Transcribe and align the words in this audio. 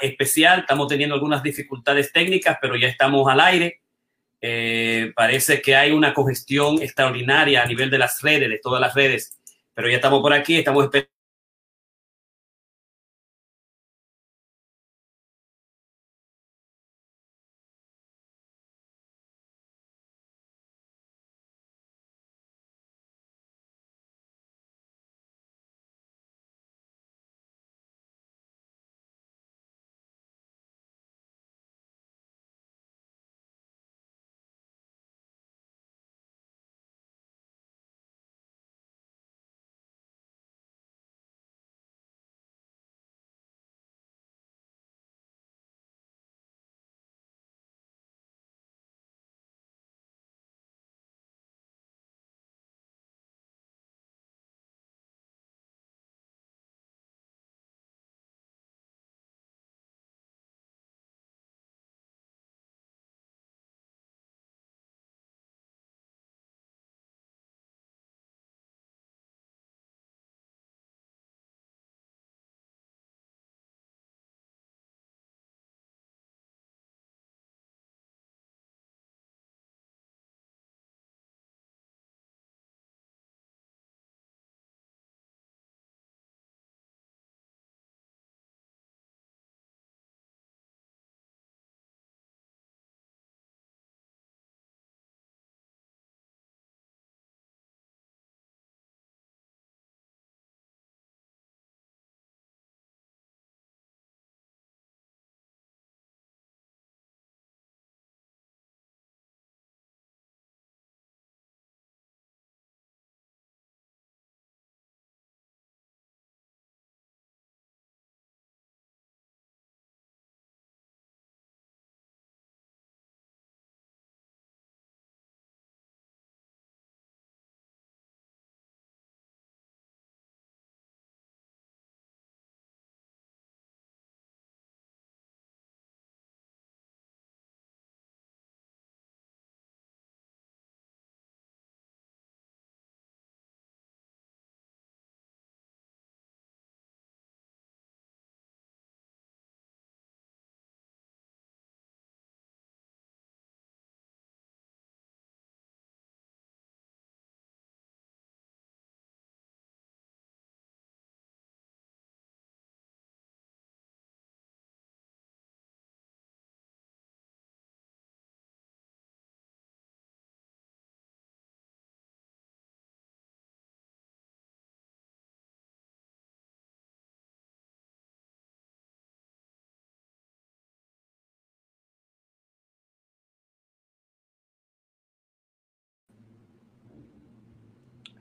especial. 0.00 0.60
Estamos 0.60 0.88
teniendo 0.88 1.14
algunas 1.14 1.42
dificultades 1.42 2.12
técnicas, 2.12 2.58
pero 2.60 2.76
ya 2.76 2.88
estamos 2.88 3.30
al 3.30 3.40
aire. 3.40 3.80
Eh, 4.40 5.12
parece 5.16 5.62
que 5.62 5.74
hay 5.74 5.92
una 5.92 6.12
congestión 6.12 6.82
extraordinaria 6.82 7.62
a 7.62 7.66
nivel 7.66 7.88
de 7.90 7.98
las 7.98 8.20
redes, 8.20 8.48
de 8.48 8.58
todas 8.58 8.80
las 8.80 8.94
redes, 8.94 9.38
pero 9.72 9.88
ya 9.88 9.96
estamos 9.96 10.20
por 10.20 10.34
aquí, 10.34 10.58
estamos 10.58 10.84
esperando 10.84 11.13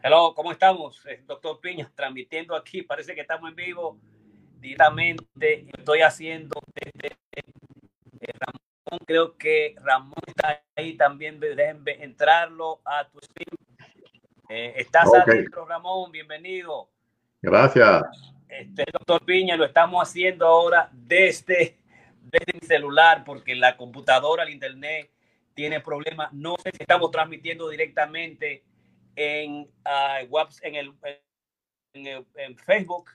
Hello, 0.05 0.33
¿cómo 0.35 0.51
estamos? 0.51 1.01
Doctor 1.25 1.61
Piña, 1.61 1.89
transmitiendo 1.95 2.57
aquí, 2.57 2.81
parece 2.81 3.15
que 3.15 3.21
estamos 3.21 3.49
en 3.49 3.55
vivo 3.55 3.97
directamente. 4.59 5.65
Estoy 5.77 6.01
haciendo 6.01 6.59
desde 6.75 7.15
Ramón, 8.37 9.05
creo 9.07 9.37
que 9.37 9.75
Ramón 9.81 10.21
está 10.27 10.61
ahí 10.75 10.97
también, 10.97 11.39
déjenme 11.39 12.03
entrarlo 12.03 12.81
a 12.83 13.07
tu 13.07 13.19
stream. 13.19 13.55
Eh, 14.49 14.73
estás 14.75 15.07
okay. 15.07 15.21
adentro, 15.21 15.65
Ramón, 15.65 16.11
bienvenido. 16.11 16.89
Gracias. 17.41 18.03
Este, 18.49 18.83
doctor 18.91 19.23
Piña, 19.23 19.55
lo 19.55 19.63
estamos 19.63 20.05
haciendo 20.05 20.45
ahora 20.45 20.89
desde, 20.91 21.77
desde 22.23 22.53
mi 22.59 22.67
celular 22.67 23.23
porque 23.23 23.55
la 23.55 23.77
computadora, 23.77 24.43
el 24.43 24.49
internet 24.49 25.09
tiene 25.53 25.79
problemas. 25.79 26.33
No 26.33 26.57
sé 26.61 26.71
si 26.71 26.79
estamos 26.81 27.09
transmitiendo 27.09 27.69
directamente 27.69 28.65
en, 29.15 29.69
uh, 29.85 30.47
en, 30.61 30.75
el, 30.75 30.93
en, 31.93 32.07
el, 32.07 32.25
en 32.35 32.57
Facebook, 32.57 33.09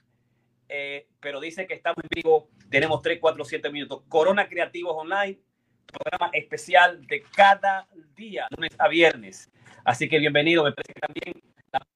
eh, 0.68 1.08
pero 1.20 1.40
dice 1.40 1.66
que 1.66 1.74
estamos 1.74 1.98
en 2.02 2.22
vivo. 2.22 2.48
Tenemos 2.70 3.02
3, 3.02 3.18
4, 3.20 3.44
7 3.44 3.70
minutos. 3.70 4.02
Corona 4.08 4.48
Creativos 4.48 4.94
Online, 4.96 5.38
programa 5.86 6.30
especial 6.34 7.06
de 7.06 7.22
cada 7.34 7.88
día, 8.14 8.46
lunes 8.56 8.74
a 8.78 8.88
viernes. 8.88 9.50
Así 9.84 10.08
que 10.08 10.18
bienvenido. 10.18 10.64
Me 10.64 10.72
parece 10.72 10.92
que 10.92 11.00
también 11.00 11.42
la 11.72 11.86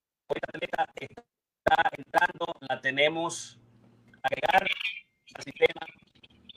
atleta 0.49 0.89
está 0.97 1.91
entrando, 1.97 2.47
la 2.69 2.81
tenemos 2.81 3.59
agregar 4.23 4.63
al 5.35 5.43
sistema 5.43 5.87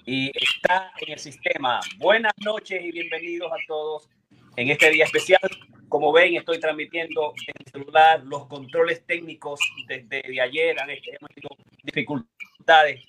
y 0.06 0.32
está 0.36 0.92
en 1.02 1.14
el 1.14 1.20
sistema. 1.20 1.80
Buenas 1.98 2.34
noches 2.44 2.84
y 2.84 2.92
bienvenidos 2.92 3.52
a 3.52 3.58
todos 3.68 4.10
en 4.56 4.70
este 4.70 4.92
día 4.92 5.06
especial. 5.06 5.50
Como 5.90 6.12
ven, 6.12 6.36
estoy 6.36 6.60
transmitiendo 6.60 7.34
en 7.48 7.54
el 7.60 7.72
celular 7.72 8.24
los 8.24 8.48
controles 8.48 9.06
técnicos 9.06 9.60
desde 9.88 10.42
ayer. 10.42 10.76
Hemos 10.80 11.30
tenido 11.30 11.50
dificultades 11.84 13.02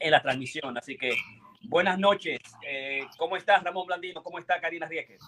en 0.00 0.10
la 0.10 0.22
transmisión. 0.22 0.76
Así 0.76 0.96
que 0.96 1.12
buenas 1.64 1.98
noches. 1.98 2.40
Eh, 2.66 3.02
¿Cómo 3.18 3.36
estás, 3.36 3.62
Ramón 3.62 3.86
Blandino? 3.86 4.22
¿Cómo 4.22 4.38
está 4.38 4.60
Karina 4.60 4.86
Rieke? 4.86 5.18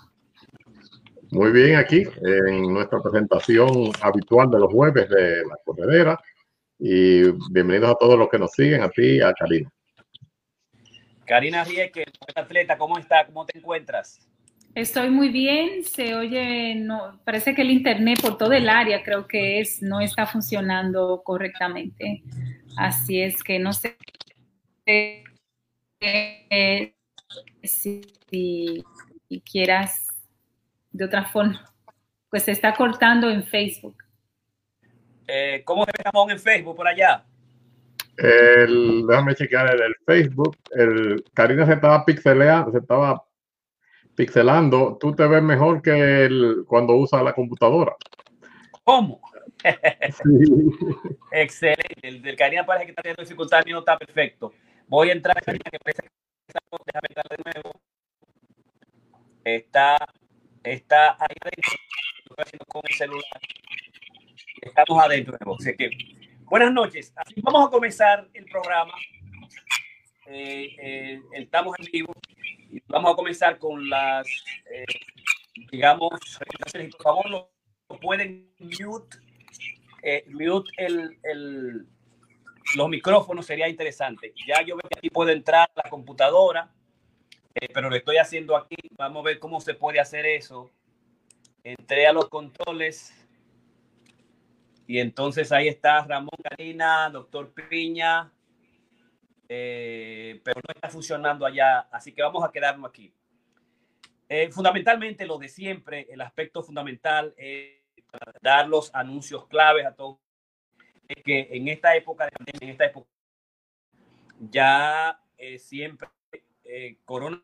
Muy 1.30 1.52
bien, 1.52 1.76
aquí 1.76 2.04
en 2.22 2.72
nuestra 2.72 3.00
presentación 3.00 3.90
habitual 4.00 4.50
de 4.50 4.58
los 4.58 4.72
jueves 4.72 5.08
de 5.08 5.44
la 5.44 5.56
corredera. 5.64 6.20
Y 6.78 7.22
bienvenidos 7.50 7.90
a 7.90 7.94
todos 7.98 8.18
los 8.18 8.28
que 8.28 8.38
nos 8.38 8.52
siguen, 8.52 8.82
a 8.82 8.88
ti 8.88 9.16
y 9.16 9.20
a 9.20 9.32
Karina. 9.32 9.70
Karina 11.26 11.64
Rieke, 11.64 12.04
atleta, 12.34 12.76
¿cómo 12.76 12.98
está? 12.98 13.26
¿Cómo 13.26 13.46
te 13.46 13.58
encuentras? 13.58 14.28
Estoy 14.74 15.08
muy 15.08 15.28
bien, 15.28 15.84
se 15.84 16.16
oye, 16.16 16.74
no, 16.74 17.20
parece 17.24 17.54
que 17.54 17.62
el 17.62 17.70
internet 17.70 18.20
por 18.20 18.36
todo 18.36 18.52
el 18.52 18.68
área 18.68 19.04
creo 19.04 19.28
que 19.28 19.60
es, 19.60 19.80
no 19.80 20.00
está 20.00 20.26
funcionando 20.26 21.22
correctamente. 21.24 22.24
Así 22.76 23.20
es 23.20 23.40
que 23.44 23.60
no 23.60 23.72
sé 23.72 23.96
eh, 24.84 25.22
si, 27.62 28.02
si, 28.28 28.84
si, 29.28 29.40
quieras 29.42 30.08
de 30.90 31.04
otra 31.04 31.24
forma. 31.26 31.72
Pues 32.28 32.42
se 32.42 32.50
está 32.50 32.74
cortando 32.74 33.30
en 33.30 33.44
Facebook. 33.44 33.96
Eh, 35.28 35.62
¿Cómo 35.64 35.84
se 35.84 35.92
ve 35.96 36.02
Ramón 36.04 36.32
en 36.32 36.40
Facebook 36.40 36.74
por 36.74 36.88
allá? 36.88 37.24
El, 38.16 39.06
déjame 39.06 39.36
chequear 39.36 39.72
el, 39.72 39.82
el, 39.82 39.94
Facebook. 40.04 40.56
El, 40.72 41.24
Karina 41.32 41.64
se 41.64 41.74
estaba 41.74 42.04
pixeleando, 42.04 42.72
se 42.72 42.78
estaba 42.78 43.22
pixelando. 44.14 44.96
Tú 45.00 45.14
te 45.14 45.26
ves 45.26 45.42
mejor 45.42 45.82
que 45.82 46.24
el, 46.24 46.64
cuando 46.66 46.94
usa 46.94 47.22
la 47.22 47.32
computadora. 47.32 47.96
¿Cómo? 48.84 49.20
Sí. 49.62 50.22
Excelente. 51.32 51.84
El 52.02 52.22
del 52.22 52.36
Karina 52.36 52.66
parece 52.66 52.86
que 52.86 52.90
está 52.92 53.02
teniendo 53.02 53.22
dificultad, 53.22 53.62
no 53.66 53.78
está 53.78 53.98
perfecto. 53.98 54.52
Voy 54.86 55.08
a 55.10 55.12
entrar 55.12 55.42
Karina, 55.42 55.64
que 55.70 55.78
parece 55.78 56.02
que 56.02 56.08
déjame 56.86 57.06
entrar 57.08 57.28
de 57.28 57.52
nuevo. 57.52 57.80
Está, 59.44 59.96
está 60.62 61.12
ahí 61.12 61.36
adentro. 61.40 61.72
Estoy 62.18 62.36
haciendo 62.38 62.64
con 62.66 62.82
el 62.86 62.94
celular. 62.94 63.40
Estamos 64.60 65.04
adentro. 65.04 65.36
Así 65.58 65.76
que, 65.76 65.90
buenas 66.44 66.72
noches. 66.72 67.12
Así 67.16 67.40
vamos 67.42 67.68
a 67.68 67.70
comenzar 67.70 68.28
el 68.32 68.44
programa. 68.46 68.92
Eh, 70.26 70.76
eh, 70.80 71.22
estamos 71.34 71.76
en 71.78 71.86
vivo 71.92 72.14
y 72.70 72.82
vamos 72.86 73.12
a 73.12 73.16
comenzar 73.16 73.58
con 73.58 73.88
las, 73.88 74.26
eh, 74.70 74.84
digamos, 75.70 76.10
Por 76.10 77.02
favor, 77.02 77.30
lo, 77.30 77.50
pueden 78.00 78.52
mute, 78.58 79.18
eh, 80.02 80.24
mute 80.28 80.70
el, 80.78 81.18
el, 81.22 81.86
los 82.76 82.88
micrófonos, 82.88 83.46
sería 83.46 83.68
interesante. 83.68 84.32
Ya 84.46 84.62
yo 84.62 84.76
veo 84.76 84.88
que 84.88 84.98
aquí 84.98 85.10
puedo 85.10 85.30
entrar 85.30 85.70
la 85.74 85.88
computadora, 85.90 86.72
eh, 87.54 87.68
pero 87.72 87.88
lo 87.88 87.96
estoy 87.96 88.16
haciendo 88.16 88.56
aquí. 88.56 88.76
Vamos 88.96 89.20
a 89.20 89.26
ver 89.26 89.38
cómo 89.38 89.60
se 89.60 89.74
puede 89.74 90.00
hacer 90.00 90.26
eso. 90.26 90.70
Entré 91.62 92.06
a 92.06 92.12
los 92.12 92.28
controles. 92.28 93.14
Y 94.86 94.98
entonces 94.98 95.52
ahí 95.52 95.68
está 95.68 96.04
Ramón 96.04 96.36
Karina, 96.42 97.08
doctor 97.10 97.52
Piña, 97.52 98.30
eh, 99.56 100.40
pero 100.42 100.60
no 100.66 100.74
está 100.74 100.88
funcionando 100.88 101.46
allá, 101.46 101.80
así 101.92 102.12
que 102.12 102.22
vamos 102.22 102.42
a 102.42 102.50
quedarnos 102.50 102.90
aquí. 102.90 103.14
Eh, 104.28 104.50
fundamentalmente 104.50 105.26
lo 105.26 105.38
de 105.38 105.48
siempre, 105.48 106.08
el 106.10 106.20
aspecto 106.20 106.60
fundamental 106.60 107.32
es 107.36 107.80
dar 108.42 108.68
los 108.68 108.92
anuncios 108.92 109.46
claves 109.46 109.86
a 109.86 109.94
todos. 109.94 110.18
Es 111.06 111.22
que 111.22 111.48
en 111.52 111.68
esta 111.68 111.94
época, 111.94 112.28
en 112.60 112.68
esta 112.68 112.86
época, 112.86 113.08
ya 114.40 115.20
eh, 115.36 115.58
siempre 115.58 116.08
Corona 117.04 117.40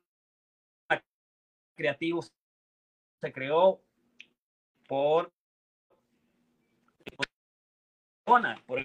Creativo 1.77 2.23
se 2.23 3.33
creó 3.33 3.81
por, 4.89 5.31
por 8.25 8.81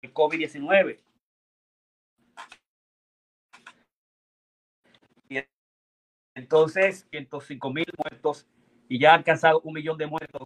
el 0.00 0.14
COVID-19. 0.14 1.04
Entonces, 6.34 7.06
105 7.10 7.72
mil 7.72 7.86
muertos 7.96 8.46
y 8.88 8.98
ya 8.98 9.12
ha 9.12 9.14
alcanzado 9.14 9.60
un 9.60 9.74
millón 9.74 9.96
de 9.98 10.06
muertos 10.06 10.42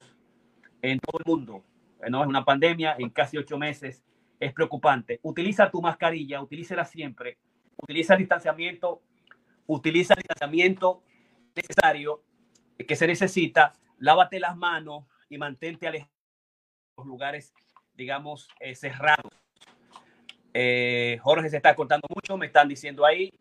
en 0.83 0.99
todo 1.01 1.19
el 1.19 1.25
mundo. 1.27 1.65
No 2.09 2.23
es 2.23 2.29
una 2.29 2.45
pandemia 2.45 2.97
en 2.99 3.11
casi 3.11 3.37
ocho 3.39 3.59
meses. 3.59 4.05
Es 4.39 4.53
preocupante. 4.53 5.19
Utiliza 5.23 5.71
tu 5.71 5.83
mascarilla, 5.83 6.41
utilícela 6.41 6.85
siempre. 6.85 7.39
Utiliza 7.77 8.15
el 8.15 8.21
distanciamiento, 8.21 9.03
utiliza 9.67 10.15
el 10.15 10.19
distanciamiento 10.19 11.03
necesario 11.55 12.23
que 12.77 12.97
se 12.97 13.07
necesita. 13.07 13.73
Lávate 13.99 14.39
las 14.39 14.57
manos 14.57 15.05
y 15.29 15.39
mantente 15.39 15.89
alejado 15.89 16.13
de 16.13 17.03
los 17.03 17.07
lugares, 17.07 17.53
digamos, 17.95 18.49
eh, 18.61 18.75
cerrados. 18.75 19.33
Eh, 20.55 21.19
Jorge 21.23 21.51
se 21.51 21.57
está 21.57 21.75
cortando 21.75 22.07
mucho, 22.15 22.37
me 22.37 22.47
están 22.47 22.69
diciendo 22.69 23.05
ahí. 23.05 23.33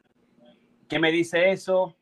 ¿Qué 0.87 0.99
me 0.99 1.11
dice 1.11 1.51
eso? 1.51 1.96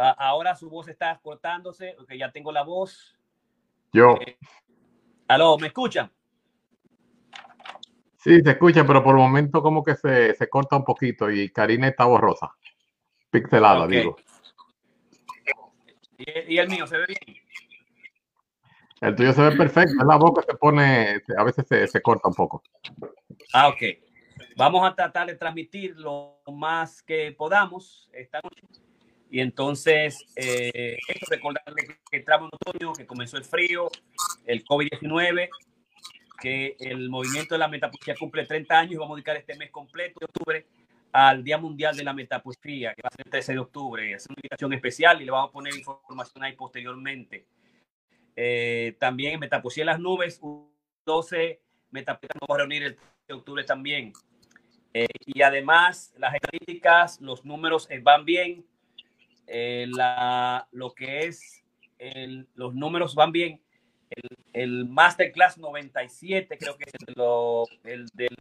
Ahora 0.00 0.56
su 0.56 0.68
voz 0.70 0.88
está 0.88 1.18
cortándose, 1.22 1.94
porque 1.96 2.18
ya 2.18 2.30
tengo 2.30 2.52
la 2.52 2.62
voz. 2.62 3.18
Yo. 3.92 4.16
Eh, 4.26 4.38
aló, 5.28 5.58
¿me 5.58 5.68
escuchan? 5.68 6.10
Sí, 8.16 8.40
se 8.42 8.50
escucha, 8.50 8.86
pero 8.86 9.02
por 9.02 9.14
el 9.14 9.22
momento 9.22 9.62
como 9.62 9.82
que 9.82 9.94
se, 9.94 10.34
se 10.34 10.48
corta 10.48 10.76
un 10.76 10.84
poquito 10.84 11.30
y 11.30 11.50
Karina 11.50 11.88
está 11.88 12.04
borrosa. 12.04 12.54
Pixelada, 13.30 13.84
okay. 13.84 13.98
digo. 13.98 14.16
¿Y, 16.18 16.54
¿Y, 16.54 16.58
el 16.58 16.68
mío 16.68 16.86
se 16.86 16.98
ve 16.98 17.06
bien? 17.06 17.38
El 19.00 19.16
tuyo 19.16 19.32
se 19.32 19.40
ve 19.40 19.56
perfecto, 19.56 19.94
es 19.98 20.06
la 20.06 20.16
boca 20.16 20.42
se 20.42 20.54
pone, 20.54 21.22
a 21.34 21.44
veces 21.44 21.66
se, 21.66 21.86
se 21.86 22.02
corta 22.02 22.28
un 22.28 22.34
poco. 22.34 22.62
Ah, 23.54 23.68
ok. 23.68 23.82
Vamos 24.56 24.86
a 24.86 24.94
tratar 24.94 25.26
de 25.26 25.36
transmitir 25.36 25.96
lo 25.96 26.42
más 26.52 27.02
que 27.02 27.32
podamos 27.32 28.10
esta 28.12 28.40
noche 28.42 28.66
y 29.30 29.40
entonces, 29.40 30.24
eh, 30.34 30.98
recordarle 31.28 31.86
que 32.10 32.16
entramos 32.16 32.50
en 32.52 32.58
otoño, 32.68 32.92
que 32.92 33.06
comenzó 33.06 33.36
el 33.36 33.44
frío, 33.44 33.88
el 34.44 34.64
COVID-19, 34.64 35.48
que 36.40 36.76
el 36.80 37.08
movimiento 37.08 37.54
de 37.54 37.58
la 37.58 37.68
metapoesía 37.68 38.14
cumple 38.18 38.46
30 38.46 38.78
años 38.78 38.94
y 38.94 38.96
vamos 38.96 39.12
a 39.12 39.16
dedicar 39.16 39.36
este 39.36 39.56
mes 39.56 39.70
completo 39.70 40.18
de 40.18 40.24
octubre 40.26 40.66
al 41.12 41.44
Día 41.44 41.58
Mundial 41.58 41.96
de 41.96 42.04
la 42.04 42.12
Metapoesía, 42.12 42.94
que 42.94 43.02
va 43.02 43.08
a 43.08 43.16
ser 43.16 43.26
el 43.26 43.30
13 43.30 43.52
de 43.52 43.58
octubre. 43.58 44.12
Es 44.12 44.26
una 44.26 44.36
invitación 44.36 44.72
especial 44.72 45.20
y 45.20 45.24
le 45.24 45.30
vamos 45.30 45.50
a 45.50 45.52
poner 45.52 45.74
información 45.74 46.44
ahí 46.44 46.52
posteriormente. 46.54 47.46
Eh, 48.34 48.96
también 48.98 49.34
en 49.34 49.40
Metapoesía 49.40 49.82
en 49.82 49.86
las 49.86 50.00
Nubes, 50.00 50.40
12 51.04 51.60
metapoesías 51.90 52.36
nos 52.36 52.48
vamos 52.48 52.56
a 52.56 52.58
reunir 52.58 52.82
el 52.84 52.94
13 52.96 53.12
de 53.28 53.34
octubre 53.34 53.64
también. 53.64 54.12
Eh, 54.92 55.06
y 55.26 55.42
además, 55.42 56.14
las 56.16 56.34
estadísticas, 56.34 57.20
los 57.20 57.44
números 57.44 57.88
eh, 57.90 58.00
van 58.00 58.24
bien 58.24 58.64
eh, 59.52 59.86
la, 59.88 60.68
lo 60.70 60.94
que 60.94 61.26
es 61.26 61.64
el, 61.98 62.48
los 62.54 62.74
números 62.74 63.14
van 63.14 63.32
bien. 63.32 63.60
El, 64.08 64.38
el, 64.52 64.88
Masterclass 64.88 65.58
97, 65.58 66.56
creo 66.56 66.76
que 66.76 66.84
es 66.84 66.94
el, 67.06 67.14
lo, 67.16 67.64
el 67.84 68.06
del 68.14 68.36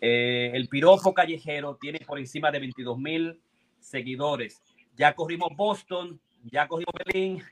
eh, 0.00 0.50
el 0.52 0.68
callejero, 1.14 1.78
tiene 1.80 2.00
por 2.00 2.18
encima 2.18 2.50
de 2.50 2.58
22 2.58 2.98
mil 2.98 3.40
seguidores. 3.78 4.60
Ya 4.96 5.14
corrimos 5.14 5.56
Boston, 5.56 6.20
ya 6.42 6.68
corrimos 6.68 6.92
Berlín, 7.04 7.42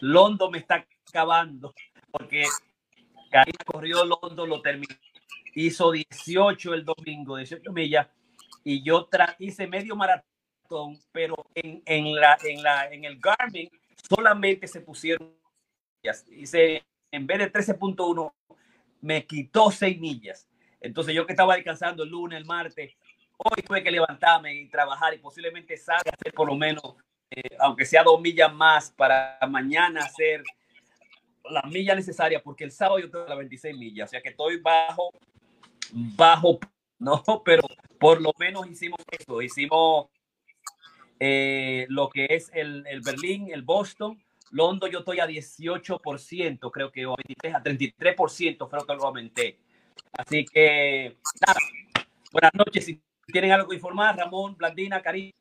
London 0.00 0.52
me 0.52 0.58
está 0.58 0.86
acabando 1.08 1.74
porque 2.10 2.44
Karina 3.30 3.58
corrió 3.64 4.04
London, 4.04 4.48
lo 4.48 4.60
terminó, 4.62 4.94
hizo 5.54 5.90
18 5.90 6.74
el 6.74 6.84
domingo, 6.84 7.36
18 7.38 7.72
millas, 7.72 8.08
y 8.62 8.82
yo 8.82 9.08
hice 9.38 9.66
medio 9.66 9.96
maratón 9.96 10.26
pero 11.12 11.35
en, 11.56 11.82
en, 11.86 12.14
la, 12.14 12.38
en, 12.44 12.62
la, 12.62 12.92
en 12.92 13.04
el 13.04 13.18
Garmin 13.18 13.70
solamente 14.08 14.66
se 14.66 14.80
pusieron 14.80 15.34
hice, 16.30 16.84
en 17.10 17.26
vez 17.26 17.38
de 17.38 17.52
13.1 17.52 18.32
me 19.00 19.26
quitó 19.26 19.70
6 19.70 19.98
millas. 19.98 20.46
Entonces 20.80 21.14
yo 21.14 21.26
que 21.26 21.32
estaba 21.32 21.54
descansando 21.54 22.04
el 22.04 22.10
lunes, 22.10 22.38
el 22.38 22.44
martes, 22.44 22.92
hoy 23.36 23.62
tuve 23.62 23.82
que 23.82 23.90
levantarme 23.90 24.54
y 24.54 24.68
trabajar 24.68 25.14
y 25.14 25.18
posiblemente 25.18 25.76
salga 25.76 26.12
hacer 26.12 26.32
por 26.32 26.46
lo 26.46 26.54
menos, 26.54 26.94
eh, 27.30 27.56
aunque 27.58 27.84
sea 27.84 28.02
dos 28.02 28.20
millas 28.20 28.52
más 28.52 28.90
para 28.90 29.38
mañana 29.48 30.04
hacer 30.04 30.42
la 31.44 31.62
milla 31.62 31.94
necesaria, 31.94 32.42
porque 32.42 32.64
el 32.64 32.72
sábado 32.72 32.98
yo 32.98 33.10
tengo 33.10 33.26
las 33.26 33.38
26 33.38 33.76
millas, 33.76 34.08
o 34.08 34.10
sea 34.10 34.20
que 34.20 34.30
estoy 34.30 34.58
bajo, 34.58 35.10
bajo, 35.92 36.58
no, 36.98 37.22
pero 37.44 37.62
por 37.98 38.20
lo 38.20 38.32
menos 38.38 38.66
hicimos 38.68 39.00
eso, 39.10 39.40
hicimos 39.40 40.08
eh, 41.18 41.86
lo 41.88 42.08
que 42.08 42.26
es 42.30 42.50
el, 42.54 42.86
el, 42.86 43.00
Berlín, 43.00 43.48
el 43.52 43.62
Boston. 43.62 44.18
London 44.50 44.90
yo 44.90 45.00
estoy 45.00 45.20
a 45.20 45.26
18%, 45.26 46.70
creo 46.70 46.92
que, 46.92 47.04
o 47.06 47.12
a 47.12 47.16
23, 47.16 47.54
a 47.54 47.62
33%, 47.62 48.68
creo 48.68 48.86
que 48.86 48.94
lo 48.94 49.04
aumenté. 49.04 49.58
Así 50.12 50.44
que, 50.44 51.16
nada, 51.46 51.58
buenas 52.32 52.52
noches. 52.54 52.84
Si 52.84 53.02
tienen 53.26 53.52
algo 53.52 53.68
que 53.68 53.76
informar, 53.76 54.16
Ramón, 54.16 54.56
Blandina, 54.56 55.02
Cari. 55.02 55.34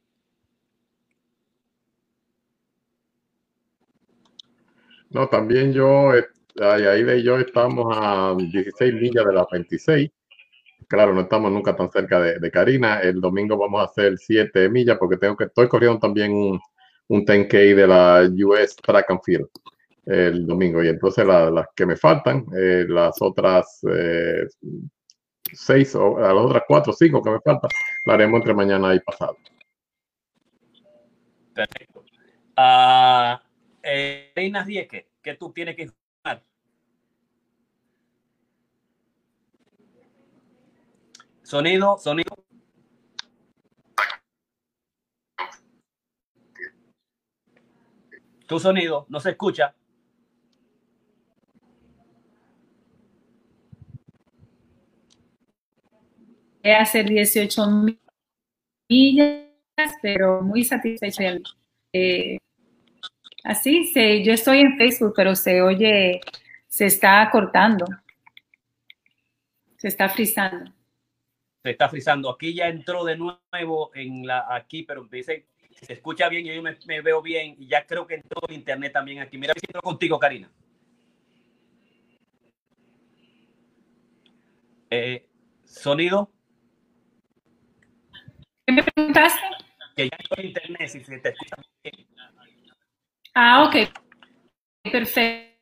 No, 5.11 5.29
también 5.29 5.71
yo, 5.71 6.13
eh, 6.13 6.25
ahí 6.61 7.03
de 7.03 7.23
yo 7.23 7.37
estamos 7.37 7.95
a 7.95 8.33
16 8.35 8.93
millas 8.95 9.25
de 9.25 9.33
las 9.33 9.45
26 9.51 10.11
claro, 10.87 11.13
no 11.13 11.21
estamos 11.21 11.51
nunca 11.51 11.75
tan 11.75 11.89
cerca 11.91 12.19
de, 12.19 12.51
Karina. 12.51 12.99
El 12.99 13.21
domingo 13.21 13.57
vamos 13.57 13.81
a 13.81 13.85
hacer 13.85 14.17
7 14.17 14.69
millas 14.69 14.97
porque 14.97 15.17
tengo 15.17 15.35
que, 15.35 15.45
estoy 15.45 15.67
corriendo 15.67 15.99
también 15.99 16.33
un, 16.33 16.59
un 17.07 17.25
10K 17.25 17.75
de 17.75 17.87
la 17.87 18.29
US 18.45 18.75
Track 18.77 19.11
and 19.11 19.21
Field 19.23 19.47
el 20.05 20.45
domingo. 20.45 20.83
Y 20.83 20.89
entonces 20.89 21.25
la, 21.25 21.49
las 21.49 21.67
que 21.75 21.85
me 21.85 21.95
faltan, 21.95 22.45
eh, 22.55 22.85
las 22.87 23.21
otras 23.21 23.79
eh, 23.89 24.47
seis 25.51 25.95
o 25.95 26.19
las 26.19 26.33
otras 26.33 26.63
cuatro 26.67 26.91
o 26.93 26.95
cinco 26.95 27.21
que 27.21 27.31
me 27.31 27.39
faltan, 27.41 27.69
la 28.05 28.13
haremos 28.13 28.39
entre 28.39 28.53
mañana 28.53 28.93
y 28.93 28.99
pasado. 28.99 29.37
Perfecto. 31.53 32.03
Uh, 32.57 33.37
eh, 33.83 34.31
¿qué 35.21 35.33
tú 35.35 35.51
tienes 35.51 35.75
que 35.75 35.83
informar? 35.83 36.43
Sonido, 41.45 41.99
sonido. 41.99 42.43
Tu 48.47 48.59
sonido 48.59 49.05
no 49.09 49.19
se 49.19 49.29
escucha. 49.29 49.75
hacer 56.63 57.07
18 57.07 57.61
millas, 58.89 59.91
pero 60.01 60.41
muy 60.41 60.63
satisfecha. 60.63 61.37
Eh, 61.93 62.39
así, 63.43 63.85
se, 63.93 64.23
yo 64.23 64.33
estoy 64.33 64.61
en 64.61 64.77
Facebook, 64.77 65.13
pero 65.15 65.35
se 65.35 65.61
oye, 65.61 66.21
se 66.67 66.87
está 66.87 67.29
cortando. 67.31 67.85
Se 69.77 69.89
está 69.89 70.09
frizando. 70.09 70.74
Se 71.65 71.71
está 71.71 71.89
frizando. 71.89 72.29
Aquí 72.29 72.53
ya 72.53 72.67
entró 72.67 73.03
de 73.03 73.17
nuevo 73.17 73.89
en 73.95 74.27
la 74.27 74.45
aquí, 74.55 74.83
pero 74.83 75.03
dice 75.05 75.47
se 75.71 75.93
escucha 75.93 76.29
bien 76.29 76.45
y 76.45 76.55
yo 76.55 76.61
me, 76.61 77.01
veo 77.01 77.23
bien 77.23 77.55
y 77.57 77.65
ya 77.65 77.87
creo 77.87 78.05
que 78.05 78.13
entró 78.13 78.39
el 78.47 78.53
internet 78.53 78.93
también 78.93 79.19
aquí. 79.19 79.39
Mira, 79.39 79.55
si 79.55 79.65
contigo, 79.73 80.19
Karina. 80.19 80.47
Eh, 84.91 85.27
sonido. 85.63 86.31
¿Qué 88.67 88.71
me 88.71 88.83
preguntaste? 88.83 89.41
Que 89.95 90.07
ya 90.07 90.17
entró 90.19 90.37
el 90.37 90.45
internet, 90.45 90.87
si 90.87 91.03
se 91.03 91.17
te 91.17 91.29
escucha 91.29 91.55
bien. 91.83 92.07
Ah, 93.33 93.63
ok. 93.63 93.89
Perfecto. 94.83 95.55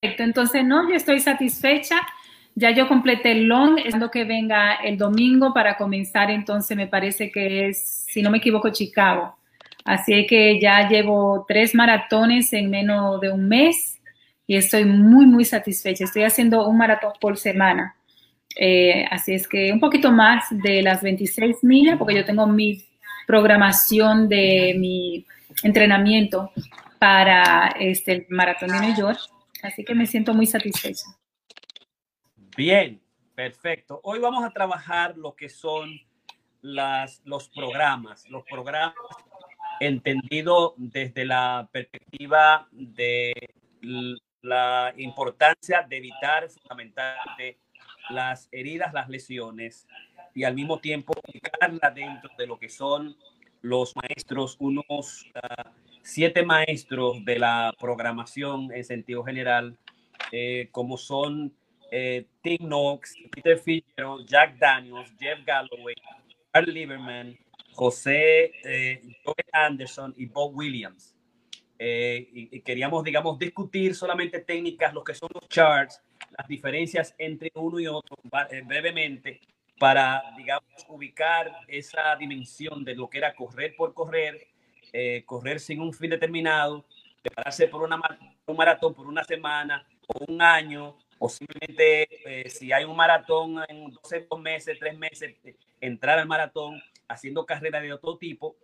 Entonces, 0.00 0.64
no, 0.64 0.88
yo 0.88 0.96
estoy 0.96 1.20
satisfecha. 1.20 2.00
Ya 2.56 2.70
yo 2.70 2.86
completé 2.86 3.32
el 3.32 3.44
long, 3.44 3.78
esperando 3.78 4.10
que 4.10 4.24
venga 4.24 4.74
el 4.74 4.96
domingo 4.96 5.52
para 5.52 5.76
comenzar, 5.76 6.30
entonces 6.30 6.76
me 6.76 6.86
parece 6.86 7.30
que 7.30 7.68
es, 7.68 8.04
si 8.08 8.22
no 8.22 8.30
me 8.30 8.38
equivoco, 8.38 8.70
Chicago. 8.70 9.36
Así 9.84 10.26
que 10.26 10.60
ya 10.60 10.88
llevo 10.88 11.44
tres 11.46 11.74
maratones 11.74 12.52
en 12.52 12.70
menos 12.70 13.20
de 13.20 13.30
un 13.30 13.48
mes 13.48 14.00
y 14.46 14.56
estoy 14.56 14.84
muy, 14.84 15.26
muy 15.26 15.44
satisfecha. 15.44 16.04
Estoy 16.04 16.22
haciendo 16.22 16.66
un 16.66 16.78
maratón 16.78 17.12
por 17.20 17.36
semana. 17.36 17.96
Eh, 18.56 19.04
así 19.10 19.34
es 19.34 19.48
que 19.48 19.72
un 19.72 19.80
poquito 19.80 20.12
más 20.12 20.44
de 20.50 20.82
las 20.82 21.02
26 21.02 21.64
millas, 21.64 21.98
porque 21.98 22.14
yo 22.14 22.24
tengo 22.24 22.46
mi 22.46 22.84
programación 23.26 24.28
de 24.28 24.76
mi 24.78 25.26
entrenamiento 25.62 26.52
para 26.98 27.74
este, 27.78 28.12
el 28.12 28.26
maratón 28.30 28.70
de 28.70 28.80
New 28.80 28.96
York. 28.96 29.18
Así 29.62 29.84
que 29.84 29.94
me 29.94 30.06
siento 30.06 30.34
muy 30.34 30.46
satisfecha. 30.46 31.04
Bien, 32.56 33.02
perfecto. 33.34 34.00
Hoy 34.04 34.20
vamos 34.20 34.44
a 34.44 34.50
trabajar 34.50 35.16
lo 35.16 35.34
que 35.34 35.48
son 35.48 35.90
los 36.62 37.48
programas, 37.48 38.28
los 38.30 38.44
programas 38.44 38.94
entendido 39.80 40.74
desde 40.76 41.24
la 41.24 41.68
perspectiva 41.72 42.68
de 42.70 43.34
la 44.40 44.94
importancia 44.96 45.84
de 45.88 45.96
evitar 45.96 46.48
fundamentalmente 46.48 47.58
las 48.08 48.48
heridas, 48.52 48.94
las 48.94 49.08
lesiones 49.08 49.88
y 50.32 50.44
al 50.44 50.54
mismo 50.54 50.78
tiempo 50.78 51.12
aplicarla 51.18 51.90
dentro 51.90 52.30
de 52.38 52.46
lo 52.46 52.56
que 52.58 52.68
son 52.68 53.16
los 53.62 53.96
maestros, 53.96 54.56
unos 54.60 55.26
ah, 55.42 55.72
siete 56.02 56.44
maestros 56.44 57.24
de 57.24 57.38
la 57.40 57.74
programación 57.80 58.72
en 58.72 58.84
sentido 58.84 59.24
general, 59.24 59.76
eh, 60.30 60.68
como 60.70 60.96
son 60.98 61.52
eh, 61.90 62.26
Tim 62.42 62.66
Knox, 62.66 63.14
Peter 63.30 63.58
Fitzgerald, 63.58 64.26
Jack 64.26 64.58
Daniels, 64.58 65.12
Jeff 65.18 65.44
Galloway, 65.44 65.94
Carl 66.52 66.66
Lieberman, 66.66 67.38
José 67.72 68.52
eh, 68.64 69.02
Anderson 69.52 70.14
y 70.16 70.26
Bob 70.26 70.54
Williams. 70.56 71.14
Eh, 71.78 72.28
y, 72.32 72.60
queríamos, 72.60 73.02
digamos, 73.02 73.38
discutir 73.38 73.94
solamente 73.94 74.40
técnicas, 74.40 74.94
lo 74.94 75.02
que 75.02 75.14
son 75.14 75.28
los 75.34 75.48
charts, 75.48 76.02
las 76.36 76.46
diferencias 76.46 77.14
entre 77.18 77.50
uno 77.54 77.80
y 77.80 77.86
otro 77.86 78.16
eh, 78.50 78.62
brevemente 78.64 79.40
para, 79.78 80.22
digamos, 80.36 80.64
ubicar 80.88 81.52
esa 81.66 82.14
dimensión 82.16 82.84
de 82.84 82.94
lo 82.94 83.10
que 83.10 83.18
era 83.18 83.34
correr 83.34 83.74
por 83.76 83.92
correr, 83.92 84.46
eh, 84.92 85.24
correr 85.26 85.58
sin 85.58 85.80
un 85.80 85.92
fin 85.92 86.10
determinado, 86.10 86.86
prepararse 87.20 87.66
por 87.66 87.82
una, 87.82 88.00
un 88.46 88.56
maratón 88.56 88.94
por 88.94 89.08
una 89.08 89.24
semana 89.24 89.84
o 90.06 90.24
un 90.32 90.40
año, 90.40 90.96
o 91.24 91.28
simplemente 91.30 92.50
si 92.50 92.70
hay 92.70 92.84
un 92.84 92.94
maratón 92.94 93.56
en 93.66 93.90
12 93.90 94.26
meses, 94.42 94.78
tres 94.78 94.98
meses, 94.98 95.34
entrar 95.80 96.18
al 96.18 96.26
maratón 96.26 96.82
haciendo 97.08 97.46
carrera 97.46 97.80
de 97.80 97.94
otro 97.94 98.18
tipo 98.18 98.56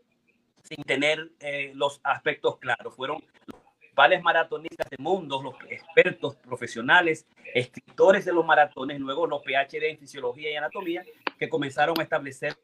sin 0.62 0.84
tener 0.84 1.30
eh, 1.40 1.72
los 1.74 2.02
aspectos 2.04 2.58
claros. 2.58 2.94
Fueron 2.94 3.24
los 3.46 3.62
principales 3.78 4.22
maratonistas 4.22 4.90
del 4.90 4.98
mundo, 4.98 5.42
los 5.42 5.54
expertos 5.70 6.36
profesionales, 6.36 7.26
escritores 7.54 8.26
de 8.26 8.34
los 8.34 8.44
maratones, 8.44 9.00
luego 9.00 9.26
los 9.26 9.42
PhD 9.42 9.84
en 9.84 9.98
fisiología 9.98 10.50
y 10.50 10.56
anatomía, 10.56 11.02
que 11.38 11.48
comenzaron 11.48 11.98
a 11.98 12.02
establecer 12.02 12.54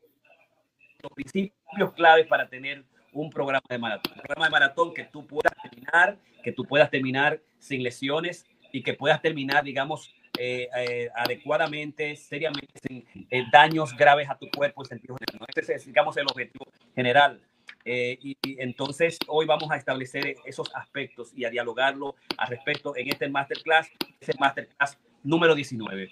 los 1.01 1.13
principios 1.13 1.95
claves 1.95 2.27
para 2.27 2.47
tener 2.47 2.85
un 3.15 3.31
programa 3.31 3.65
de 3.67 3.79
maratón. 3.79 4.13
Un 4.15 4.21
programa 4.21 4.45
de 4.45 4.51
maratón 4.51 4.93
que 4.93 5.05
tú 5.05 5.27
puedas 5.27 5.55
terminar, 5.63 6.19
que 6.43 6.53
tú 6.53 6.67
puedas 6.67 6.91
terminar 6.91 7.41
sin 7.59 7.83
lesiones 7.83 8.45
y 8.77 8.83
que 8.83 8.93
puedas 8.93 9.23
terminar, 9.23 9.65
digamos, 9.65 10.15
eh, 10.39 10.69
eh, 10.77 11.09
adecuadamente, 11.15 12.15
seriamente, 12.15 12.79
sin 12.87 13.07
eh, 13.31 13.45
daños 13.51 13.97
graves 13.97 14.29
a 14.29 14.37
tu 14.37 14.51
cuerpo 14.51 14.83
en 14.83 14.89
sentido 14.89 15.17
general. 15.17 15.49
Este 15.49 15.75
es, 15.77 15.87
digamos, 15.87 16.15
el 16.19 16.27
objetivo 16.27 16.67
general. 16.95 17.41
Y, 17.87 18.37
entonces 18.59 19.19
hoy 19.29 19.47
vamos 19.47 19.71
a 19.71 19.77
establecer 19.77 20.35
esos 20.45 20.75
aspectos 20.75 21.33
y 21.35 21.47
a 21.47 21.51
dialogarlo 21.51 22.17
al 22.37 22.49
respecto 22.49 22.95
en 22.97 23.09
este 23.09 23.31
masterclass, 23.31 23.89
ese 24.21 24.33
masterclass 24.39 24.99
número 25.23 25.55
19. 25.55 26.11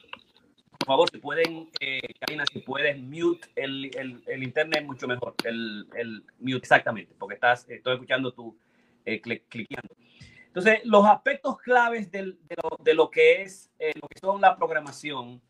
Por 0.79 0.87
favor, 0.87 1.11
si 1.11 1.19
pueden, 1.19 1.69
Karina, 2.21 2.45
si 2.51 2.61
puedes 2.61 2.99
mute 2.99 3.47
el, 3.57 3.91
el, 3.95 4.23
el, 4.27 4.43
internet, 4.43 4.87
mucho 4.87 5.07
mejor. 5.07 5.35
El, 5.45 5.87
el 5.97 6.25
mute, 6.39 6.59
exactamente, 6.59 7.13
porque 7.19 7.35
estás, 7.35 7.69
estoy 7.69 7.95
escuchando 7.95 8.33
tú 8.33 8.57
cliqueando. 9.05 9.95
Entonces, 10.55 10.83
los 10.85 11.05
aspectos 11.05 11.59
claves 11.59 12.13
de, 12.13 12.37
lo, 12.95 13.11
que 13.11 13.43
es 13.43 13.73
eh, 13.77 13.93
lo 14.01 14.07
que 14.07 14.21
son 14.21 14.41
la 14.41 14.55
programación, 14.55 15.43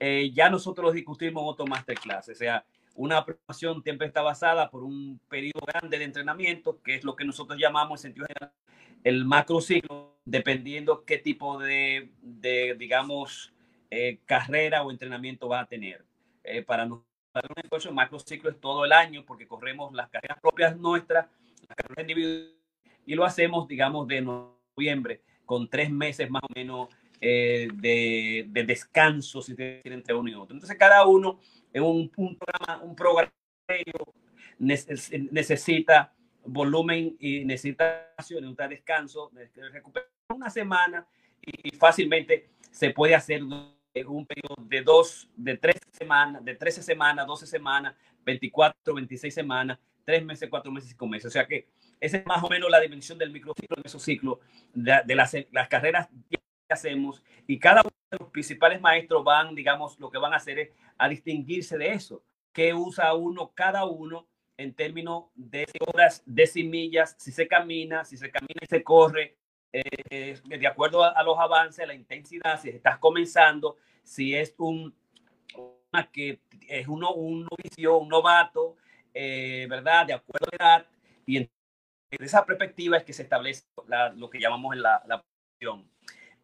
eh, 0.00 0.32
ya 0.34 0.50
nosotros 0.50 0.86
los 0.86 0.94
discutimos 0.94 1.40
en 1.40 1.48
otro 1.48 1.66
masterclass. 1.68 2.30
O 2.30 2.34
sea, 2.34 2.66
una 2.96 3.24
programación 3.24 3.80
siempre 3.84 4.08
está 4.08 4.22
basada 4.22 4.70
por 4.70 4.82
un 4.82 5.20
periodo 5.28 5.60
grande 5.64 5.98
de 5.98 6.04
entrenamiento, 6.04 6.82
que 6.82 6.96
es 6.96 7.04
lo 7.04 7.14
que 7.14 7.24
nosotros 7.24 7.60
llamamos 7.60 8.00
en 8.00 8.10
sentido 8.10 8.26
general 8.26 8.52
el 9.04 9.24
macro 9.24 9.60
ciclo, 9.60 10.16
dependiendo 10.24 11.04
qué 11.04 11.18
tipo 11.18 11.60
de, 11.60 12.10
digamos, 12.76 13.54
eh, 13.88 14.18
carrera 14.24 14.82
o 14.82 14.90
entrenamiento 14.90 15.48
va 15.48 15.60
a 15.60 15.66
tener. 15.66 16.04
para 16.66 16.86
nosotros, 16.86 17.86
el 17.86 17.94
macro 17.94 18.18
ciclo 18.18 18.50
es 18.50 18.60
todo 18.60 18.84
el 18.84 18.90
año, 18.90 19.24
porque 19.24 19.46
corremos 19.46 19.92
las 19.92 20.08
carreras 20.08 20.40
propias 20.40 20.76
nuestras, 20.76 21.28
las 21.68 21.76
carreras 21.76 22.00
individuales 22.00 22.53
y 23.06 23.14
lo 23.14 23.24
hacemos, 23.24 23.68
digamos, 23.68 24.06
de 24.08 24.20
noviembre, 24.20 25.22
con 25.44 25.68
tres 25.68 25.90
meses 25.90 26.30
más 26.30 26.42
o 26.42 26.48
menos 26.54 26.88
eh, 27.20 27.68
de, 27.74 28.46
de, 28.48 28.64
descanso, 28.64 29.42
si 29.42 29.54
entre 29.58 30.14
uno 30.14 30.30
y 30.30 30.34
otro. 30.34 30.54
Entonces, 30.54 30.76
cada 30.78 31.06
uno 31.06 31.40
en 31.72 31.82
un, 31.82 32.10
un 32.16 32.36
programa, 32.36 32.82
un 32.82 32.96
programa 32.96 33.32
necesita 34.58 36.14
volumen 36.44 37.16
y 37.18 37.44
necesita, 37.44 38.12
necesita 38.18 38.68
descanso, 38.68 39.30
necesita 39.32 39.68
recuperar 39.70 40.08
una 40.28 40.50
semana 40.50 41.06
y, 41.40 41.70
fácilmente 41.76 42.50
se 42.70 42.90
puede 42.90 43.14
hacer 43.14 43.42
un 43.42 44.26
periodo 44.26 44.56
de 44.58 44.82
dos, 44.82 45.28
de 45.36 45.56
tres 45.56 45.76
semanas, 45.92 46.44
de 46.44 46.54
13 46.56 46.82
semanas, 46.82 47.26
12 47.26 47.46
semanas, 47.46 47.94
24, 48.24 48.94
26 48.94 49.32
semanas, 49.32 49.78
tres 50.04 50.24
meses, 50.24 50.48
cuatro 50.50 50.72
meses, 50.72 50.90
cinco 50.90 51.06
meses. 51.06 51.26
O 51.26 51.30
sea 51.30 51.46
que 51.46 51.68
esa 52.04 52.18
es 52.18 52.26
más 52.26 52.42
o 52.44 52.48
menos 52.48 52.70
la 52.70 52.80
dimensión 52.80 53.16
del 53.16 53.30
microciclo 53.30 53.78
en 53.78 53.82
esos 53.86 54.02
ciclos 54.02 54.38
de, 54.74 55.14
las, 55.14 55.34
las, 55.52 55.68
carreras 55.68 56.08
que 56.28 56.38
hacemos 56.68 57.22
y 57.46 57.58
cada 57.58 57.80
uno 57.80 57.90
de 58.10 58.18
los 58.18 58.30
principales 58.30 58.78
maestros 58.80 59.24
van, 59.24 59.54
digamos, 59.54 59.98
lo 59.98 60.10
que 60.10 60.18
van 60.18 60.34
a 60.34 60.36
hacer 60.36 60.58
es 60.58 60.70
a 60.98 61.08
distinguirse 61.08 61.78
de 61.78 61.92
eso, 61.92 62.22
que 62.52 62.74
usa 62.74 63.14
uno 63.14 63.52
cada 63.54 63.86
uno 63.86 64.26
en 64.58 64.74
términos 64.74 65.24
de 65.34 65.66
horas, 65.80 66.22
de 66.26 66.48
millas, 66.64 67.16
si 67.18 67.32
se 67.32 67.48
camina, 67.48 68.04
si 68.04 68.18
se 68.18 68.30
camina 68.30 68.60
y 68.60 68.66
se 68.66 68.82
corre, 68.82 69.36
eh, 69.72 70.38
de 70.44 70.66
acuerdo 70.66 71.02
a, 71.02 71.22
los 71.22 71.38
avances, 71.38 71.86
la 71.86 71.94
intensidad, 71.94 72.60
si 72.60 72.68
estás 72.68 72.98
comenzando, 72.98 73.76
si 74.02 74.34
es 74.34 74.54
un 74.58 74.94
que 76.12 76.40
es 76.68 76.86
uno, 76.88 77.14
un 77.14 77.44
novicio, 77.44 77.98
un 77.98 78.08
novato, 78.08 78.76
eh, 79.14 79.66
¿verdad? 79.70 80.06
De 80.06 80.12
acuerdo 80.12 80.48
a 80.52 80.56
la 80.56 80.76
edad, 80.76 80.86
y 81.24 81.48
de 82.18 82.26
esa 82.26 82.44
perspectiva 82.44 82.96
es 82.96 83.04
que 83.04 83.12
se 83.12 83.22
establece 83.22 83.64
lo 84.16 84.30
que 84.30 84.40
llamamos 84.40 84.76
la, 84.76 85.02
la 85.06 85.24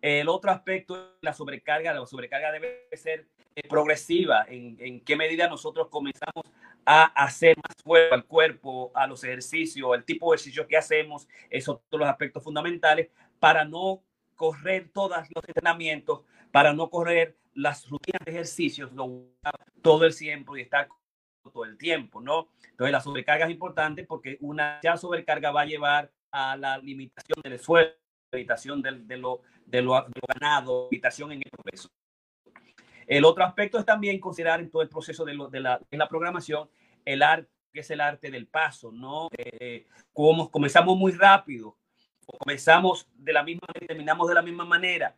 El 0.00 0.28
otro 0.28 0.50
aspecto 0.50 0.96
es 0.96 1.18
la 1.20 1.32
sobrecarga. 1.32 1.92
La 1.92 2.06
sobrecarga 2.06 2.52
debe 2.52 2.88
ser 2.92 3.26
eh, 3.54 3.68
progresiva. 3.68 4.44
En, 4.48 4.76
en 4.80 5.00
qué 5.00 5.16
medida 5.16 5.48
nosotros 5.48 5.88
comenzamos 5.88 6.44
a 6.84 7.04
hacer 7.04 7.56
más 7.56 7.76
fuerte 7.82 8.14
al 8.14 8.24
cuerpo, 8.24 8.90
a 8.94 9.06
los 9.06 9.22
ejercicios, 9.24 9.94
el 9.94 10.04
tipo 10.04 10.30
de 10.30 10.36
ejercicio 10.36 10.66
que 10.66 10.76
hacemos, 10.76 11.28
esos 11.50 11.80
son 11.90 12.00
los 12.00 12.08
aspectos 12.08 12.42
fundamentales 12.42 13.10
para 13.38 13.64
no 13.64 14.02
correr 14.34 14.90
todos 14.92 15.18
los 15.34 15.44
entrenamientos, 15.46 16.22
para 16.50 16.72
no 16.72 16.88
correr 16.88 17.36
las 17.54 17.88
rutinas 17.88 18.22
de 18.24 18.32
ejercicios 18.32 18.90
todo 19.82 20.04
el 20.04 20.16
tiempo 20.16 20.56
y 20.56 20.62
estar 20.62 20.88
todo 21.42 21.64
el 21.64 21.78
tiempo, 21.78 22.20
¿no? 22.20 22.48
Entonces 22.70 22.92
la 22.92 23.00
sobrecarga 23.00 23.46
es 23.46 23.50
importante 23.50 24.04
porque 24.04 24.36
una 24.40 24.80
ya 24.82 24.96
sobrecarga 24.96 25.50
va 25.50 25.62
a 25.62 25.66
llevar 25.66 26.12
a 26.30 26.56
la 26.56 26.78
limitación 26.78 27.40
del 27.42 27.54
esfuerzo, 27.54 27.96
limitación 28.32 28.82
de, 28.82 28.92
de, 29.00 29.16
lo, 29.16 29.40
de, 29.66 29.82
lo, 29.82 30.04
ganado, 30.28 30.88
limitación 30.90 31.32
en 31.32 31.38
el 31.38 31.50
progreso. 31.50 31.88
El 33.06 33.24
otro 33.24 33.44
aspecto 33.44 33.78
es 33.78 33.84
también 33.84 34.20
considerar 34.20 34.60
en 34.60 34.70
todo 34.70 34.82
el 34.82 34.88
proceso 34.88 35.24
de, 35.24 35.34
lo, 35.34 35.48
de, 35.48 35.60
la, 35.60 35.80
de 35.90 35.98
la, 35.98 36.08
programación 36.08 36.70
el 37.04 37.22
arte, 37.22 37.50
que 37.72 37.80
es 37.80 37.90
el 37.90 38.00
arte 38.00 38.30
del 38.30 38.46
paso, 38.46 38.92
¿no? 38.92 39.28
Eh, 39.36 39.86
como 40.12 40.50
comenzamos 40.50 40.96
muy 40.96 41.12
rápido, 41.12 41.76
o 42.26 42.38
comenzamos 42.38 43.08
de 43.14 43.32
la 43.32 43.42
misma 43.42 43.66
manera, 43.66 43.86
terminamos 43.86 44.28
de 44.28 44.34
la 44.34 44.42
misma 44.42 44.64
manera, 44.64 45.16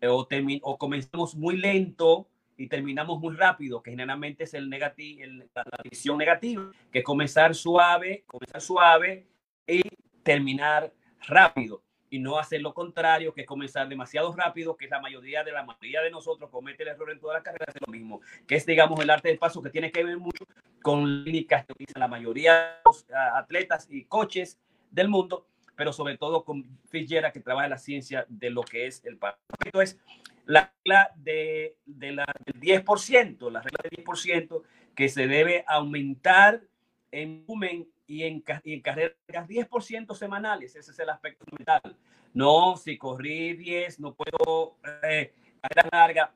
eh, 0.00 0.08
o, 0.08 0.28
o 0.62 0.78
comenzamos 0.78 1.34
muy 1.34 1.56
lento 1.56 2.29
y 2.60 2.66
terminamos 2.66 3.18
muy 3.18 3.34
rápido, 3.34 3.82
que 3.82 3.90
generalmente 3.90 4.44
es 4.44 4.52
el 4.52 4.68
negativo, 4.68 5.22
la, 5.54 5.64
la 5.64 5.78
visión 5.82 6.18
negativa, 6.18 6.70
que 6.92 6.98
es 6.98 7.04
comenzar 7.04 7.54
suave, 7.54 8.24
comenzar 8.26 8.60
suave 8.60 9.26
y 9.66 9.80
terminar 10.22 10.92
rápido 11.26 11.82
y 12.10 12.18
no 12.18 12.38
hacer 12.38 12.60
lo 12.60 12.74
contrario, 12.74 13.32
que 13.32 13.42
es 13.42 13.46
comenzar 13.46 13.88
demasiado 13.88 14.30
rápido, 14.36 14.76
que 14.76 14.84
es 14.84 14.90
la 14.90 15.00
mayoría 15.00 15.42
de 15.42 15.52
la 15.52 15.64
mayoría 15.64 16.02
de 16.02 16.10
nosotros 16.10 16.50
comete 16.50 16.82
el 16.82 16.90
error 16.90 17.10
en 17.10 17.18
todas 17.18 17.36
las 17.36 17.44
carreras, 17.44 17.74
es 17.74 17.80
lo 17.80 17.90
mismo, 17.90 18.20
que 18.46 18.56
es, 18.56 18.66
digamos, 18.66 19.00
el 19.00 19.08
arte 19.08 19.28
del 19.28 19.38
paso, 19.38 19.62
que 19.62 19.70
tiene 19.70 19.90
que 19.90 20.04
ver 20.04 20.18
mucho 20.18 20.44
con 20.82 21.22
clínicas 21.22 21.64
que 21.64 21.72
utilizan 21.72 22.00
la 22.00 22.08
mayoría 22.08 22.52
de 22.52 22.74
los 22.84 23.06
atletas 23.36 23.86
y 23.88 24.04
coches 24.04 24.60
del 24.90 25.08
mundo, 25.08 25.46
pero 25.76 25.94
sobre 25.94 26.18
todo 26.18 26.44
con 26.44 26.78
Fitzgerald, 26.90 27.32
que 27.32 27.40
trabaja 27.40 27.68
la 27.68 27.78
ciencia 27.78 28.26
de 28.28 28.50
lo 28.50 28.60
que 28.64 28.86
es 28.86 29.02
el 29.06 29.16
paso. 29.16 29.38
Esto 29.64 29.80
es 29.80 29.98
la 30.46 30.72
regla 30.84 31.10
de, 31.16 31.76
de 31.86 32.12
la, 32.12 32.26
del 32.44 32.60
10%, 32.60 33.50
la 33.50 33.62
regla 33.62 33.78
del 33.82 34.04
10%, 34.04 34.62
que 34.94 35.08
se 35.08 35.26
debe 35.26 35.64
aumentar 35.66 36.62
en 37.10 37.44
volumen 37.46 37.88
y 38.06 38.24
en, 38.24 38.42
y 38.64 38.74
en 38.74 38.80
carreras 38.80 39.16
10% 39.28 40.14
semanales. 40.14 40.74
Ese 40.74 40.90
es 40.90 40.98
el 40.98 41.10
aspecto 41.10 41.44
fundamental. 41.44 41.96
No, 42.34 42.76
si 42.76 42.96
corrí 42.96 43.54
10, 43.54 44.00
no 44.00 44.14
puedo, 44.14 44.76
eh, 45.02 45.32
carrera 45.60 45.88
larga, 45.92 46.34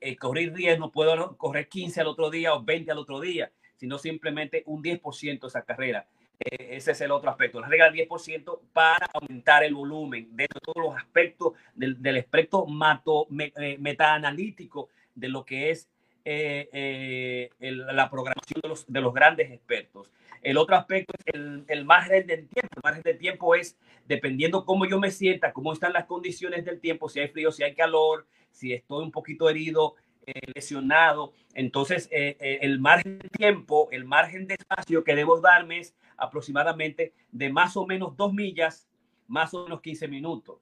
eh, 0.00 0.16
correr 0.16 0.52
10, 0.52 0.78
no 0.78 0.90
puedo 0.90 1.36
correr 1.36 1.68
15 1.68 2.00
al 2.00 2.08
otro 2.08 2.30
día 2.30 2.54
o 2.54 2.62
20 2.62 2.90
al 2.90 2.98
otro 2.98 3.20
día, 3.20 3.52
sino 3.76 3.98
simplemente 3.98 4.62
un 4.66 4.82
10% 4.82 5.46
esa 5.46 5.62
carrera. 5.62 6.06
Eh, 6.38 6.76
ese 6.76 6.92
es 6.92 7.00
el 7.00 7.10
otro 7.10 7.30
aspecto. 7.30 7.60
La 7.60 7.68
regla 7.68 7.90
del 7.90 8.08
10% 8.08 8.60
para 8.72 9.06
aumentar 9.14 9.64
el 9.64 9.74
volumen 9.74 10.36
de 10.36 10.48
todos 10.48 10.76
los 10.76 10.96
aspectos 10.96 11.54
del, 11.74 12.00
del 12.02 12.18
aspecto 12.18 12.66
mato, 12.66 13.26
me, 13.30 13.52
eh, 13.56 13.76
metaanalítico 13.78 14.88
de 15.14 15.28
lo 15.28 15.44
que 15.44 15.70
es 15.70 15.88
eh, 16.28 16.68
eh, 16.72 17.50
el, 17.60 17.86
la 17.86 18.10
programación 18.10 18.60
de 18.60 18.68
los, 18.68 18.84
de 18.92 19.00
los, 19.00 19.14
grandes 19.14 19.48
expertos. 19.52 20.10
El 20.42 20.56
otro 20.56 20.74
aspecto 20.74 21.14
es 21.16 21.34
el, 21.34 21.64
el, 21.68 21.84
margen 21.84 22.26
del 22.26 22.48
tiempo. 22.48 22.68
El 22.74 22.82
margen 22.82 23.02
del 23.04 23.18
tiempo 23.18 23.54
es 23.54 23.78
dependiendo 24.08 24.64
cómo 24.64 24.86
yo 24.86 24.98
me 24.98 25.12
sienta, 25.12 25.52
cómo 25.52 25.72
están 25.72 25.92
las 25.92 26.06
condiciones 26.06 26.64
del 26.64 26.80
tiempo, 26.80 27.08
si 27.08 27.20
hay 27.20 27.28
frío, 27.28 27.52
si 27.52 27.62
hay 27.62 27.76
calor, 27.76 28.26
si 28.50 28.72
estoy 28.72 29.04
un 29.04 29.12
poquito 29.12 29.48
herido, 29.48 29.94
eh, 30.26 30.40
lesionado. 30.52 31.32
Entonces, 31.54 32.08
eh, 32.10 32.58
el 32.60 32.80
margen 32.80 33.20
de 33.20 33.28
tiempo, 33.28 33.88
el 33.92 34.04
margen 34.04 34.48
de 34.48 34.54
espacio 34.54 35.04
que 35.04 35.14
debo 35.14 35.40
darme 35.40 35.78
es 35.78 35.94
aproximadamente 36.16 37.12
de 37.30 37.52
más 37.52 37.76
o 37.76 37.86
menos 37.86 38.16
dos 38.16 38.32
millas, 38.32 38.88
más 39.26 39.52
o 39.54 39.64
menos 39.64 39.80
15 39.80 40.08
minutos. 40.08 40.58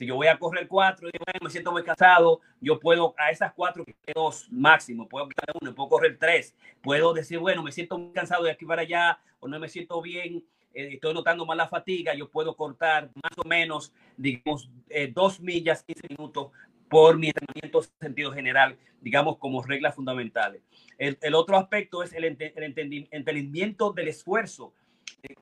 Si 0.00 0.06
yo 0.06 0.16
voy 0.16 0.28
a 0.28 0.38
correr 0.38 0.66
cuatro 0.66 1.10
y 1.10 1.44
me 1.44 1.50
siento 1.50 1.72
muy 1.72 1.82
cansado, 1.82 2.40
yo 2.58 2.80
puedo 2.80 3.14
a 3.18 3.30
esas 3.30 3.52
cuatro, 3.52 3.84
dos 4.14 4.48
máximo, 4.50 5.06
puedo 5.06 5.28
quitar 5.28 5.54
uno, 5.60 5.74
puedo 5.74 5.90
correr 5.90 6.16
tres. 6.18 6.56
Puedo 6.80 7.12
decir, 7.12 7.38
bueno, 7.38 7.62
me 7.62 7.70
siento 7.70 7.98
muy 7.98 8.12
cansado 8.12 8.44
de 8.44 8.50
aquí 8.50 8.64
para 8.64 8.80
allá 8.80 9.18
o 9.40 9.48
no 9.48 9.58
me 9.60 9.68
siento 9.68 10.00
bien, 10.00 10.42
eh, 10.72 10.94
estoy 10.94 11.12
notando 11.12 11.44
más 11.44 11.56
la 11.56 11.68
fatiga, 11.68 12.14
yo 12.14 12.30
puedo 12.30 12.56
cortar 12.56 13.10
más 13.22 13.36
o 13.36 13.46
menos, 13.46 13.92
digamos, 14.16 14.70
eh, 14.88 15.12
dos 15.12 15.40
millas, 15.40 15.82
15 15.82 16.06
minutos 16.08 16.50
por 16.88 17.18
mi 17.18 17.28
entrenamiento 17.28 17.82
en 17.82 18.00
sentido 18.00 18.32
general, 18.32 18.78
digamos, 19.00 19.36
como 19.36 19.62
reglas 19.62 19.94
fundamentales. 19.94 20.62
El, 20.96 21.18
el 21.20 21.34
otro 21.34 21.56
aspecto 21.56 22.02
es 22.02 22.12
el, 22.12 22.24
ent 22.24 22.40
el 22.40 22.74
entendimiento 23.10 23.92
del 23.92 24.08
esfuerzo 24.08 24.72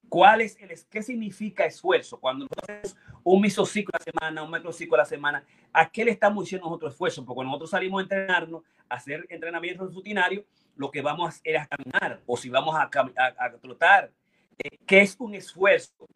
¿Cuál 0.09 0.41
es 0.41 0.57
el, 0.61 0.71
¿Qué 0.89 1.03
significa 1.03 1.65
esfuerzo? 1.65 2.19
Cuando 2.19 2.47
nosotros 2.47 2.79
hacemos 2.79 3.21
un 3.25 3.41
misociclo 3.41 3.93
a 3.95 3.99
la 3.99 4.05
semana, 4.05 4.43
un 4.43 4.51
macrociclo 4.51 4.95
a 4.95 4.99
la 4.99 5.05
semana, 5.05 5.45
¿a 5.73 5.91
qué 5.91 6.05
le 6.05 6.13
estamos 6.13 6.45
diciendo 6.45 6.67
nosotros 6.67 6.93
esfuerzo? 6.93 7.25
Porque 7.25 7.37
cuando 7.37 7.51
nosotros 7.51 7.71
salimos 7.71 8.01
a 8.01 8.03
entrenarnos, 8.03 8.63
a 8.89 8.95
hacer 8.95 9.27
entrenamientos 9.29 9.95
rutinarios, 9.95 10.45
lo 10.77 10.91
que 10.91 11.03
vamos 11.03 11.27
a 11.27 11.29
hacer 11.29 11.57
es 11.57 11.69
caminar 11.69 12.23
o 12.27 12.37
si 12.37 12.49
vamos 12.49 12.75
a, 12.75 12.83
a, 12.83 13.45
a 13.45 13.53
trotar. 13.59 14.11
Eh, 14.59 14.79
¿Qué 14.87 15.01
es 15.01 15.17
un 15.19 15.35
esfuerzo? 15.35 16.09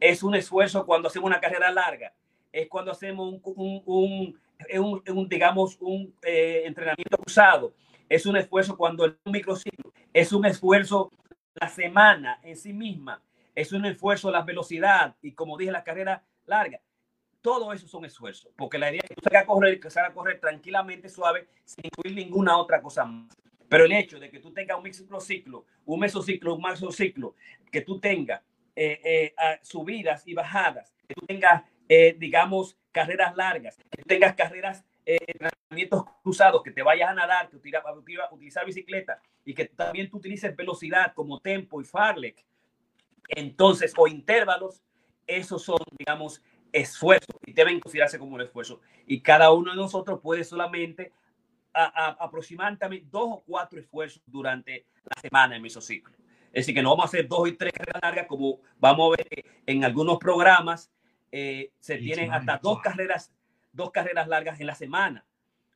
Es 0.00 0.22
un 0.22 0.34
esfuerzo 0.34 0.84
cuando 0.86 1.08
hacemos 1.08 1.26
una 1.26 1.40
carrera 1.40 1.70
larga, 1.70 2.12
es 2.52 2.68
cuando 2.68 2.90
hacemos 2.92 3.32
un, 3.32 3.40
un, 3.44 3.82
un, 3.86 4.40
un, 4.80 5.02
un 5.16 5.28
digamos, 5.28 5.76
un 5.80 6.14
eh, 6.22 6.62
entrenamiento 6.64 7.18
cruzado, 7.18 7.74
es 8.08 8.24
un 8.26 8.36
esfuerzo 8.36 8.76
cuando 8.76 9.04
el 9.04 9.18
microciclo, 9.24 9.92
es 10.12 10.32
un 10.32 10.46
esfuerzo 10.46 11.10
la 11.60 11.68
semana 11.68 12.40
en 12.42 12.56
sí 12.56 12.72
misma 12.72 13.22
es 13.54 13.72
un 13.72 13.84
esfuerzo, 13.86 14.30
la 14.30 14.42
velocidad 14.42 15.16
y 15.22 15.32
como 15.32 15.56
dije, 15.56 15.72
la 15.72 15.84
carrera 15.84 16.22
larga. 16.46 16.80
Todo 17.40 17.72
eso 17.72 17.86
son 17.86 18.04
esfuerzos, 18.04 18.52
porque 18.56 18.78
la 18.78 18.90
idea 18.90 19.00
es 19.02 19.08
que 19.08 19.14
tú 19.14 19.22
salgas 19.22 19.44
a 19.44 19.46
correr, 19.46 19.80
que 19.80 19.90
salgas 19.90 20.10
a 20.10 20.14
correr 20.14 20.40
tranquilamente, 20.40 21.08
suave, 21.08 21.46
sin 21.64 21.86
incluir 21.86 22.14
ninguna 22.16 22.58
otra 22.58 22.82
cosa 22.82 23.04
más. 23.04 23.36
Pero 23.68 23.84
el 23.84 23.92
hecho 23.92 24.18
de 24.18 24.30
que 24.30 24.40
tú 24.40 24.52
tengas 24.52 24.76
un 24.76 24.82
microciclo, 24.82 25.64
un 25.84 26.00
mesociclo, 26.00 26.54
un 26.54 26.62
mesociclo, 26.62 27.34
que 27.70 27.80
tú 27.82 28.00
tengas 28.00 28.42
eh, 28.74 29.00
eh, 29.04 29.34
subidas 29.62 30.26
y 30.26 30.34
bajadas, 30.34 30.92
que 31.06 31.14
tú 31.14 31.24
tengas, 31.24 31.62
eh, 31.88 32.16
digamos, 32.18 32.76
carreras 32.92 33.34
largas, 33.36 33.76
que 33.76 34.02
tú 34.02 34.08
tengas 34.08 34.34
carreras 34.34 34.84
eh, 35.06 35.18
entrenamientos 35.26 36.04
cruzados, 36.22 36.62
que 36.62 36.72
te 36.72 36.82
vayas 36.82 37.10
a 37.10 37.14
nadar, 37.14 37.48
que 37.48 37.56
utilizar, 37.56 37.84
utilizar 38.32 38.66
bicicleta 38.66 39.22
y 39.44 39.54
que 39.54 39.66
también 39.66 40.10
tú 40.10 40.18
utilices 40.18 40.54
velocidad 40.56 41.14
como 41.14 41.38
tempo 41.40 41.80
y 41.80 41.84
farlek, 41.84 42.44
entonces, 43.28 43.92
o 43.96 44.06
intervalos, 44.08 44.82
esos 45.26 45.62
son, 45.62 45.78
digamos, 45.96 46.42
esfuerzos 46.72 47.36
y 47.46 47.52
deben 47.52 47.80
considerarse 47.80 48.18
como 48.18 48.34
un 48.34 48.40
esfuerzo. 48.40 48.80
Y 49.06 49.20
cada 49.20 49.52
uno 49.52 49.70
de 49.70 49.76
nosotros 49.76 50.20
puede 50.20 50.44
solamente 50.44 51.12
a, 51.72 51.84
a, 51.84 52.24
aproximadamente 52.24 53.06
dos 53.10 53.28
o 53.28 53.44
cuatro 53.46 53.78
esfuerzos 53.78 54.22
durante 54.26 54.86
la 55.04 55.20
semana 55.20 55.56
en 55.56 55.62
mesociclo. 55.62 56.14
Es 56.46 56.62
decir, 56.62 56.74
que 56.74 56.82
no 56.82 56.90
vamos 56.90 57.04
a 57.04 57.08
hacer 57.08 57.28
dos 57.28 57.48
y 57.48 57.52
tres 57.52 57.72
carreras 57.72 58.02
largas 58.02 58.26
como 58.26 58.60
vamos 58.78 59.12
a 59.12 59.22
ver 59.22 59.44
en 59.66 59.84
algunos 59.84 60.18
programas. 60.18 60.90
Eh, 61.30 61.72
se 61.78 61.98
tienen 61.98 62.32
hasta 62.32 62.58
dos 62.58 62.80
carreras 62.80 63.32
dos 63.76 63.90
carreras 63.90 64.28
largas 64.28 64.60
en 64.60 64.66
la 64.66 64.74
semana 64.74 65.24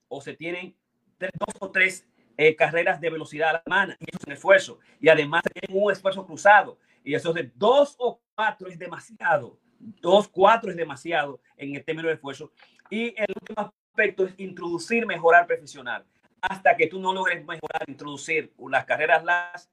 o 0.09 0.21
se 0.21 0.35
tienen 0.35 0.75
tres, 1.19 1.31
dos 1.39 1.55
o 1.61 1.71
tres 1.71 2.07
eh, 2.37 2.57
carreras 2.57 3.01
de 3.01 3.11
velocidad 3.11 3.51
a 3.51 3.53
la 3.55 3.63
semana 3.63 3.97
y 4.01 4.05
eso 4.05 4.19
es 4.19 4.27
un 4.27 4.33
esfuerzo. 4.33 4.79
Y 5.01 5.09
además 5.09 5.43
tienen 5.53 5.83
un 5.83 5.93
esfuerzo 5.93 6.27
cruzado 6.27 6.79
y 7.05 7.15
eso 7.15 7.33
de 7.33 7.51
dos 7.55 7.95
o 7.99 8.21
cuatro 8.35 8.69
es 8.69 8.79
demasiado. 8.79 9.59
Dos, 9.79 10.29
cuatro 10.29 10.71
es 10.71 10.77
demasiado 10.77 11.41
en 11.57 11.75
el 11.75 11.85
término 11.85 12.09
de 12.09 12.15
esfuerzo. 12.15 12.53
Y 12.91 13.15
el 13.17 13.33
último 13.35 13.73
aspecto 13.91 14.27
es 14.27 14.35
introducir, 14.39 15.07
mejorar 15.07 15.47
profesional. 15.47 16.05
Hasta 16.43 16.77
que 16.77 16.87
tú 16.87 17.01
no 17.01 17.13
logres 17.13 17.45
mejorar, 17.45 17.85
introducir 17.89 18.53
las 18.69 18.85
carreras 18.85 19.25
largas, 19.25 19.71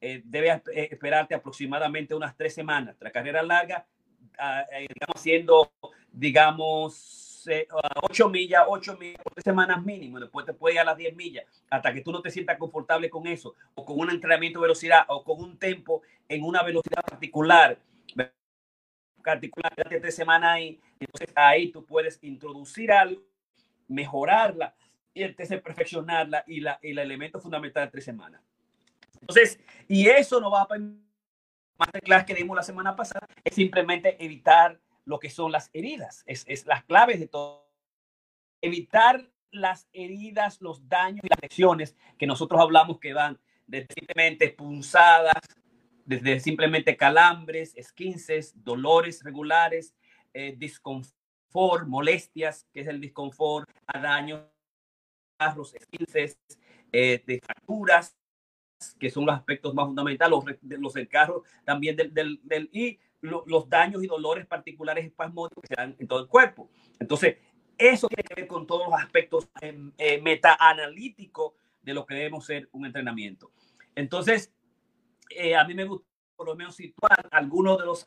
eh, 0.00 0.22
debes 0.24 0.62
eh, 0.74 0.88
esperarte 0.90 1.34
aproximadamente 1.34 2.14
unas 2.14 2.36
tres 2.36 2.54
semanas. 2.54 2.96
La 3.00 3.10
carrera 3.10 3.42
larga, 3.42 3.86
uh, 4.38 4.74
eh, 4.74 4.88
digamos, 4.94 5.20
siendo, 5.20 5.72
digamos, 6.10 7.29
8 8.02 8.28
millas, 8.28 8.64
8 8.66 8.96
millas 8.98 9.20
semanas 9.42 9.82
mínimo, 9.84 10.20
después 10.20 10.46
te 10.46 10.52
puede 10.52 10.74
ir 10.74 10.80
a 10.80 10.84
las 10.84 10.96
10 10.96 11.16
millas, 11.16 11.44
hasta 11.70 11.92
que 11.92 12.02
tú 12.02 12.12
no 12.12 12.20
te 12.20 12.30
sientas 12.30 12.58
confortable 12.58 13.08
con 13.08 13.26
eso, 13.26 13.54
o 13.74 13.84
con 13.84 13.98
un 13.98 14.10
entrenamiento 14.10 14.58
de 14.58 14.64
velocidad, 14.64 15.04
o 15.08 15.24
con 15.24 15.40
un 15.40 15.58
tempo 15.58 16.02
en 16.28 16.44
una 16.44 16.62
velocidad 16.62 17.02
particular, 17.02 17.78
particular 19.22 19.74
de 19.74 20.00
tres 20.00 20.14
semanas 20.14 20.54
ahí, 20.54 20.80
entonces 20.98 21.32
ahí 21.36 21.70
tú 21.70 21.84
puedes 21.84 22.18
introducir 22.22 22.92
algo, 22.92 23.22
mejorarla, 23.88 24.74
y 25.12 25.22
entonces 25.22 25.60
perfeccionarla, 25.60 26.44
y, 26.46 26.60
la, 26.60 26.78
el 26.82 26.98
elemento 26.98 27.40
fundamental 27.40 27.86
de 27.86 27.90
tres 27.90 28.04
semanas. 28.04 28.42
Entonces, 29.20 29.58
y 29.88 30.08
eso 30.08 30.40
no 30.40 30.50
va 30.50 30.62
a 30.62 30.68
de 31.92 32.00
clase 32.00 32.26
que 32.26 32.34
dimos 32.34 32.56
la 32.56 32.62
semana 32.62 32.94
pasada, 32.94 33.26
es 33.42 33.54
simplemente 33.54 34.22
evitar 34.22 34.78
lo 35.10 35.18
que 35.18 35.28
son 35.28 35.52
las 35.52 35.68
heridas. 35.72 36.22
Es, 36.24 36.44
es 36.46 36.64
las 36.66 36.84
claves 36.84 37.18
de 37.20 37.26
todo. 37.26 37.68
Evitar 38.62 39.28
las 39.50 39.88
heridas, 39.92 40.60
los 40.60 40.88
daños 40.88 41.24
y 41.24 41.28
las 41.28 41.40
lesiones 41.42 41.96
que 42.16 42.26
nosotros 42.26 42.60
hablamos 42.60 43.00
que 43.00 43.12
van 43.12 43.38
desde 43.66 43.88
simplemente 43.92 44.50
punzadas, 44.50 45.42
desde 46.04 46.38
simplemente 46.40 46.96
calambres, 46.96 47.76
esquinces, 47.76 48.52
dolores 48.64 49.22
regulares, 49.24 49.94
eh, 50.32 50.54
disconfort, 50.56 51.86
molestias, 51.86 52.66
que 52.72 52.80
es 52.80 52.86
el 52.86 53.00
disconfort, 53.00 53.68
a 53.86 53.98
daños, 53.98 54.44
los 55.56 55.74
esquinces, 55.74 56.38
eh, 56.92 57.22
de 57.26 57.40
fracturas, 57.40 58.16
que 58.98 59.10
son 59.10 59.26
los 59.26 59.34
aspectos 59.34 59.74
más 59.74 59.86
fundamentales, 59.86 60.30
los, 60.30 60.44
los 60.62 60.94
del 60.94 61.08
carro 61.08 61.42
también 61.64 61.96
del, 61.96 62.14
del, 62.14 62.40
del 62.44 62.70
y 62.72 62.98
los 63.20 63.68
daños 63.68 64.02
y 64.02 64.06
dolores 64.06 64.46
particulares 64.46 65.04
espasmódicos 65.04 65.62
que 65.62 65.68
se 65.68 65.74
dan 65.74 65.96
en 65.98 66.08
todo 66.08 66.20
el 66.20 66.28
cuerpo. 66.28 66.70
Entonces, 66.98 67.36
eso 67.76 68.08
tiene 68.08 68.22
que 68.22 68.34
ver 68.34 68.46
con 68.46 68.66
todos 68.66 68.88
los 68.88 68.98
aspectos 68.98 69.48
em, 69.60 69.92
eh, 69.98 70.20
meta-analíticos 70.20 71.54
de 71.82 71.94
lo 71.94 72.04
que 72.06 72.14
debemos 72.14 72.44
ser 72.44 72.68
un 72.72 72.86
entrenamiento. 72.86 73.52
Entonces, 73.94 74.52
eh, 75.30 75.54
a 75.54 75.64
mí 75.64 75.74
me 75.74 75.84
gusta 75.84 76.06
por 76.36 76.46
lo 76.46 76.56
menos 76.56 76.74
situar 76.74 77.28
algunos 77.30 77.78
de 77.78 77.84
los 77.84 78.02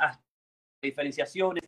diferenciaciones 0.82 1.64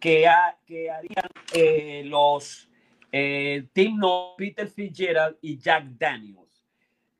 que, 0.00 0.28
que 0.66 0.90
harían 0.90 1.28
eh, 1.52 2.02
los 2.04 2.68
eh, 3.12 3.68
Tim 3.72 3.96
No, 3.96 4.34
Peter 4.36 4.68
Fitzgerald 4.68 5.36
y 5.40 5.56
Jack 5.56 5.84
Daniels. 5.96 6.66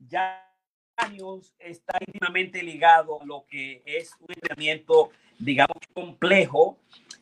Jack 0.00 0.42
Daniels 0.96 1.54
está 1.58 1.98
íntimamente 2.04 2.62
ligado 2.64 3.22
a 3.22 3.24
lo 3.24 3.46
que 3.46 3.82
es 3.86 4.10
un 4.18 4.32
entrenamiento, 4.32 5.10
digamos, 5.38 5.78
complejo 5.92 6.78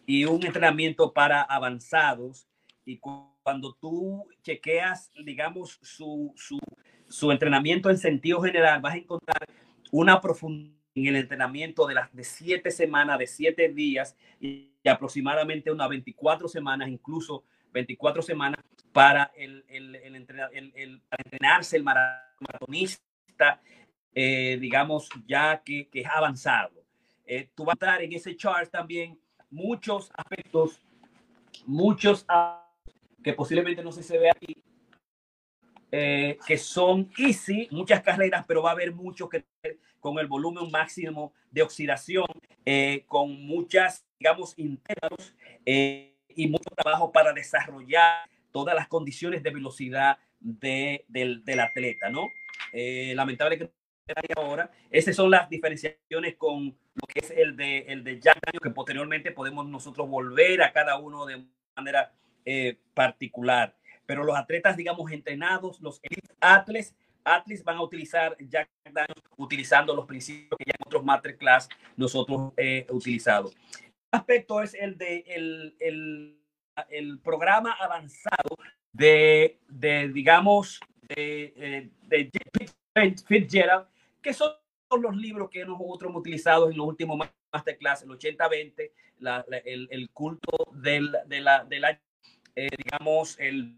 y 0.06 0.24
un 0.24 0.44
entrenamiento 0.44 1.12
para 1.12 1.42
avanzados. 1.42 2.46
Y 2.84 2.98
cuando 2.98 3.74
tú 3.80 4.26
chequeas, 4.42 5.10
digamos, 5.24 5.78
su, 5.82 6.32
su, 6.36 6.58
su 7.08 7.30
entrenamiento 7.30 7.90
en 7.90 7.98
sentido 7.98 8.40
general, 8.42 8.80
vas 8.80 8.94
a 8.94 8.98
encontrar 8.98 9.46
una 9.90 10.20
profundidad 10.20 10.82
en 10.94 11.06
el 11.06 11.16
entrenamiento 11.16 11.86
de 11.86 11.94
las 11.94 12.12
de 12.14 12.24
siete 12.24 12.70
semanas, 12.70 13.18
de 13.18 13.26
siete 13.26 13.68
días 13.68 14.16
y, 14.40 14.68
aproximadamente 14.84 15.70
unas 15.70 15.88
24 15.88 16.48
semanas, 16.48 16.88
incluso 16.88 17.44
24 17.72 18.20
semanas 18.20 18.58
para 18.92 19.30
el, 19.36 19.64
el, 19.68 19.94
el, 19.94 20.16
el 20.74 21.02
entrenarse 21.24 21.76
el 21.76 21.84
maratonista, 21.84 23.60
eh, 24.12 24.58
digamos, 24.60 25.08
ya 25.24 25.62
que, 25.64 25.88
que 25.88 26.00
es 26.00 26.06
avanzado. 26.08 26.81
Eh, 27.26 27.50
tú 27.54 27.64
vas 27.64 27.74
a 27.74 27.74
estar 27.74 28.02
en 28.02 28.12
ese 28.12 28.36
chart 28.36 28.70
también 28.70 29.18
muchos 29.50 30.10
aspectos, 30.14 30.80
muchos 31.66 32.26
que 33.22 33.32
posiblemente 33.34 33.82
no 33.82 33.92
se 33.92 34.02
se 34.02 34.18
ve 34.18 34.30
aquí, 34.30 34.62
eh, 35.92 36.38
que 36.46 36.56
son 36.56 37.10
easy, 37.18 37.68
muchas 37.70 38.00
carreras, 38.02 38.44
pero 38.48 38.62
va 38.62 38.70
a 38.70 38.72
haber 38.72 38.92
mucho 38.92 39.28
que 39.28 39.44
con 40.00 40.18
el 40.18 40.26
volumen 40.26 40.70
máximo 40.70 41.32
de 41.50 41.62
oxidación, 41.62 42.26
eh, 42.64 43.04
con 43.06 43.46
muchas, 43.46 44.04
digamos, 44.18 44.52
intervalos 44.58 45.34
eh, 45.64 46.16
y 46.34 46.48
mucho 46.48 46.70
trabajo 46.70 47.12
para 47.12 47.32
desarrollar 47.32 48.28
todas 48.50 48.74
las 48.74 48.88
condiciones 48.88 49.42
de 49.42 49.50
velocidad 49.50 50.18
de, 50.40 51.04
del, 51.08 51.44
del, 51.44 51.60
atleta, 51.60 52.10
¿no? 52.10 52.28
Eh, 52.72 53.12
lamentable 53.14 53.58
que 53.58 53.70
ahora, 54.36 54.70
esas 54.90 55.16
son 55.16 55.30
las 55.30 55.48
diferenciaciones 55.48 56.36
con 56.36 56.66
lo 56.66 57.06
que 57.06 57.20
es 57.20 57.30
el 57.30 57.56
de, 57.56 57.78
el 57.88 58.04
de 58.04 58.20
Jack 58.20 58.38
Daniel, 58.44 58.60
que 58.62 58.70
posteriormente 58.70 59.32
podemos 59.32 59.66
nosotros 59.66 60.08
volver 60.08 60.62
a 60.62 60.72
cada 60.72 60.96
uno 60.98 61.26
de 61.26 61.44
manera 61.76 62.12
eh, 62.44 62.78
particular. 62.94 63.74
Pero 64.06 64.24
los 64.24 64.36
atletas, 64.36 64.76
digamos, 64.76 65.10
entrenados, 65.12 65.80
los 65.80 66.00
atletas, 66.40 66.94
Atlas 67.24 67.62
van 67.64 67.76
a 67.76 67.82
utilizar 67.82 68.36
Jack 68.38 68.68
Daniels 68.84 69.22
utilizando 69.36 69.94
los 69.94 70.06
principios 70.06 70.58
que 70.58 70.64
ya 70.66 70.74
en 70.78 70.86
otros 70.86 71.04
masterclass 71.04 71.68
nosotros 71.96 72.52
eh, 72.56 72.86
utilizado. 72.90 73.50
El 73.78 74.18
aspecto 74.18 74.60
es 74.62 74.74
el 74.74 74.98
de 74.98 75.24
el, 75.26 75.76
el, 75.78 76.38
el 76.90 77.18
programa 77.20 77.72
avanzado 77.72 78.56
de, 78.92 79.58
de 79.68 80.08
digamos, 80.08 80.80
de, 81.02 81.54
eh, 81.56 81.90
de, 82.02 82.30
de 82.94 83.16
Fitzgerald, 83.26 83.86
que 84.22 84.32
son 84.32 84.52
los 85.00 85.16
libros 85.16 85.50
que 85.50 85.64
nosotros 85.64 86.10
hemos 86.10 86.20
utilizado 86.20 86.70
en 86.70 86.76
los 86.76 86.86
últimos 86.86 87.18
masterclass, 87.52 88.02
el 88.02 88.10
80-20, 88.10 88.90
el, 89.64 89.88
el, 89.90 90.10
culto 90.10 90.70
del, 90.72 91.14
de 91.26 91.40
la, 91.40 91.64
de 91.64 91.80
la 91.80 92.00
eh, 92.54 92.68
digamos, 92.76 93.38
el 93.38 93.76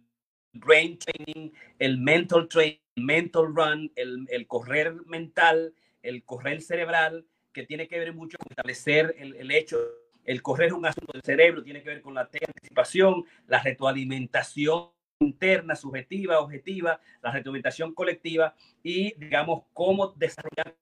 brain 0.52 0.98
training, 0.98 1.50
el 1.78 1.98
mental 1.98 2.48
training, 2.48 2.78
mental 2.96 3.54
run, 3.54 3.92
el, 3.96 4.26
el, 4.28 4.46
correr 4.46 4.94
mental, 5.06 5.74
el 6.02 6.24
correr 6.24 6.62
cerebral, 6.62 7.26
que 7.52 7.66
tiene 7.66 7.86
que 7.86 7.98
ver 7.98 8.12
mucho 8.12 8.36
con 8.38 8.50
establecer 8.50 9.14
el, 9.18 9.34
el 9.36 9.50
hecho. 9.50 9.78
El 10.24 10.42
correr 10.42 10.68
es 10.68 10.72
un 10.72 10.86
asunto 10.86 11.12
del 11.12 11.22
cerebro, 11.22 11.62
tiene 11.62 11.82
que 11.82 11.90
ver 11.90 12.00
con 12.00 12.14
la 12.14 12.22
anticipación, 12.22 13.24
la 13.46 13.62
retroalimentación 13.62 14.93
interna, 15.20 15.76
subjetiva, 15.76 16.40
objetiva, 16.40 17.00
la 17.22 17.30
retroalimentación 17.30 17.94
colectiva 17.94 18.54
y, 18.82 19.14
digamos, 19.14 19.64
cómo 19.72 20.08
desarrollar 20.08 20.76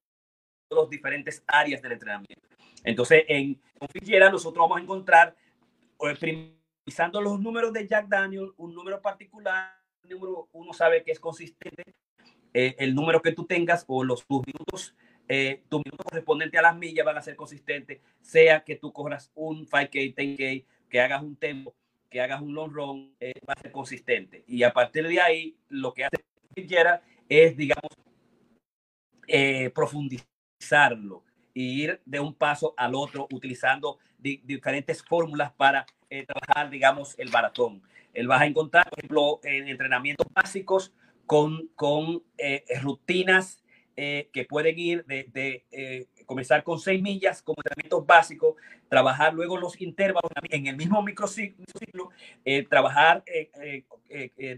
las 0.70 0.88
diferentes 0.88 1.42
áreas 1.46 1.82
del 1.82 1.92
entrenamiento. 1.92 2.48
Entonces, 2.84 3.24
en 3.28 3.60
Configera 3.78 4.30
nosotros 4.30 4.62
vamos 4.62 4.78
a 4.78 4.82
encontrar, 4.82 5.36
utilizando 5.98 7.20
los 7.20 7.40
números 7.40 7.72
de 7.72 7.86
Jack 7.86 8.08
Daniel, 8.08 8.52
un 8.56 8.74
número 8.74 9.00
particular, 9.00 9.76
número 10.08 10.48
uno 10.52 10.72
sabe 10.72 11.02
que 11.02 11.12
es 11.12 11.20
consistente, 11.20 11.84
eh, 12.54 12.74
el 12.78 12.94
número 12.94 13.22
que 13.22 13.32
tú 13.32 13.44
tengas 13.44 13.84
o 13.86 14.04
los 14.04 14.26
tus 14.26 14.42
minutos, 14.46 14.94
eh, 15.28 15.62
tu 15.68 15.78
minuto 15.78 16.04
correspondiente 16.04 16.58
a 16.58 16.62
las 16.62 16.76
millas 16.76 17.06
van 17.06 17.16
a 17.16 17.22
ser 17.22 17.36
consistentes, 17.36 18.00
sea 18.20 18.64
que 18.64 18.76
tú 18.76 18.92
corras 18.92 19.30
un 19.34 19.66
5K, 19.66 20.14
10K, 20.14 20.64
que 20.88 21.00
hagas 21.00 21.22
un 21.22 21.36
tempo, 21.36 21.74
que 22.12 22.20
hagas 22.20 22.42
un 22.42 22.54
long 22.54 22.70
run, 22.70 23.16
eh, 23.18 23.32
va 23.48 23.54
a 23.54 23.60
ser 23.60 23.72
consistente. 23.72 24.44
Y 24.46 24.62
a 24.62 24.72
partir 24.72 25.08
de 25.08 25.20
ahí, 25.20 25.56
lo 25.70 25.92
que 25.94 26.04
hace 26.04 26.22
Fitzgerald 26.54 27.00
es, 27.28 27.56
digamos, 27.56 27.90
eh, 29.26 29.70
profundizarlo 29.70 31.24
y 31.54 31.82
ir 31.82 32.00
de 32.04 32.20
un 32.20 32.34
paso 32.34 32.74
al 32.76 32.94
otro 32.94 33.26
utilizando 33.32 33.98
di 34.18 34.40
diferentes 34.44 35.02
fórmulas 35.02 35.52
para 35.52 35.86
eh, 36.10 36.26
trabajar, 36.26 36.70
digamos, 36.70 37.18
el 37.18 37.30
maratón. 37.30 37.82
Él 38.12 38.28
vas 38.28 38.42
a 38.42 38.46
encontrar, 38.46 38.88
por 38.90 38.98
ejemplo, 38.98 39.40
en 39.42 39.68
entrenamientos 39.68 40.26
básicos 40.34 40.92
con, 41.24 41.68
con 41.74 42.22
rutinas 42.82 43.62
que 43.96 44.46
pueden 44.48 44.78
ir 44.78 45.04
de, 45.06 45.64
comenzar 46.24 46.62
con 46.62 46.78
seis 46.78 47.02
millas 47.02 47.42
como 47.42 47.56
entrenamientos 47.58 48.06
básicos, 48.06 48.56
trabajar 48.88 49.34
luego 49.34 49.56
los 49.56 49.80
intervalos 49.80 50.30
en 50.50 50.66
el 50.66 50.76
mismo 50.76 51.02
microciclo, 51.02 52.10
eh, 52.44 52.64
trabajar, 52.64 53.24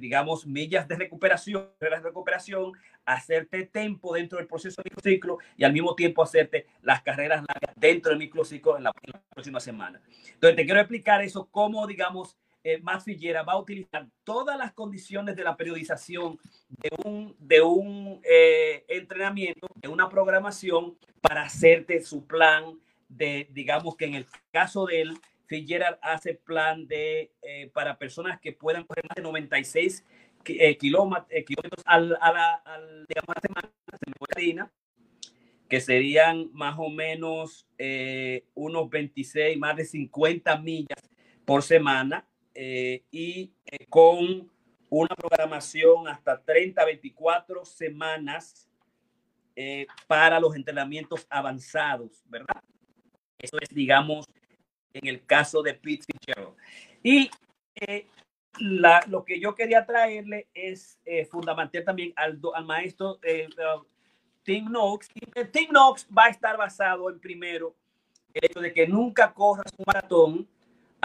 digamos, 0.01 0.47
millas 0.47 0.89
de 0.89 0.97
recuperación, 0.97 1.69
de 1.81 1.89
recuperación, 2.01 2.73
hacerte 3.05 3.67
tiempo 3.67 4.15
dentro 4.15 4.39
del 4.39 4.47
proceso 4.47 4.83
de 4.83 4.91
microciclo 4.91 5.39
y 5.57 5.65
al 5.65 5.73
mismo 5.73 5.95
tiempo 5.95 6.23
hacerte 6.23 6.67
las 6.83 7.03
carreras 7.03 7.45
largas 7.47 7.75
dentro 7.77 8.11
del 8.11 8.19
microciclo 8.19 8.77
en 8.77 8.85
la, 8.85 8.93
en 9.03 9.13
la 9.13 9.23
próxima 9.31 9.61
semana. 9.61 10.01
Entonces, 10.33 10.57
te 10.57 10.65
quiero 10.65 10.81
explicar 10.81 11.23
eso, 11.23 11.49
cómo, 11.51 11.87
digamos, 11.87 12.37
eh, 12.65 12.81
Matt 12.83 13.03
Figuera 13.03 13.43
va 13.43 13.53
a 13.53 13.59
utilizar 13.59 14.09
todas 14.25 14.57
las 14.57 14.73
condiciones 14.73 15.37
de 15.37 15.45
la 15.45 15.55
periodización 15.55 16.39
de 16.71 16.91
un, 17.05 17.37
de 17.39 17.61
un 17.61 18.21
eh, 18.25 18.87
entrenamiento, 18.89 19.69
de 19.75 19.89
una 19.89 20.09
programación 20.09 20.97
para 21.21 21.43
hacerte 21.43 22.03
su 22.03 22.27
plan 22.27 22.81
de, 23.09 23.49
digamos 23.53 23.97
que 23.97 24.07
en 24.07 24.15
el 24.15 24.27
caso 24.51 24.87
de 24.87 25.03
él, 25.03 25.19
Figuera 25.47 25.99
hace 26.01 26.35
plan 26.35 26.87
de, 26.89 27.31
eh, 27.43 27.71
para 27.75 27.99
personas 27.99 28.41
que 28.41 28.53
puedan 28.53 28.85
correr 28.85 29.05
más 29.07 29.17
de 29.17 29.23
96 29.23 30.03
eh, 30.47 30.79
kilómetros, 30.79 31.83
al, 31.85 32.17
a 32.19 32.33
la, 32.33 32.55
al, 32.55 33.07
digamos, 33.07 33.37
a 33.37 33.99
semana, 33.99 34.73
que 35.69 35.81
serían 35.83 36.49
más 36.53 36.77
o 36.79 36.89
menos 36.89 37.67
unos 38.55 38.89
26, 38.89 39.59
más 39.59 39.77
de 39.77 39.85
50 39.85 40.57
millas 40.59 40.99
por 41.45 41.63
semana 41.63 42.27
eh, 42.55 43.05
y 43.11 43.53
eh, 43.67 43.87
con 43.89 44.51
una 44.91 45.15
programación 45.17 46.07
hasta 46.09 46.41
30, 46.41 46.85
24 46.85 47.65
semanas 47.65 48.69
eh, 49.57 49.87
para 50.07 50.41
los 50.41 50.57
entrenamientos 50.57 51.27
avanzados, 51.31 52.23
¿verdad? 52.27 52.61
Eso 53.39 53.57
es, 53.61 53.69
digamos, 53.69 54.27
en 54.93 55.07
el 55.07 55.25
caso 55.25 55.63
de 55.63 55.75
Pete 55.75 56.05
Fitzgerald. 56.05 56.57
Y 57.03 57.31
eh, 57.77 58.09
la, 58.59 59.05
lo 59.09 59.25
que 59.25 59.39
yo 59.39 59.55
quería 59.55 59.85
traerle 59.87 60.49
es 60.55 60.99
eh, 61.05 61.25
fundamental 61.27 61.85
también 61.85 62.13
al, 62.17 62.41
al 62.55 62.65
maestro 62.65 63.13
uh, 63.13 63.85
Tim 64.43 64.67
Knox. 64.67 65.09
Tim 65.53 65.69
Knox 65.69 66.07
va 66.17 66.25
a 66.25 66.31
estar 66.31 66.57
basado 66.57 67.11
en 67.11 67.21
primero 67.21 67.77
el 68.33 68.45
hecho 68.47 68.61
de 68.61 68.73
que 68.73 68.87
nunca 68.89 69.33
corras 69.33 69.73
un 69.77 69.85
maratón 69.87 70.49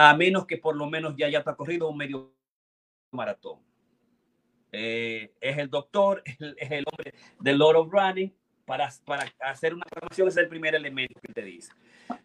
a 0.08 0.14
menos 0.14 0.46
que 0.46 0.56
por 0.56 0.76
lo 0.76 0.88
menos 0.88 1.14
ya 1.14 1.26
haya 1.26 1.44
corrido 1.44 1.90
un 1.90 1.98
medio 1.98 2.32
maratón. 3.10 3.58
Eh, 4.72 5.34
es 5.42 5.58
el 5.58 5.68
doctor, 5.68 6.22
es 6.24 6.70
el, 6.70 6.84
hombre 6.90 7.12
del 7.38 7.58
Lord 7.58 7.76
of 7.76 7.92
Running. 7.92 8.34
Para, 8.64 8.88
para 9.04 9.30
hacer 9.40 9.74
una 9.74 9.84
programación 9.84 10.28
es 10.28 10.36
el 10.38 10.48
primer 10.48 10.74
elemento 10.74 11.20
que 11.20 11.32
te 11.32 11.42
dice. 11.42 11.72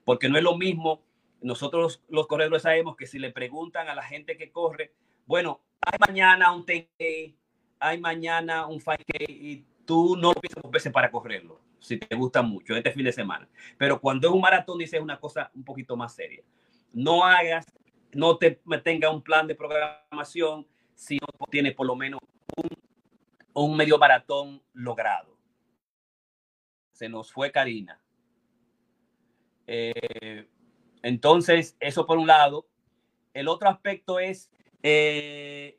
Porque 0.05 0.29
no 0.29 0.37
es 0.37 0.43
lo 0.43 0.55
mismo, 0.55 1.01
nosotros 1.41 2.01
los 2.07 2.27
corredores 2.27 2.61
sabemos 2.61 2.95
que 2.95 3.07
si 3.07 3.19
le 3.19 3.31
preguntan 3.31 3.89
a 3.89 3.95
la 3.95 4.03
gente 4.03 4.37
que 4.37 4.51
corre, 4.51 4.93
bueno, 5.25 5.59
hay 5.81 5.97
mañana 6.07 6.53
un 6.53 6.65
10K, 6.65 7.35
hay 7.79 7.99
mañana 7.99 8.67
un 8.67 8.79
5K 8.79 9.25
y 9.27 9.65
tú 9.85 10.15
no 10.15 10.31
lo 10.33 10.39
piensas 10.39 10.63
dos 10.63 10.71
veces 10.71 10.93
para 10.93 11.11
correrlo, 11.11 11.59
si 11.79 11.97
te 11.97 12.15
gusta 12.15 12.41
mucho 12.41 12.75
este 12.75 12.91
fin 12.91 13.03
de 13.03 13.11
semana. 13.11 13.49
Pero 13.77 13.99
cuando 13.99 14.29
es 14.29 14.33
un 14.33 14.41
maratón, 14.41 14.77
dices 14.77 15.01
una 15.01 15.19
cosa 15.19 15.51
un 15.53 15.65
poquito 15.65 15.97
más 15.97 16.13
seria. 16.13 16.43
No 16.93 17.23
hagas, 17.23 17.65
no 18.13 18.37
te 18.37 18.61
tenga 18.83 19.09
un 19.09 19.21
plan 19.21 19.47
de 19.47 19.55
programación 19.55 20.67
si 20.93 21.17
no 21.17 21.47
tienes 21.49 21.73
por 21.73 21.85
lo 21.85 21.95
menos 21.95 22.21
un, 23.53 23.75
medio 23.75 23.97
maratón 23.97 24.61
logrado. 24.73 25.37
Se 26.91 27.09
nos 27.09 27.31
fue 27.31 27.51
Karina. 27.51 28.01
Eh, 29.67 30.47
entonces, 31.01 31.75
eso 31.79 32.05
por 32.05 32.17
un 32.17 32.27
lado. 32.27 32.67
El 33.33 33.49
otro 33.49 33.67
aspecto 33.67 34.19
es 34.19 34.49
eh, 34.81 35.77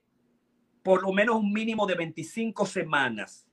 por 0.83 1.03
lo 1.03 1.13
menos 1.13 1.37
un 1.37 1.53
mínimo 1.53 1.87
de 1.87 1.95
25 1.95 2.67
semanas 2.67 3.47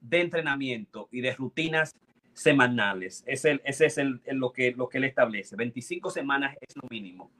de 0.00 0.22
entrenamiento 0.22 1.08
y 1.12 1.20
de 1.20 1.34
rutinas 1.34 1.94
semanales. 2.40 3.22
Es 3.26 3.44
el, 3.44 3.60
ese 3.64 3.84
es 3.84 3.98
el, 3.98 4.22
lo, 4.32 4.50
que, 4.50 4.72
lo 4.72 4.88
que 4.88 4.96
él 4.96 5.04
establece. 5.04 5.56
25 5.56 6.08
semanas 6.10 6.56
es 6.58 6.74
lo 6.74 6.88
mínimo. 6.88 7.30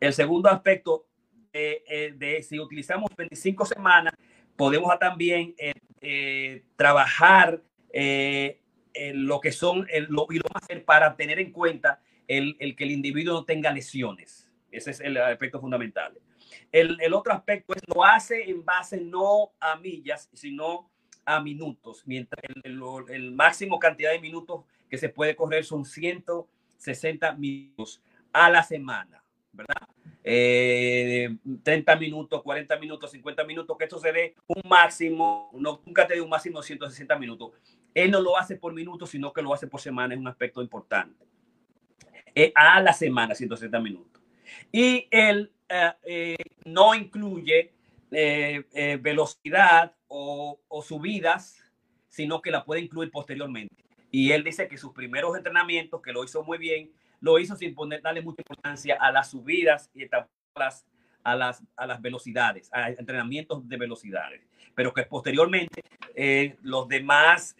El 0.00 0.14
segundo 0.14 0.48
aspecto 0.48 1.06
eh, 1.52 2.14
de 2.16 2.42
si 2.42 2.58
utilizamos 2.58 3.10
25 3.14 3.66
semanas, 3.66 4.14
podemos 4.56 4.98
también 4.98 5.54
eh, 5.58 6.64
trabajar 6.76 7.62
lo 7.92 9.40
que 9.40 9.52
son 9.52 9.86
lo, 10.08 10.26
y 10.30 10.38
lo 10.38 10.44
hacer 10.54 10.82
para 10.86 11.14
tener 11.14 11.38
en 11.38 11.52
cuenta 11.52 12.00
el, 12.26 12.56
el, 12.58 12.74
que 12.74 12.84
el 12.84 12.92
individuo 12.92 13.34
no 13.34 13.44
tenga 13.44 13.70
lesiones. 13.70 14.50
Ese 14.70 14.92
es 14.92 15.00
el 15.00 15.18
aspecto 15.18 15.60
fundamental. 15.60 16.18
El, 16.70 16.98
el, 17.02 17.12
otro 17.12 17.34
aspecto 17.34 17.74
es 17.74 17.82
lo 17.86 18.02
hace 18.02 18.48
en 18.48 18.64
base 18.64 18.98
no 18.98 19.52
a 19.60 19.76
millas, 19.76 20.30
sino 20.32 20.90
a 21.24 21.40
minutos, 21.40 22.02
mientras 22.06 22.42
el, 22.64 22.82
el, 23.08 23.32
máximo 23.32 23.78
cantidad 23.78 24.12
de 24.12 24.20
minutos 24.20 24.64
que 24.90 24.98
se 24.98 25.08
puede 25.08 25.36
correr 25.36 25.64
son 25.64 25.84
160 25.84 27.32
minutos 27.34 28.02
a 28.32 28.50
la 28.50 28.62
semana, 28.62 29.22
¿verdad? 29.52 29.88
Eh, 30.24 31.36
30 31.62 31.96
minutos, 31.96 32.42
40 32.42 32.76
minutos, 32.78 33.10
50 33.10 33.44
minutos, 33.44 33.76
que 33.76 33.84
esto 33.84 33.98
se 33.98 34.12
dé 34.12 34.34
un 34.46 34.62
máximo, 34.68 35.50
no, 35.54 35.80
nunca 35.84 36.06
te 36.06 36.14
dé 36.14 36.20
un 36.20 36.30
máximo 36.30 36.60
de 36.60 36.66
160 36.66 37.18
minutos. 37.18 37.52
Él 37.94 38.10
no 38.10 38.20
lo 38.20 38.36
hace 38.36 38.56
por 38.56 38.72
minutos, 38.72 39.10
sino 39.10 39.32
que 39.32 39.42
lo 39.42 39.52
hace 39.52 39.66
por 39.66 39.80
semana, 39.80 40.14
es 40.14 40.20
un 40.20 40.28
aspecto 40.28 40.62
importante. 40.62 41.24
Eh, 42.34 42.52
a 42.54 42.80
la 42.80 42.92
semana, 42.92 43.34
160 43.34 43.78
minutos. 43.80 44.22
Y 44.70 45.06
él 45.10 45.50
eh, 45.68 45.92
eh, 46.04 46.36
no 46.64 46.94
incluye 46.94 47.72
velocidad 49.00 49.94
o, 50.14 50.60
o, 50.68 50.82
subidas, 50.82 51.64
sino 52.08 52.42
que 52.42 52.50
la 52.50 52.64
puede 52.64 52.82
incluir 52.82 53.10
posteriormente. 53.10 53.74
Y 54.10 54.32
él 54.32 54.44
dice 54.44 54.68
que 54.68 54.76
sus 54.76 54.92
primeros 54.92 55.34
entrenamientos, 55.36 56.02
que 56.02 56.12
lo 56.12 56.22
hizo 56.22 56.42
muy 56.42 56.58
bien, 56.58 56.92
lo 57.20 57.38
hizo 57.38 57.56
sin 57.56 57.74
poner, 57.74 58.02
darle 58.02 58.20
mucha 58.20 58.42
importancia 58.42 58.98
a 59.00 59.10
las 59.10 59.30
subidas 59.30 59.90
y 59.94 60.04
a 60.04 60.28
las, 60.54 60.86
a 61.24 61.34
las, 61.34 61.62
a 61.76 61.86
las 61.86 62.02
velocidades, 62.02 62.68
a 62.74 62.90
entrenamientos 62.90 63.66
de 63.66 63.76
velocidades. 63.78 64.42
Pero 64.74 64.92
que 64.92 65.04
posteriormente 65.04 65.82
los 66.62 66.88
demás, 66.88 67.56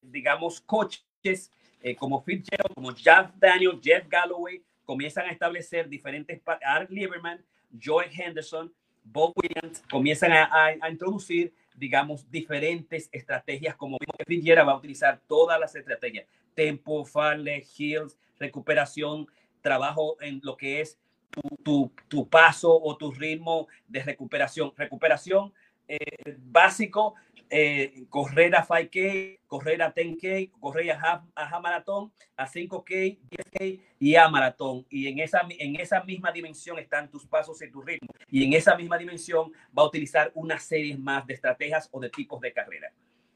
digamos, 0.00 0.60
coaches 0.60 1.50
como 1.98 2.22
Fitzgerald, 2.22 2.74
como 2.74 2.94
Jeff 2.94 3.30
Daniel, 3.36 3.80
Jeff 3.82 4.06
Galloway, 4.08 4.62
comienzan 4.84 5.26
a 5.26 5.32
establecer 5.32 5.88
diferentes, 5.88 6.40
Art 6.64 6.90
Lieberman, 6.90 7.44
Joy 7.76 8.06
Henderson, 8.12 8.72
Bob 9.04 9.32
Williams, 9.36 9.82
comienzan 9.90 10.32
a, 10.32 10.88
introducir, 10.90 11.52
digamos, 11.74 12.30
diferentes 12.30 13.08
estrategias, 13.12 13.76
como 13.76 13.98
vimos 13.98 14.16
que 14.16 14.24
Fitzgerald 14.24 14.68
va 14.68 14.72
a 14.72 14.78
utilizar 14.78 15.20
todas 15.26 15.58
las 15.58 15.74
estrategias, 15.74 16.26
tempo, 16.54 17.04
falle, 17.04 17.64
hills, 17.76 18.16
recuperación, 18.38 19.26
trabajo 19.60 20.16
en 20.20 20.40
lo 20.42 20.56
que 20.56 20.80
es 20.80 20.98
tu, 21.30 21.42
tu, 21.62 21.92
tu 22.08 22.28
paso 22.28 22.80
o 22.80 22.96
tu 22.96 23.10
ritmo 23.10 23.66
de 23.88 24.02
recuperación. 24.02 24.72
Recuperación 24.76 25.52
eh, 25.88 26.36
básico, 26.38 27.14
eh, 27.50 28.06
correr 28.08 28.54
a 28.56 28.66
5K, 28.66 29.40
correr 29.46 29.82
a 29.82 29.94
10K, 29.94 30.50
correr 30.58 30.90
a 30.90 31.00
half, 31.00 31.22
a 31.34 31.60
maratón, 31.60 32.12
a 32.36 32.46
5K, 32.46 33.18
10K 33.30 33.80
y 33.98 34.16
a 34.16 34.28
maratón. 34.28 34.86
Y 34.88 35.08
en 35.08 35.20
esa, 35.20 35.42
en 35.48 35.76
esa 35.76 36.02
misma 36.02 36.32
dimensión 36.32 36.78
están 36.78 37.10
tus 37.10 37.26
pasos 37.26 37.60
y 37.62 37.70
tu 37.70 37.82
ritmo. 37.82 38.08
Y 38.30 38.44
en 38.44 38.54
esa 38.54 38.76
misma 38.76 38.98
dimensión 38.98 39.52
va 39.76 39.82
a 39.82 39.86
utilizar 39.86 40.32
una 40.34 40.58
serie 40.58 40.96
más 40.96 41.26
de 41.26 41.34
estrategias 41.34 41.88
o 41.92 42.00
de 42.00 42.10
tipos 42.10 42.40
de 42.40 42.52
carrera. 42.52 42.92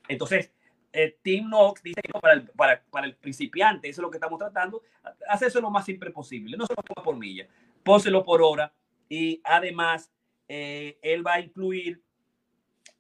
Entonces, 0.09 0.51
eh, 0.93 1.19
Tim 1.23 1.47
Knox 1.47 1.83
dice 1.83 2.01
que 2.03 2.19
para, 2.19 2.35
el, 2.35 2.49
para, 2.49 2.83
para, 2.91 3.07
el 3.07 3.15
principiante, 3.15 3.89
eso 3.89 4.01
es 4.01 4.03
lo 4.03 4.11
que 4.11 4.17
estamos 4.17 4.39
tratando, 4.39 4.83
hacer 5.29 5.55
lo 5.63 5.71
más 5.71 5.85
simple 5.85 6.11
posible. 6.11 6.57
No 6.57 6.67
se 6.67 6.75
lo 6.75 6.83
ponga 6.83 7.05
por 7.05 7.17
milla, 7.17 7.47
pónselo 7.85 8.25
por 8.25 8.43
hora. 8.43 8.73
Y 9.09 9.41
además, 9.45 10.11
eh, 10.49 10.99
él 11.03 11.27
va 11.27 11.35
a 11.35 11.41
incluir 11.41 12.03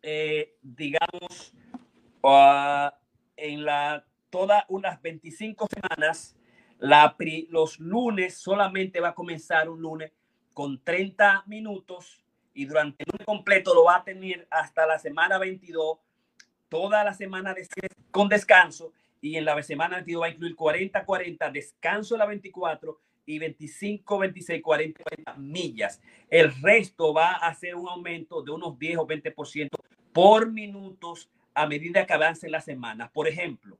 eh, 0.03 0.57
digamos, 0.63 1.55
uh, 2.23 2.91
en 3.37 3.65
la, 3.65 4.05
todas 4.31 4.65
unas 4.69 5.01
25 5.03 5.69
semanas, 5.69 6.37
la, 6.79 7.17
los 7.49 7.79
lunes 7.81 8.37
solamente 8.37 9.01
va 9.01 9.09
a 9.09 9.15
comenzar 9.15 9.69
un 9.69 9.81
lunes 9.81 10.13
con 10.55 10.83
30 10.83 11.45
minutos 11.47 12.25
y 12.55 12.65
durante 12.65 13.05
el 13.05 13.11
lunes 13.13 13.27
completo 13.27 13.75
lo 13.75 13.85
va 13.85 13.97
a 13.97 14.05
tener 14.05 14.47
hasta 14.51 14.87
la 14.87 14.99
semana 14.99 15.39
22, 15.39 15.99
toda 16.69 17.05
la 17.05 17.15
semana 17.15 17.55
de, 17.55 17.67
con 18.11 18.29
descanso 18.29 18.93
y 19.21 19.37
en 19.37 19.45
la 19.45 19.63
semana 19.63 19.97
22 19.97 20.23
va 20.23 20.27
a 20.27 20.31
incluir 20.31 20.57
40, 20.57 21.05
40, 21.05 21.51
descanso 21.51 22.15
en 22.15 22.19
la 22.21 22.27
24 22.27 23.01
y 23.27 23.39
25, 23.39 24.19
26, 24.19 24.63
40, 24.63 25.03
40 25.03 25.35
millas. 25.35 26.01
El 26.31 26.53
resto 26.63 27.13
va 27.13 27.33
a 27.33 27.49
hacer 27.49 27.75
un 27.75 27.89
aumento 27.89 28.43
de 28.43 28.51
unos 28.51 28.79
10 28.79 28.99
o 28.99 29.07
20% 29.07 29.69
por 30.12 30.51
minutos 30.51 31.31
a 31.55 31.66
medida 31.66 32.07
que 32.07 32.12
avancen 32.12 32.53
las 32.53 32.64
semanas. 32.64 33.11
Por 33.12 33.29
ejemplo, 33.29 33.79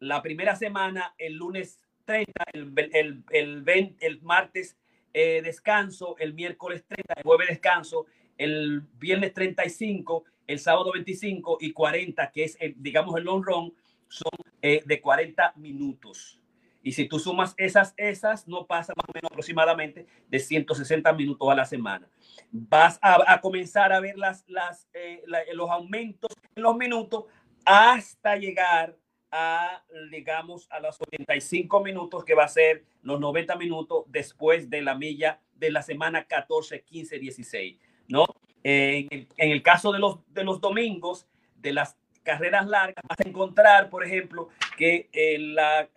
la 0.00 0.22
primera 0.22 0.56
semana, 0.56 1.14
el 1.18 1.34
lunes 1.34 1.78
30, 2.04 2.32
el, 2.52 2.72
el, 2.92 3.24
el, 3.30 3.96
el 4.00 4.22
martes 4.22 4.76
eh, 5.12 5.40
descanso, 5.42 6.16
el 6.18 6.34
miércoles 6.34 6.84
30, 6.86 7.14
el 7.16 7.22
jueves 7.22 7.48
descanso, 7.48 8.06
el 8.36 8.82
viernes 8.98 9.32
35, 9.32 10.24
el 10.46 10.58
sábado 10.58 10.92
25 10.92 11.58
y 11.60 11.72
40, 11.72 12.30
que 12.32 12.44
es, 12.44 12.56
el, 12.60 12.74
digamos, 12.76 13.16
el 13.16 13.24
long 13.24 13.44
run, 13.44 13.74
son 14.08 14.32
eh, 14.60 14.82
de 14.84 15.00
40 15.00 15.54
minutos. 15.56 16.40
Y 16.84 16.92
si 16.92 17.08
tú 17.08 17.18
sumas 17.18 17.54
esas, 17.56 17.94
esas, 17.96 18.46
no 18.46 18.66
pasa 18.66 18.92
más 18.94 19.06
o 19.08 19.12
menos 19.12 19.30
aproximadamente 19.32 20.06
de 20.28 20.38
160 20.38 21.12
minutos 21.14 21.48
a 21.50 21.54
la 21.54 21.64
semana. 21.64 22.06
Vas 22.52 22.98
a, 23.02 23.40
comenzar 23.40 23.92
a 23.92 24.00
ver 24.00 24.18
las, 24.18 24.44
las, 24.46 24.86
eh, 24.92 25.24
los 25.54 25.70
aumentos 25.70 26.30
en 26.54 26.62
los 26.62 26.76
minutos 26.76 27.24
hasta 27.64 28.36
llegar 28.36 28.96
a, 29.32 29.82
digamos, 30.10 30.68
a 30.70 30.78
los 30.78 31.00
85 31.00 31.82
minutos, 31.82 32.22
que 32.22 32.34
va 32.34 32.44
a 32.44 32.48
ser 32.48 32.84
los 33.02 33.18
90 33.18 33.56
minutos 33.56 34.04
después 34.08 34.68
de 34.68 34.82
la 34.82 34.94
milla 34.94 35.40
de 35.54 35.72
la 35.72 35.82
semana 35.82 36.24
14, 36.24 36.82
15, 36.82 37.18
16, 37.18 37.78
¿no? 38.08 38.26
en, 38.62 39.08
el, 39.10 39.28
en 39.38 39.50
el 39.50 39.62
caso 39.62 39.90
de 39.90 39.98
los, 39.98 40.18
de 40.32 40.44
los 40.44 40.60
domingos, 40.60 41.26
de 41.56 41.72
las 41.72 41.96
carreras 42.24 42.66
largas, 42.66 43.04
vas 43.08 43.20
a 43.20 43.28
encontrar, 43.28 43.90
por 43.90 44.04
ejemplo, 44.04 44.48
que 44.76 45.08
eh, 45.12 45.38
la, 45.38 45.88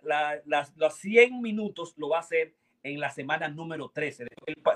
los 0.76 0.94
100 0.94 1.40
minutos 1.40 1.94
lo 1.96 2.10
va 2.10 2.18
a 2.18 2.20
hacer 2.20 2.54
en 2.84 3.00
la 3.00 3.10
semana 3.10 3.48
número 3.48 3.90
13, 3.90 4.26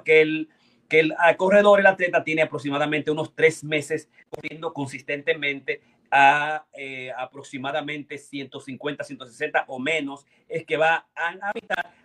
que 0.05 0.21
el, 0.21 0.49
que 0.89 1.01
el 1.01 1.15
corredor, 1.37 1.79
el 1.79 1.87
atleta, 1.87 2.25
tiene 2.25 2.43
aproximadamente 2.43 3.11
unos 3.11 3.35
tres 3.35 3.63
meses 3.63 4.09
corriendo 4.29 4.73
consistentemente 4.73 5.81
a 6.11 6.67
eh, 6.75 7.11
aproximadamente 7.17 8.19
150, 8.19 9.05
160 9.05 9.65
o 9.69 9.79
menos, 9.79 10.27
es 10.49 10.65
que 10.65 10.77
va 10.77 11.07
a, 11.15 11.53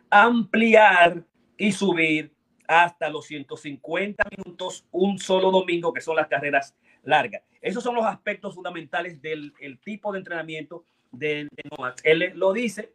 a 0.09 0.23
ampliar 0.23 1.23
y 1.57 1.71
subir 1.71 2.36
hasta 2.67 3.09
los 3.09 3.25
150 3.25 4.23
minutos 4.37 4.85
un 4.91 5.17
solo 5.17 5.51
domingo, 5.51 5.93
que 5.93 6.01
son 6.01 6.15
las 6.15 6.27
carreras 6.27 6.75
largas. 7.03 7.41
Esos 7.61 7.83
son 7.83 7.95
los 7.95 8.05
aspectos 8.05 8.53
fundamentales 8.53 9.21
del 9.21 9.53
tipo 9.83 10.11
de 10.11 10.19
entrenamiento 10.19 10.83
de, 11.11 11.47
de 11.51 11.63
Él 12.03 12.33
lo 12.35 12.53
dice, 12.53 12.93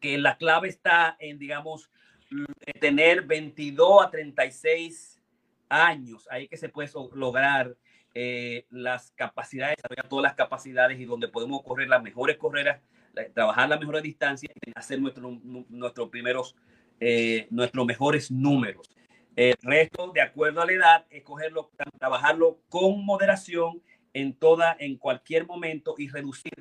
que 0.00 0.18
la 0.18 0.36
clave 0.36 0.68
está 0.68 1.16
en, 1.18 1.38
digamos, 1.38 1.90
tener 2.80 3.22
22 3.22 4.04
a 4.04 4.10
36 4.10 5.22
años, 5.68 6.28
ahí 6.30 6.48
que 6.48 6.56
se 6.56 6.68
puede 6.68 6.90
lograr 7.14 7.74
eh, 8.14 8.66
las 8.70 9.10
capacidades, 9.12 9.76
todas 10.08 10.22
las 10.22 10.34
capacidades 10.34 11.00
y 11.00 11.04
donde 11.04 11.28
podemos 11.28 11.62
correr 11.62 11.88
las 11.88 12.02
mejores 12.02 12.38
carreras, 12.38 12.80
trabajar 13.32 13.68
las 13.68 13.80
mejores 13.80 14.02
distancias 14.02 14.52
y 14.64 14.72
hacer 14.74 15.00
nuestro, 15.00 15.38
nuestros 15.68 16.08
primeros, 16.10 16.54
eh, 17.06 17.46
nuestros 17.50 17.84
mejores 17.84 18.30
números. 18.30 18.88
El 19.36 19.56
resto, 19.62 20.10
de 20.12 20.22
acuerdo 20.22 20.62
a 20.62 20.66
la 20.66 20.72
edad, 20.72 21.06
escogerlo, 21.10 21.70
trabajarlo 21.98 22.60
con 22.68 23.04
moderación 23.04 23.82
en 24.12 24.32
toda, 24.32 24.74
en 24.78 24.96
cualquier 24.96 25.46
momento 25.46 25.96
y 25.98 26.08
reducir 26.08 26.52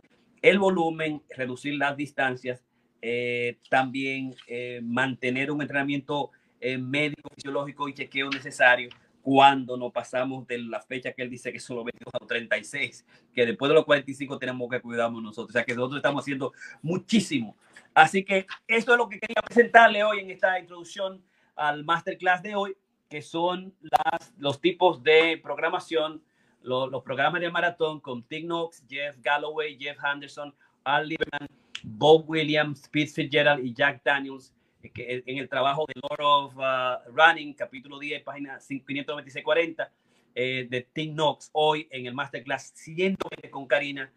el 0.42 0.60
volumen, 0.60 1.22
reducir 1.30 1.76
las 1.76 1.96
distancias, 1.96 2.66
eh, 3.02 3.58
también 3.70 4.36
mantener 4.82 5.50
un 5.52 5.62
entrenamiento 5.62 6.32
médico, 6.80 7.30
fisiológico 7.36 7.88
y 7.88 7.94
chequeo 7.94 8.30
necesario 8.30 8.90
cuando 9.24 9.78
nos 9.78 9.94
pasamos 9.94 10.46
de 10.46 10.58
la 10.58 10.82
fecha 10.82 11.14
que 11.14 11.22
él 11.22 11.30
dice 11.30 11.52
que 11.54 11.60
son 11.60 11.78
los 11.78 11.86
22 11.86 12.14
a 12.14 12.28
36, 12.28 13.06
que 13.34 13.46
después 13.46 13.70
de 13.70 13.76
los 13.76 13.86
45 13.86 14.38
tenemos 14.38 14.70
que 14.70 14.82
cuidarnos 14.82 15.24
nosotros. 15.24 15.50
O 15.50 15.54
sea 15.54 15.64
que 15.64 15.74
nosotros 15.74 15.98
estamos 15.98 16.24
haciendo 16.24 16.52
muchísimo. 16.82 17.56
Así 17.94 18.26
que 18.26 18.46
esto 18.68 18.92
es 18.92 18.98
lo 18.98 19.08
que 19.08 19.22
quería 19.22 19.42
presentarle 19.42 20.04
hoy 20.04 20.20
en 20.20 20.30
esta 20.30 20.60
introducción 20.60 21.24
al 21.56 21.86
masterclass 21.86 22.44
de 22.44 22.56
hoy, 22.56 22.76
que 23.10 23.22
son 23.22 23.74
las, 23.80 24.34
los 24.38 24.60
tipos 24.60 25.02
de 25.02 25.40
programación, 25.42 26.22
los, 26.62 26.92
los 26.92 27.02
programas 27.02 27.40
de 27.40 27.50
maratón 27.50 28.02
con 28.02 28.24
Tim 28.24 28.48
Knox, 28.48 28.84
Jeff 28.90 29.16
Galloway, 29.22 29.78
Jeff 29.80 29.98
Henderson, 30.04 30.54
Al 30.84 31.08
Lieberman, 31.08 31.48
Bob 31.82 32.30
Williams, 32.30 32.90
Pete 32.90 33.10
Fitzgerald 33.10 33.66
y 33.66 33.74
Jack 33.74 34.02
Daniels 34.04 34.54
en 34.84 35.38
el 35.38 35.48
trabajo 35.48 35.86
de 35.88 35.94
Lord 36.02 36.22
of 36.22 36.58
uh, 36.58 37.12
Running, 37.16 37.54
capítulo 37.54 38.00
10, 38.00 38.24
página 38.24 38.60
596-40, 38.60 39.88
eh, 40.36 40.68
de 40.70 40.88
Tim 40.92 41.14
Knox, 41.14 41.50
hoy 41.54 41.88
en 41.92 42.06
el 42.06 42.14
Masterclass 42.14 42.74
120 42.76 43.50
con 43.50 43.66
Karina 43.66 44.12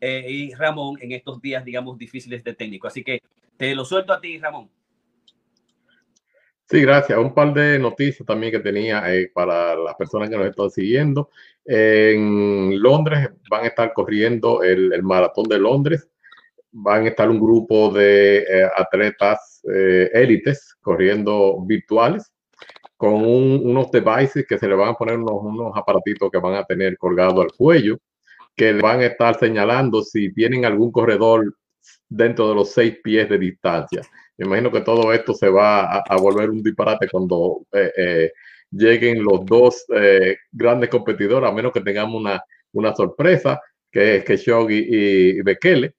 eh, 0.00 0.24
y 0.28 0.54
Ramón 0.54 0.98
en 1.00 1.12
estos 1.12 1.40
días, 1.40 1.64
digamos, 1.64 1.96
difíciles 1.98 2.42
de 2.42 2.54
técnico. 2.54 2.88
Así 2.88 3.04
que 3.04 3.20
te 3.56 3.74
lo 3.74 3.84
suelto 3.84 4.12
a 4.12 4.20
ti, 4.20 4.38
Ramón. 4.38 4.70
Sí, 6.64 6.82
gracias. 6.82 7.18
Un 7.18 7.32
par 7.32 7.54
de 7.54 7.78
noticias 7.78 8.26
también 8.26 8.52
que 8.52 8.58
tenía 8.58 9.14
eh, 9.14 9.30
para 9.32 9.74
las 9.74 9.94
personas 9.94 10.28
que 10.28 10.36
nos 10.36 10.46
están 10.46 10.70
siguiendo. 10.70 11.30
En 11.64 12.80
Londres 12.82 13.30
van 13.48 13.64
a 13.64 13.68
estar 13.68 13.92
corriendo 13.92 14.62
el, 14.62 14.92
el 14.92 15.02
maratón 15.02 15.44
de 15.48 15.58
Londres 15.58 16.08
van 16.72 17.04
a 17.04 17.08
estar 17.08 17.30
un 17.30 17.40
grupo 17.40 17.90
de 17.90 18.38
eh, 18.38 18.68
atletas 18.76 19.62
eh, 19.72 20.10
élites 20.12 20.76
corriendo 20.80 21.64
virtuales 21.64 22.32
con 22.96 23.14
unos 23.14 23.90
devices 23.92 24.44
que 24.46 24.58
se 24.58 24.66
le 24.66 24.74
van 24.74 24.90
a 24.90 24.94
poner 24.94 25.16
unos, 25.16 25.40
unos 25.40 25.72
aparatitos 25.76 26.30
que 26.30 26.38
van 26.38 26.54
a 26.54 26.64
tener 26.64 26.98
colgado 26.98 27.42
al 27.42 27.52
cuello, 27.52 27.96
que 28.56 28.72
le 28.72 28.82
van 28.82 29.00
a 29.00 29.06
estar 29.06 29.38
señalando 29.38 30.02
si 30.02 30.32
tienen 30.32 30.64
algún 30.64 30.90
corredor 30.90 31.54
dentro 32.08 32.48
de 32.48 32.56
los 32.56 32.72
seis 32.72 32.98
pies 33.02 33.28
de 33.28 33.38
distancia. 33.38 34.02
Me 34.36 34.46
imagino 34.46 34.72
que 34.72 34.80
todo 34.80 35.12
esto 35.12 35.32
se 35.32 35.48
va 35.48 35.98
a, 35.98 36.16
volver 36.16 36.50
un 36.50 36.60
disparate 36.60 37.08
cuando 37.08 37.66
eh, 37.72 38.32
lleguen 38.70 39.22
los 39.22 39.46
dos 39.46 39.84
grandes 40.50 40.90
competidores, 40.90 41.48
a 41.48 41.52
menos 41.52 41.72
que 41.72 41.80
tengamos 41.80 42.20
una, 42.20 42.42
una 42.72 42.94
sorpresa, 42.96 43.60
que 43.92 44.16
es 44.16 44.24
que 44.24 44.36
Shogi 44.36 44.76
y, 44.76 45.38
y 45.38 45.42
Bekele, 45.42 45.94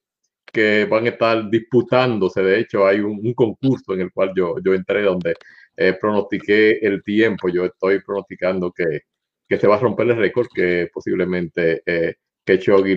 que 0.51 0.85
van 0.85 1.05
a 1.05 1.09
estar 1.09 1.49
disputándose. 1.49 2.41
De 2.41 2.59
hecho, 2.59 2.85
hay 2.87 2.99
un, 2.99 3.33
concurso 3.33 3.93
en 3.93 4.01
el 4.01 4.11
cual 4.11 4.31
yo, 4.35 4.55
yo 4.63 4.73
entré 4.73 5.03
donde 5.03 5.35
eh, 5.77 5.97
pronostiqué 5.99 6.79
el 6.81 7.03
tiempo. 7.03 7.49
Yo 7.49 7.65
estoy 7.65 8.01
pronosticando 8.01 8.71
que, 8.71 9.01
que 9.47 9.57
se 9.57 9.67
va 9.67 9.75
a 9.75 9.79
romper 9.79 10.09
el 10.09 10.17
récord, 10.17 10.47
que 10.53 10.89
posiblemente 10.93 11.81
eh, 11.85 12.15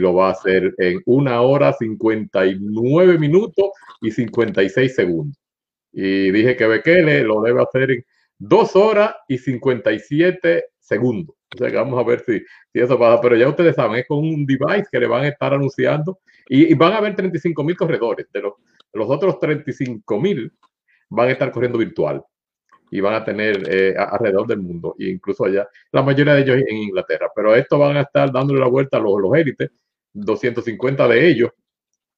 lo 0.00 0.14
va 0.14 0.28
a 0.28 0.32
hacer 0.32 0.74
en 0.78 1.00
una 1.06 1.42
hora 1.42 1.72
59 1.72 3.18
minutos 3.18 3.70
y 4.00 4.10
56 4.10 4.94
segundos. 4.94 5.36
Y 5.92 6.30
dije 6.30 6.56
que 6.56 6.66
Bekele 6.66 7.22
lo 7.22 7.42
debe 7.42 7.62
hacer 7.62 7.90
en 7.90 8.04
dos 8.38 8.74
horas 8.76 9.14
y 9.28 9.38
57 9.38 10.64
segundos. 10.80 11.36
O 11.54 11.58
sea 11.58 11.70
vamos 11.70 12.00
a 12.00 12.08
ver 12.08 12.24
si, 12.24 12.38
si 12.72 12.80
eso 12.80 12.98
pasa. 12.98 13.20
Pero 13.20 13.36
ya 13.36 13.48
ustedes 13.48 13.76
saben, 13.76 13.98
es 13.98 14.06
con 14.06 14.18
un 14.18 14.46
device 14.46 14.86
que 14.90 15.00
le 15.00 15.06
van 15.06 15.24
a 15.24 15.28
estar 15.28 15.52
anunciando 15.52 16.18
y, 16.54 16.74
van 16.74 16.92
a 16.92 16.98
haber 16.98 17.16
35 17.16 17.64
mil 17.64 17.76
corredores. 17.76 18.26
De 18.30 18.42
los, 18.42 18.54
los 18.92 19.08
otros 19.08 19.38
35 19.38 20.20
mil 20.20 20.52
van 21.08 21.28
a 21.28 21.32
estar 21.32 21.50
corriendo 21.50 21.78
virtual 21.78 22.22
y 22.90 23.00
van 23.00 23.14
a 23.14 23.24
tener 23.24 23.62
eh, 23.70 23.94
alrededor 23.96 24.46
del 24.46 24.58
mundo, 24.58 24.94
e 24.98 25.06
incluso 25.06 25.46
allá, 25.46 25.66
la 25.90 26.02
mayoría 26.02 26.34
de 26.34 26.42
ellos 26.42 26.56
en 26.68 26.76
Inglaterra. 26.76 27.30
Pero 27.34 27.54
esto 27.54 27.78
van 27.78 27.96
a 27.96 28.02
estar 28.02 28.30
dándole 28.30 28.60
la 28.60 28.66
vuelta 28.68 28.98
a 28.98 29.00
los, 29.00 29.18
los 29.18 29.34
élites, 29.34 29.70
250 30.12 31.08
de 31.08 31.26
ellos 31.26 31.50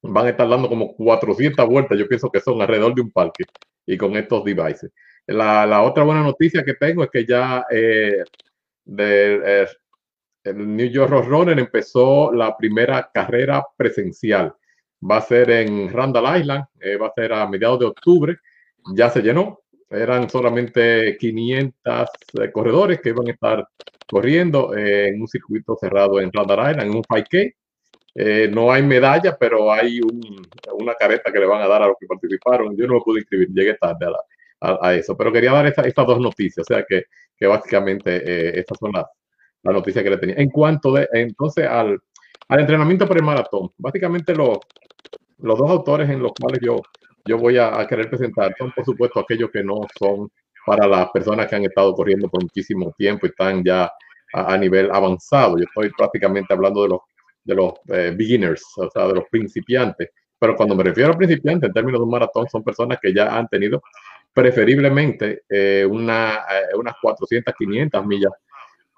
van 0.01 0.25
a 0.27 0.29
estar 0.29 0.47
dando 0.49 0.67
como 0.67 0.93
400 0.95 1.65
vueltas, 1.67 1.97
yo 1.97 2.07
pienso 2.07 2.29
que 2.29 2.41
son 2.41 2.61
alrededor 2.61 2.93
de 2.93 3.01
un 3.01 3.11
parque 3.11 3.45
y 3.85 3.97
con 3.97 4.15
estos 4.17 4.43
devices. 4.43 4.91
La, 5.25 5.65
la 5.65 5.81
otra 5.81 6.03
buena 6.03 6.21
noticia 6.21 6.63
que 6.63 6.73
tengo 6.73 7.03
es 7.05 7.09
que 7.09 7.25
ya 7.25 7.65
eh, 7.71 8.23
de, 8.83 9.41
eh, 9.45 9.67
el 10.45 10.75
New 10.75 10.87
York 10.87 11.09
Roadrunner 11.09 11.57
empezó 11.57 12.31
la 12.31 12.55
primera 12.55 13.09
carrera 13.13 13.65
presencial. 13.75 14.53
Va 15.09 15.17
a 15.17 15.21
ser 15.21 15.49
en 15.49 15.91
Randall 15.91 16.39
Island, 16.39 16.65
eh, 16.79 16.97
va 16.97 17.07
a 17.07 17.13
ser 17.13 17.33
a 17.33 17.47
mediados 17.47 17.79
de 17.79 17.85
octubre. 17.87 18.37
Ya 18.95 19.09
se 19.09 19.21
llenó. 19.21 19.61
Eran 19.89 20.29
solamente 20.29 21.17
500 21.17 22.09
eh, 22.41 22.51
corredores 22.51 23.01
que 23.01 23.09
iban 23.09 23.27
a 23.27 23.31
estar 23.31 23.67
corriendo 24.07 24.75
eh, 24.75 25.09
en 25.09 25.21
un 25.21 25.27
circuito 25.27 25.75
cerrado 25.79 26.19
en 26.19 26.31
Randall 26.31 26.71
Island, 26.71 26.89
en 26.89 26.95
un 26.95 27.03
5K. 27.03 28.51
no 28.51 28.71
hay 28.71 28.83
medalla, 28.83 29.35
pero 29.37 29.71
hay 29.71 29.99
una 30.73 30.93
careta 30.93 31.31
que 31.31 31.39
le 31.39 31.47
van 31.47 31.61
a 31.61 31.67
dar 31.67 31.81
a 31.83 31.87
los 31.87 31.97
que 31.99 32.07
participaron. 32.07 32.75
Yo 32.77 32.87
no 32.87 32.95
me 32.95 33.01
pude 33.01 33.19
inscribir, 33.21 33.49
llegué 33.49 33.75
tarde 33.75 34.07
a, 34.61 34.93
eso, 34.93 35.17
pero 35.17 35.31
quería 35.31 35.51
dar 35.51 35.67
estas 35.67 36.07
dos 36.07 36.19
noticias, 36.19 36.65
o 36.67 36.73
sea 36.73 36.83
que 36.87 37.47
básicamente 37.47 38.57
estas 38.59 38.77
son 38.79 38.91
las, 38.93 39.05
la 39.65 39.73
noticia 39.73 40.03
que 40.03 40.09
le 40.09 40.17
tenía. 40.17 40.35
En 40.37 40.49
cuanto 40.49 40.93
de, 40.93 41.07
entonces 41.13 41.67
al, 41.67 41.99
al 42.47 42.59
entrenamiento 42.59 43.07
para 43.07 43.19
el 43.19 43.25
maratón, 43.25 43.71
básicamente 43.77 44.33
los, 44.33 44.59
los 45.39 45.57
dos 45.57 45.69
autores 45.69 46.09
en 46.09 46.21
los 46.21 46.31
cuales 46.39 46.59
yo, 46.61 46.81
yo 47.25 47.37
voy 47.37 47.57
a, 47.57 47.85
querer 47.87 48.09
presentar 48.09 48.53
son, 48.57 48.71
por 48.71 48.85
supuesto, 48.85 49.19
aquellos 49.19 49.49
que 49.51 49.63
no 49.63 49.81
son 49.99 50.29
para 50.65 50.87
las 50.87 51.09
personas 51.11 51.47
que 51.47 51.55
han 51.55 51.63
estado 51.63 51.93
corriendo 51.93 52.29
por 52.29 52.41
muchísimo 52.41 52.93
tiempo 52.97 53.25
y 53.25 53.29
están 53.29 53.63
ya 53.63 53.91
a, 54.33 54.57
nivel 54.57 54.89
avanzado. 54.91 55.57
Yo 55.57 55.63
estoy 55.63 55.89
prácticamente 55.95 56.53
hablando 56.53 56.83
de 56.83 56.89
los, 56.89 56.99
de 57.43 57.55
los 57.55 57.73
eh, 57.89 58.13
beginners, 58.15 58.63
o 58.77 58.89
sea, 58.89 59.07
de 59.07 59.15
los 59.15 59.25
principiantes. 59.29 60.09
Pero 60.37 60.55
cuando 60.55 60.75
me 60.75 60.83
refiero 60.83 61.13
a 61.13 61.17
principiantes 61.17 61.67
en 61.67 61.73
términos 61.73 61.99
de 61.99 62.03
un 62.03 62.11
maratón, 62.11 62.47
son 62.49 62.63
personas 62.63 62.99
que 63.01 63.13
ya 63.13 63.35
han 63.35 63.47
tenido 63.47 63.81
preferiblemente 64.33 65.43
eh, 65.47 65.87
una, 65.89 66.35
eh, 66.35 66.75
unas 66.77 66.95
400, 67.01 67.53
500 67.57 68.05
millas 68.05 68.31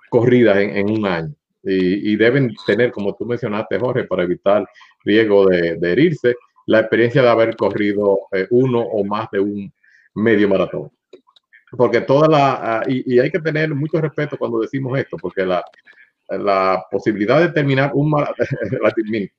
corridas 0.09 0.57
en, 0.57 0.89
un 0.89 1.05
año. 1.05 1.33
Y, 1.63 2.15
deben 2.15 2.55
tener, 2.65 2.91
como 2.91 3.13
tú 3.15 3.25
mencionaste, 3.25 3.77
Jorge, 3.77 4.05
para 4.05 4.23
evitar 4.23 4.65
riesgo 5.03 5.47
de, 5.47 5.77
herirse, 5.81 6.35
la 6.65 6.79
experiencia 6.79 7.21
de 7.21 7.29
haber 7.29 7.55
corrido 7.55 8.19
eh, 8.31 8.47
uno 8.51 8.79
o 8.79 9.03
más 9.03 9.29
de 9.31 9.39
un 9.39 9.71
medio 10.15 10.47
maratón. 10.47 10.91
Porque 11.71 12.01
toda 12.01 12.29
la, 12.29 12.79
ah, 12.79 12.83
y, 12.87 13.19
hay 13.19 13.29
que 13.29 13.39
tener 13.39 13.73
mucho 13.75 13.99
respeto 13.99 14.37
cuando 14.37 14.59
decimos 14.59 14.97
esto, 14.97 15.17
porque 15.17 15.45
la, 15.45 15.63
la 16.29 16.85
posibilidad 16.89 17.41
de 17.41 17.49
terminar 17.49 17.91
un 17.93 18.09
maratón, 18.09 18.47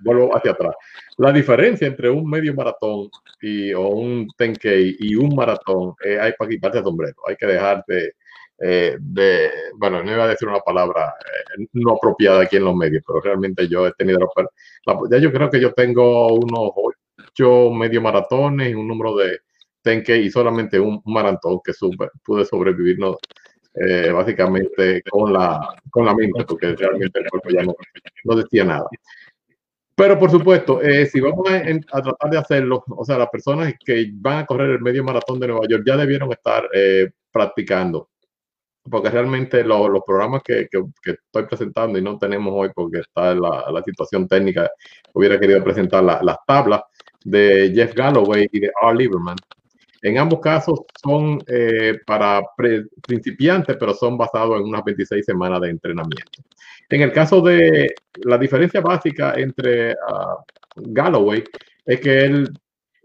vuelvo 0.00 0.36
hacia 0.36 0.50
atrás, 0.50 0.74
la 1.18 1.32
diferencia 1.32 1.86
entre 1.86 2.10
un 2.10 2.28
medio 2.28 2.54
maratón 2.54 3.08
y, 3.40 3.72
o 3.72 3.88
un 3.88 4.26
10K 4.28 4.96
y 4.98 5.14
un 5.14 5.34
maratón, 5.34 5.94
eh, 6.04 6.18
hay 6.18 6.32
para 6.36 6.50
quitarse 6.50 6.78
el 6.78 6.84
sombrero, 6.84 7.16
hay 7.28 7.36
que 7.36 7.46
dejarte 7.46 8.14
eh, 8.64 8.96
de, 9.00 9.50
bueno, 9.76 10.04
no 10.04 10.12
iba 10.12 10.22
a 10.22 10.28
decir 10.28 10.46
una 10.46 10.60
palabra 10.60 11.14
eh, 11.58 11.66
no 11.72 11.94
apropiada 11.94 12.42
aquí 12.42 12.56
en 12.56 12.64
los 12.64 12.76
medios, 12.76 13.02
pero 13.04 13.20
realmente 13.20 13.66
yo 13.66 13.88
he 13.88 13.92
tenido 13.94 14.20
la, 14.86 14.98
ya 15.10 15.18
yo 15.18 15.32
creo 15.32 15.50
que 15.50 15.60
yo 15.60 15.72
tengo 15.72 16.28
unos 16.34 16.70
ocho 16.76 17.70
medio 17.72 18.00
maratones 18.00 18.70
y 18.70 18.74
un 18.74 18.86
número 18.86 19.16
de 19.16 19.40
tenque 19.82 20.16
y 20.16 20.30
solamente 20.30 20.78
un 20.78 21.02
maratón 21.06 21.58
que 21.64 21.72
pude 22.24 22.44
sobrevivir 22.44 23.00
no, 23.00 23.16
eh, 23.74 24.12
básicamente 24.12 25.02
con 25.10 25.32
la, 25.32 25.74
con 25.90 26.06
la 26.06 26.14
mente, 26.14 26.44
porque 26.44 26.76
realmente 26.76 27.18
el 27.18 27.28
cuerpo 27.28 27.50
ya 27.50 27.64
no, 27.64 27.74
no 28.24 28.36
decía 28.36 28.64
nada. 28.64 28.86
Pero 29.96 30.18
por 30.18 30.30
supuesto, 30.30 30.80
si 31.10 31.20
vamos 31.20 31.50
a, 31.50 31.56
a, 31.98 32.02
tratar 32.02 32.30
de 32.30 32.38
hacerlo, 32.38 32.84
o 32.88 33.04
sea, 33.04 33.18
las 33.18 33.28
personas 33.28 33.74
que 33.84 34.08
van 34.14 34.38
a 34.38 34.46
correr 34.46 34.70
el 34.70 34.80
medio 34.80 35.02
maratón 35.02 35.40
de 35.40 35.48
Nueva 35.48 35.66
York 35.68 35.82
ya 35.84 35.96
debieron 35.96 36.30
estar 36.30 36.68
practicando 37.32 38.11
porque 38.90 39.10
realmente 39.10 39.62
los 39.64 40.02
programas 40.06 40.42
que, 40.42 40.68
que, 40.70 40.82
estoy 41.04 41.46
presentando 41.46 41.98
y 41.98 42.02
no 42.02 42.18
tenemos 42.18 42.52
hoy 42.54 42.70
porque 42.74 43.00
está 43.00 43.34
la, 43.34 43.70
la 43.70 43.82
situación 43.82 44.26
técnica, 44.26 44.70
hubiera 45.14 45.38
querido 45.38 45.62
presentar 45.62 46.02
las 46.02 46.36
tablas 46.46 46.82
de 47.24 47.72
Jeff 47.74 47.94
Galloway 47.94 48.48
y 48.50 48.60
de 48.60 48.72
R. 48.82 48.96
Lieberman. 48.96 49.36
En 50.02 50.18
ambos 50.18 50.40
casos 50.40 50.80
son 51.00 51.38
eh, 51.46 51.96
para 52.04 52.42
principiantes, 53.06 53.76
pero 53.78 53.94
son 53.94 54.18
basados 54.18 54.60
en 54.60 54.66
unas 54.66 54.82
26 54.84 55.24
semanas 55.24 55.60
de 55.60 55.70
entrenamiento. 55.70 56.42
En 56.88 57.02
el 57.02 57.12
caso 57.12 57.40
de 57.40 57.94
la 58.24 58.36
diferencia 58.36 58.80
básica 58.80 59.34
entre 59.36 59.92
uh, 59.92 60.42
Galloway 60.74 61.44
es 61.86 62.00
que 62.00 62.18
él 62.18 62.52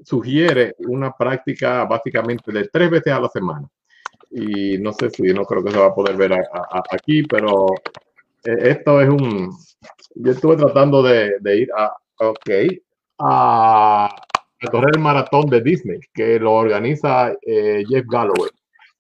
sugiere 0.04 0.76
una 0.80 1.12
práctica 1.12 1.86
básicamente 1.86 2.52
de 2.52 2.68
tres 2.68 2.90
veces 2.90 3.14
a 3.14 3.20
la 3.20 3.30
semana. 3.30 3.68
Y 4.32 4.78
no 4.78 4.94
sé 4.94 5.10
si 5.10 5.24
no 5.34 5.46
creo 5.46 5.64
que 5.64 5.72
se 5.72 5.80
va 5.80 5.88
a 5.88 5.96
poder 5.96 6.16
ver 6.16 6.34
aquí, 6.92 7.24
pero 7.24 7.68
eh, 8.44 8.58
esto 8.70 9.02
es 9.02 9.10
un... 9.10 9.50
Yo 10.16 10.32
estuve 10.32 10.56
tratando 10.58 11.04
de, 11.04 11.38
ir 11.56 11.70
a, 11.78 11.94
ok, 12.20 12.50
a, 13.20 14.16
correr 14.72 14.92
el 14.96 15.02
maratón 15.02 15.50
de 15.50 15.62
Disney, 15.62 16.00
que 16.14 16.40
lo 16.40 16.54
organiza 16.54 17.32
eh, 17.42 17.84
Jeff 17.88 18.06
Galloway. 18.08 18.50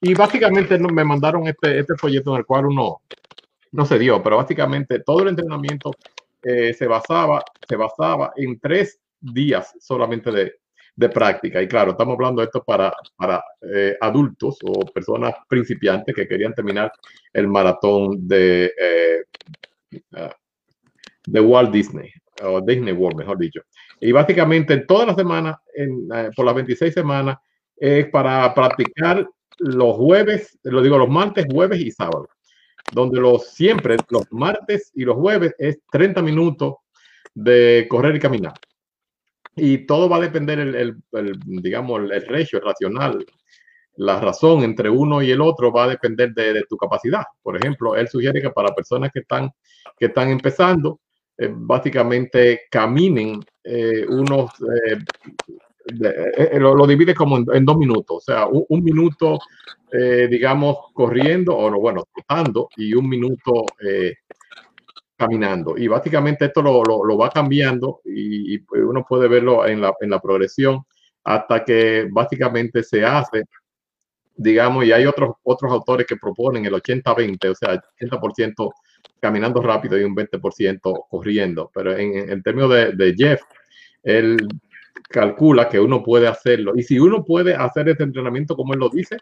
Y 0.02 0.14
básicamente 0.14 0.78
me 0.78 1.04
mandaron 1.04 1.48
este, 1.48 1.80
este 1.80 1.96
folleto 1.96 2.32
en 2.32 2.38
el 2.38 2.46
cual 2.46 2.68
uno 2.68 3.02
no 3.72 3.86
se 3.86 3.98
dio, 3.98 4.22
pero 4.22 4.38
básicamente 4.38 5.00
todo 5.00 5.24
el 5.24 5.30
entrenamiento 5.30 5.92
eh, 6.44 6.74
se 6.74 6.88
basaba, 6.88 7.44
se 7.68 7.76
basaba 7.76 8.32
en 8.36 8.60
tres 8.60 9.00
días 9.20 9.74
solamente 9.80 10.32
de, 10.32 10.54
de 10.98 11.10
práctica. 11.10 11.62
Y 11.62 11.68
claro, 11.68 11.92
estamos 11.92 12.16
hablando 12.16 12.42
de 12.42 12.48
esto 12.48 12.64
para, 12.64 12.92
para 13.16 13.42
eh, 13.62 13.96
adultos 14.02 14.58
o 14.64 14.84
personas 14.88 15.34
principiantes 15.48 16.14
que 16.14 16.28
querían 16.28 16.56
terminar 16.56 16.92
el 17.32 17.48
maratón 17.48 18.28
de, 18.28 18.74
eh, 18.78 19.24
ah, 20.14 20.36
de 21.28 21.40
Walt 21.40 21.72
Disney, 21.72 22.12
o 22.44 22.62
Disney 22.62 22.94
World, 22.94 23.20
mejor 23.20 23.38
dicho. 23.38 23.62
Y 24.02 24.12
básicamente 24.12 24.78
toda 24.80 25.06
la 25.06 25.14
semana, 25.14 25.62
en, 25.76 26.10
eh, 26.14 26.32
por 26.36 26.46
las 26.46 26.56
26 26.56 26.92
semanas, 26.92 27.38
es 27.76 28.10
para 28.10 28.52
practicar 28.56 29.28
los 29.60 29.96
jueves, 29.96 30.58
lo 30.64 30.82
digo 30.82 30.98
los 30.98 31.10
martes, 31.10 31.46
jueves 31.48 31.80
y 31.80 31.92
sábados, 31.92 32.28
donde 32.92 33.22
los 33.22 33.50
siempre, 33.50 33.98
los 34.10 34.26
martes 34.32 34.92
y 34.96 35.06
los 35.06 35.16
jueves 35.16 35.54
es 35.60 35.78
30 35.92 36.24
minutos 36.24 36.74
de 37.36 37.86
correr 37.88 38.16
y 38.16 38.20
caminar 38.20 38.54
y 39.58 39.86
todo 39.88 40.08
va 40.08 40.18
a 40.18 40.22
depender, 40.22 40.60
el, 40.60 40.76
el, 40.76 41.40
digamos, 41.46 42.00
el 42.12 42.26
ratio 42.28 42.60
racional, 42.60 43.26
la 43.98 44.20
razón 44.22 44.64
entre 44.64 44.90
uno 44.90 45.22
y 45.24 45.32
el 45.32 45.42
otro 45.42 45.72
va 45.72 45.86
a 45.86 45.90
depender 45.90 46.34
de, 46.34 46.64
tu 46.70 46.78
capacidad. 46.78 47.24
Por 47.42 47.58
ejemplo, 47.58 47.96
él 47.96 48.08
sugiere 48.08 48.42
que 48.42 48.52
para 48.52 48.74
personas 48.74 49.12
que 49.12 49.20
están, 49.20 49.50
que 49.98 50.06
están 50.06 50.30
empezando, 50.30 51.00
eh, 51.38 51.50
básicamente 51.52 52.62
caminen 52.70 53.44
eh, 53.64 54.06
unos, 54.08 54.52
eh, 54.86 56.60
lo, 56.60 56.86
divide 56.86 57.16
como 57.16 57.38
en, 57.38 57.66
dos 57.66 57.78
minutos, 57.78 58.18
o 58.18 58.22
sea, 58.22 58.48
un, 58.48 58.84
minuto, 58.84 59.40
digamos, 60.30 60.78
corriendo, 60.94 61.58
o 61.58 61.72
bueno, 61.80 62.04
trotando, 62.14 62.70
y 62.76 62.94
un 62.94 63.08
minuto 63.08 63.66
caminando. 65.18 65.78
Y 65.78 65.88
básicamente 65.88 66.46
esto 66.46 66.62
lo, 66.62 66.84
lo, 66.84 67.18
va 67.18 67.30
cambiando 67.30 68.02
y, 68.06 68.60
pues, 68.60 68.84
uno 68.84 69.04
puede 69.08 69.28
verlo 69.28 69.66
en 69.66 69.82
la, 69.82 69.94
en 70.00 70.12
la 70.12 70.22
progresión 70.22 70.86
hasta 71.24 71.66
que 71.66 72.08
básicamente 72.10 72.84
se 72.84 73.04
hace, 73.04 73.44
digamos, 74.36 74.86
y 74.86 74.92
hay 74.92 75.06
otros, 75.06 75.36
otros 75.44 75.72
autores 75.72 76.06
que 76.08 76.16
proponen 76.16 76.66
el 76.66 76.74
80-20, 76.74 77.50
o 77.50 77.56
sea, 77.56 77.82
80% 78.00 78.72
caminando 79.20 79.62
rápido 79.62 80.00
y 80.00 80.04
un 80.04 80.16
20% 80.16 81.08
corriendo. 81.10 81.72
Pero 81.74 81.98
en, 81.98 82.30
en 82.30 82.44
términos 82.44 82.70
de, 82.72 82.92
de 82.94 83.16
Jeff, 83.18 83.42
él 84.04 84.38
calcula 85.10 85.68
que 85.68 85.80
uno 85.80 86.04
puede 86.04 86.28
hacerlo. 86.28 86.74
Y 86.76 86.84
si 86.84 87.00
uno 87.00 87.26
puede 87.26 87.56
hacer 87.56 87.90
este 87.90 88.04
entrenamiento 88.04 88.56
como 88.56 88.74
él 88.74 88.80
lo 88.80 88.90
dice, 88.90 89.18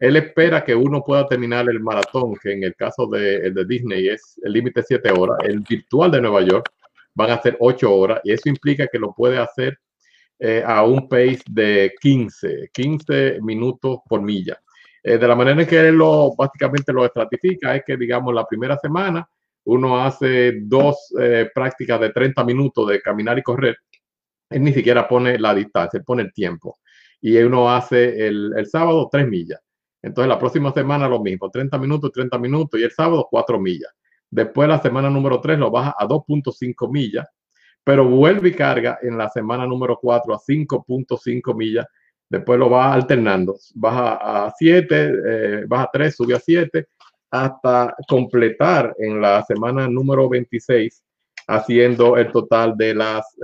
él 0.00 0.16
espera 0.16 0.64
que 0.64 0.74
uno 0.74 1.02
pueda 1.04 1.26
terminar 1.26 1.68
el 1.68 1.80
maratón, 1.80 2.34
que 2.42 2.52
en 2.52 2.64
el 2.64 2.74
caso 2.74 3.06
de, 3.06 3.50
de 3.50 3.64
Disney 3.66 4.08
es 4.08 4.40
el 4.42 4.54
límite 4.54 4.82
7 4.82 5.12
horas, 5.12 5.38
el 5.44 5.60
virtual 5.60 6.10
de 6.10 6.20
Nueva 6.22 6.40
York 6.40 6.70
van 7.14 7.30
a 7.30 7.42
ser 7.42 7.56
8 7.60 7.94
horas 7.94 8.20
y 8.24 8.32
eso 8.32 8.48
implica 8.48 8.86
que 8.86 8.98
lo 8.98 9.12
puede 9.12 9.38
hacer 9.38 9.78
eh, 10.38 10.62
a 10.66 10.82
un 10.84 11.06
pace 11.06 11.42
de 11.50 11.92
15, 12.00 12.70
15 12.72 13.40
minutos 13.42 13.98
por 14.08 14.22
milla. 14.22 14.58
Eh, 15.02 15.18
de 15.18 15.28
la 15.28 15.34
manera 15.34 15.60
en 15.60 15.68
que 15.68 15.78
él 15.78 15.96
lo, 15.96 16.34
básicamente 16.34 16.94
lo 16.94 17.04
estratifica 17.04 17.76
es 17.76 17.82
que, 17.86 17.98
digamos, 17.98 18.34
la 18.34 18.46
primera 18.46 18.78
semana 18.78 19.28
uno 19.64 20.02
hace 20.02 20.60
dos 20.62 21.14
eh, 21.20 21.50
prácticas 21.54 22.00
de 22.00 22.10
30 22.10 22.42
minutos 22.44 22.88
de 22.88 23.02
caminar 23.02 23.38
y 23.38 23.42
correr. 23.42 23.76
Él 24.48 24.64
ni 24.64 24.72
siquiera 24.72 25.06
pone 25.06 25.38
la 25.38 25.54
distancia, 25.54 26.00
pone 26.00 26.22
el 26.22 26.32
tiempo. 26.32 26.78
Y 27.20 27.36
uno 27.36 27.70
hace 27.70 28.26
el, 28.26 28.54
el 28.56 28.66
sábado 28.66 29.10
3 29.12 29.28
millas. 29.28 29.60
Entonces 30.02 30.28
la 30.28 30.38
próxima 30.38 30.72
semana 30.72 31.08
lo 31.08 31.20
mismo, 31.20 31.50
30 31.50 31.78
minutos, 31.78 32.12
30 32.12 32.38
minutos 32.38 32.80
y 32.80 32.84
el 32.84 32.90
sábado 32.90 33.26
4 33.30 33.60
millas. 33.60 33.92
Después 34.30 34.68
la 34.68 34.80
semana 34.80 35.10
número 35.10 35.40
3 35.40 35.58
lo 35.58 35.70
baja 35.70 35.94
a 35.98 36.06
2.5 36.06 36.90
millas, 36.90 37.28
pero 37.82 38.08
vuelve 38.08 38.50
y 38.50 38.54
carga 38.54 38.98
en 39.02 39.18
la 39.18 39.28
semana 39.28 39.66
número 39.66 39.98
4 40.00 40.34
a 40.34 40.38
5.5 40.38 41.54
millas. 41.54 41.86
Después 42.28 42.58
lo 42.58 42.70
va 42.70 42.94
alternando, 42.94 43.56
baja 43.74 44.46
a 44.46 44.54
7, 44.56 45.12
eh, 45.26 45.64
baja 45.66 45.84
a 45.84 45.90
3, 45.92 46.14
sube 46.14 46.34
a 46.34 46.38
7, 46.38 46.86
hasta 47.30 47.94
completar 48.06 48.94
en 48.98 49.20
la 49.20 49.42
semana 49.42 49.88
número 49.88 50.28
26, 50.28 51.02
haciendo 51.48 52.16
el 52.16 52.30
total 52.30 52.76
de 52.76 52.94
las 52.94 53.36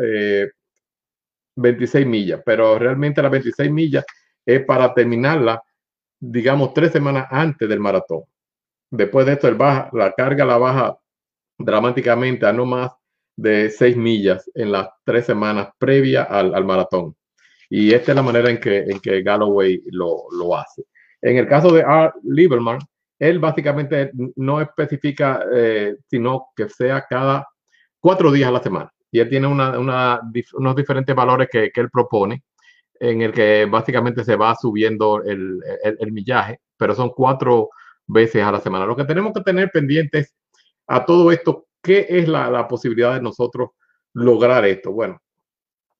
26 1.56 2.04
eh, 2.04 2.08
millas. 2.08 2.40
Pero 2.46 2.78
realmente 2.78 3.20
las 3.20 3.30
26 3.32 3.70
millas 3.72 4.04
es 4.44 4.64
para 4.64 4.94
terminarla 4.94 5.60
digamos, 6.20 6.74
tres 6.74 6.92
semanas 6.92 7.26
antes 7.30 7.68
del 7.68 7.80
maratón. 7.80 8.22
Después 8.90 9.26
de 9.26 9.32
esto, 9.32 9.48
el 9.48 9.56
baja, 9.56 9.90
la 9.92 10.12
carga 10.12 10.44
la 10.44 10.58
baja 10.58 10.96
dramáticamente 11.58 12.46
a 12.46 12.52
no 12.52 12.66
más 12.66 12.92
de 13.36 13.70
seis 13.70 13.96
millas 13.96 14.50
en 14.54 14.72
las 14.72 14.88
tres 15.04 15.26
semanas 15.26 15.68
previas 15.78 16.26
al, 16.30 16.64
maratón. 16.64 17.14
Y 17.68 17.92
esta 17.92 18.12
es 18.12 18.16
la 18.16 18.22
manera 18.22 18.50
en 18.50 18.58
que, 18.58 18.78
en 18.78 19.00
que 19.00 19.22
Galloway 19.22 19.82
lo, 19.90 20.24
lo 20.32 20.56
hace. 20.56 20.84
En 21.20 21.36
el 21.36 21.48
caso 21.48 21.72
de 21.72 21.82
Art 21.82 22.14
Lieberman, 22.22 22.78
él 23.18 23.38
básicamente 23.38 24.10
no 24.36 24.60
especifica, 24.60 25.42
eh, 25.52 25.96
sino 26.06 26.48
que 26.54 26.68
sea 26.68 27.04
cada 27.08 27.46
cuatro 27.98 28.30
días 28.30 28.48
a 28.48 28.52
la 28.52 28.62
semana. 28.62 28.92
Y 29.10 29.20
él 29.20 29.28
tiene 29.28 29.46
una, 29.46 29.78
una, 29.78 30.20
unos 30.54 30.76
diferentes 30.76 31.14
valores 31.14 31.48
que, 31.50 31.70
que 31.70 31.80
él 31.80 31.90
propone 31.90 32.42
en 33.00 33.22
el 33.22 33.32
que 33.32 33.66
básicamente 33.66 34.24
se 34.24 34.36
va 34.36 34.54
subiendo 34.54 35.22
el, 35.22 35.60
el, 35.82 36.12
millaje, 36.12 36.60
pero 36.76 36.94
son 36.94 37.10
cuatro 37.10 37.70
veces 38.06 38.42
a 38.42 38.52
la 38.52 38.60
semana. 38.60 38.86
Lo 38.86 38.96
que 38.96 39.04
tenemos 39.04 39.32
que 39.32 39.42
tener 39.42 39.70
pendientes 39.70 40.34
a 40.86 41.04
todo 41.04 41.30
esto, 41.32 41.66
¿qué 41.82 42.06
es 42.08 42.28
la, 42.28 42.50
la 42.50 42.68
posibilidad 42.68 43.14
de 43.14 43.22
nosotros 43.22 43.70
lograr 44.14 44.64
esto? 44.64 44.92
Bueno, 44.92 45.20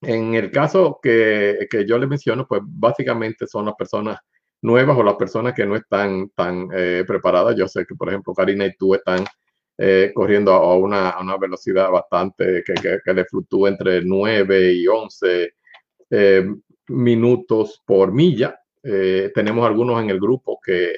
en 0.03 0.34
el 0.34 0.51
caso 0.51 1.01
que, 1.03 1.66
que, 1.70 1.86
yo 1.86 1.99
le 1.99 2.07
menciono, 2.07 2.47
pues 2.47 2.61
básicamente 2.64 3.47
son 3.47 3.66
las 3.66 3.74
personas 3.74 4.18
nuevas 4.62 4.97
o 4.97 5.03
las 5.03 5.16
personas 5.16 5.55
que 5.55 5.66
no 5.66 5.76
están 5.76 6.30
tan 6.30 6.68
eh, 6.74 7.05
preparadas. 7.07 7.57
Yo 7.57 7.66
sé 7.68 7.84
que, 7.86 7.94
por 7.94 8.09
ejemplo, 8.09 8.34
Karina 8.34 8.66
y 8.66 8.76
tú 8.76 8.94
están 8.94 9.24
eh, 9.78 10.12
corriendo 10.14 10.53
a 10.53 10.76
una, 10.76 11.11
a 11.11 11.22
una, 11.22 11.36
velocidad 11.36 11.90
bastante 11.90 12.62
que, 12.64 12.74
que, 12.74 12.99
que, 13.05 13.14
le 13.14 13.24
fluctúa 13.26 13.68
entre 13.68 14.03
9 14.03 14.72
y 14.72 14.86
11 14.86 15.53
eh, 16.11 16.47
minutos 16.89 17.82
por 17.84 18.12
milla. 18.12 18.59
Eh, 18.82 19.30
tenemos 19.34 19.66
algunos 19.66 20.01
en 20.03 20.11
el 20.11 20.20
grupo 20.20 20.61
que, 20.64 20.97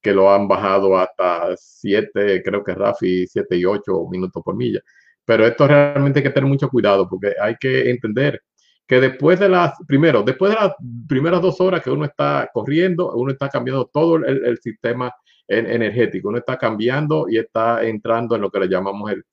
que, 0.00 0.12
lo 0.12 0.32
han 0.32 0.48
bajado 0.48 0.98
hasta 0.98 1.56
7, 1.56 2.42
creo 2.42 2.64
que 2.64 2.74
Rafi, 2.74 3.26
7 3.26 3.56
y 3.56 3.64
8 3.64 4.08
minutos 4.10 4.42
por 4.42 4.56
milla. 4.56 4.80
Pero 5.24 5.46
esto 5.46 5.66
realmente 5.66 6.20
hay 6.20 6.22
que 6.22 6.30
tener 6.30 6.48
mucho 6.48 6.68
cuidado 6.68 7.08
porque 7.08 7.34
hay 7.40 7.56
que 7.56 7.90
entender 7.90 8.42
que 8.86 9.00
después 9.00 9.40
de 9.40 9.48
las, 9.48 9.74
primero, 9.86 10.22
después 10.22 10.52
de 10.52 10.60
las 10.60 10.72
primeras 11.08 11.42
dos 11.42 11.60
horas 11.60 11.82
que 11.82 11.90
uno 11.90 12.04
está 12.04 12.48
corriendo, 12.52 13.12
uno 13.14 13.32
está 13.32 13.48
cambiando 13.48 13.86
todo 13.92 14.16
el, 14.16 14.44
el 14.44 14.58
sistema 14.58 15.12
energético, 15.48 16.28
uno 16.28 16.38
está 16.38 16.56
cambiando 16.56 17.26
y 17.28 17.38
está 17.38 17.84
entrando 17.84 18.34
en 18.34 18.42
lo 18.42 18.50
que 18.50 18.60
le 18.60 18.68
llamamos 18.68 19.12
el, 19.12 19.24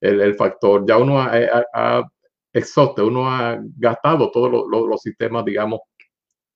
el, 0.00 0.20
el 0.20 0.34
factor. 0.34 0.84
Ya 0.86 0.98
uno 0.98 1.20
ha, 1.20 1.30
ha, 1.72 2.02
exhausto, 2.52 3.06
uno 3.06 3.28
ha 3.30 3.58
gastado 3.76 4.30
todos 4.30 4.50
los, 4.68 5.00
sistemas, 5.00 5.44
digamos, 5.44 5.80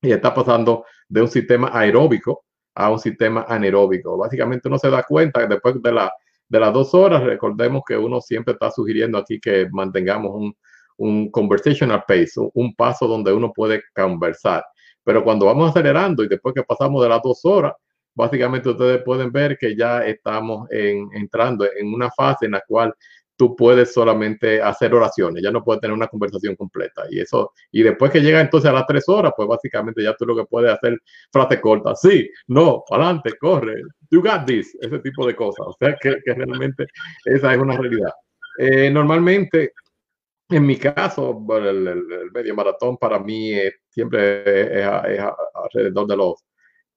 y 0.03 0.13
está 0.13 0.35
pasando 0.35 0.85
de 1.09 1.23
un 1.23 1.29
sistema 1.29 1.71
aeróbico 1.73 2.45
a 2.75 2.91
un 2.91 2.99
sistema 2.99 3.47
anaeróbico. 3.49 4.17
Básicamente 4.19 4.69
uno 4.69 4.79
se 4.79 4.91
da 4.91 5.03
cuenta 5.03 5.41
que 5.41 5.49
después 5.49 5.83
de, 5.83 5.93
la, 5.93 6.13
de 6.49 6.61
las 6.61 6.73
dos 6.73 6.93
horas, 6.95 7.23
recordemos 7.23 7.83
que 7.87 7.97
uno 7.97 8.21
siempre 8.21 8.53
está 8.53 8.71
sugiriendo 8.71 9.17
aquí 9.17 9.41
que 9.41 9.67
mantengamos 9.73 10.33
un, 10.35 10.55
un 10.99 11.31
conversational 11.31 12.05
pace, 12.07 12.33
un, 12.55 12.75
paso 12.75 13.07
donde 13.07 13.33
uno 13.33 13.53
puede 13.53 13.83
conversar. 13.95 14.65
Pero 15.05 15.25
cuando 15.25 15.47
vamos 15.47 15.71
acelerando 15.71 16.23
y 16.25 16.29
después 16.29 16.55
que 16.55 16.65
pasamos 16.65 17.03
de 17.03 17.09
las 17.09 17.23
dos 17.23 17.41
horas, 17.45 17.73
básicamente 18.15 18.69
ustedes 18.69 19.03
pueden 19.03 19.31
ver 19.31 19.57
que 19.59 19.77
ya 19.77 20.05
estamos 20.05 20.69
en, 20.71 21.09
entrando 21.15 21.65
en 21.65 21.93
una 21.93 22.11
fase 22.11 22.47
en 22.47 22.53
la 22.53 22.63
cual 22.67 22.95
tú 23.37 23.55
puedes 23.55 23.93
solamente 23.93 24.61
hacer 24.63 24.95
oraciones, 24.95 25.43
ya 25.43 25.51
no 25.51 25.63
puedes 25.63 25.81
tener 25.81 25.95
una 25.95 26.09
conversación 26.09 26.57
completa. 26.57 27.05
Y 27.11 27.21
eso, 27.21 27.53
y 27.71 27.83
después 27.83 28.11
que 28.11 28.21
llega 28.21 28.41
entonces 28.41 28.71
a 28.71 28.73
las 28.73 28.87
tres 28.87 29.09
horas, 29.09 29.33
pues 29.37 29.49
básicamente 29.49 30.03
ya 30.03 30.15
tú 30.17 30.27
lo 30.27 30.35
que 30.35 30.45
puedes 30.45 30.73
hacer 30.73 30.99
frase 31.31 31.61
corta, 31.61 31.95
sí, 31.95 32.29
no, 32.49 32.85
adelante, 32.91 33.33
corre, 33.39 33.83
you 34.11 34.23
got 34.23 34.47
this, 34.47 34.77
ese 34.81 34.99
tipo 35.01 35.27
de 35.27 35.37
cosas. 35.37 35.67
O 35.67 35.77
sea 35.79 35.97
que, 36.01 36.17
que 36.25 36.35
realmente 36.35 36.87
esa 37.25 37.53
es 37.53 37.59
una 37.59 37.77
realidad. 37.77 38.13
Eh, 38.59 38.91
normalmente, 38.91 39.73
en 40.49 40.67
mi 40.67 40.77
caso, 40.77 41.45
el, 41.59 42.31
medio 42.33 42.55
maratón 42.55 42.97
para 42.97 43.19
mí 43.19 43.53
siempre 43.91 44.41
es, 44.81 44.87
es 44.87 45.25
alrededor 45.55 46.07
de 46.07 46.17
los 46.17 46.45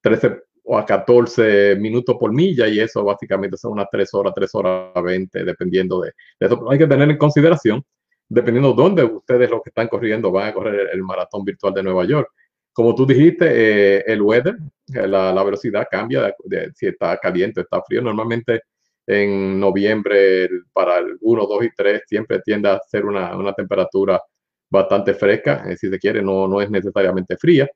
13 0.01 0.43
o 0.63 0.77
a 0.77 0.85
14 0.85 1.75
minutos 1.77 2.15
por 2.19 2.33
milla 2.33 2.67
y 2.67 2.79
eso 2.79 3.03
básicamente 3.03 3.57
son 3.57 3.73
unas 3.73 3.87
3 3.91 4.13
horas, 4.13 4.33
3 4.35 4.55
horas 4.55 5.03
20, 5.03 5.43
dependiendo 5.43 6.01
de, 6.01 6.11
eso. 6.39 6.69
hay 6.69 6.77
que 6.77 6.87
tener 6.87 7.09
en 7.09 7.17
consideración, 7.17 7.83
dependiendo 8.27 8.73
de 8.73 8.83
dónde 8.83 9.03
ustedes 9.03 9.49
los 9.49 9.61
que 9.63 9.69
están 9.69 9.87
corriendo 9.87 10.31
van 10.31 10.49
a 10.49 10.53
correr 10.53 10.89
el, 10.93 11.03
maratón 11.03 11.43
virtual 11.43 11.73
de 11.73 11.83
Nueva 11.83 12.05
York. 12.05 12.29
Como 12.73 12.95
tú 12.95 13.05
dijiste, 13.05 13.45
eh, 13.49 14.03
el 14.07 14.21
weather, 14.21 14.55
eh, 14.93 15.07
la, 15.07 15.33
la 15.33 15.43
velocidad 15.43 15.87
cambia 15.89 16.33
de, 16.45 16.71
si 16.75 16.87
está 16.87 17.17
caliente 17.17 17.59
o 17.59 17.63
está 17.63 17.81
frío. 17.81 18.01
Normalmente 18.01 18.61
en 19.07 19.59
noviembre 19.59 20.47
para 20.71 20.99
el 20.99 21.17
1, 21.19 21.45
2 21.47 21.63
y 21.65 21.69
3 21.75 22.01
siempre 22.07 22.41
tiende 22.41 22.69
a 22.69 22.79
ser 22.87 23.05
una, 23.05 23.35
una 23.35 23.53
temperatura 23.53 24.21
bastante 24.69 25.15
fresca, 25.15 25.63
eh, 25.67 25.75
si 25.75 25.89
se 25.89 25.97
quiere, 25.97 26.21
no, 26.21 26.47
no 26.47 26.61
es 26.61 26.69
necesariamente 26.69 27.35
fría 27.37 27.67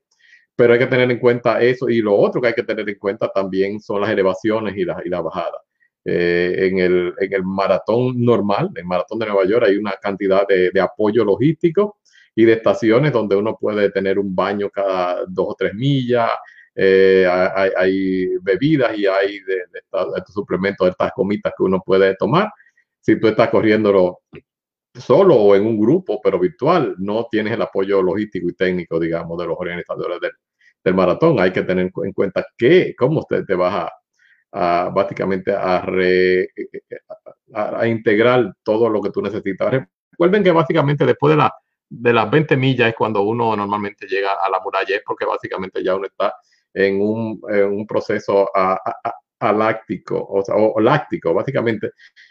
pero 0.56 0.72
hay 0.72 0.78
que 0.78 0.86
tener 0.86 1.10
en 1.10 1.18
cuenta 1.18 1.60
eso 1.60 1.88
y 1.88 2.00
lo 2.00 2.16
otro 2.16 2.40
que 2.40 2.48
hay 2.48 2.54
que 2.54 2.62
tener 2.62 2.88
en 2.88 2.98
cuenta 2.98 3.28
también 3.28 3.80
son 3.80 4.00
las 4.00 4.10
elevaciones 4.10 4.76
y 4.76 4.84
la, 4.84 5.00
y 5.04 5.08
la 5.08 5.20
bajada. 5.20 5.60
Eh, 6.04 6.68
en, 6.68 6.78
el, 6.78 7.14
en, 7.18 7.32
el, 7.32 7.44
maratón 7.44 8.22
normal, 8.22 8.70
el 8.74 8.84
maratón 8.84 9.18
de 9.18 9.26
Nueva 9.26 9.46
York, 9.46 9.64
hay 9.66 9.76
una 9.76 9.92
cantidad 9.92 10.46
de, 10.46 10.70
de, 10.70 10.80
apoyo 10.80 11.24
logístico 11.24 11.98
y 12.34 12.44
de 12.44 12.52
estaciones 12.54 13.10
donde 13.12 13.36
uno 13.36 13.56
puede 13.58 13.90
tener 13.90 14.18
un 14.18 14.34
baño 14.34 14.68
cada 14.68 15.24
dos 15.26 15.46
o 15.50 15.54
tres 15.58 15.72
millas, 15.74 16.30
eh, 16.74 17.26
hay, 17.76 18.36
bebidas 18.42 18.98
y 18.98 19.06
hay 19.06 19.40
de, 19.40 19.54
de, 19.54 19.80
estos 20.16 20.34
suplementos, 20.34 20.86
de 20.86 20.90
estas 20.90 21.12
comitas 21.12 21.52
que 21.56 21.62
uno 21.62 21.82
puede 21.84 22.14
tomar. 22.16 22.50
Si 23.00 23.18
tú 23.20 23.28
estás 23.28 23.48
corriendo 23.50 24.20
solo 24.94 25.36
o 25.36 25.54
en 25.54 25.66
un 25.66 25.78
grupo, 25.78 26.20
pero 26.22 26.38
virtual, 26.38 26.94
no 26.98 27.26
tienes 27.30 27.52
el 27.54 27.62
apoyo 27.62 28.02
logístico 28.02 28.48
y 28.48 28.54
técnico, 28.54 28.98
digamos, 28.98 29.38
de 29.38 29.46
los 29.46 29.56
organizadores 29.58 30.20
del, 30.20 30.32
del 30.84 30.94
maratón. 30.94 31.40
Hay 31.40 31.52
que 31.52 31.62
tener 31.62 31.90
en 31.94 32.12
cuenta 32.12 32.46
que, 32.56 32.94
cómo 32.96 33.20
usted 33.20 33.44
te 33.44 33.54
vas 33.54 33.90
a, 34.52 34.90
básicamente 34.90 35.52
a, 35.52 35.84
a, 37.54 37.86
integrar 37.88 38.54
todo 38.62 38.88
lo 38.88 39.00
que 39.00 39.10
tú 39.10 39.20
necesitas. 39.22 39.82
Recuerden 40.12 40.44
que 40.44 40.52
básicamente 40.52 41.06
después 41.06 41.32
de, 41.32 41.38
la, 41.38 41.52
de 41.88 42.12
las 42.12 42.30
20 42.30 42.56
millas 42.56 42.90
es 42.90 42.94
cuando 42.94 43.22
uno 43.22 43.56
normalmente 43.56 44.06
llega 44.06 44.34
a 44.34 44.48
la 44.48 44.60
muralla, 44.60 44.94
es 44.94 45.02
porque 45.04 45.24
básicamente 45.24 45.82
ya 45.82 45.96
uno 45.96 46.06
está 46.06 46.34
en 46.72 47.00
un, 47.00 47.40
en 47.48 47.64
un 47.64 47.86
proceso 47.86 48.48
láctico, 49.40 50.16
o, 50.18 50.40
o, 50.40 50.80
láctico, 50.80 51.34
básicamente. 51.34 51.90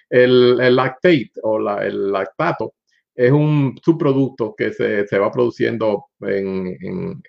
El, 0.09 0.59
el 0.61 0.75
lactate 0.75 1.31
o 1.41 1.59
la, 1.59 1.83
el 1.83 2.11
lactato 2.11 2.75
es 3.15 3.31
un 3.31 3.79
subproducto 3.83 4.55
que 4.55 4.73
se, 4.73 5.07
se 5.07 5.19
va 5.19 5.31
produciendo 5.31 6.05
en, 6.21 6.77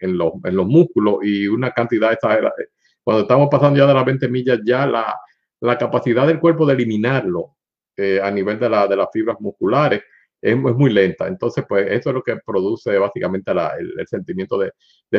en, 0.00 0.18
los, 0.18 0.32
en, 0.44 0.56
los, 0.56 0.66
músculos 0.66 1.18
y 1.22 1.46
una 1.46 1.72
cantidad 1.72 2.12
exagerada. 2.12 2.54
Cuando 3.02 3.22
estamos 3.22 3.48
pasando 3.50 3.78
ya 3.78 3.86
de 3.86 3.94
las 3.94 4.04
20 4.04 4.28
millas, 4.28 4.60
ya 4.64 4.86
la, 4.86 5.14
la 5.60 5.76
capacidad 5.76 6.26
del 6.26 6.40
cuerpo 6.40 6.64
de 6.66 6.74
eliminarlo 6.74 7.56
eh, 7.96 8.20
a 8.22 8.30
nivel 8.30 8.58
de, 8.58 8.68
la, 8.68 8.86
de 8.86 8.96
las 8.96 9.08
fibras 9.12 9.36
musculares 9.40 10.02
es, 10.40 10.56
muy 10.56 10.90
lenta. 10.90 11.26
Entonces, 11.26 11.64
pues 11.68 11.86
eso 11.90 12.10
es 12.10 12.14
lo 12.14 12.22
que 12.22 12.36
produce 12.44 12.96
básicamente 12.98 13.52
el, 13.52 14.06
sentimiento 14.06 14.58
de, 14.58 14.72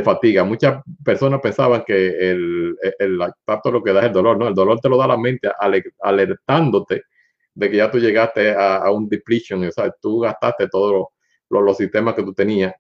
fatiga. 0.04 0.44
Muchas 0.44 0.84
personas 1.04 1.40
pensaban 1.42 1.84
que 1.86 2.08
el, 2.32 2.76
el, 3.00 3.18
lactato 3.18 3.72
lo 3.72 3.82
que 3.82 3.94
da 3.94 4.02
es 4.02 4.08
el 4.08 4.14
dolor, 4.14 4.38
¿no? 4.38 4.48
El 4.48 4.54
dolor 4.54 4.80
te 4.80 4.90
lo 4.90 4.98
da 4.98 5.08
la 5.08 5.18
mente 5.18 5.50
alertándote 6.02 7.04
de 7.56 7.72
que 7.72 7.78
ya 7.78 7.90
tú 7.92 8.00
llegaste 8.00 8.54
a, 8.54 8.90
un 8.92 9.10
depletion, 9.10 9.64
o 9.66 9.72
sea, 9.72 9.92
tú 10.02 10.20
gastaste 10.20 10.68
todos 10.70 11.08
los 11.50 11.78
sistemas 11.78 12.16
que 12.16 12.24
tú 12.24 12.34
tenías. 12.34 12.74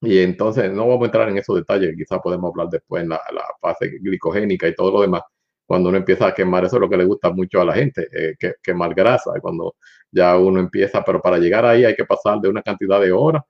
Y 0.00 0.18
entonces 0.20 0.70
no 0.72 0.88
vamos 0.88 1.02
a 1.02 1.06
entrar 1.06 1.28
en 1.28 1.38
esos 1.38 1.56
detalles, 1.56 1.94
quizás 1.96 2.20
podemos 2.22 2.50
hablar 2.50 2.68
después 2.70 3.02
en 3.02 3.10
la, 3.10 3.20
fase 3.60 3.98
glicogénica 4.00 4.68
y 4.68 4.74
todo 4.74 4.92
lo 4.92 5.00
demás 5.02 5.22
cuando 5.66 5.88
uno 5.88 5.98
empieza 5.98 6.28
a 6.28 6.34
quemar, 6.34 6.64
eso 6.64 6.76
es 6.76 6.80
lo 6.80 6.88
que 6.88 6.96
le 6.96 7.04
gusta 7.04 7.30
mucho 7.30 7.60
a 7.60 7.64
la 7.64 7.74
gente, 7.74 8.08
eh, 8.12 8.36
que, 8.38 8.54
quemar 8.62 8.94
grasa, 8.94 9.32
cuando 9.40 9.74
ya 10.12 10.38
uno 10.38 10.60
empieza, 10.60 11.02
pero 11.04 11.20
para 11.20 11.38
llegar 11.38 11.66
ahí 11.66 11.84
hay 11.84 11.96
que 11.96 12.04
pasar 12.04 12.40
de 12.40 12.48
una 12.48 12.62
cantidad 12.62 13.00
de 13.00 13.10
horas, 13.10 13.42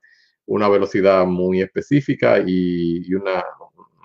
una 0.46 0.68
velocidad 0.68 1.26
muy 1.26 1.60
específica 1.60 2.38
y, 2.44 3.12
una, 3.14 3.44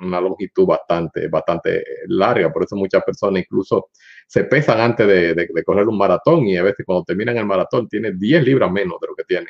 una, 0.02 0.20
longitud 0.20 0.66
bastante, 0.66 1.28
bastante 1.28 1.84
larga. 2.08 2.52
Por 2.52 2.64
eso 2.64 2.76
muchas 2.76 3.04
personas 3.04 3.44
incluso 3.44 3.90
se 4.32 4.46
pesan 4.46 4.80
antes 4.80 5.06
de, 5.06 5.34
de, 5.34 5.64
correr 5.66 5.86
un 5.90 5.98
maratón 5.98 6.48
y 6.48 6.56
a 6.56 6.64
veces 6.64 6.86
cuando 6.86 7.04
terminan 7.04 7.36
el 7.36 7.46
maratón 7.46 7.90
tienen 7.90 8.18
10 8.18 8.46
libras 8.46 8.72
menos 8.72 8.98
de 9.02 9.08
lo 9.08 9.14
que 9.14 9.26
tienen. 9.26 9.50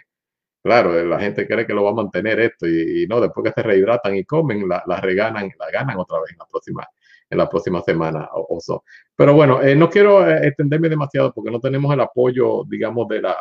Claro, 0.63 1.05
la 1.05 1.19
gente 1.19 1.47
cree 1.47 1.67
que 1.67 1.73
lo 1.73 1.83
va 1.83 1.91
a 1.91 1.93
mantener 1.93 2.39
esto 2.39 2.67
y, 2.67 3.05
no, 3.07 3.21
después 3.21 3.45
que 3.45 3.61
se 3.61 3.61
rehidratan 3.61 4.15
y 4.15 4.25
comen, 4.25 4.67
la, 4.67 4.99
reganan, 4.99 5.51
la 5.59 5.69
ganan 5.69 5.99
otra 5.99 6.19
vez 6.19 6.31
en 6.31 6.39
la 6.39 6.45
próxima 6.47 6.87
en 7.29 7.37
la 7.37 7.47
próxima 7.47 7.81
semana 7.81 8.27
o, 8.33 8.59
so. 8.59 8.83
Pero 9.15 9.35
bueno, 9.35 9.61
eh, 9.61 9.75
no 9.75 9.87
quiero 9.87 10.27
eh, 10.27 10.47
extenderme 10.47 10.89
demasiado 10.89 11.31
porque 11.31 11.51
no 11.51 11.59
tenemos 11.59 11.93
el 11.93 12.01
apoyo, 12.01 12.63
digamos, 12.67 13.07
de, 13.07 13.21
la, 13.21 13.37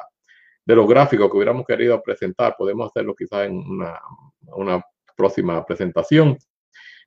de 0.67 0.77
los 0.77 0.87
gráficos 0.87 1.31
que 1.31 1.37
hubiéramos 1.39 1.65
querido 1.67 2.03
presentar. 2.03 2.55
Podemos 2.59 2.91
hacerlo 2.91 3.15
quizás 3.15 3.47
en 3.47 3.57
una, 3.57 3.99
una 4.57 4.85
próxima 5.17 5.65
presentación. 5.65 6.37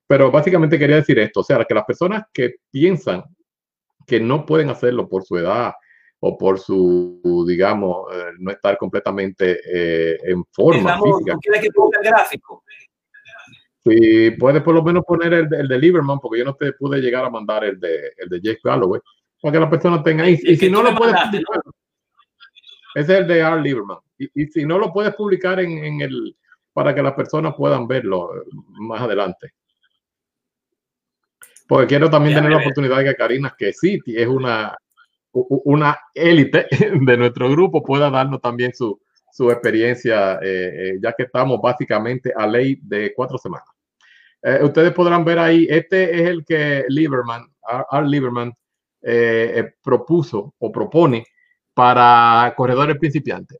Pero 0.07 0.31
básicamente 0.31 0.79
quería 0.79 0.95
decir 0.95 1.19
esto, 1.19 1.41
o 1.41 1.43
sea, 1.43 1.63
que 1.63 1.75
las 1.75 1.85
personas 1.85 2.23
que 2.33 2.55
piensan 2.71 3.23
que 4.05 4.19
no 4.19 4.45
pueden 4.45 4.69
hacerlo 4.69 5.07
por 5.07 5.23
su 5.23 5.37
edad 5.37 5.73
o 6.19 6.37
por 6.37 6.59
su, 6.59 7.45
digamos, 7.47 8.07
eh, 8.13 8.31
no 8.39 8.51
estar 8.51 8.77
completamente 8.77 9.59
en 10.31 10.43
forma 10.51 10.93
Estamos, 10.93 11.19
física. 11.19 11.37
que 11.61 11.69
ponga 11.71 11.99
el 12.01 12.07
gráfico? 12.07 12.63
Si 13.85 14.31
puedes 14.31 14.61
por 14.63 14.75
lo 14.75 14.81
menos 14.81 15.03
poner 15.05 15.33
el, 15.33 15.53
el, 15.53 15.67
de 15.67 15.77
Lieberman, 15.77 16.19
porque 16.19 16.39
yo 16.39 16.45
no 16.45 16.55
te 16.55 16.71
pude 16.73 17.01
llegar 17.01 17.25
a 17.25 17.29
mandar 17.29 17.65
el 17.65 17.79
de, 17.79 18.13
el 18.17 18.29
de 18.29 18.39
Jeff 18.41 18.59
Galloway, 18.63 19.01
para 19.41 19.51
que 19.51 19.59
la 19.59 19.69
persona 19.69 20.01
tenga. 20.01 20.29
Y, 20.29 20.39
y 20.41 20.55
si 20.55 20.69
no 20.69 20.81
lo 20.81 20.95
puedes 20.95 21.15
publicar, 21.15 21.61
ese 22.95 23.13
es 23.13 23.19
el 23.19 23.27
de 23.27 23.39
R. 23.39 23.61
Lieberman. 23.61 23.97
Y, 24.17 24.43
y, 24.43 24.47
si 24.47 24.65
no 24.65 24.77
lo 24.77 24.93
puedes 24.93 25.13
publicar 25.15 25.59
en, 25.59 25.83
en, 25.83 26.01
el, 26.01 26.37
para 26.71 26.95
que 26.95 27.03
las 27.03 27.13
personas 27.13 27.55
puedan 27.57 27.85
verlo 27.85 28.35
eh, 28.37 28.43
más 28.79 29.01
adelante. 29.01 29.53
Porque 31.67 31.87
quiero 31.87 32.09
también 32.09 32.35
tener 32.35 32.51
la 32.51 32.57
oportunidad 32.57 32.97
de 32.97 33.05
que 33.05 33.15
Karina, 33.15 33.55
que 33.57 33.73
sí 33.73 33.99
es 34.05 34.27
una, 34.27 34.77
una 35.31 35.97
élite 36.13 36.67
de 37.01 37.17
nuestro 37.17 37.49
grupo, 37.49 37.83
pueda 37.83 38.09
darnos 38.09 38.41
también 38.41 38.73
su, 38.73 38.99
su 39.33 39.49
experiencia, 39.49 40.35
eh, 40.35 40.39
eh, 40.43 40.99
ya 41.01 41.11
que 41.13 41.23
estamos 41.23 41.59
básicamente 41.59 42.31
a 42.35 42.45
ley 42.45 42.79
de 42.83 43.13
cuatro 43.15 43.39
semanas. 43.39 43.67
Eh, 44.43 44.59
ustedes 44.61 44.91
podrán 44.91 45.25
ver 45.25 45.39
ahí, 45.39 45.65
este 45.69 46.21
es 46.21 46.29
el 46.29 46.45
que 46.45 46.85
Lieberman, 46.87 47.47
Art 47.63 48.07
Lieberman, 48.07 48.53
eh, 49.01 49.73
propuso 49.81 50.53
o 50.59 50.71
propone 50.71 51.25
para 51.73 52.53
corredores 52.55 52.97
principiantes. 52.99 53.57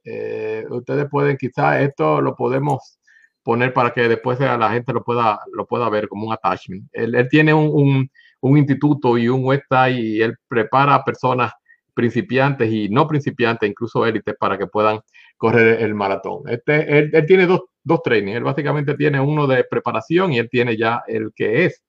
ustedes 0.70 1.08
pueden, 1.10 1.38
quizás 1.38 1.82
esto 1.82 2.22
lo 2.22 2.36
podemos 2.36 2.99
poner 3.44 3.74
para 3.74 3.91
que 3.91 4.08
después 4.08 4.39
la 4.39 4.72
gente 4.72 4.94
lo 4.94 5.04
pueda, 5.04 5.39
lo 5.52 5.66
pueda 5.66 5.89
ver 5.89 6.08
como 6.08 6.28
un 6.28 6.34
attachment. 6.34 6.88
Él, 6.94 7.28
tiene 7.30 7.54
un, 7.54 8.10
un, 8.41 8.58
instituto 8.58 9.18
y 9.18 9.28
un 9.28 9.44
website 9.44 9.98
y 9.98 10.22
él 10.22 10.36
prepara 10.48 10.96
a 10.96 11.04
personas 11.04 11.52
principiantes 11.94 12.72
y 12.72 12.89
no 12.89 13.08
principiantes, 13.08 13.70
incluso 13.70 14.06
élites, 14.06 14.36
para 14.39 14.58
que 14.58 14.68
puedan 14.68 15.00
correr 15.38 15.82
el 15.82 15.94
maratón. 15.94 16.44
Este, 16.48 16.98
él, 16.98 17.10
él 17.14 17.26
tiene 17.26 17.46
dos, 17.46 17.62
dos 17.84 18.02
trainings. 18.02 18.38
Él 18.38 18.44
básicamente 18.44 18.96
tiene 18.96 19.20
uno 19.20 19.46
de 19.46 19.64
preparación 19.66 20.34
y 20.34 20.39
él 20.39 20.50
tiene 20.50 20.78
ya 20.78 21.04
el 21.08 21.32
que 21.36 21.66
es 21.66 21.84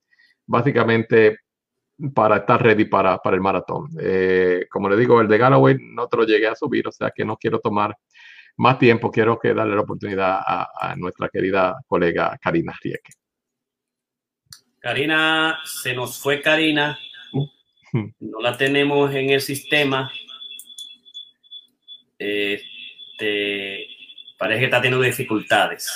básicamente 0.46 1.38
para 2.14 2.38
estar 2.38 2.62
ready 2.62 2.86
para, 2.86 3.18
para 3.18 3.36
el 3.36 3.42
maratón. 3.42 3.88
Eh, 4.00 4.66
como 4.70 4.88
le 4.88 4.96
digo, 4.96 5.20
el 5.20 5.28
de 5.28 5.38
Galloway 5.38 5.76
no 5.80 6.09
te 6.09 6.16
lo 6.16 6.24
llegué 6.24 6.48
a 6.48 6.55
subir, 6.55 6.86
o 6.88 6.92
sea 6.92 7.12
que 7.14 7.24
no 7.24 7.36
quiero 7.36 7.61
tomar 7.61 7.96
más 8.57 8.78
tiempo, 8.78 9.11
quiero 9.11 9.38
que 9.38 9.55
darle 9.55 9.74
la 9.74 9.82
oportunidad 9.82 10.38
a, 10.46 10.70
a 10.78 10.96
nuestra 10.96 11.28
querida 11.28 11.76
colega 11.86 12.38
Karina 12.40 12.74
Rieke. 12.82 13.12
Karina, 14.80 15.59
se 15.64 15.94
nos 15.94 16.20
fue 16.20 16.42
Karina, 16.42 16.98
no 18.20 18.40
la 18.40 18.57
tenemos 18.57 19.14
en 19.14 19.30
el 19.30 19.40
sistema. 19.40 20.11
Este, 22.18 23.86
parece 24.38 24.61
que 24.61 24.64
está 24.66 24.80
teniendo 24.82 25.05
dificultades. 25.05 25.88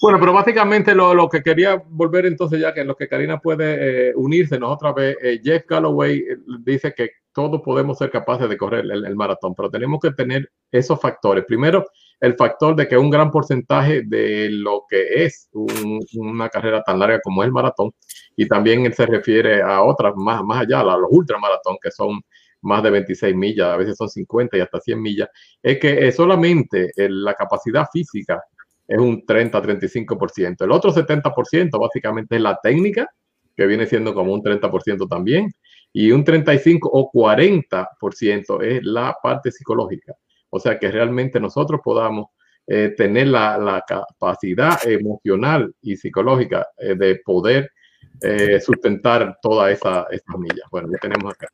Bueno, 0.00 0.18
pero 0.18 0.32
básicamente 0.32 0.94
lo, 0.94 1.14
lo, 1.14 1.28
que 1.28 1.42
quería 1.42 1.76
volver 1.76 2.26
entonces 2.26 2.60
ya 2.60 2.72
que 2.72 2.80
en 2.80 2.86
lo 2.86 2.96
que 2.96 3.08
Karina 3.08 3.38
puede 3.38 4.10
eh, 4.10 4.12
unirse, 4.14 4.58
¿no? 4.58 4.68
Otra 4.70 4.92
vez, 4.92 5.16
eh, 5.22 5.40
Jeff 5.42 5.64
Galloway 5.66 6.18
eh, 6.18 6.36
dice 6.60 6.94
que 6.94 7.10
todos 7.32 7.60
podemos 7.62 7.98
ser 7.98 8.10
capaces 8.10 8.48
de 8.48 8.56
correr 8.56 8.84
el, 8.90 9.16
maratón, 9.16 9.54
pero 9.54 9.70
tenemos 9.70 10.00
que 10.00 10.10
tener 10.12 10.50
esos 10.70 11.00
factores. 11.00 11.44
Primero, 11.46 11.84
el 12.20 12.34
factor 12.34 12.76
de 12.76 12.88
que 12.88 12.98
un 12.98 13.10
gran 13.10 13.30
porcentaje 13.30 14.02
de 14.04 14.50
lo 14.50 14.84
que 14.88 15.24
es 15.24 15.48
una 15.52 16.48
carrera 16.48 16.82
tan 16.82 16.98
larga 16.98 17.20
como 17.22 17.42
el 17.42 17.52
maratón, 17.52 17.92
y 18.36 18.46
también 18.46 18.92
se 18.92 19.06
refiere 19.06 19.62
a 19.62 19.82
otras 19.82 20.14
más, 20.16 20.42
más 20.42 20.62
allá, 20.62 20.80
a 20.80 20.84
los 20.84 21.10
ultramaratón, 21.10 21.76
que 21.82 21.90
son 21.90 22.20
más 22.62 22.82
de 22.82 22.90
26 22.90 23.34
millas, 23.34 23.68
a 23.68 23.76
veces 23.76 23.96
son 23.96 24.08
50 24.08 24.56
y 24.56 24.60
hasta 24.60 24.80
100 24.80 25.00
millas, 25.00 25.28
es 25.62 25.78
que 25.78 26.12
solamente 26.12 26.92
la 26.96 27.34
capacidad 27.34 27.86
física 27.92 28.42
es 28.86 28.98
un 28.98 29.24
30-35%. 29.24 30.64
El 30.64 30.72
otro 30.72 30.92
70% 30.92 31.80
básicamente 31.80 32.36
es 32.36 32.42
la 32.42 32.58
técnica, 32.62 33.08
que 33.56 33.66
viene 33.66 33.86
siendo 33.86 34.14
como 34.14 34.32
un 34.32 34.42
30% 34.42 35.08
también, 35.08 35.52
y 35.92 36.10
un 36.12 36.24
35 36.24 36.88
o 36.92 37.10
40% 37.10 38.62
es 38.62 38.84
la 38.84 39.16
parte 39.22 39.50
psicológica. 39.50 40.14
O 40.50 40.58
sea, 40.60 40.78
que 40.78 40.90
realmente 40.90 41.40
nosotros 41.40 41.80
podamos 41.82 42.28
eh, 42.66 42.94
tener 42.96 43.28
la, 43.28 43.82
capacidad 43.86 44.78
emocional 44.86 45.74
y 45.82 45.96
psicológica 45.96 46.68
eh, 46.78 46.94
de 46.94 47.16
poder 47.16 47.72
eh, 48.20 48.60
sustentar 48.60 49.38
toda 49.42 49.70
esa, 49.70 50.06
esas 50.10 50.38
millas. 50.38 50.68
Bueno, 50.70 50.88
ya 50.92 50.98
tenemos 50.98 51.32
acá. 51.32 51.48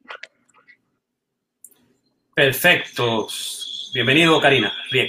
Perfecto. 2.34 3.28
Bienvenido, 3.95 4.39
Karina. 4.41 4.72
Bien. 4.93 5.09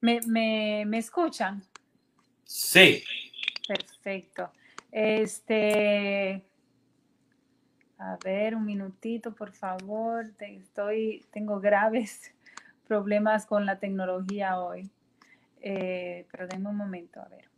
¿Me, 0.00 0.20
me, 0.26 0.84
me 0.86 0.98
escuchan? 0.98 1.62
Sí. 2.44 3.02
Perfecto. 3.66 4.52
Este, 4.92 6.42
a 7.98 8.16
ver, 8.24 8.54
un 8.54 8.64
minutito, 8.64 9.34
por 9.34 9.52
favor. 9.52 10.26
Estoy, 10.38 11.24
tengo 11.32 11.60
graves 11.60 12.32
problemas 12.86 13.44
con 13.44 13.66
la 13.66 13.78
tecnología 13.78 14.60
hoy. 14.60 14.90
Eh, 15.60 16.26
pero 16.30 16.46
denme 16.46 16.68
un 16.68 16.76
momento, 16.76 17.20
a 17.20 17.28
ver. 17.28 17.48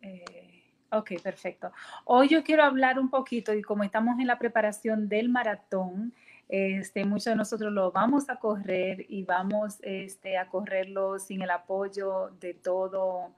Eh, 0.00 0.64
ok, 0.90 1.20
perfecto. 1.22 1.72
Hoy 2.04 2.28
yo 2.28 2.44
quiero 2.44 2.62
hablar 2.62 2.98
un 2.98 3.10
poquito 3.10 3.52
y 3.52 3.62
como 3.62 3.84
estamos 3.84 4.18
en 4.20 4.28
la 4.28 4.38
preparación 4.38 5.08
del 5.08 5.28
maratón, 5.28 6.14
este, 6.48 7.04
muchos 7.04 7.26
de 7.26 7.36
nosotros 7.36 7.72
lo 7.72 7.92
vamos 7.92 8.30
a 8.30 8.36
correr 8.36 9.04
y 9.08 9.24
vamos 9.24 9.78
este, 9.82 10.38
a 10.38 10.46
correrlo 10.46 11.18
sin 11.18 11.42
el 11.42 11.50
apoyo 11.50 12.30
de 12.40 12.54
todo 12.54 13.34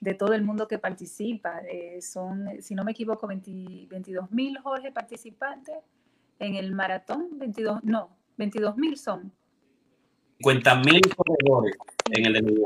de 0.00 0.14
todo 0.14 0.34
el 0.34 0.42
mundo 0.42 0.68
que 0.68 0.78
participa. 0.78 1.60
Eh, 1.60 2.00
son, 2.02 2.48
si 2.60 2.74
no 2.74 2.84
me 2.84 2.92
equivoco, 2.92 3.26
22 3.26 4.30
mil, 4.30 4.58
Jorge, 4.58 4.92
participantes 4.92 5.76
en 6.38 6.56
el 6.56 6.72
maratón. 6.72 7.38
22, 7.38 7.84
no, 7.84 8.10
22 8.36 8.76
mil 8.76 8.96
son. 8.96 9.32
50 10.38 10.74
mil 10.76 11.00
corredores 11.16 11.76
en 12.10 12.26
el 12.26 12.32
de 12.32 12.64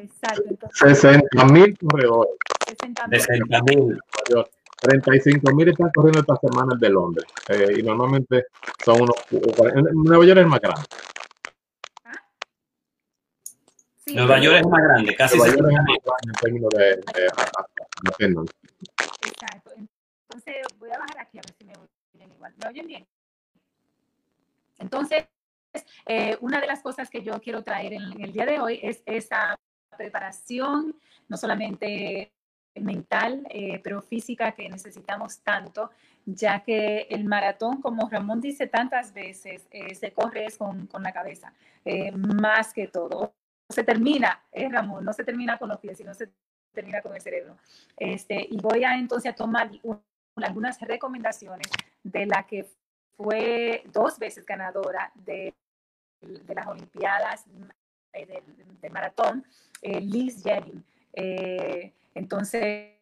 Exacto. 0.00 0.68
60 0.72 1.44
mil 1.46 1.76
corredores. 1.78 2.32
60 2.66 3.08
mil. 3.62 3.98
35 4.80 5.54
mil 5.54 5.68
están 5.68 5.90
corriendo 5.94 6.20
esta 6.20 6.36
semana 6.36 6.72
el 6.72 6.80
de 6.80 6.88
Londres. 6.88 7.26
Eh, 7.48 7.74
y 7.78 7.82
normalmente 7.82 8.46
son 8.82 9.02
unos. 9.02 9.16
Nueva 9.92 10.24
York 10.24 10.40
es 10.40 10.46
más 10.46 10.60
grande. 10.60 10.82
Nueva 14.14 14.38
York 14.40 14.56
es 14.56 14.66
más 14.66 14.82
grande, 14.82 15.14
casi 15.14 15.36
Nueva 15.36 15.54
York 15.54 15.66
es 15.66 15.72
más 15.72 15.72
grande 15.74 16.00
en 16.26 16.32
términos 16.34 16.70
de, 16.70 16.84
de, 16.84 18.44
Exacto. 19.26 19.72
Entonces 19.76 20.66
voy 20.78 20.90
a 20.90 20.98
bajar 20.98 21.20
aquí 21.20 21.38
a 21.38 21.42
ver 21.42 21.54
si 21.56 21.64
me 21.64 21.72
oyen 21.72 22.32
igual. 22.32 22.54
¿Me 22.56 22.68
oyen 22.68 22.86
bien? 22.86 23.06
Entonces, 24.78 25.26
eh, 26.06 26.36
una 26.40 26.60
de 26.60 26.66
las 26.66 26.80
cosas 26.80 27.10
que 27.10 27.22
yo 27.22 27.40
quiero 27.40 27.62
traer 27.62 27.92
en, 27.92 28.20
el 28.22 28.32
día 28.32 28.46
de 28.46 28.60
hoy 28.60 28.80
es 28.82 29.02
esa 29.06 29.58
preparación, 29.96 30.96
no 31.28 31.36
solamente 31.36 32.32
mental, 32.76 33.46
eh, 33.50 33.80
pero 33.82 34.00
física 34.00 34.52
que 34.52 34.68
necesitamos 34.68 35.40
tanto, 35.40 35.90
ya 36.24 36.62
que 36.62 37.08
el 37.10 37.24
maratón, 37.24 37.82
como 37.82 38.08
Ramón 38.08 38.40
dice 38.40 38.66
tantas 38.68 39.12
veces, 39.12 39.66
eh, 39.70 39.94
se 39.94 40.12
corre 40.12 40.46
con, 40.56 40.86
con 40.86 41.02
la 41.02 41.12
cabeza, 41.12 41.52
más 42.14 42.72
que 42.72 42.86
todo 42.86 43.34
se 43.70 43.84
termina, 43.84 44.42
eh, 44.52 44.68
Ramón, 44.68 45.04
no 45.04 45.12
se 45.12 45.24
termina 45.24 45.58
con 45.58 45.68
los 45.68 45.78
pies, 45.78 45.98
sino 45.98 46.12
se 46.14 46.30
termina 46.72 47.00
con 47.02 47.14
el 47.14 47.20
cerebro. 47.20 47.56
Este, 47.96 48.46
y 48.50 48.60
voy 48.60 48.84
a 48.84 48.94
entonces 48.94 49.32
a 49.32 49.34
tomar 49.34 49.70
algunas 50.36 50.80
recomendaciones 50.80 51.68
de 52.02 52.26
la 52.26 52.46
que 52.46 52.66
fue 53.16 53.82
dos 53.92 54.18
veces 54.18 54.46
ganadora 54.46 55.12
de, 55.14 55.54
de 56.20 56.54
las 56.54 56.66
Olimpiadas 56.66 57.44
eh, 58.12 58.42
de, 58.80 58.90
maratón, 58.90 59.44
eh, 59.82 60.00
Liz 60.00 60.42
Jennings. 60.42 60.84
Eh, 61.12 61.92
entonces, 62.14 62.96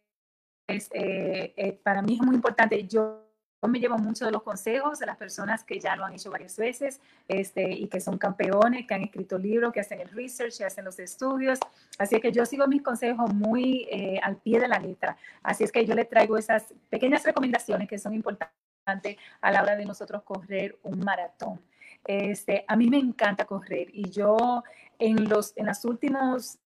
para 1.83 2.03
mí 2.03 2.15
es 2.15 2.21
muy 2.21 2.35
importante, 2.35 2.85
yo 2.87 3.28
me 3.67 3.81
llevo 3.81 3.99
mucho 3.99 4.25
de 4.25 4.31
los 4.31 4.43
consejos 4.45 5.01
de 5.01 5.07
las 5.07 5.17
personas 5.17 5.65
que 5.65 5.81
ya 5.81 5.97
lo 5.97 6.05
han 6.05 6.13
hecho 6.13 6.31
varias 6.31 6.57
veces 6.57 7.01
este, 7.27 7.69
y 7.73 7.89
que 7.89 8.01
son 8.01 8.17
campeones, 8.17 8.87
que 8.87 8.95
han 8.95 9.03
escrito 9.03 9.37
libros, 9.37 9.73
que 9.73 9.81
hacen 9.81 10.01
el 10.01 10.09
research, 10.11 10.59
que 10.59 10.65
hacen 10.65 10.85
los 10.85 11.01
estudios. 11.01 11.59
Así 11.99 12.21
que 12.21 12.31
yo 12.31 12.47
sigo 12.47 12.69
mis 12.69 12.83
consejos 12.83 13.35
muy 13.35 13.89
eh, 13.91 14.21
al 14.23 14.37
pie 14.37 14.61
de 14.61 14.69
la 14.69 14.79
letra. 14.79 15.17
Así 15.43 15.65
es 15.65 15.73
que 15.73 15.85
yo 15.85 15.95
le 15.95 16.05
traigo 16.05 16.39
esas 16.39 16.73
pequeñas 16.89 17.25
recomendaciones 17.25 17.89
que 17.89 17.99
son 17.99 18.15
importantes 18.15 19.17
a 19.41 19.51
la 19.51 19.63
hora 19.63 19.75
de 19.75 19.85
nosotros 19.85 20.23
correr 20.23 20.79
un 20.85 21.01
maratón. 21.01 21.61
Este, 22.05 22.65
a 22.69 22.77
mí 22.77 22.89
me 22.89 22.99
encanta 22.99 23.45
correr 23.45 23.89
y 23.93 24.09
yo 24.09 24.63
en 25.01 25.29
los 25.29 25.53
en 25.57 25.67
las 25.67 25.85
últimos, 25.85 26.59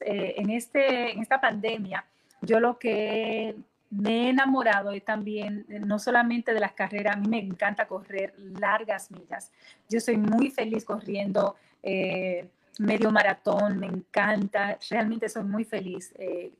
eh, 0.00 0.34
en, 0.36 0.50
este, 0.50 1.12
en 1.12 1.20
esta 1.20 1.40
pandemia, 1.40 2.04
yo 2.42 2.60
lo 2.60 2.78
que 2.78 3.56
me 3.90 4.26
he 4.26 4.28
enamorado 4.30 4.94
y 4.94 5.00
también, 5.00 5.64
eh, 5.68 5.78
no 5.80 5.98
solamente 5.98 6.52
de 6.52 6.60
las 6.60 6.72
carreras, 6.72 7.16
a 7.16 7.18
mí 7.18 7.28
me 7.28 7.38
encanta 7.38 7.86
correr 7.86 8.34
largas 8.38 9.10
millas. 9.10 9.52
Yo 9.88 10.00
soy 10.00 10.16
muy 10.16 10.50
feliz 10.50 10.84
corriendo 10.84 11.56
eh, 11.82 12.48
medio 12.78 13.10
maratón, 13.10 13.78
me 13.78 13.86
encanta, 13.86 14.78
realmente 14.90 15.28
soy 15.28 15.44
muy 15.44 15.64
feliz 15.64 16.12
eh, 16.16 16.52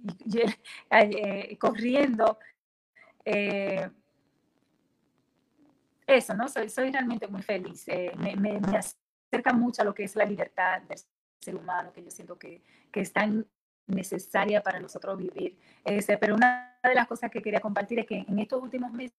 corriendo. 1.58 2.38
eso, 6.06 6.34
¿no? 6.34 6.48
Soy, 6.48 6.68
soy 6.68 6.90
realmente 6.90 7.28
muy 7.28 7.42
feliz. 7.42 7.86
Me, 8.16 8.34
me, 8.36 8.60
acerca 8.76 9.52
mucho 9.52 9.82
a 9.82 9.84
lo 9.84 9.94
que 9.94 10.04
es 10.04 10.16
la 10.16 10.24
libertad 10.24 10.82
del 10.82 10.98
ser 11.38 11.54
humano, 11.54 11.92
que 11.92 12.02
yo 12.02 12.10
siento 12.10 12.36
que, 12.38 12.62
que 12.90 13.00
está 13.00 13.22
en, 13.24 13.46
necesaria 13.90 14.62
para 14.62 14.80
nosotros 14.80 15.18
vivir. 15.18 15.56
Este, 15.84 16.18
pero 16.18 16.34
una 16.34 16.78
de 16.82 16.94
las 16.94 17.06
cosas 17.06 17.30
que 17.30 17.42
quería 17.42 17.60
compartir 17.60 18.00
es 18.00 18.06
que 18.06 18.24
en 18.26 18.38
estos 18.38 18.62
últimos 18.62 18.92
meses 18.92 19.12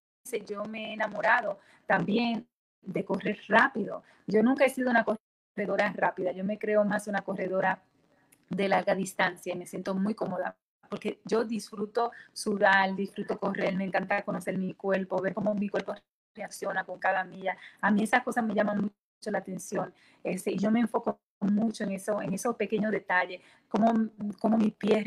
yo 0.48 0.64
me 0.66 0.90
he 0.90 0.94
enamorado 0.94 1.60
también 1.86 2.48
de 2.82 3.06
correr 3.06 3.40
rápido. 3.48 4.04
Yo 4.28 4.44
nunca 4.44 4.66
he 4.66 4.70
sido 4.70 4.90
una 4.90 5.04
corredora 5.04 5.94
rápida, 5.96 6.32
yo 6.32 6.44
me 6.44 6.58
creo 6.58 6.84
más 6.86 7.08
una 7.08 7.22
corredora 7.22 7.84
de 8.50 8.68
larga 8.68 8.96
distancia 8.96 9.54
y 9.54 9.58
me 9.58 9.66
siento 9.66 9.94
muy 9.96 10.14
cómoda 10.14 10.56
porque 10.90 11.22
yo 11.24 11.46
disfruto 11.46 12.12
sudar, 12.34 12.94
disfruto 12.96 13.40
correr, 13.40 13.74
me 13.78 13.86
encanta 13.86 14.24
conocer 14.24 14.58
mi 14.58 14.74
cuerpo, 14.74 15.22
ver 15.22 15.34
cómo 15.34 15.56
mi 15.56 15.70
cuerpo 15.70 15.96
reacciona 16.36 16.84
con 16.84 17.00
cada 17.00 17.24
milla. 17.24 17.56
A 17.80 17.92
mí 17.92 18.04
esas 18.04 18.24
cosas 18.24 18.44
me 18.44 18.54
llaman 18.54 18.82
mucho 18.82 19.32
la 19.32 19.38
atención 19.38 19.94
este, 20.24 20.56
yo 20.58 20.72
me 20.72 20.80
enfoco 20.80 21.20
mucho 21.42 21.84
en, 21.84 21.92
eso, 21.92 22.22
en 22.22 22.34
esos 22.34 22.56
pequeños 22.56 22.92
detalles, 22.92 23.42
cómo, 23.68 24.10
cómo 24.40 24.58
mi 24.58 24.72
pie 24.72 25.04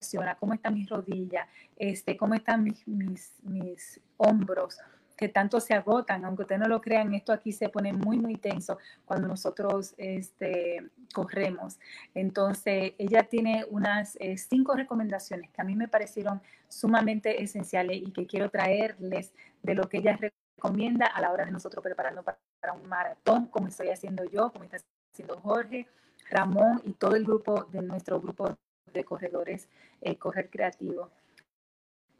reacciona, 0.00 0.36
cómo 0.36 0.54
están 0.54 0.74
mis 0.74 0.88
rodillas, 0.88 1.46
este, 1.76 2.16
cómo 2.16 2.34
están 2.34 2.64
mis, 2.64 2.86
mis, 2.86 3.32
mis 3.42 4.00
hombros, 4.16 4.78
que 5.16 5.28
tanto 5.28 5.60
se 5.60 5.74
agotan, 5.74 6.24
aunque 6.24 6.42
ustedes 6.42 6.60
no 6.60 6.68
lo 6.68 6.80
crean, 6.80 7.14
esto 7.14 7.32
aquí 7.32 7.52
se 7.52 7.68
pone 7.68 7.92
muy, 7.92 8.18
muy 8.18 8.36
tenso 8.36 8.78
cuando 9.04 9.26
nosotros 9.26 9.94
este, 9.96 10.90
corremos. 11.14 11.78
Entonces, 12.14 12.92
ella 12.98 13.22
tiene 13.24 13.64
unas 13.70 14.16
eh, 14.20 14.36
cinco 14.36 14.74
recomendaciones 14.74 15.50
que 15.50 15.62
a 15.62 15.64
mí 15.64 15.74
me 15.74 15.88
parecieron 15.88 16.42
sumamente 16.68 17.42
esenciales 17.42 17.96
y 17.96 18.10
que 18.12 18.26
quiero 18.26 18.50
traerles 18.50 19.32
de 19.62 19.74
lo 19.74 19.88
que 19.88 19.98
ella 19.98 20.18
recomienda 20.56 21.06
a 21.06 21.20
la 21.20 21.32
hora 21.32 21.46
de 21.46 21.50
nosotros 21.50 21.82
prepararnos 21.82 22.24
para, 22.24 22.38
para 22.60 22.74
un 22.74 22.86
maratón, 22.86 23.46
como 23.46 23.68
estoy 23.68 23.88
haciendo 23.88 24.24
yo, 24.24 24.52
como 24.52 24.64
está 24.64 24.76
siendo 25.16 25.40
Jorge, 25.40 25.86
Ramón 26.30 26.82
y 26.84 26.92
todo 26.92 27.16
el 27.16 27.24
grupo 27.24 27.64
de 27.64 27.82
nuestro 27.82 28.20
grupo 28.20 28.56
de 28.92 29.04
corredores 29.04 29.68
eh, 30.00 30.16
Correr 30.16 30.50
Creativo. 30.50 31.10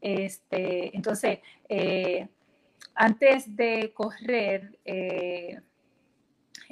Este, 0.01 0.95
entonces, 0.95 1.39
eh, 1.69 2.27
antes 2.95 3.55
de 3.55 3.91
correr 3.93 4.77
eh, 4.85 5.59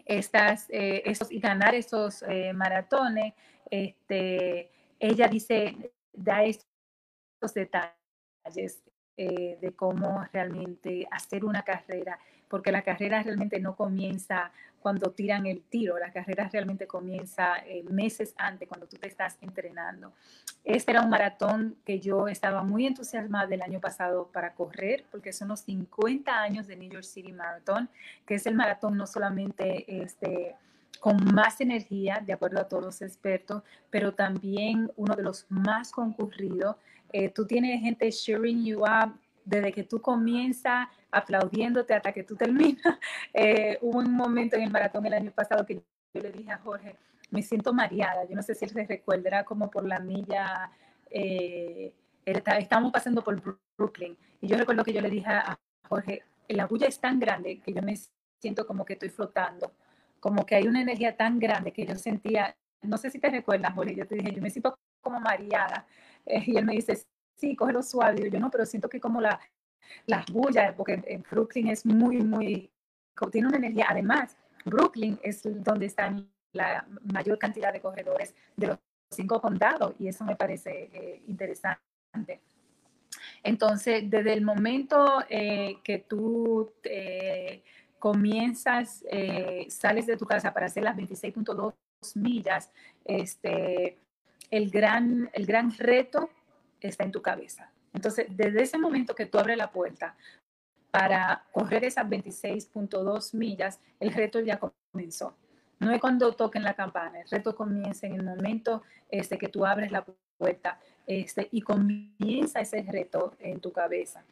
estas, 0.05 0.67
esos, 0.69 1.31
y 1.31 1.39
ganar 1.39 1.73
esos 1.75 2.23
maratones, 2.53 3.33
este, 3.69 4.71
ella 4.99 5.27
dice, 5.27 5.91
da 6.13 6.43
estos 6.43 7.53
detalles. 7.53 8.83
eh, 9.17 9.57
de 9.61 9.71
cómo 9.73 10.25
realmente 10.33 11.07
hacer 11.09 11.45
una 11.45 11.63
carrera, 11.63 12.19
porque 12.49 12.71
la 12.71 12.81
carrera 12.81 13.23
realmente 13.23 13.61
no 13.61 13.73
comienza 13.75 14.51
cuando 14.85 15.09
tiran 15.09 15.47
el 15.47 15.63
tiro, 15.63 15.97
la 15.97 16.11
carrera 16.11 16.47
realmente 16.53 16.85
comienza 16.85 17.57
eh, 17.65 17.81
meses 17.89 18.35
antes, 18.37 18.67
cuando 18.67 18.85
tú 18.85 18.97
te 18.97 19.07
estás 19.07 19.35
entrenando. 19.41 20.13
Este 20.63 20.91
era 20.91 21.01
un 21.01 21.09
maratón 21.09 21.75
que 21.83 21.99
yo 21.99 22.27
estaba 22.27 22.61
muy 22.61 22.85
entusiasmada 22.85 23.47
del 23.47 23.63
año 23.63 23.81
pasado 23.81 24.29
para 24.31 24.53
correr, 24.53 25.03
porque 25.09 25.33
son 25.33 25.47
los 25.47 25.61
50 25.61 26.31
años 26.39 26.67
de 26.67 26.75
New 26.75 26.91
York 26.91 27.03
City 27.03 27.33
Marathon, 27.33 27.89
que 28.27 28.35
es 28.35 28.45
el 28.45 28.53
maratón 28.53 28.95
no 28.95 29.07
solamente 29.07 30.03
este, 30.03 30.55
con 30.99 31.17
más 31.33 31.61
energía, 31.61 32.21
de 32.23 32.33
acuerdo 32.33 32.59
a 32.59 32.67
todos 32.67 32.83
los 32.83 33.01
expertos, 33.01 33.63
pero 33.89 34.13
también 34.13 34.91
uno 34.97 35.15
de 35.15 35.23
los 35.23 35.47
más 35.49 35.91
concurridos. 35.91 36.75
Eh, 37.11 37.29
tú 37.29 37.47
tienes 37.47 37.81
gente 37.81 38.11
cheering 38.11 38.63
you 38.63 38.83
up 38.83 39.17
desde 39.45 39.71
que 39.71 39.83
tú 39.83 40.01
comienzas 40.01 40.87
aplaudiéndote 41.11 41.93
hasta 41.93 42.11
que 42.11 42.23
tú 42.23 42.35
terminas. 42.35 42.81
Eh, 43.37 43.77
hubo 43.81 43.99
un 43.99 44.13
momento 44.13 44.55
en 44.55 44.63
el 44.63 44.71
maratón 44.71 45.05
el 45.05 45.13
año 45.13 45.31
pasado 45.31 45.65
que 45.65 45.75
yo 45.75 46.21
le 46.21 46.31
dije 46.31 46.51
a 46.51 46.57
Jorge, 46.59 46.95
me 47.31 47.41
siento 47.41 47.73
mareada, 47.73 48.25
yo 48.25 48.35
no 48.35 48.41
sé 48.41 48.55
si 48.55 48.63
él 48.63 48.71
se 48.71 48.85
recuerda, 48.85 49.27
era 49.27 49.43
como 49.43 49.69
por 49.69 49.85
la 49.85 49.99
milla, 49.99 50.71
eh, 51.09 51.93
estábamos 52.25 52.93
pasando 52.93 53.21
por 53.21 53.41
Brooklyn, 53.77 54.17
y 54.39 54.47
yo 54.47 54.55
recuerdo 54.55 54.85
que 54.85 54.93
yo 54.93 55.01
le 55.01 55.09
dije 55.09 55.29
a 55.29 55.59
Jorge, 55.89 56.23
la 56.47 56.65
bulla 56.65 56.87
es 56.87 56.99
tan 56.99 57.19
grande 57.19 57.59
que 57.59 57.73
yo 57.73 57.81
me 57.81 57.95
siento 58.39 58.65
como 58.65 58.85
que 58.85 58.93
estoy 58.93 59.09
flotando, 59.09 59.73
como 60.21 60.45
que 60.45 60.55
hay 60.55 60.67
una 60.67 60.81
energía 60.81 61.17
tan 61.17 61.37
grande 61.39 61.73
que 61.73 61.85
yo 61.85 61.95
sentía, 61.95 62.55
no 62.81 62.97
sé 62.97 63.09
si 63.09 63.19
te 63.19 63.29
recuerdas, 63.29 63.73
Jorge, 63.73 63.95
yo 63.95 64.07
te 64.07 64.15
dije, 64.15 64.33
yo 64.33 64.41
me 64.41 64.49
siento 64.49 64.79
como 65.01 65.19
mareada, 65.19 65.85
eh, 66.25 66.43
y 66.45 66.57
él 66.57 66.65
me 66.65 66.73
dice, 66.73 67.05
sí, 67.35 67.55
cógelo 67.55 67.83
suave. 67.83 68.29
Yo 68.29 68.39
no, 68.39 68.49
pero 68.49 68.65
siento 68.65 68.89
que 68.89 68.99
como 68.99 69.21
la, 69.21 69.39
las 70.05 70.25
bullas, 70.31 70.73
porque 70.75 71.01
en 71.05 71.23
Brooklyn 71.29 71.67
es 71.67 71.85
muy, 71.85 72.17
muy, 72.17 72.71
tiene 73.31 73.47
una 73.47 73.57
energía. 73.57 73.87
Además, 73.89 74.37
Brooklyn 74.65 75.19
es 75.23 75.41
donde 75.43 75.85
están 75.85 76.29
la 76.53 76.87
mayor 77.03 77.37
cantidad 77.37 77.71
de 77.73 77.81
corredores 77.81 78.33
de 78.55 78.67
los 78.67 78.79
cinco 79.11 79.41
condados 79.41 79.93
y 79.99 80.07
eso 80.07 80.23
me 80.25 80.35
parece 80.35 80.89
eh, 80.93 81.23
interesante. 81.27 82.41
Entonces, 83.43 84.09
desde 84.09 84.33
el 84.33 84.41
momento 84.41 85.23
eh, 85.29 85.77
que 85.83 85.99
tú 85.99 86.73
eh, 86.83 87.63
comienzas, 87.99 89.03
sales 89.69 90.05
de 90.05 90.17
tu 90.17 90.25
casa 90.25 90.53
para 90.53 90.67
hacer 90.67 90.83
las 90.83 90.95
26.2 90.95 91.73
millas, 92.15 92.71
este, 93.03 93.97
el, 94.51 94.69
gran, 94.69 95.29
el 95.33 95.45
gran 95.45 95.71
reto 95.77 96.29
está 96.87 97.03
en 97.03 97.11
tu 97.11 97.21
cabeza. 97.21 97.71
Entonces, 97.93 98.27
desde 98.29 98.61
ese 98.61 98.77
momento 98.77 99.15
que 99.15 99.25
tú 99.25 99.39
abres 99.39 99.57
la 99.57 99.71
puerta 99.71 100.15
para 100.91 101.45
correr 101.51 101.83
esas 101.85 102.07
26.2 102.07 103.33
millas, 103.33 103.79
el 103.99 104.13
reto 104.13 104.39
ya 104.39 104.59
comenzó. 104.59 105.35
No 105.79 105.91
es 105.91 105.99
cuando 105.99 106.33
toquen 106.33 106.63
la 106.63 106.73
campana, 106.73 107.21
el 107.21 107.29
reto 107.29 107.55
comienza 107.55 108.07
en 108.07 108.13
el 108.13 108.23
momento 108.23 108.83
este, 109.09 109.37
que 109.37 109.49
tú 109.49 109.65
abres 109.65 109.91
la 109.91 110.05
puerta 110.37 110.79
este, 111.05 111.47
y 111.51 111.61
comienza 111.61 112.61
ese 112.61 112.81
reto 112.89 113.35
en 113.39 113.59
tu 113.59 113.71
cabeza. 113.71 114.23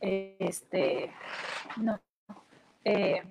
Este, 0.00 1.12
no. 1.76 2.00
Eh, 2.84 3.22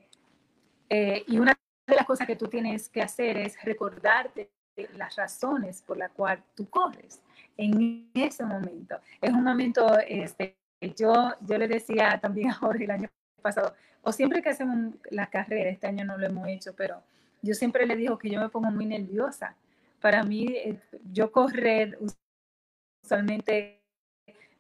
eh, 0.90 1.24
y 1.28 1.40
una 1.40 1.54
de 1.88 1.96
las 1.96 2.06
cosas 2.06 2.28
que 2.28 2.36
tú 2.36 2.48
tienes 2.48 2.90
que 2.90 3.02
hacer 3.02 3.38
es 3.38 3.58
recordarte 3.64 4.52
las 4.94 5.16
razones 5.16 5.82
por 5.82 5.98
las 5.98 6.12
cuales 6.12 6.44
tú 6.54 6.70
corres 6.70 7.22
en 7.58 8.10
ese 8.14 8.43
momento. 8.45 8.99
Es 9.22 9.32
un 9.32 9.43
momento, 9.43 9.97
este, 10.08 10.58
yo, 10.95 11.34
yo 11.41 11.58
le 11.58 11.68
decía 11.68 12.20
también 12.22 12.49
a 12.51 12.53
Jorge 12.53 12.86
el 12.86 12.91
año 12.91 13.10
pasado, 13.41 13.74
o 14.01 14.12
siempre 14.12 14.41
que 14.41 14.49
hacemos 14.49 14.93
la 15.10 15.28
carrera, 15.28 15.70
este 15.70 15.88
año 15.88 16.06
no 16.06 16.18
lo 16.18 16.26
hemos 16.28 16.47
hecho, 16.47 16.74
pero 16.76 17.01
yo 17.41 17.53
siempre 17.53 17.86
le 17.86 17.95
digo 17.95 18.18
que 18.18 18.30
yo 18.30 18.39
me 18.39 18.49
pongo 18.49 18.72
muy 18.72 18.86
nerviosa. 18.86 19.56
Para 19.99 20.24
mí, 20.24 20.47
eh, 20.47 20.80
yo 21.12 21.32
correr, 21.32 21.97
usualmente 23.03 23.82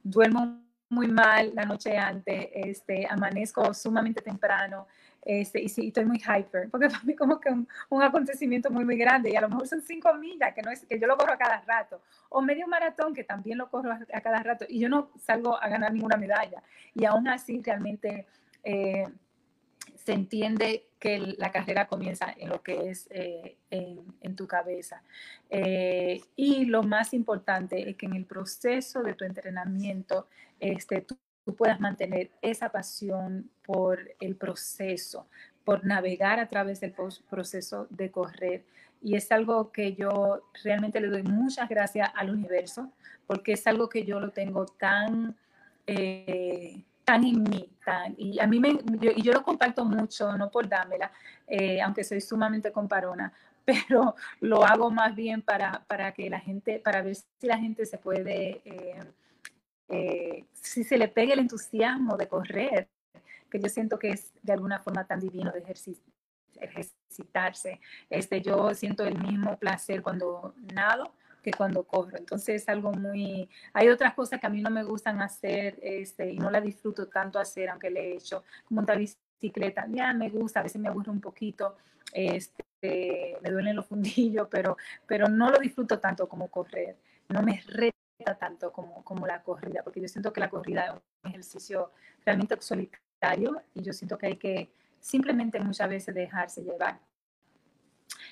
duermo 0.03 0.63
muy 0.89 1.07
mal 1.07 1.51
la 1.53 1.65
noche 1.65 1.97
antes, 1.97 2.49
este, 2.53 3.07
amanezco 3.09 3.73
sumamente 3.73 4.21
temprano, 4.21 4.87
este, 5.25 5.59
y 5.59 5.69
sí, 5.69 5.87
estoy 5.87 6.05
muy 6.05 6.19
hyper, 6.19 6.69
porque 6.69 6.87
para 6.89 7.03
mí 7.03 7.15
como 7.15 7.39
que 7.39 7.49
un, 7.49 7.67
un, 7.89 8.03
acontecimiento 8.03 8.69
muy, 8.69 8.85
muy 8.85 8.95
grande, 8.95 9.31
y 9.31 9.35
a 9.35 9.41
lo 9.41 9.49
mejor 9.49 9.67
son 9.67 9.81
cinco 9.81 10.13
millas, 10.13 10.53
que 10.53 10.61
no 10.61 10.69
es 10.69 10.85
que 10.85 10.99
yo 10.99 11.07
lo 11.07 11.17
corro 11.17 11.33
a 11.33 11.37
cada 11.37 11.61
rato, 11.61 12.01
o 12.29 12.41
medio 12.41 12.67
maratón, 12.67 13.13
que 13.13 13.23
también 13.23 13.57
lo 13.57 13.69
corro 13.69 13.91
a, 13.91 14.21
cada 14.21 14.43
rato, 14.43 14.65
y 14.69 14.79
yo 14.79 14.87
no 14.87 15.09
salgo 15.19 15.61
a 15.61 15.67
ganar 15.67 15.91
ninguna 15.91 16.15
medalla, 16.15 16.61
y 16.93 17.05
aún 17.05 17.27
así 17.27 17.59
realmente 17.63 18.27
eh, 18.63 19.07
se 19.95 20.13
entiende 20.13 20.87
que 20.99 21.19
la 21.37 21.51
carrera 21.51 21.87
comienza 21.87 22.33
en 22.37 22.49
lo 22.49 22.61
que 22.61 22.89
es 22.89 23.07
eh, 23.11 23.57
en, 23.69 24.35
tu 24.35 24.47
cabeza. 24.47 25.01
Eh, 25.49 26.21
y 26.35 26.65
lo 26.65 26.83
más 26.83 27.13
importante 27.13 27.89
es 27.89 27.95
que 27.95 28.05
en 28.05 28.13
el 28.13 28.25
proceso 28.25 29.01
de 29.01 29.13
tu 29.13 29.23
entrenamiento, 29.23 30.27
este, 30.59 31.01
tú 31.01 31.17
tú 31.45 31.55
puedas 31.55 31.79
mantener 31.79 32.31
esa 32.41 32.69
pasión 32.69 33.49
por 33.63 33.99
el 34.19 34.35
proceso, 34.35 35.27
por 35.63 35.85
navegar 35.85 36.39
a 36.39 36.49
través 36.49 36.81
del 36.81 36.93
proceso 37.29 37.87
de 37.91 38.11
correr. 38.11 38.65
Y 39.01 39.15
es 39.15 39.31
algo 39.31 39.71
que 39.71 39.93
yo 39.93 40.41
realmente 40.63 40.99
le 40.99 41.07
doy 41.07 41.23
muchas 41.23 41.69
gracias 41.69 42.09
al 42.15 42.31
universo, 42.31 42.91
porque 43.27 43.53
es 43.53 43.65
algo 43.67 43.87
que 43.87 44.03
yo 44.03 44.19
lo 44.19 44.31
tengo 44.31 44.65
tan, 44.65 45.35
eh, 45.85 46.81
tan 47.03 47.23
en 47.23 47.43
mí. 47.43 47.69
Tan, 47.85 48.15
y 48.17 48.39
a 48.39 48.47
mí 48.47 48.59
me, 48.59 48.79
yo, 48.99 49.11
y 49.15 49.21
yo 49.21 49.31
lo 49.31 49.43
comparto 49.43 49.85
mucho, 49.85 50.35
no 50.37 50.49
por 50.49 50.67
dármela, 50.67 51.11
eh, 51.47 51.79
aunque 51.79 52.03
soy 52.03 52.19
sumamente 52.19 52.71
comparona, 52.71 53.31
pero 53.65 54.15
lo 54.39 54.65
hago 54.65 54.89
más 54.89 55.15
bien 55.15 55.43
para, 55.43 55.83
para 55.85 56.11
que 56.11 56.27
la 56.27 56.39
gente, 56.39 56.79
para 56.79 57.03
ver 57.03 57.15
si 57.15 57.47
la 57.47 57.59
gente 57.59 57.85
se 57.85 57.99
puede... 57.99 58.61
Eh, 58.65 58.99
eh, 59.89 60.45
si 60.53 60.83
se 60.83 60.97
le 60.97 61.07
pega 61.07 61.33
el 61.33 61.39
entusiasmo 61.39 62.17
de 62.17 62.27
correr, 62.27 62.89
que 63.49 63.59
yo 63.59 63.69
siento 63.69 63.99
que 63.99 64.09
es 64.09 64.33
de 64.41 64.53
alguna 64.53 64.79
forma 64.79 65.05
tan 65.05 65.19
divino 65.19 65.51
de 65.51 65.63
ejercitarse. 66.59 67.79
Este, 68.09 68.41
yo 68.41 68.73
siento 68.73 69.05
el 69.05 69.19
mismo 69.19 69.57
placer 69.57 70.01
cuando 70.01 70.55
nado 70.73 71.13
que 71.43 71.51
cuando 71.51 71.83
corro. 71.83 72.17
Entonces 72.17 72.63
es 72.63 72.69
algo 72.69 72.91
muy... 72.91 73.47
Hay 73.73 73.89
otras 73.89 74.15
cosas 74.15 74.39
que 74.39 74.47
a 74.47 74.49
mí 74.49 74.61
no 74.61 74.71
me 74.71 74.83
gustan 74.83 75.21
hacer 75.21 75.77
este, 75.81 76.31
y 76.31 76.39
no 76.39 76.49
la 76.49 76.59
disfruto 76.59 77.07
tanto 77.07 77.37
hacer, 77.37 77.69
aunque 77.69 77.91
le 77.91 78.13
he 78.13 78.15
hecho, 78.15 78.43
una 78.71 78.95
bicicleta. 78.95 79.85
Ya 79.89 80.11
me 80.13 80.29
gusta, 80.29 80.61
a 80.61 80.63
veces 80.63 80.81
me 80.81 80.89
aburre 80.89 81.11
un 81.11 81.21
poquito, 81.21 81.77
este, 82.11 83.37
me 83.41 83.51
duelen 83.51 83.75
los 83.75 83.85
fundillos, 83.89 84.47
pero, 84.49 84.75
pero 85.05 85.27
no 85.27 85.51
lo 85.51 85.59
disfruto 85.59 85.99
tanto 85.99 86.27
como 86.27 86.49
correr. 86.49 86.97
No 87.29 87.43
me 87.43 87.61
reta 87.67 87.94
tanto 88.23 88.71
como, 88.71 89.03
como 89.03 89.27
la 89.27 89.43
corrida, 89.43 89.83
porque 89.83 90.01
yo 90.01 90.07
siento 90.07 90.31
que 90.31 90.39
la 90.39 90.49
corrida 90.49 90.85
es 90.85 90.91
un 91.23 91.29
ejercicio 91.31 91.91
realmente 92.25 92.55
solitario 92.61 93.61
y 93.73 93.83
yo 93.83 93.93
siento 93.93 94.17
que 94.17 94.27
hay 94.27 94.37
que 94.37 94.69
simplemente 94.99 95.59
muchas 95.59 95.89
veces 95.89 96.15
dejarse 96.15 96.63
llevar. 96.63 96.99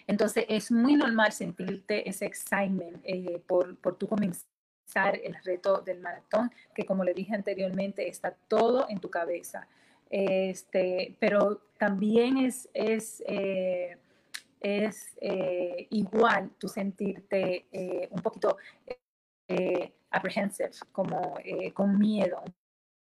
Entonces 0.07 0.45
es 0.47 0.71
muy 0.71 0.95
normal 0.95 1.31
sentirte 1.31 2.07
ese 2.07 2.25
excitement 2.25 2.99
eh, 3.03 3.41
por, 3.45 3.77
por 3.77 3.97
tu 3.97 4.07
comenzar 4.07 5.15
el 5.23 5.35
reto 5.43 5.81
del 5.81 5.99
maratón, 5.99 6.51
que 6.73 6.85
como 6.85 7.03
le 7.03 7.13
dije 7.13 7.35
anteriormente, 7.35 8.07
está 8.07 8.35
todo 8.47 8.87
en 8.89 8.99
tu 8.99 9.09
cabeza. 9.09 9.67
Este, 10.09 11.15
pero 11.19 11.61
también 11.77 12.37
es, 12.37 12.69
es, 12.73 13.23
eh, 13.27 13.97
es 14.59 15.17
eh, 15.21 15.87
igual 15.89 16.51
tu 16.57 16.67
sentirte 16.67 17.65
un 18.11 18.21
poquito 18.21 18.57
eh, 19.47 19.93
apprehensive, 20.11 20.71
como 20.91 21.37
eh, 21.43 21.71
con 21.73 21.97
miedo, 21.97 22.41
un 22.45 22.53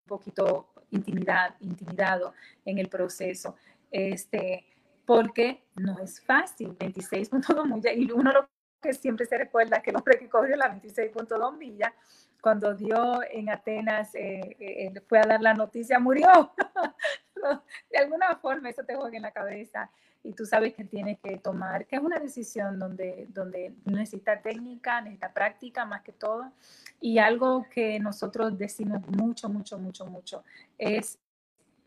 poquito 0.06 0.74
intimidad, 0.92 1.56
intimidado 1.60 2.34
en 2.66 2.78
el 2.80 2.90
proceso, 2.90 3.56
este, 3.92 4.66
porque 5.06 5.64
no 5.76 6.00
es 6.00 6.22
fácil, 6.22 6.78
26.2 6.78 7.66
millas, 7.66 7.94
y 7.96 8.12
uno 8.12 8.32
lo 8.32 8.50
que 8.82 8.94
siempre 8.94 9.26
se 9.26 9.38
recuerda 9.38 9.82
que 9.82 9.90
el 9.90 9.98
hombre 9.98 10.18
que 10.18 10.30
corrió 10.30 10.56
la 10.56 10.72
26.2 10.72 11.58
millas, 11.58 11.94
cuando 12.42 12.74
dio 12.74 13.20
en 13.30 13.50
Atenas, 13.50 14.16
eh, 14.16 14.56
eh, 14.60 14.94
fue 15.08 15.20
a 15.20 15.24
dar 15.24 15.42
la 15.42 15.54
noticia, 15.54 16.00
murió. 16.00 16.54
de 17.92 17.98
alguna 17.98 18.36
forma 18.36 18.70
eso 18.70 18.84
te 18.84 18.96
juega 18.96 19.16
en 19.16 19.24
la 19.24 19.32
cabeza 19.32 19.90
y 20.24 20.34
tú 20.34 20.46
sabes 20.46 20.74
que 20.74 20.84
tienes 20.84 21.18
que 21.20 21.38
tomar, 21.38 21.86
que 21.86 21.96
es 21.96 22.02
una 22.02 22.20
decisión 22.20 22.78
donde, 22.78 23.28
donde 23.30 23.74
necesita 23.86 24.42
técnica, 24.42 25.00
necesita 25.02 25.32
práctica 25.32 25.86
más 25.86 26.02
que 26.02 26.12
todo. 26.12 26.52
Y 27.00 27.20
algo 27.20 27.66
que 27.70 28.00
nosotros 28.00 28.58
decimos 28.58 29.02
mucho, 29.08 29.48
mucho, 29.48 29.78
mucho, 29.80 30.06
mucho 30.06 30.44
es, 30.78 31.18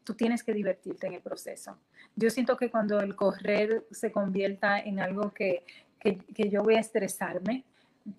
tú 0.02 0.14
tienes 0.14 0.42
que 0.42 0.54
divertirte 0.54 1.06
en 1.06 1.14
el 1.14 1.20
proceso. 1.20 1.76
Yo 2.16 2.30
siento 2.30 2.56
que 2.56 2.70
cuando 2.70 3.00
el 3.00 3.14
correr 3.14 3.86
se 3.90 4.10
convierta 4.10 4.78
en 4.80 5.00
algo 5.00 5.30
que, 5.32 5.64
que, 6.00 6.16
que 6.16 6.48
yo 6.48 6.62
voy 6.62 6.76
a 6.76 6.80
estresarme, 6.80 7.64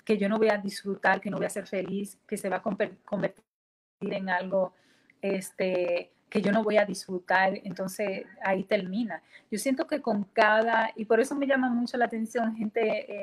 que 0.05 0.17
yo 0.17 0.29
no 0.29 0.37
voy 0.37 0.49
a 0.49 0.57
disfrutar, 0.57 1.19
que 1.19 1.31
no 1.31 1.37
voy 1.37 1.47
a 1.47 1.49
ser 1.49 1.65
feliz, 1.65 2.19
que 2.27 2.37
se 2.37 2.49
va 2.49 2.57
a 2.57 2.61
convertir 2.61 3.43
en 4.01 4.29
algo 4.29 4.73
este, 5.21 6.11
que 6.33 6.41
yo 6.41 6.51
no 6.51 6.63
voy 6.63 6.77
a 6.77 6.85
disfrutar, 6.85 7.53
entonces 7.63 8.25
ahí 8.41 8.63
termina. 8.63 9.21
Yo 9.51 9.59
siento 9.59 9.85
que 9.85 10.01
con 10.01 10.23
cada, 10.23 10.89
y 10.95 11.05
por 11.05 11.19
eso 11.19 11.35
me 11.35 11.45
llama 11.45 11.69
mucho 11.69 11.95
la 11.95 12.05
atención 12.05 12.55
gente 12.55 12.81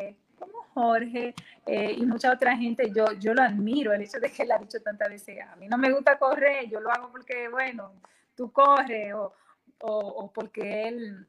eh, 0.08 0.16
como 0.38 0.62
Jorge 0.74 1.34
eh, 1.66 1.92
y 1.98 2.06
mucha 2.06 2.32
otra 2.32 2.56
gente, 2.56 2.92
yo, 2.94 3.10
yo 3.14 3.34
lo 3.34 3.42
admiro, 3.42 3.92
el 3.92 4.02
hecho 4.02 4.20
de 4.20 4.30
que 4.30 4.44
él 4.44 4.52
ha 4.52 4.58
dicho 4.58 4.80
tantas 4.80 5.08
veces, 5.08 5.40
a 5.40 5.56
mí 5.56 5.66
no 5.66 5.76
me 5.76 5.90
gusta 5.90 6.20
correr, 6.20 6.70
yo 6.70 6.78
lo 6.78 6.88
hago 6.92 7.10
porque, 7.10 7.48
bueno, 7.48 7.94
tú 8.36 8.52
corres 8.52 9.12
o, 9.12 9.34
o, 9.80 10.30
porque 10.32 10.86
él... 10.86 11.26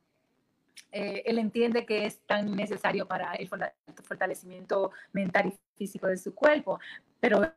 Eh, 0.94 1.24
él 1.26 1.40
entiende 1.40 1.86
que 1.86 2.06
es 2.06 2.20
tan 2.26 2.54
necesario 2.54 3.08
para 3.08 3.34
el 3.36 3.48
fortalecimiento 3.48 4.92
mental 5.14 5.48
y 5.48 5.78
físico 5.78 6.08
de 6.08 6.18
su 6.18 6.36
cuerpo, 6.36 6.80
pero 7.20 7.54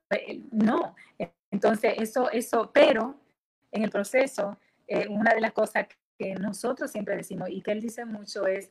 no. 0.53 0.95
Entonces, 1.51 1.95
eso, 1.99 2.31
eso, 2.31 2.71
pero 2.73 3.17
en 3.75 3.83
el 3.83 3.91
proceso, 3.91 4.57
eh, 4.87 5.09
una 5.09 5.35
de 5.35 5.41
las 5.41 5.53
cosas 5.53 5.89
que 6.17 6.35
nosotros 6.37 6.91
siempre 6.93 7.17
decimos 7.17 7.49
y 7.51 7.61
que 7.61 7.73
él 7.73 7.81
dice 7.81 8.05
mucho 8.05 8.47
es 8.47 8.71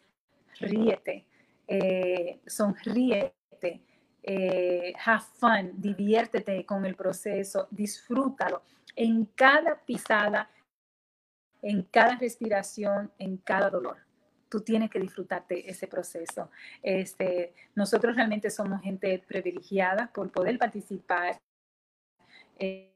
ríete, 0.60 1.26
eh, 1.68 2.40
sonríete, 2.48 3.84
eh, 4.24 4.94
have 5.06 5.26
fun, 5.36 5.74
diviértete 5.76 6.66
con 6.66 6.86
el 6.86 6.96
proceso, 6.96 7.68
disfrútalo. 7.70 8.64
En 8.96 9.26
cada 9.26 9.76
pisada, 9.84 10.50
en 11.62 11.84
cada 11.84 12.16
respiración, 12.16 13.12
en 13.20 13.38
cada 13.38 13.70
dolor. 13.70 13.98
Tú 14.48 14.62
tienes 14.62 14.90
que 14.90 15.00
disfrutarte 15.00 15.70
ese 15.70 15.88
proceso. 15.88 16.50
Este, 16.82 17.54
nosotros 17.76 18.16
realmente 18.16 18.50
somos 18.50 18.82
gente 18.82 19.20
privilegiada 19.28 20.10
por 20.14 20.32
poder 20.32 20.58
participar. 20.58 21.42
Eh, 22.58 22.93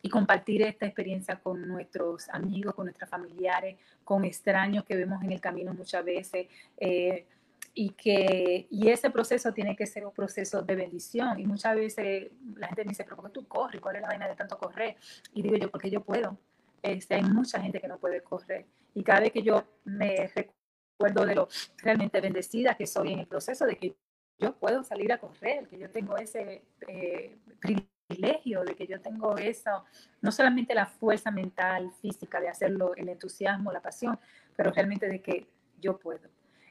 y 0.00 0.08
compartir 0.08 0.62
esta 0.62 0.86
experiencia 0.86 1.36
con 1.36 1.66
nuestros 1.66 2.28
amigos, 2.30 2.74
con 2.74 2.86
nuestros 2.86 3.10
familiares, 3.10 3.76
con 4.04 4.24
extraños 4.24 4.84
que 4.84 4.96
vemos 4.96 5.22
en 5.22 5.32
el 5.32 5.40
camino 5.40 5.74
muchas 5.74 6.04
veces. 6.04 6.46
Eh, 6.76 7.26
y 7.74 7.90
que 7.90 8.66
y 8.70 8.88
ese 8.88 9.10
proceso 9.10 9.52
tiene 9.52 9.76
que 9.76 9.86
ser 9.86 10.04
un 10.04 10.12
proceso 10.12 10.62
de 10.62 10.74
bendición. 10.74 11.38
Y 11.38 11.46
muchas 11.46 11.76
veces 11.76 12.30
la 12.56 12.68
gente 12.68 12.84
me 12.84 12.90
dice, 12.90 13.04
pero 13.04 13.16
¿por 13.16 13.26
qué 13.26 13.32
tú 13.32 13.46
corres? 13.46 13.80
¿Cuál 13.80 13.96
es 13.96 14.02
la 14.02 14.08
vaina 14.08 14.28
de 14.28 14.36
tanto 14.36 14.58
correr? 14.58 14.96
Y 15.32 15.42
digo 15.42 15.56
yo, 15.56 15.70
porque 15.70 15.90
yo 15.90 16.02
puedo. 16.02 16.38
Este, 16.82 17.16
hay 17.16 17.22
mucha 17.22 17.60
gente 17.60 17.80
que 17.80 17.88
no 17.88 17.98
puede 17.98 18.22
correr. 18.22 18.66
Y 18.94 19.02
cada 19.02 19.20
vez 19.20 19.32
que 19.32 19.42
yo 19.42 19.64
me 19.84 20.28
recuerdo 20.34 21.26
de 21.26 21.34
lo 21.34 21.48
realmente 21.78 22.20
bendecida 22.20 22.76
que 22.76 22.86
soy 22.86 23.12
en 23.12 23.20
el 23.20 23.26
proceso 23.26 23.66
de 23.66 23.76
que 23.76 23.96
yo 24.38 24.54
puedo 24.56 24.84
salir 24.84 25.12
a 25.12 25.18
correr, 25.18 25.68
que 25.68 25.78
yo 25.78 25.90
tengo 25.90 26.16
ese 26.16 26.62
eh, 26.86 27.36
privilegio 27.60 27.97
privilegio 28.08 28.64
de 28.64 28.74
que 28.74 28.86
yo 28.86 29.00
tengo 29.00 29.36
eso, 29.36 29.84
no 30.22 30.32
solamente 30.32 30.74
la 30.74 30.86
fuerza 30.86 31.30
mental, 31.30 31.92
física 32.00 32.40
de 32.40 32.48
hacerlo, 32.48 32.94
el 32.96 33.08
entusiasmo, 33.08 33.70
la 33.70 33.82
pasión, 33.82 34.18
pero 34.56 34.72
realmente 34.72 35.08
de 35.08 35.20
que 35.20 35.46
yo 35.80 35.98
puedo. 35.98 36.28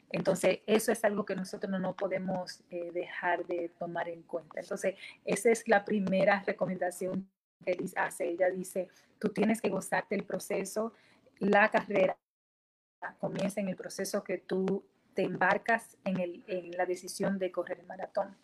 Entonces, 0.09 0.59
eso 0.65 0.91
es 0.91 1.03
algo 1.03 1.25
que 1.25 1.35
nosotros 1.35 1.79
no, 1.79 1.95
podemos 1.95 2.63
eh, 2.69 2.91
dejar 2.93 3.45
de 3.45 3.69
tomar 3.77 4.09
en 4.09 4.23
cuenta. 4.23 4.59
Entonces, 4.59 4.95
esa 5.25 5.51
es 5.51 5.67
la 5.67 5.83
primera 5.85 6.43
recomendación 6.45 7.29
que 7.65 7.77
hace. 7.95 8.29
Ella 8.29 8.49
dice, 8.49 8.87
tú 9.19 9.29
tienes 9.29 9.61
que 9.61 9.69
gozarte 9.69 10.15
el 10.15 10.23
proceso, 10.23 10.93
la 11.39 11.69
carrera 11.69 12.17
comienza 13.19 13.59
en 13.59 13.67
el 13.67 13.75
proceso 13.75 14.23
que 14.23 14.37
tú 14.39 14.83
te 15.13 15.23
embarcas 15.23 15.97
en, 16.03 16.19
el, 16.19 16.43
en 16.47 16.71
la 16.71 16.85
decisión 16.85 17.37
de 17.37 17.51
correr 17.51 17.79
el 17.79 17.85
maratón. 17.85 18.35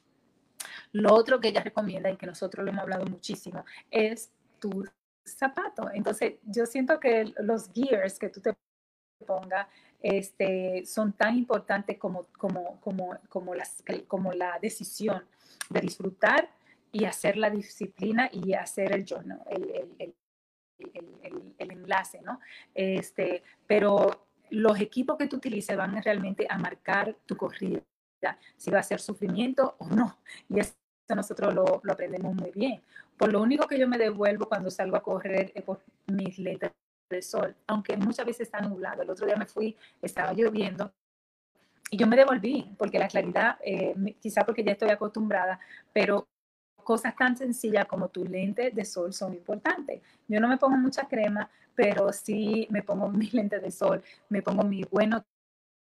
Lo 0.94 1.14
otro 1.14 1.40
que 1.40 1.50
ella 1.50 1.62
recomienda 1.62 2.10
y 2.10 2.18
que 2.18 2.26
nosotros 2.26 2.64
lo 2.64 2.72
hemos 2.72 2.84
hablado 2.84 3.06
muchísimo 3.06 3.66
es 3.92 4.32
tu 4.60 4.86
zapato. 5.26 5.90
Entonces, 5.94 6.36
yo 6.44 6.66
siento 6.66 7.00
que 7.00 7.34
los 7.40 7.72
gears 7.74 8.20
que 8.20 8.30
tú 8.30 8.42
te 8.42 8.54
pongas 9.26 9.68
este, 10.02 10.86
son 10.86 11.14
tan 11.14 11.38
importantes 11.38 11.98
como, 11.98 12.28
como, 12.38 12.80
como, 12.82 13.18
como, 13.30 13.56
las, 13.56 13.84
como 14.08 14.34
la 14.34 14.60
decisión 14.60 15.26
de 15.70 15.82
disfrutar 15.82 16.50
y 16.92 17.06
hacer 17.06 17.38
la 17.38 17.50
disciplina 17.50 18.30
y 18.32 18.54
hacer 18.54 18.94
el 18.94 19.06
journal, 19.06 19.42
el, 19.50 19.96
el, 19.98 20.16
el, 20.78 21.56
el, 21.58 21.72
enlace, 21.72 22.22
¿no? 22.22 22.40
Este, 22.76 23.44
pero 23.66 24.28
los 24.52 24.80
equipos 24.80 25.18
que 25.18 25.28
tú 25.28 25.38
utilices 25.38 25.76
van 25.76 26.02
realmente 26.04 26.46
a 26.48 26.58
marcar 26.58 27.16
tu 27.26 27.36
corrida, 27.36 27.82
si 28.58 28.70
va 28.70 28.80
a 28.80 28.84
ser 28.84 29.00
sufrimiento 29.00 29.76
o 29.80 29.88
no. 29.88 30.18
Y 30.50 30.60
nosotros 31.10 31.54
lo, 31.54 31.82
lo, 31.84 31.94
aprendemos 31.94 32.34
muy 32.34 32.52
bien. 32.52 32.82
Por 33.18 33.32
lo 33.32 33.42
único 33.42 33.68
que 33.68 33.78
yo 33.78 33.88
me 33.88 33.98
devuelvo 33.98 34.48
cuando 34.48 34.72
salgo 34.72 34.96
a 34.96 35.04
correr 35.04 35.52
es 35.54 35.64
por 35.64 35.82
mis 36.08 36.38
letras 36.40 36.72
de 37.10 37.22
sol, 37.22 37.56
aunque 37.68 37.98
muchas 37.98 38.26
veces 38.26 38.48
está 38.48 38.62
nublado. 38.62 39.04
El 39.04 39.10
otro 39.10 39.26
día 39.26 39.36
me 39.36 39.46
fui, 39.46 39.76
estaba 40.02 40.34
lloviendo 40.34 40.92
y 41.94 41.98
yo 41.98 42.08
me 42.08 42.16
devolví 42.16 42.74
porque 42.76 42.98
la 42.98 43.08
claridad, 43.08 43.60
eh, 43.64 43.94
quizá 44.20 44.44
porque 44.44 44.64
ya 44.64 44.72
estoy 44.72 44.90
acostumbrada, 44.90 45.60
pero 45.94 46.28
cosas 46.84 47.16
tan 47.16 47.38
sencillas 47.38 47.86
como 47.86 48.10
tu 48.10 48.26
lente 48.26 48.72
de 48.72 48.84
sol 48.84 49.14
son 49.14 49.34
importantes. 49.34 50.02
Yo 50.28 50.40
no 50.40 50.48
me 50.48 50.58
pongo 50.58 50.76
mucha 50.76 51.08
crema, 51.08 51.52
pero 51.76 52.12
sí 52.12 52.68
me 52.72 52.82
pongo 52.82 53.10
mi 53.10 53.30
lente 53.30 53.60
de 53.60 53.70
sol, 53.70 54.02
me 54.30 54.42
pongo 54.42 54.64
mi 54.64 54.84
bueno 54.90 55.24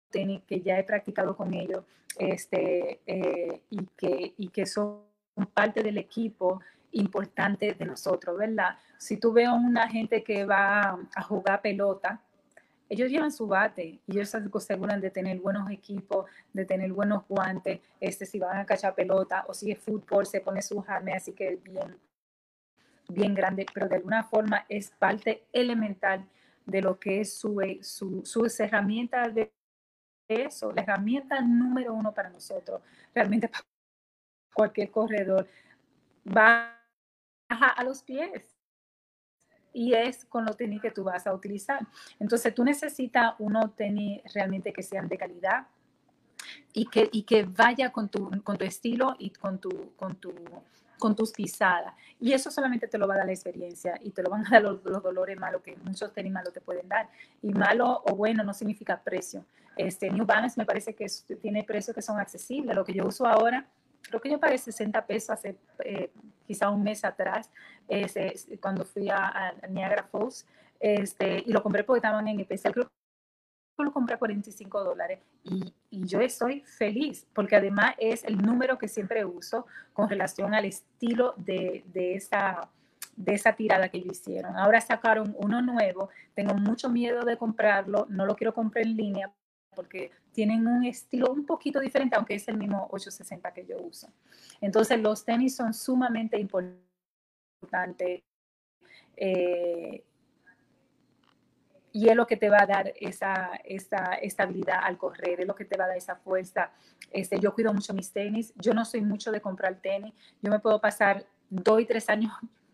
tenis 0.10 0.42
que 0.46 0.60
ya 0.60 0.78
he 0.78 0.84
practicado 0.84 1.38
con 1.38 1.54
ellos 1.54 1.86
este, 2.18 3.00
eh, 3.06 3.62
y, 3.70 3.86
que, 3.96 4.34
y 4.36 4.50
que 4.50 4.66
son 4.66 5.11
parte 5.54 5.84
del 5.84 5.98
equipo 5.98 6.62
importante 6.92 7.74
de 7.74 7.86
nosotros, 7.86 8.38
¿verdad? 8.38 8.78
Si 8.98 9.18
tú 9.18 9.32
ves 9.32 9.48
una 9.48 9.88
gente 9.88 10.24
que 10.24 10.46
va 10.46 11.00
a 11.16 11.22
jugar 11.24 11.62
pelota, 11.62 12.22
ellos 12.92 13.10
llevan 13.10 13.32
su 13.32 13.48
bate 13.48 14.02
y 14.06 14.12
ellos 14.12 14.30
se 14.30 14.38
aseguran 14.38 15.00
de 15.00 15.10
tener 15.10 15.40
buenos 15.40 15.72
equipos, 15.72 16.26
de 16.52 16.66
tener 16.66 16.92
buenos 16.92 17.26
guantes, 17.26 17.80
este, 18.02 18.26
si 18.26 18.38
van 18.38 18.58
a 18.58 18.66
cachar 18.66 18.94
pelota 18.94 19.46
o 19.48 19.54
si 19.54 19.72
es 19.72 19.80
fútbol, 19.80 20.26
se 20.26 20.42
pone 20.42 20.62
su 20.62 20.82
jarme, 20.82 21.14
así 21.14 21.32
que 21.32 21.56
bien, 21.56 21.98
bien 23.08 23.34
grande, 23.34 23.66
pero 23.74 23.88
de 23.88 23.96
alguna 23.96 24.26
forma 24.26 24.66
es 24.68 24.92
parte 24.92 25.46
elemental 25.54 26.28
de 26.66 26.82
lo 26.82 27.00
que 27.00 27.22
es 27.22 27.34
su, 27.34 27.62
su, 27.82 28.26
sus 28.26 28.60
herramientas 28.60 29.34
de 29.34 29.54
eso, 30.28 30.74
la 30.74 30.82
herramienta 30.82 31.40
número 31.40 31.94
uno 31.94 32.14
para 32.14 32.30
nosotros, 32.30 32.82
realmente 33.16 33.48
para 33.48 33.71
cualquier 34.54 34.92
corredor, 34.92 35.48
baja 36.24 36.78
a 37.76 37.84
los 37.84 38.04
pies. 38.04 38.56
Y 39.74 39.94
es 39.94 40.26
con 40.26 40.46
los 40.46 40.58
tenis 40.58 40.82
que 40.82 40.92
tú 40.92 41.04
vas 41.04 41.26
a 41.26 41.34
utilizar. 41.34 41.80
Entonces 42.20 42.54
tú 42.54 42.64
necesitas 42.64 43.36
unos 43.40 43.76
tenis 43.76 44.22
realmente 44.34 44.74
que 44.74 44.84
sean 44.84 45.08
de 45.08 45.18
calidad 45.18 45.68
y 46.74 46.88
que, 46.88 47.10
y 47.12 47.24
que 47.24 47.44
vaya 47.44 47.92
con 47.92 48.10
tu, 48.10 48.30
con 48.44 48.58
tu 48.58 48.66
estilo 48.66 49.16
y 49.18 49.30
con 49.30 49.60
tu, 49.60 49.94
con 49.96 50.16
tu 50.16 50.34
con 51.02 51.16
tus 51.16 51.32
pisadas. 51.32 51.94
Y 52.20 52.32
eso 52.32 52.52
solamente 52.52 52.88
te 52.88 52.98
lo 53.00 53.08
va 53.08 53.16
a 53.16 53.18
dar 53.18 53.26
la 53.26 53.34
experiencia 53.34 54.00
y 54.02 54.12
te 54.12 54.22
lo 54.22 54.30
van 54.30 54.46
a 54.46 54.52
dar 54.52 54.62
los, 54.62 54.84
dolores 54.84 55.38
malos 55.38 55.64
que 55.64 55.76
muchos 55.78 56.14
tenis 56.14 56.32
malos 56.32 56.54
te 56.54 56.62
pueden 56.62 56.88
dar. 56.88 57.10
Y 57.42 57.52
malo 57.54 58.04
o 58.06 58.16
bueno 58.16 58.44
no 58.44 58.54
significa 58.54 59.02
precio. 59.02 59.44
Este 59.76 60.12
New 60.12 60.26
Balance 60.26 60.60
me 60.60 60.66
parece 60.66 60.94
que 60.94 61.08
tiene 61.42 61.64
precios 61.64 61.96
que 61.96 62.04
son 62.04 62.20
accesibles. 62.20 62.76
Lo 62.76 62.86
que 62.86 62.94
yo 62.94 63.08
uso 63.08 63.26
ahora 63.26 63.68
creo 64.02 64.22
que 64.22 64.30
yo 64.30 64.40
pagué 64.40 64.58
60 64.58 65.06
pesos 65.06 65.30
hace 65.32 65.58
eh, 65.84 66.12
quizá 66.46 66.70
un 66.70 66.84
mes 66.84 67.04
atrás, 67.06 67.50
cuando 68.62 68.86
fui 68.86 69.10
a, 69.10 69.54
Niagara 69.70 70.04
Falls, 70.04 70.46
este, 70.80 71.44
y 71.46 71.52
lo 71.52 71.62
compré 71.62 71.84
porque 71.84 72.00
estaban 72.00 72.28
en 72.28 72.40
especial, 72.40 72.74
creo 72.74 72.86
que 72.86 73.84
lo 73.84 73.92
compré 73.92 74.16
a 74.16 74.20
45 74.20 74.84
dólares 74.84 75.20
y, 75.44 75.74
y, 75.90 76.06
yo 76.06 76.22
estoy 76.22 76.62
feliz 76.62 77.26
porque 77.34 77.56
además 77.56 77.96
es 77.98 78.24
el 78.24 78.38
número 78.38 78.78
que 78.78 78.88
siempre 78.88 79.26
uso 79.26 79.66
con 79.94 80.08
relación 80.08 80.54
al 80.54 80.66
estilo 80.66 81.34
de, 81.38 81.84
de 81.88 82.16
esa 82.16 82.70
de 83.16 83.34
esa 83.34 83.54
tirada 83.54 83.90
que 83.90 83.98
ellos 83.98 84.18
hicieron. 84.18 84.58
Ahora 84.58 84.82
sacaron 84.82 85.36
uno 85.38 85.62
nuevo, 85.62 86.10
tengo 86.34 86.54
mucho 86.54 86.90
miedo 86.90 87.24
de 87.24 87.38
comprarlo, 87.38 88.08
no 88.10 88.26
lo 88.26 88.36
quiero 88.36 88.54
comprar 88.54 88.86
en 88.86 88.96
línea 88.96 89.32
porque 89.76 90.12
tienen 90.32 90.68
un 90.68 90.86
estilo 90.86 91.32
un 91.32 91.46
poquito 91.46 91.80
diferente, 91.80 92.16
aunque 92.16 92.36
es 92.36 92.48
el 92.48 92.58
mismo 92.58 92.88
860 92.92 93.54
que 93.54 93.66
yo 93.66 93.78
uso. 93.82 94.08
Entonces, 94.60 95.00
los 95.00 95.24
tenis 95.26 95.56
son 95.56 95.74
sumamente 95.74 96.40
importantes. 96.40 98.22
Eh, 99.18 100.04
y 101.94 102.08
es 102.08 102.16
lo 102.16 102.26
que 102.26 102.38
te 102.38 102.50
va 102.50 102.62
a 102.62 102.66
dar 102.66 102.94
esa, 103.00 103.52
esa, 103.66 104.14
estabilidad 104.16 104.80
al 104.82 104.98
correr, 104.98 105.42
es 105.42 105.48
lo 105.48 105.56
que 105.56 105.66
te 105.66 105.78
va 105.78 105.86
a 105.86 105.88
dar 105.88 105.98
esa 105.98 106.16
fuerza. 106.16 106.72
Este, 107.12 107.40
yo 107.40 107.54
cuido 107.54 107.74
mucho 107.74 107.94
mis 107.94 108.12
tenis, 108.12 108.54
yo 108.56 108.74
no 108.74 108.86
soy 108.86 109.02
mucho 109.02 109.32
de 109.32 109.42
comprar 109.42 109.76
tenis, 109.82 110.14
yo 110.42 110.50
me 110.50 110.60
puedo 110.60 110.80
pasar 110.80 111.26
dos 111.50 111.82
y 111.82 111.86
tres 111.86 112.08
años 112.10 112.32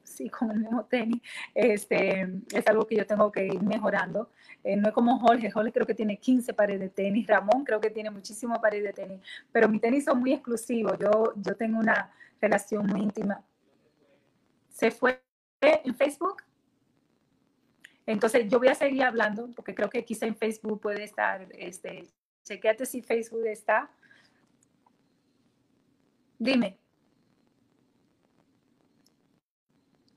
sí, 0.08 0.30
con 0.30 0.52
el 0.52 0.60
mismo 0.60 0.86
tenis, 0.86 1.22
este, 1.54 2.28
es 2.52 2.68
algo 2.68 2.86
que 2.88 2.96
yo 2.96 3.06
tengo 3.06 3.32
que 3.32 3.46
ir 3.46 3.62
mejorando. 3.62 4.32
Eh, 4.64 4.76
no 4.76 4.90
es 4.90 4.94
como 4.94 5.20
Jorge, 5.20 5.52
Jorge 5.52 5.72
creo 5.72 5.86
que 5.86 5.94
tiene 5.94 6.18
15 6.18 6.54
pares 6.54 6.80
de 6.80 6.90
tenis, 6.90 7.28
Ramón 7.28 7.64
creo 7.64 7.80
que 7.80 7.90
tiene 7.90 8.10
muchísimos 8.10 8.60
pares 8.60 8.84
de 8.84 8.94
tenis, 8.94 9.22
pero 9.52 9.70
mis 9.70 9.82
tenis 9.82 10.06
son 10.06 10.20
muy 10.20 10.34
exclusivos, 10.34 10.98
yo, 11.00 11.34
yo 11.36 11.56
tengo 11.56 11.80
una 11.80 12.12
relación 12.42 12.86
muy 12.88 13.02
íntima. 13.02 13.44
Se 14.70 14.92
fue 14.92 15.22
en 15.62 15.96
Facebook? 15.96 16.44
Entonces, 18.06 18.48
yo 18.48 18.60
voy 18.60 18.70
a 18.70 18.76
seguir 18.76 19.04
hablando 19.04 19.50
porque 19.56 19.76
creo 19.76 19.90
que 19.90 20.06
quizá 20.06 20.26
en 20.26 20.36
Facebook 20.36 20.80
puede 20.80 21.04
estar, 21.04 21.48
este, 21.52 22.08
chequeate 22.44 22.86
si 22.86 23.02
Facebook 23.02 23.46
está. 23.48 23.92
Dime. 26.40 26.78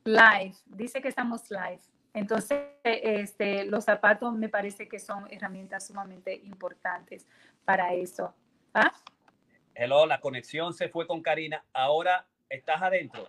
Live, 0.04 0.54
dice 0.66 1.00
que 1.00 1.08
estamos 1.08 1.50
live. 1.50 1.80
Entonces, 2.12 2.58
este, 2.84 3.64
los 3.64 3.84
zapatos 3.84 4.34
me 4.34 4.48
parece 4.48 4.88
que 4.88 4.98
son 4.98 5.26
herramientas 5.30 5.86
sumamente 5.86 6.34
importantes 6.34 7.26
para 7.64 7.92
eso. 7.94 8.34
¿Ah? 8.74 8.92
Hello, 9.74 10.06
la 10.06 10.20
conexión 10.20 10.74
se 10.74 10.88
fue 10.88 11.06
con 11.06 11.22
Karina. 11.22 11.64
Ahora 11.72 12.26
estás 12.48 12.82
adentro. 12.82 13.28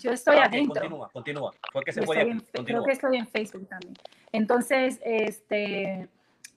Yo 0.00 0.12
estoy 0.12 0.36
ah, 0.36 0.44
adentro. 0.44 0.74
Continúa, 0.74 1.10
continúa. 1.10 1.54
Fue 1.72 1.82
que 1.82 1.92
se 1.92 2.00
creo 2.00 2.84
que 2.84 2.92
estoy 2.92 3.16
en 3.16 3.26
Facebook 3.26 3.68
también. 3.68 3.94
Entonces, 4.32 5.00
este, 5.02 6.08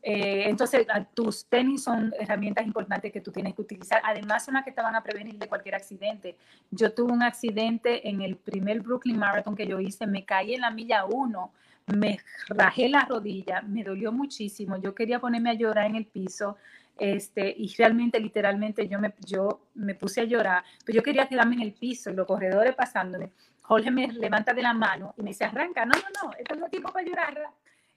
eh, 0.04 0.46
entonces, 0.48 0.88
tus 1.14 1.46
tenis 1.46 1.84
son 1.84 2.14
herramientas 2.20 2.66
importantes 2.66 3.12
que 3.12 3.22
tú 3.22 3.32
tienes 3.32 3.54
que 3.54 3.62
utilizar. 3.62 4.02
Además, 4.04 4.46
son 4.46 4.56
las 4.56 4.66
que 4.66 4.72
te 4.72 4.82
van 4.82 4.96
a 4.96 5.04
prevenir 5.04 5.38
de 5.38 5.48
cualquier 5.48 5.76
accidente. 5.76 6.38
Yo 6.72 6.94
tuve 6.94 7.12
un 7.12 7.22
accidente 7.22 8.08
en 8.10 8.22
el 8.22 8.38
primer 8.38 8.82
Brooklyn 8.82 9.20
Marathon 9.20 9.56
que 9.56 9.68
yo 9.68 9.80
hice. 9.80 10.08
Me 10.08 10.26
caí 10.26 10.56
en 10.56 10.62
la 10.62 10.72
milla 10.72 11.06
1, 11.06 11.52
me 11.98 12.20
rajé 12.48 12.90
la 12.90 13.06
rodilla, 13.06 13.62
me 13.62 13.84
dolió 13.84 14.12
muchísimo. 14.12 14.78
Yo 14.78 14.96
quería 14.96 15.20
ponerme 15.20 15.52
a 15.52 15.54
llorar 15.54 15.86
en 15.86 15.96
el 15.96 16.06
piso. 16.06 16.58
Este, 16.98 17.54
y 17.56 17.74
realmente, 17.76 18.20
literalmente, 18.20 18.88
yo 18.88 19.00
me, 19.00 19.14
yo 19.26 19.68
me 19.76 19.96
puse 19.96 20.22
a 20.22 20.24
llorar, 20.24 20.64
pero 20.86 20.98
yo 20.98 21.04
quería 21.04 21.28
quedarme 21.28 21.56
en 21.56 21.62
el 21.62 21.74
piso 21.74 22.10
y 22.12 22.16
los 22.16 22.28
corredores 22.28 22.76
pasándome. 22.76 23.32
Jorge 23.62 23.90
me 23.90 24.08
levanta 24.08 24.54
de 24.54 24.62
la 24.62 24.74
mano 24.74 25.14
y 25.18 25.22
me 25.22 25.30
dice, 25.30 25.46
arranca, 25.46 25.86
no, 25.86 25.94
no, 25.94 26.28
no, 26.28 26.34
esto 26.38 26.56
no 26.56 26.66
es 26.66 26.72
tiempo 26.72 26.92
para 26.92 27.08
llorar. 27.08 27.52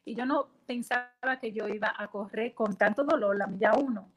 Y 0.04 0.14
yo 0.14 0.26
no 0.26 0.48
pensaba 0.66 1.40
que 1.40 1.52
yo 1.52 1.68
iba 1.68 1.94
a 1.96 2.08
correr 2.08 2.54
con 2.54 2.76
tanto 2.76 3.04
dolor 3.04 3.36
la 3.36 3.46
milla 3.46 3.72
uno. 3.74 4.10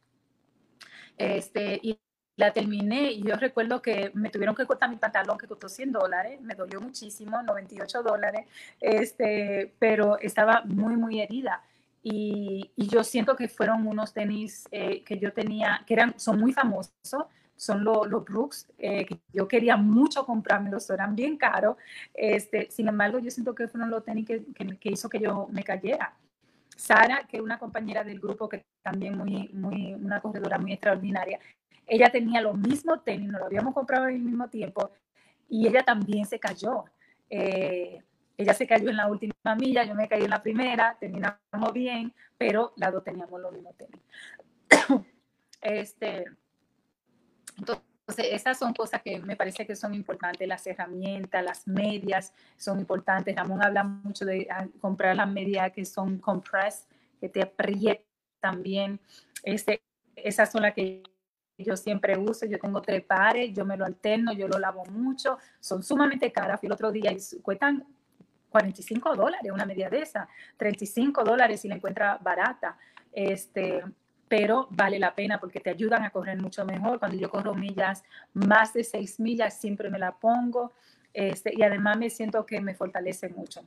Este, 1.17 1.79
y 1.81 1.97
la 2.37 2.53
terminé 2.53 3.11
y 3.11 3.23
yo 3.23 3.35
recuerdo 3.35 3.81
que 3.81 4.11
me 4.13 4.29
tuvieron 4.29 4.55
que 4.55 4.65
cortar 4.65 4.89
mi 4.89 4.97
pantalón 4.97 5.37
que 5.37 5.47
costó 5.47 5.67
100 5.67 5.91
dólares, 5.91 6.39
me 6.39 6.53
dolió 6.53 6.79
muchísimo, 6.79 7.41
98 7.41 8.03
dólares, 8.03 8.45
este, 8.79 9.73
pero 9.79 10.19
estaba 10.19 10.61
muy, 10.65 10.95
muy 10.95 11.19
herida. 11.19 11.63
Y, 12.03 12.71
yo 12.77 13.03
siento 13.03 13.35
que 13.35 13.49
fueron 13.49 13.85
unos 13.87 14.13
tenis 14.13 14.65
eh, 14.71 15.03
que 15.03 15.17
yo 15.19 15.33
tenía, 15.33 15.83
que 15.85 15.95
eran, 15.95 16.17
son 16.17 16.39
muy 16.39 16.53
famosos, 16.53 17.25
son 17.57 17.83
los, 17.83 18.07
los 18.07 18.23
Brooks, 18.23 18.67
eh, 18.77 19.05
que 19.05 19.19
yo 19.33 19.47
quería 19.47 19.75
mucho 19.75 20.25
comprármelos, 20.25 20.89
eran 20.89 21.15
bien 21.15 21.37
caros. 21.37 21.75
Este, 22.13 22.69
sin 22.71 22.87
embargo, 22.87 23.19
yo 23.19 23.31
siento 23.31 23.53
que 23.53 23.67
fueron 23.67 23.89
los 23.89 24.05
tenis 24.05 24.25
que, 24.25 24.45
que, 24.79 24.89
hizo 24.89 25.09
que 25.09 25.19
yo 25.19 25.47
me 25.51 25.63
cayera. 25.63 26.15
Sara, 26.75 27.25
que 27.27 27.37
es 27.37 27.43
una 27.43 27.57
compañera 27.57 28.03
del 28.03 28.19
grupo 28.19 28.47
que 28.47 28.63
también 28.83 29.17
muy, 29.17 29.49
muy, 29.49 29.95
una 29.95 30.21
corredora 30.21 30.59
muy 30.59 30.73
extraordinaria, 30.73 31.39
ella 31.87 32.09
tenía 32.11 32.41
los 32.41 32.55
mismos 32.57 33.03
tenis, 33.03 33.29
nos 33.29 33.39
lo 33.39 33.47
habíamos 33.47 33.73
comprado 33.73 34.05
al 34.05 34.19
mismo 34.19 34.47
tiempo 34.49 34.91
y 35.49 35.67
ella 35.67 35.83
también 35.83 36.25
se 36.25 36.39
cayó. 36.39 36.85
Eh, 37.29 38.03
ella 38.37 38.53
se 38.53 38.67
cayó 38.67 38.89
en 38.89 38.97
la 38.97 39.07
última 39.07 39.55
milla, 39.59 39.83
yo 39.83 39.95
me 39.95 40.07
caí 40.07 40.23
en 40.23 40.29
la 40.29 40.43
primera, 40.43 40.95
terminamos 40.99 41.73
bien, 41.73 42.13
pero 42.37 42.73
las 42.75 42.93
dos 42.93 43.03
teníamos 43.03 43.41
los 43.41 43.51
mismos 43.51 43.75
tenis. 43.75 44.01
este, 45.61 46.25
entonces, 47.57 47.83
esas 48.31 48.57
son 48.57 48.73
cosas 48.73 49.01
que 49.01 49.19
me 49.19 49.35
parece 49.35 49.65
que 49.65 49.75
son 49.75 49.93
importantes, 49.93 50.47
las 50.47 50.65
herramientas, 50.65 51.43
las 51.43 51.67
medias 51.67 52.33
son 52.55 52.79
importantes. 52.79 53.35
Ramón 53.35 53.61
habla 53.61 53.83
mucho 53.83 54.25
de 54.25 54.47
ah, 54.49 54.65
comprar 54.79 55.15
las 55.15 55.29
medias 55.29 55.71
que 55.73 55.83
son 55.85 56.19
compress, 56.19 56.87
que 57.19 57.27
te 57.27 57.41
aprietan 57.41 58.05
también. 58.39 58.99
Este, 59.43 59.81
esas 60.15 60.51
son 60.51 60.61
las 60.61 60.73
que 60.73 61.03
yo 61.57 61.75
siempre 61.75 62.17
uso, 62.17 62.45
yo 62.45 62.59
tengo 62.59 62.81
tres 62.81 63.03
pares, 63.03 63.51
yo 63.53 63.65
me 63.65 63.75
lo 63.75 63.85
alterno, 63.85 64.31
yo 64.31 64.47
lo 64.47 64.59
lavo 64.59 64.85
mucho, 64.85 65.37
son 65.59 65.83
sumamente 65.83 66.31
caras. 66.31 66.59
Fui 66.59 66.67
el 66.67 66.73
otro 66.73 66.91
día 66.91 67.11
y 67.11 67.41
cuestan 67.41 67.85
45 68.49 69.15
dólares 69.15 69.51
una 69.51 69.65
media 69.65 69.89
de 69.89 70.01
esa, 70.01 70.29
35 70.57 71.23
dólares 71.23 71.61
si 71.61 71.67
la 71.67 71.75
encuentra 71.75 72.17
barata. 72.17 72.77
Este, 73.11 73.83
pero 74.27 74.67
vale 74.71 74.99
la 74.99 75.15
pena 75.15 75.39
porque 75.39 75.59
te 75.59 75.69
ayudan 75.69 76.03
a 76.03 76.09
correr 76.09 76.41
mucho 76.41 76.65
mejor. 76.65 76.99
Cuando 76.99 77.17
yo 77.17 77.29
corro 77.29 77.53
millas, 77.53 78.03
más 78.33 78.73
de 78.73 78.83
seis 78.83 79.19
millas, 79.19 79.59
siempre 79.59 79.89
me 79.89 79.99
la 79.99 80.13
pongo 80.13 80.73
este, 81.13 81.51
y 81.55 81.63
además 81.63 81.97
me 81.97 82.09
siento 82.09 82.45
que 82.45 82.61
me 82.61 82.75
fortalece 82.75 83.29
mucho. 83.29 83.65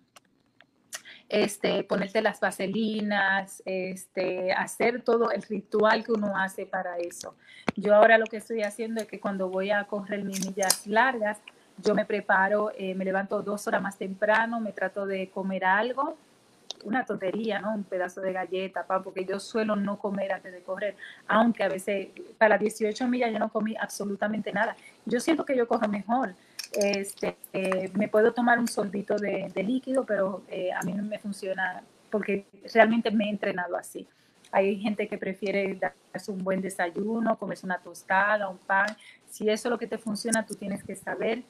Este, 1.28 1.84
ponerte 1.84 2.22
las 2.22 2.40
vaselinas, 2.40 3.62
este, 3.64 4.52
hacer 4.52 5.02
todo 5.02 5.30
el 5.30 5.42
ritual 5.42 6.04
que 6.04 6.12
uno 6.12 6.36
hace 6.36 6.66
para 6.66 6.98
eso. 6.98 7.36
Yo 7.76 7.94
ahora 7.94 8.18
lo 8.18 8.26
que 8.26 8.38
estoy 8.38 8.62
haciendo 8.62 9.00
es 9.00 9.06
que 9.06 9.20
cuando 9.20 9.48
voy 9.48 9.70
a 9.70 9.84
correr 9.84 10.24
mis 10.24 10.44
millas 10.46 10.86
largas, 10.86 11.38
yo 11.78 11.94
me 11.94 12.04
preparo, 12.04 12.72
eh, 12.76 12.94
me 12.94 13.04
levanto 13.04 13.42
dos 13.42 13.66
horas 13.66 13.80
más 13.80 13.96
temprano, 13.96 14.60
me 14.60 14.72
trato 14.72 15.06
de 15.06 15.30
comer 15.30 15.64
algo, 15.64 16.16
una 16.84 17.04
tontería, 17.04 17.60
¿no? 17.60 17.74
Un 17.74 17.84
pedazo 17.84 18.20
de 18.20 18.32
galleta, 18.32 18.86
pan, 18.86 19.02
porque 19.02 19.24
yo 19.24 19.40
suelo 19.40 19.76
no 19.76 19.98
comer 19.98 20.32
antes 20.32 20.52
de 20.52 20.62
correr, 20.62 20.96
aunque 21.26 21.64
a 21.64 21.68
veces 21.68 22.08
para 22.38 22.58
18 22.58 23.06
millas 23.08 23.32
yo 23.32 23.38
no 23.38 23.50
comí 23.50 23.76
absolutamente 23.76 24.52
nada. 24.52 24.76
Yo 25.04 25.20
siento 25.20 25.44
que 25.44 25.56
yo 25.56 25.66
corro 25.68 25.88
mejor. 25.88 26.34
Este, 26.72 27.36
eh, 27.52 27.90
me 27.94 28.08
puedo 28.08 28.32
tomar 28.32 28.58
un 28.58 28.68
sorbito 28.68 29.16
de, 29.16 29.50
líquido, 29.56 30.04
pero 30.04 30.42
eh, 30.48 30.72
a 30.72 30.82
mí 30.82 30.92
no 30.92 31.02
me 31.02 31.18
funciona 31.18 31.82
porque 32.10 32.46
realmente 32.72 33.10
me 33.10 33.26
he 33.26 33.30
entrenado 33.30 33.76
así. 33.76 34.06
Hay 34.52 34.78
gente 34.80 35.06
que 35.06 35.16
prefiere 35.16 35.78
darse 36.12 36.30
un 36.32 36.42
buen 36.42 36.60
desayuno, 36.60 37.38
comerse 37.38 37.66
una 37.66 37.78
tostada, 37.78 38.48
un 38.48 38.58
pan. 38.58 38.86
Si 39.28 39.48
eso 39.48 39.68
es 39.68 39.70
lo 39.70 39.78
que 39.78 39.86
te 39.86 39.98
funciona, 39.98 40.44
tú 40.44 40.54
tienes 40.54 40.82
que 40.82 40.96
saber 40.96 41.42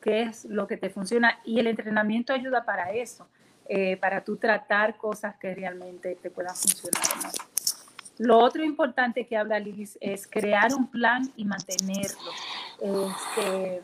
qué 0.00 0.22
es 0.22 0.44
lo 0.44 0.66
que 0.66 0.76
te 0.76 0.90
funciona 0.90 1.38
y 1.44 1.60
el 1.60 1.68
entrenamiento 1.68 2.32
ayuda 2.32 2.64
para 2.64 2.92
eso. 2.92 3.28
Eh, 3.70 3.98
para 3.98 4.24
tú 4.24 4.36
tratar 4.36 4.96
cosas 4.96 5.36
que 5.36 5.54
realmente 5.54 6.16
te 6.22 6.30
puedan 6.30 6.56
funcionar. 6.56 7.32
Lo 8.16 8.38
otro 8.38 8.64
importante 8.64 9.26
que 9.26 9.36
habla 9.36 9.58
Liz 9.60 9.98
es 10.00 10.26
crear 10.26 10.72
un 10.74 10.90
plan 10.90 11.30
y 11.36 11.44
mantenerlo. 11.44 12.30
Este, 12.80 13.82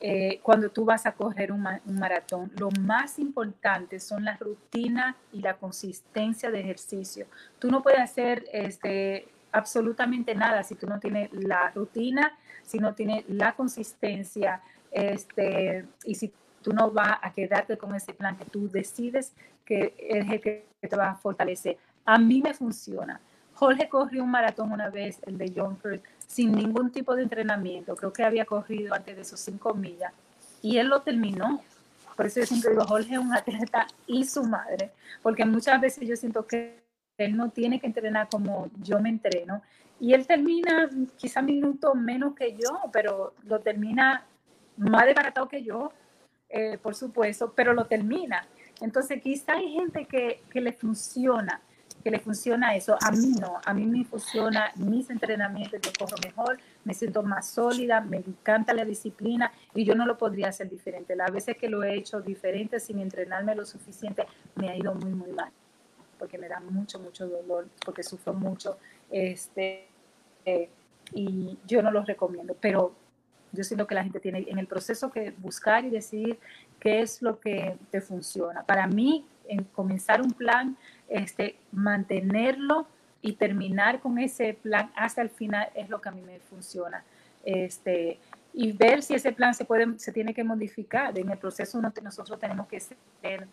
eh, 0.00 0.40
cuando 0.42 0.70
tú 0.70 0.86
vas 0.86 1.04
a 1.04 1.12
correr 1.12 1.52
un, 1.52 1.62
maratón, 1.84 2.50
lo 2.56 2.70
más 2.80 3.18
importante 3.18 4.00
son 4.00 4.24
las 4.24 4.40
rutinas 4.40 5.14
y 5.34 5.42
la 5.42 5.54
consistencia 5.54 6.50
de 6.50 6.60
ejercicio. 6.60 7.26
Tú 7.58 7.70
no 7.70 7.82
puedes 7.82 8.00
hacer 8.00 8.46
este, 8.54 9.28
absolutamente 9.52 10.34
nada 10.34 10.62
si 10.62 10.76
tú 10.76 10.86
no 10.86 10.98
tienes 10.98 11.30
la 11.32 11.70
rutina, 11.72 12.38
si 12.62 12.78
no 12.78 12.94
tienes 12.94 13.24
la 13.28 13.52
consistencia 13.52 14.62
este, 14.90 15.84
y 16.06 16.14
si 16.14 16.32
tú 16.62 16.72
no 16.72 16.90
vas 16.90 17.18
a 17.22 17.32
quedarte 17.32 17.76
con 17.76 17.94
ese 17.94 18.12
plan 18.12 18.36
que 18.36 18.44
tú 18.44 18.68
decides 18.68 19.32
que 19.64 19.94
es 19.98 20.30
el 20.30 20.40
que 20.40 20.66
te 20.80 20.96
va 20.96 21.10
a 21.10 21.14
fortalecer. 21.14 21.78
A 22.04 22.18
mí 22.18 22.42
me 22.42 22.54
funciona. 22.54 23.20
Jorge 23.54 23.88
corrió 23.88 24.24
un 24.24 24.30
maratón 24.30 24.72
una 24.72 24.88
vez, 24.88 25.20
el 25.26 25.36
de 25.36 25.52
John 25.54 25.76
First, 25.76 26.04
sin 26.26 26.52
ningún 26.52 26.90
tipo 26.90 27.14
de 27.14 27.22
entrenamiento. 27.22 27.94
Creo 27.94 28.12
que 28.12 28.24
había 28.24 28.44
corrido 28.44 28.94
antes 28.94 29.16
de 29.16 29.24
sus 29.24 29.38
cinco 29.38 29.74
millas 29.74 30.12
y 30.62 30.78
él 30.78 30.88
lo 30.88 31.02
terminó. 31.02 31.62
Por 32.16 32.26
eso 32.26 32.40
yo 32.40 32.46
siempre 32.46 32.70
digo, 32.70 32.84
Jorge 32.84 33.14
es 33.14 33.18
un 33.18 33.34
atleta 33.34 33.86
y 34.06 34.24
su 34.24 34.44
madre, 34.44 34.90
porque 35.22 35.44
muchas 35.44 35.80
veces 35.80 36.08
yo 36.08 36.16
siento 36.16 36.46
que 36.46 36.82
él 37.18 37.36
no 37.36 37.50
tiene 37.50 37.78
que 37.78 37.86
entrenar 37.86 38.28
como 38.30 38.70
yo 38.82 38.98
me 38.98 39.10
entreno 39.10 39.62
y 40.00 40.14
él 40.14 40.26
termina 40.26 40.88
quizá 41.16 41.42
minutos 41.42 41.94
menos 41.94 42.34
que 42.34 42.52
yo, 42.54 42.80
pero 42.92 43.34
lo 43.44 43.60
termina 43.60 44.24
más 44.78 45.04
desbaratado 45.04 45.48
que 45.48 45.62
yo 45.62 45.92
eh, 46.50 46.78
por 46.78 46.94
supuesto, 46.94 47.52
pero 47.54 47.72
lo 47.72 47.86
termina. 47.86 48.46
Entonces, 48.80 49.22
quizá 49.22 49.54
hay 49.54 49.70
gente 49.72 50.06
que, 50.06 50.42
que, 50.50 50.60
le 50.60 50.72
funciona, 50.72 51.60
que 52.02 52.10
le 52.10 52.18
funciona 52.18 52.74
eso. 52.74 52.96
A 53.00 53.12
mí 53.12 53.34
no, 53.40 53.60
a 53.64 53.72
mí 53.72 53.86
me 53.86 54.04
funciona 54.04 54.72
mis 54.76 55.10
entrenamientos, 55.10 55.80
yo 55.80 55.92
corro 55.98 56.16
mejor, 56.24 56.58
me 56.84 56.94
siento 56.94 57.22
más 57.22 57.48
sólida, 57.48 58.00
me 58.00 58.16
encanta 58.16 58.72
la 58.72 58.84
disciplina 58.84 59.52
y 59.74 59.84
yo 59.84 59.94
no 59.94 60.06
lo 60.06 60.18
podría 60.18 60.48
hacer 60.48 60.68
diferente. 60.68 61.14
Las 61.14 61.30
veces 61.30 61.56
que 61.56 61.68
lo 61.68 61.84
he 61.84 61.94
hecho 61.94 62.20
diferente 62.20 62.80
sin 62.80 62.98
entrenarme 62.98 63.54
lo 63.54 63.64
suficiente, 63.64 64.26
me 64.56 64.70
ha 64.70 64.76
ido 64.76 64.94
muy, 64.94 65.12
muy 65.12 65.30
mal, 65.32 65.52
porque 66.18 66.38
me 66.38 66.48
da 66.48 66.58
mucho, 66.60 66.98
mucho 66.98 67.28
dolor, 67.28 67.68
porque 67.84 68.02
sufro 68.02 68.32
mucho. 68.32 68.78
Este, 69.10 69.86
eh, 70.44 70.68
y 71.12 71.58
yo 71.66 71.82
no 71.82 71.90
lo 71.90 72.02
recomiendo, 72.04 72.56
pero 72.60 72.94
yo 73.52 73.64
siento 73.64 73.86
que 73.86 73.94
la 73.94 74.02
gente 74.02 74.20
tiene 74.20 74.44
en 74.48 74.58
el 74.58 74.66
proceso 74.66 75.10
que 75.10 75.32
buscar 75.38 75.84
y 75.84 75.90
decidir 75.90 76.38
qué 76.78 77.00
es 77.00 77.22
lo 77.22 77.40
que 77.40 77.76
te 77.90 78.00
funciona. 78.00 78.62
Para 78.62 78.86
mí, 78.86 79.24
en 79.48 79.64
comenzar 79.64 80.22
un 80.22 80.32
plan, 80.32 80.76
este, 81.08 81.56
mantenerlo 81.72 82.86
y 83.22 83.32
terminar 83.34 84.00
con 84.00 84.18
ese 84.18 84.54
plan 84.54 84.90
hasta 84.94 85.22
el 85.22 85.30
final 85.30 85.68
es 85.74 85.88
lo 85.88 86.00
que 86.00 86.08
a 86.08 86.12
mí 86.12 86.22
me 86.22 86.38
funciona. 86.40 87.04
Este, 87.44 88.18
y 88.52 88.72
ver 88.72 89.02
si 89.02 89.14
ese 89.14 89.32
plan 89.32 89.54
se, 89.54 89.64
puede, 89.64 89.98
se 89.98 90.12
tiene 90.12 90.34
que 90.34 90.44
modificar. 90.44 91.16
En 91.18 91.30
el 91.30 91.38
proceso 91.38 91.80
nosotros 91.80 92.38
tenemos 92.38 92.66
que 92.66 92.80
ser 92.80 93.46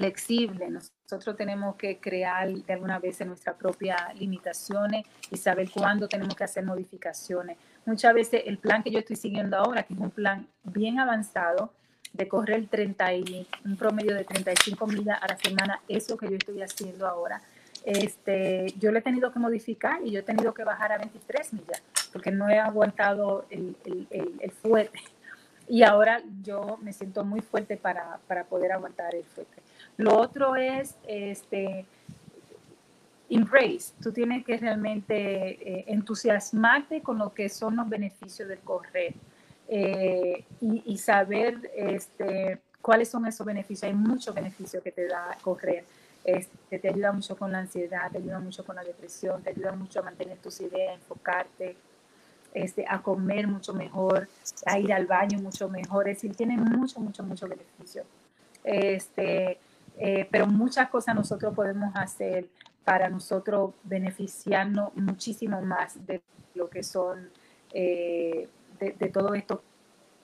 flexibles, 0.00 0.92
nosotros 1.04 1.36
tenemos 1.36 1.76
que 1.76 2.00
crear 2.00 2.50
de 2.50 2.72
alguna 2.72 2.98
vez 2.98 3.20
nuestras 3.26 3.54
propias 3.56 4.00
limitaciones 4.18 5.04
y 5.30 5.36
saber 5.36 5.70
cuándo 5.70 6.08
tenemos 6.08 6.34
que 6.34 6.44
hacer 6.44 6.64
modificaciones. 6.64 7.58
Muchas 7.84 8.14
veces 8.14 8.44
el 8.46 8.56
plan 8.56 8.82
que 8.82 8.90
yo 8.90 8.98
estoy 8.98 9.16
siguiendo 9.16 9.58
ahora, 9.58 9.82
que 9.82 9.92
es 9.92 10.00
un 10.00 10.10
plan 10.10 10.48
bien 10.64 10.98
avanzado, 10.98 11.74
de 12.14 12.26
correr 12.28 12.66
30 12.66 13.14
y, 13.14 13.46
un 13.66 13.76
promedio 13.76 14.14
de 14.14 14.24
35 14.24 14.86
millas 14.86 15.18
a 15.20 15.28
la 15.28 15.36
semana, 15.36 15.82
eso 15.86 16.16
que 16.16 16.28
yo 16.30 16.36
estoy 16.36 16.62
haciendo 16.62 17.06
ahora, 17.06 17.42
este, 17.84 18.72
yo 18.78 18.90
lo 18.92 18.98
he 18.98 19.02
tenido 19.02 19.30
que 19.30 19.38
modificar 19.38 20.00
y 20.02 20.12
yo 20.12 20.20
he 20.20 20.22
tenido 20.22 20.54
que 20.54 20.64
bajar 20.64 20.92
a 20.92 20.98
23 20.98 21.52
millas 21.52 21.82
porque 22.10 22.30
no 22.30 22.48
he 22.48 22.58
aguantado 22.58 23.44
el, 23.50 23.76
el, 23.84 24.36
el, 24.40 24.50
fuerte. 24.50 24.98
Y 25.68 25.82
ahora 25.82 26.22
yo 26.42 26.78
me 26.80 26.92
siento 26.94 27.22
muy 27.22 27.42
fuerte 27.42 27.76
para, 27.76 28.18
para, 28.26 28.44
poder 28.44 28.72
aguantar 28.72 29.14
el 29.14 29.24
fuerte. 29.24 29.62
Lo 30.00 30.18
otro 30.18 30.56
es, 30.56 30.96
este, 31.06 31.84
embrace. 33.28 33.92
Tú 34.02 34.12
tienes 34.12 34.44
que 34.44 34.56
realmente 34.56 35.14
eh, 35.14 35.84
entusiasmarte 35.88 37.02
con 37.02 37.18
lo 37.18 37.34
que 37.34 37.48
son 37.48 37.76
los 37.76 37.88
beneficios 37.88 38.48
del 38.48 38.60
correr 38.60 39.14
eh, 39.68 40.44
y, 40.60 40.82
y, 40.86 40.96
saber 40.96 41.70
este, 41.74 42.60
cuáles 42.80 43.10
son 43.10 43.26
esos 43.26 43.46
beneficios. 43.46 43.84
Hay 43.84 43.94
muchos 43.94 44.34
beneficios 44.34 44.82
que 44.82 44.90
te 44.90 45.06
da 45.06 45.36
correr. 45.42 45.84
Te 46.22 46.88
ayuda 46.88 47.12
mucho 47.12 47.36
con 47.36 47.52
la 47.52 47.58
ansiedad, 47.58 48.10
te 48.10 48.18
ayuda 48.18 48.38
mucho 48.40 48.64
con 48.64 48.76
la 48.76 48.84
depresión, 48.84 49.42
te 49.42 49.50
ayuda 49.50 49.72
mucho 49.72 50.00
a 50.00 50.02
mantener 50.02 50.38
tus 50.38 50.60
ideas, 50.60 50.94
enfocarte, 50.94 51.76
este, 52.54 52.84
a 52.88 53.00
comer 53.02 53.46
mucho 53.46 53.72
mejor, 53.74 54.28
a 54.66 54.78
ir 54.78 54.92
al 54.92 55.06
baño 55.06 55.38
mucho 55.38 55.68
mejor. 55.68 56.08
Es 56.08 56.16
decir, 56.16 56.34
tiene 56.34 56.56
mucho, 56.56 57.00
mucho, 57.00 57.22
mucho 57.22 57.48
beneficio. 57.48 58.04
Este, 58.64 59.58
eh, 59.98 60.26
pero 60.30 60.46
muchas 60.46 60.88
cosas 60.88 61.14
nosotros 61.14 61.54
podemos 61.54 61.94
hacer 61.94 62.48
para 62.84 63.08
nosotros 63.08 63.74
beneficiarnos 63.84 64.94
muchísimo 64.96 65.60
más 65.62 66.04
de 66.06 66.22
lo 66.54 66.68
que 66.68 66.82
son, 66.82 67.30
eh, 67.72 68.48
de, 68.78 69.08
todo 69.10 69.34
esto, 69.34 69.62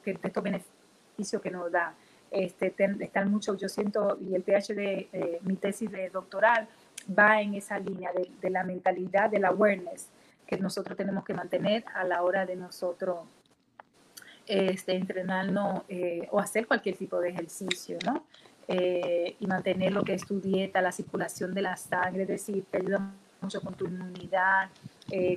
que, 0.03 0.15
de 0.15 0.29
estos 0.29 0.43
beneficios 0.43 1.43
que 1.43 1.51
nos 1.51 1.71
da 1.71 1.95
este, 2.31 2.75
están 3.01 3.31
mucho, 3.31 3.57
yo 3.57 3.69
siento, 3.69 4.19
y 4.21 4.35
el 4.35 4.43
PhD, 4.43 4.75
de 4.75 5.09
eh, 5.13 5.39
mi 5.43 5.57
tesis 5.57 5.91
de 5.91 6.11
doctoral 6.11 6.69
va 7.17 7.41
en 7.41 7.55
esa 7.55 7.79
línea 7.79 8.11
de, 8.13 8.51
la 8.51 8.65
mentalidad, 8.65 9.31
del 9.31 9.45
awareness 9.45 10.09
que 10.47 10.59
nosotros 10.59 10.97
tenemos 10.97 11.25
que 11.25 11.35
mantener 11.35 11.85
a 11.95 12.05
la 12.05 12.23
hora 12.23 12.45
de 12.47 12.57
nosotros 12.57 13.19
este, 14.47 14.97
entrenarnos 14.97 15.83
eh, 15.89 16.29
o 16.31 16.39
hacer 16.39 16.67
cualquier 16.67 16.97
tipo 16.97 17.19
de 17.21 17.31
ejercicio, 17.31 17.99
¿no? 18.05 18.25
Eh, 18.69 19.37
y 19.39 19.47
mantener 19.47 19.93
lo 19.93 20.03
que 20.03 20.15
es 20.15 20.27
tu 20.27 20.41
dieta, 20.41 20.83
la 20.83 20.91
circulación 20.91 21.55
de 21.55 21.63
la 21.63 21.77
sangre, 21.77 22.23
es 22.23 22.29
decir, 22.29 22.65
te 22.71 22.79
ayuda 22.79 23.13
mucho 23.41 23.61
con 23.61 23.75
tu 23.75 23.87
inmunidad, 23.87 24.71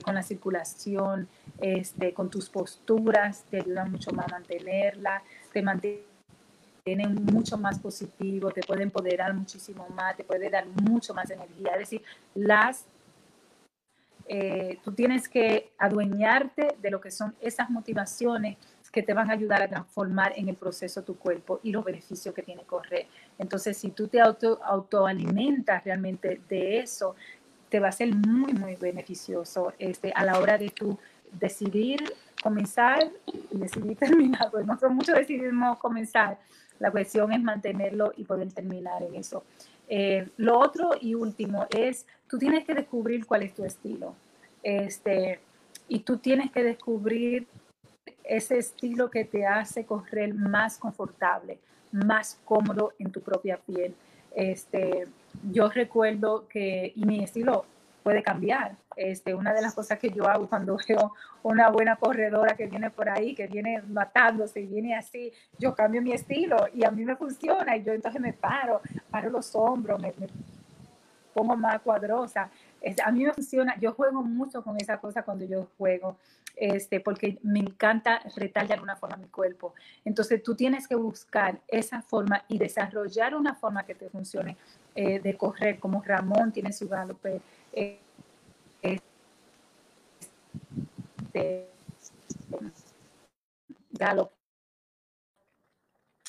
con 0.04 0.16
la 0.16 0.24
circulación, 0.24 1.28
este, 1.60 2.12
con 2.14 2.30
tus 2.30 2.50
posturas, 2.50 3.44
te 3.52 3.58
ayuda 3.58 3.86
mucho 3.86 4.12
más 4.12 4.26
a 4.28 4.32
mantenerla, 4.32 5.22
te 5.54 5.62
mantiene 5.62 6.10
mucho 6.96 7.58
más 7.58 7.80
positivo, 7.80 8.52
te 8.52 8.62
puede 8.62 8.84
empoderar 8.84 9.34
muchísimo 9.34 9.88
más, 9.90 10.16
te 10.18 10.24
puede 10.24 10.50
dar 10.50 10.66
mucho 10.68 11.14
más 11.14 11.30
energía. 11.30 11.74
Es 11.74 11.80
decir, 11.80 12.02
las, 12.36 12.86
eh, 14.28 14.80
tú 14.84 14.94
tienes 14.94 15.28
que 15.28 15.72
adueñarte 15.78 16.76
de 16.82 16.92
lo 16.92 17.02
que 17.02 17.12
son 17.12 17.36
esas 17.42 17.70
motivaciones 17.70 18.58
que 18.92 19.04
te 19.04 19.14
van 19.14 19.30
a 19.30 19.34
ayudar 19.34 19.62
a 19.62 19.68
transformar 19.68 20.34
en 20.36 20.50
el 20.50 20.56
proceso 20.56 21.04
tu 21.04 21.18
cuerpo 21.18 21.60
y 21.64 21.72
los 21.72 21.84
beneficios 21.84 22.34
que 22.34 22.42
tiene 22.42 22.64
correr. 22.64 23.08
Entonces, 23.38 23.78
si 23.78 23.92
tú 23.92 24.08
te 24.08 24.20
auto, 24.20 24.60
autoalimentas 24.64 25.84
realmente 25.84 26.42
de 26.50 26.80
eso, 26.80 27.16
te 27.70 27.80
va 27.80 27.90
a 27.90 27.92
ser 27.92 28.14
muy, 28.16 28.54
muy 28.54 28.76
beneficioso 28.76 29.74
este, 29.78 30.12
a 30.16 30.26
la 30.26 30.40
hora 30.40 30.58
de 30.58 30.70
tú 30.70 30.98
decidir 31.32 32.04
comenzar 32.42 33.12
y 33.52 33.58
decidir 33.58 33.98
terminar. 34.00 34.50
Pues 34.52 34.66
nosotros 34.66 34.94
mucho 34.94 35.14
decidimos 35.14 35.78
comenzar, 35.78 36.40
la 36.80 36.92
cuestión 36.92 37.32
es 37.32 37.42
mantenerlo 37.42 38.14
y 38.18 38.24
poder 38.24 38.52
terminar 38.52 39.04
en 39.04 39.16
eso. 39.16 39.44
Eh, 39.88 40.28
lo 40.38 40.60
otro 40.60 40.92
y 41.00 41.16
último 41.16 41.66
es, 41.70 42.06
tú 42.28 42.38
tienes 42.38 42.66
que 42.66 42.74
descubrir 42.74 43.26
cuál 43.26 43.44
es 43.44 43.54
tu 43.54 43.66
estilo. 43.66 44.16
Este, 44.64 45.40
y 45.88 46.00
tú 46.00 46.18
tienes 46.18 46.52
que 46.52 46.64
descubrir 46.64 47.48
ese 48.24 48.57
estilo 48.57 49.10
que 49.10 49.26
te 49.26 49.45
hace 49.45 49.86
correr 49.86 50.34
más 50.34 50.78
confortable, 50.78 51.60
más 51.91 52.39
cómodo 52.45 52.93
en 52.99 53.12
tu 53.12 53.22
propia 53.22 53.57
piel. 53.57 53.95
Este, 54.36 55.07
yo 55.51 55.70
recuerdo 55.70 56.47
que, 56.47 56.91
y 56.95 57.05
mi 57.05 57.24
estilo 57.24 57.66
puede 58.03 58.24
cambiar. 58.24 58.76
Este, 58.95 59.34
una 59.34 59.53
de 59.53 59.62
las 59.62 59.74
cosas 59.74 59.97
que 59.97 60.10
yo 60.10 60.28
hago 60.28 60.47
cuando 60.47 60.78
veo 60.88 61.14
una 61.43 61.70
buena 61.70 61.95
corredora 61.95 62.55
que 62.55 62.68
viene 62.68 62.89
por 62.89 63.10
ahí, 63.10 63.34
que 63.34 63.47
viene 63.47 63.82
matándose 63.84 64.62
y 64.62 64.68
viene 64.68 64.95
así, 64.95 65.32
yo 65.57 65.74
cambio 65.74 66.01
mi 66.01 66.12
estilo 66.12 66.68
y 66.74 66.84
a 66.84 66.91
mí 66.91 67.05
me 67.05 67.16
funciona 67.16 67.78
y 67.78 67.84
yo 67.84 67.93
entonces 67.93 68.22
me 68.22 68.34
paro, 68.34 68.82
paro 69.10 69.30
los 69.30 69.55
hombros, 69.55 69.99
me, 70.01 70.14
pongo 71.34 71.55
más 71.55 71.82
cuadrosa. 71.82 72.49
a 73.05 73.12
mí 73.12 73.26
me 73.26 73.34
funciona, 73.34 73.78
yo 73.80 73.93
juego 73.93 74.22
mucho 74.22 74.62
con 74.64 74.76
esa 74.78 74.97
cosa 74.97 75.24
cuando 75.24 75.45
yo 75.45 75.68
juego, 75.78 76.18
este, 76.60 76.99
porque 76.99 77.39
me 77.41 77.60
encanta 77.60 78.22
retar 78.36 78.68
de 78.68 78.74
alguna 78.74 78.97
forma 78.97 79.16
mi 79.16 79.28
cuerpo. 79.28 79.74
Entonces 80.03 80.43
tú 80.43 80.55
tienes 80.55 80.88
que 80.88 80.95
buscar 80.95 81.62
esa 81.70 82.01
forma 82.01 82.43
y 82.49 82.57
desarrollar 82.57 83.34
una 83.34 83.55
forma 83.55 83.86
que 83.86 83.95
te 83.95 84.10
funcione 84.10 84.57
eh, 84.93 85.22
de 85.22 85.38
correr, 85.38 85.80
como 85.80 86.03
Ramón 86.03 86.51
tiene 86.51 86.74
su 86.74 86.89
galope 86.89 87.41
este, 87.72 88.01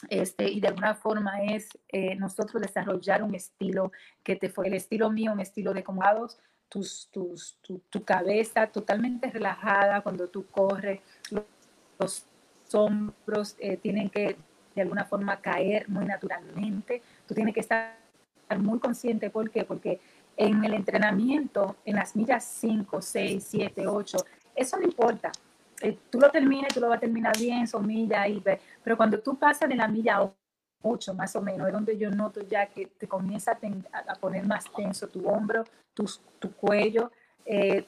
este, 0.08 0.48
y 0.48 0.60
de 0.60 0.68
alguna 0.68 0.94
forma 0.94 1.42
es 1.42 1.68
eh, 1.88 2.14
nosotros 2.14 2.62
desarrollar 2.62 3.22
un 3.22 3.34
estilo 3.34 3.90
que 4.22 4.36
te 4.36 4.48
fue 4.48 4.68
el 4.68 4.74
estilo 4.74 5.10
mío, 5.10 5.32
un 5.32 5.40
estilo 5.40 5.74
de 5.74 5.82
comodados, 5.82 6.38
tus, 6.70 7.08
tus, 7.10 7.58
tu, 7.90 8.04
cabeza 8.04 8.66
totalmente 8.68 9.30
relajada 9.30 10.00
cuando 10.00 10.28
tú 10.28 10.46
corres, 10.46 11.00
los, 11.98 12.24
hombros 12.72 13.56
eh, 13.58 13.76
tienen 13.76 14.08
que 14.08 14.36
de 14.74 14.82
alguna 14.82 15.04
forma 15.04 15.40
caer 15.40 15.88
muy 15.88 16.04
naturalmente, 16.04 17.02
tú 17.26 17.34
tienes 17.34 17.52
que 17.52 17.60
estar 17.60 17.98
muy 18.58 18.78
consciente, 18.78 19.28
¿por 19.28 19.50
qué? 19.50 19.64
Porque 19.64 20.00
en 20.36 20.64
el 20.64 20.74
entrenamiento, 20.74 21.76
en 21.84 21.96
las 21.96 22.14
millas 22.14 22.44
5, 22.44 23.02
6, 23.02 23.44
7, 23.46 23.86
8, 23.88 24.18
eso 24.54 24.76
no 24.76 24.84
importa. 24.84 25.32
Eh, 25.82 25.98
tú 26.08 26.20
lo 26.20 26.30
terminas, 26.30 26.72
tú 26.72 26.80
lo 26.80 26.88
vas 26.88 26.98
a 26.98 27.00
terminar 27.00 27.36
bien, 27.36 27.66
son 27.66 27.86
millas, 27.86 28.28
pero 28.84 28.96
cuando 28.96 29.18
tú 29.18 29.36
pasas 29.36 29.68
de 29.68 29.74
la 29.74 29.88
milla 29.88 30.32
8 30.82 31.14
más 31.14 31.36
o 31.36 31.42
menos, 31.42 31.66
es 31.66 31.72
donde 31.72 31.96
yo 31.98 32.10
noto 32.10 32.40
ya 32.42 32.66
que 32.66 32.86
te 32.86 33.06
comienza 33.06 33.52
a, 33.52 34.14
poner 34.14 34.46
más 34.46 34.64
tenso 34.74 35.08
tu 35.08 35.28
hombro, 35.28 35.64
tu, 35.94 36.08
tu 36.38 36.52
cuello. 36.52 37.10
Eh, 37.44 37.86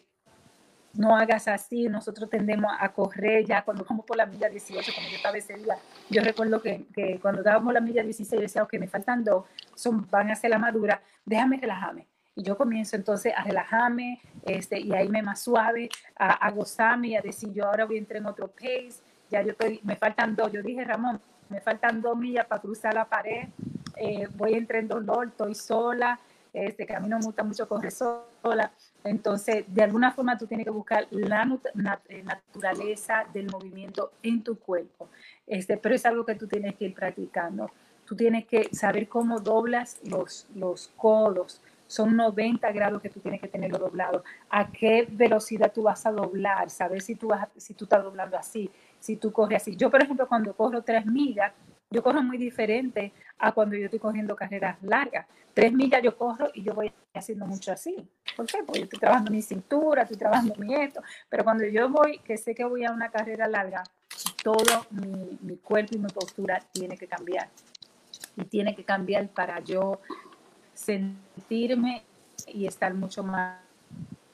no 0.94 1.16
hagas 1.16 1.48
así, 1.48 1.89
nosotros 1.89 2.28
tendemos 2.28 2.70
a 2.78 2.89
correr 2.90 3.44
ya 3.47 3.64
cuando 3.64 3.85
vamos 3.89 4.05
por 4.05 4.16
la 4.16 4.27
milla 4.27 4.48
18, 4.48 4.93
como 4.94 5.09
yo 5.09 5.16
estaba 5.16 5.36
ese 5.36 5.55
día, 5.55 5.77
yo 6.10 6.23
recuerdo 6.23 6.60
que, 6.60 6.85
que 6.94 7.19
cuando 7.20 7.43
dábamos 7.43 7.73
la 7.73 7.81
milla 7.81 8.02
16, 8.02 8.39
yo 8.39 8.43
decía, 8.43 8.62
ok, 8.62 8.74
me 8.74 8.89
faltan 8.89 9.24
dos, 9.24 9.47
son, 9.74 10.06
van 10.10 10.31
a 10.31 10.35
ser 10.35 10.51
la 10.51 10.59
madura, 10.59 11.01
déjame 11.24 11.59
relajarme, 11.59 12.06
y 12.35 12.43
yo 12.43 12.56
comienzo 12.56 12.97
entonces 12.97 13.32
a 13.35 13.43
relajarme 13.43 14.20
este, 14.44 14.81
y 14.81 14.93
a 14.93 15.02
irme 15.02 15.23
más 15.23 15.40
suave, 15.40 15.89
a, 16.16 16.32
a 16.32 16.51
gozarme 16.51 17.09
y 17.09 17.16
a 17.16 17.23
decir, 17.23 17.52
yo 17.52 17.66
ahora 17.66 17.85
voy 17.85 17.97
a 17.97 18.01
entrar 18.01 18.20
en 18.20 18.27
otro 18.27 18.48
pace, 18.48 19.01
ya 19.31 19.43
yo 19.43 19.52
estoy, 19.52 19.81
me 19.85 19.97
faltan 19.97 20.36
dos, 20.36 20.52
yo 20.52 20.62
dije, 20.62 20.85
Ramón, 20.85 21.20
me 21.53 21.61
faltan 21.61 22.01
dos 22.01 22.16
millas 22.16 22.47
para 22.47 22.62
cruzar 22.62 22.95
la 22.95 23.05
pared, 23.05 23.49
eh, 23.97 24.27
voy 24.37 24.55
a 24.55 24.57
entrar 24.57 24.81
en 24.81 24.89
dolor, 24.89 25.29
estoy 25.29 25.55
sola, 25.55 26.19
este, 26.53 26.87
que 26.87 26.95
a 26.95 27.01
mí 27.01 27.09
no 27.09 27.19
me 27.19 27.24
gusta 27.24 27.45
mucho 27.45 27.69
correr 27.69 27.93
sola. 27.93 28.73
Entonces, 29.05 29.65
de 29.69 29.83
alguna 29.83 30.12
forma 30.12 30.39
tú 30.39 30.47
tienes 30.47 30.65
que 30.65 30.70
buscar 30.70 31.07
la 31.11 31.49
eh, 32.09 32.23
naturaleza 32.23 33.24
del 33.33 33.51
movimiento 33.51 34.12
en 34.23 34.43
tu 34.43 34.59
cuerpo. 34.59 35.09
Este, 35.47 35.77
pero 35.77 35.95
es 35.95 36.07
algo 36.07 36.24
que 36.24 36.35
tú 36.35 36.47
tienes 36.47 36.74
que 36.77 36.87
ir 36.87 36.95
practicando. 36.95 37.70
Tú 38.07 38.16
tienes 38.16 38.47
que 38.47 38.69
saber 38.73 39.09
cómo 39.09 39.41
doblas 39.41 39.99
los, 40.05 40.47
los 40.55 40.89
codos, 40.97 41.61
son 41.93 42.16
90 42.16 42.73
grados 42.73 43.02
que 43.02 43.10
tú 43.10 43.20
tienes 43.20 43.39
que 43.39 43.48
tenerlo 43.48 43.77
doblado. 43.77 44.24
¿A 44.48 44.73
qué 44.73 45.06
velocidad 45.10 45.70
tú 45.74 45.82
vas 45.82 46.06
a 46.06 46.10
doblar? 46.10 46.70
Saber 46.70 47.02
si 47.02 47.16
tú, 47.16 47.28
vas 47.28 47.48
si 47.55 47.74
tú 47.74 47.85
estás 47.85 48.02
doblando 48.02 48.39
así, 48.39 48.70
si 48.98 49.16
tú 49.16 49.31
corres 49.31 49.60
así. 49.60 49.77
Yo, 49.77 49.90
por 49.90 50.02
ejemplo, 50.02 50.27
cuando 50.27 50.56
corro 50.56 50.81
tres 50.82 51.05
millas, 51.05 51.52
yo 51.90 52.02
corro 52.02 52.23
muy 52.23 52.39
diferente 52.39 53.12
a 53.39 53.52
cuando 53.52 53.77
yo 53.77 53.85
estoy 53.85 53.98
corriendo 53.98 54.35
carreras 54.35 54.78
largas. 54.81 55.27
Tres 55.52 55.70
millas 55.70 56.02
yo 56.02 56.16
corro 56.16 56.48
y 56.55 56.62
yo 56.62 56.73
voy 56.73 56.90
haciendo 57.12 57.44
mucho 57.44 57.73
así. 57.73 57.94
¿Por 58.35 58.47
qué? 58.47 58.62
Porque 58.64 58.81
yo 58.81 58.85
estoy 58.85 58.98
trabajando 58.98 59.31
mi 59.31 59.43
cintura, 59.43 60.05
estoy 60.05 60.16
trabajando 60.16 60.55
mi 60.56 60.74
esto. 60.74 61.02
Pero 61.28 61.44
cuando 61.44 61.66
yo 61.66 61.90
voy, 61.90 62.20
que 62.20 62.39
sé 62.39 62.55
que 62.55 62.64
voy 62.64 62.86
a 62.86 62.93
una 62.93 63.10
carrera 63.10 63.47
larga, 63.48 63.85
todo 64.43 64.86
mi, 64.93 65.39
mi 65.43 65.59
cuerpo 65.59 65.94
y 65.94 65.98
mi 65.98 66.09
postura 66.09 66.59
tiene 66.73 66.97
que 66.97 67.06
cambiar. 67.06 67.51
Y 68.35 68.44
tiene 68.44 68.74
que 68.74 68.82
cambiar 68.82 69.28
para 69.28 69.60
yo 69.60 70.01
sentirme 70.83 72.03
y 72.47 72.67
estar 72.67 72.93
mucho 72.95 73.23
más, 73.23 73.59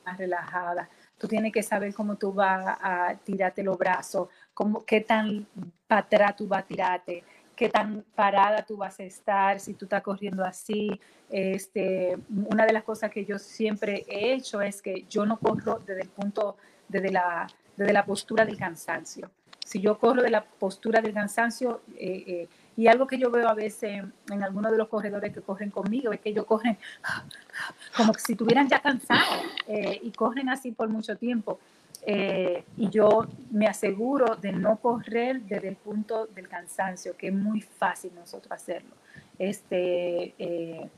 más 0.05 0.19
relajada. 0.19 0.89
Tú 1.19 1.27
tienes 1.27 1.53
que 1.53 1.63
saber 1.63 1.95
cómo 1.95 2.17
tú 2.17 2.33
vas 2.33 2.79
a 2.81 3.15
tirarte 3.25 3.63
los 3.63 3.77
brazos, 3.77 4.29
cómo, 4.55 4.85
qué 4.85 5.01
tan 5.01 5.47
para 5.87 6.03
atrás 6.03 6.37
tú 6.37 6.47
vas 6.47 6.63
a 6.63 6.67
tirarte, 6.67 7.25
qué 7.57 7.69
tan 7.69 8.05
parada 8.15 8.63
tú 8.63 8.77
vas 8.77 9.01
a 9.01 9.03
estar, 9.03 9.59
si 9.59 9.75
tú 9.75 9.87
estás 9.87 10.03
corriendo 10.03 10.45
así. 10.45 11.01
Este, 11.29 12.17
una 12.31 12.65
de 12.65 12.73
las 12.73 12.85
cosas 12.85 13.11
que 13.11 13.25
yo 13.25 13.39
siempre 13.39 14.05
he 14.09 14.33
hecho 14.35 14.61
es 14.63 14.81
que 14.81 15.05
yo 15.11 15.27
no 15.27 15.39
corro 15.39 15.81
desde 15.85 16.03
el 16.03 16.09
punto, 16.09 16.57
desde 16.89 17.11
la, 17.11 17.49
desde 17.77 17.93
la 17.93 18.05
postura 18.05 18.45
del 18.45 18.57
cansancio. 18.57 19.31
Si 19.65 19.81
yo 19.81 19.99
corro 19.99 20.23
de 20.23 20.31
la 20.31 20.45
postura 20.45 21.01
del 21.01 21.13
cansancio, 21.13 21.83
eh, 21.97 22.25
eh, 22.27 22.49
y 22.79 22.87
algo 22.87 23.09
que 23.09 23.19
yo 23.19 23.29
veo 23.29 23.49
a 23.49 23.55
veces 23.55 24.05
en 24.31 24.43
algunos 24.45 24.71
de 24.71 24.79
los 24.79 24.87
corredores 24.87 25.35
que 25.35 25.41
corren 25.41 25.69
conmigo 25.69 26.13
es 26.13 26.21
que 26.21 26.29
ellos 26.29 26.47
corren 26.47 26.79
como 27.97 28.15
si 28.15 28.33
estuvieran 28.33 28.69
ya 28.69 28.79
cansados 28.79 29.43
eh, 29.67 29.99
y 30.01 30.13
corren 30.13 30.49
así 30.49 30.71
por 30.71 30.89
mucho 30.89 31.17
tiempo. 31.17 31.59
Eh, 32.07 32.63
y 32.77 32.89
yo 32.89 33.27
me 33.51 33.67
aseguro 33.67 34.37
de 34.37 34.53
no 34.53 34.77
correr 34.77 35.41
desde 35.41 35.67
el 35.67 35.75
punto 35.75 36.27
del 36.27 36.47
cansancio, 36.47 37.17
que 37.17 37.27
es 37.27 37.35
muy 37.35 37.63
fácil 37.63 38.13
nosotros 38.15 38.53
hacerlo. 38.53 38.95
Este, 39.41 40.35
eh, 40.39 40.89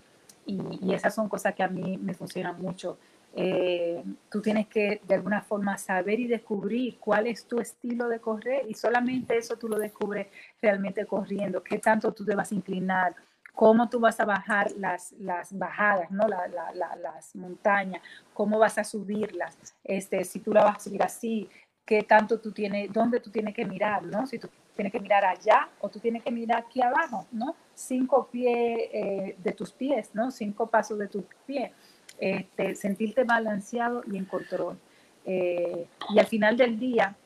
y, 0.44 0.93
esas 0.93 1.15
son 1.15 1.31
cosas 1.31 1.55
que 1.55 1.62
a 1.62 1.69
mí 1.69 1.97
me 1.97 2.12
funcionan 2.12 2.61
mucho. 2.61 2.98
Eh, 3.35 4.02
tú 4.28 4.43
tienes 4.43 4.66
que 4.66 5.01
de 5.07 5.15
alguna 5.15 5.40
forma 5.40 5.78
saber 5.78 6.19
y 6.19 6.27
descubrir 6.27 6.98
cuál 6.98 7.28
es 7.28 7.47
tu 7.47 7.61
estilo 7.61 8.09
de 8.09 8.19
correr 8.19 8.65
y 8.69 8.74
solamente 8.74 9.36
eso 9.36 9.57
tú 9.57 9.69
lo 9.69 9.78
descubres 9.78 10.27
realmente 10.61 11.07
corriendo, 11.07 11.62
qué 11.62 11.78
tanto 11.78 12.12
tú 12.12 12.24
te 12.24 12.35
vas 12.35 12.51
a 12.51 12.55
inclinar, 12.57 13.15
cómo 13.55 13.89
tú 13.89 14.01
vas 14.01 14.19
a 14.19 14.24
bajar 14.24 14.73
las, 14.73 15.12
las 15.12 15.57
bajadas, 15.57 16.11
¿no? 16.11 16.27
las 16.27 17.36
montañas, 17.36 18.02
cómo 18.35 18.59
vas 18.59 18.78
a 18.78 18.85
subirlas, 18.85 19.57
este, 19.85 20.24
si 20.24 20.40
tú 20.40 20.52
la 20.52 20.65
vas 20.65 20.78
a 20.78 20.81
subir 20.81 21.02
así, 21.02 21.48
qué 21.85 22.02
tanto 22.02 22.40
tú 22.40 22.52
tienes, 22.52 22.93
dónde 22.93 23.20
tú 23.20 23.31
tienes 23.31 23.55
que 23.55 23.65
mirar, 23.65 24.02
¿no? 24.05 24.27
Si 24.27 24.39
tú 24.39 24.48
tienes 24.77 24.93
que 24.93 25.01
mirar 25.01 25.24
allá 25.24 25.69
o 25.81 25.89
tú 25.89 25.98
tienes 25.98 26.23
que 26.23 26.31
mirar 26.31 26.65
aquí 26.65 26.81
abajo, 26.81 27.27
¿no? 27.32 27.57
Cinco 27.74 28.28
pies 28.31 28.89
eh, 28.93 29.36
de 29.36 29.52
tus 29.52 29.73
pies, 29.73 30.15
¿no? 30.15 30.31
Cinco 30.31 30.69
pasos 30.69 30.98
de 30.98 31.09
tus 31.09 31.24
pies. 31.44 31.73
Este, 32.21 32.75
sentirte 32.75 33.25
balanceado 33.25 34.03
y 34.11 34.17
en 34.17 34.27
control. 34.27 34.79
Eh, 35.25 35.87
y 36.11 36.19
al 36.19 36.27
final 36.27 36.57
del 36.57 36.79
día, 36.79 37.17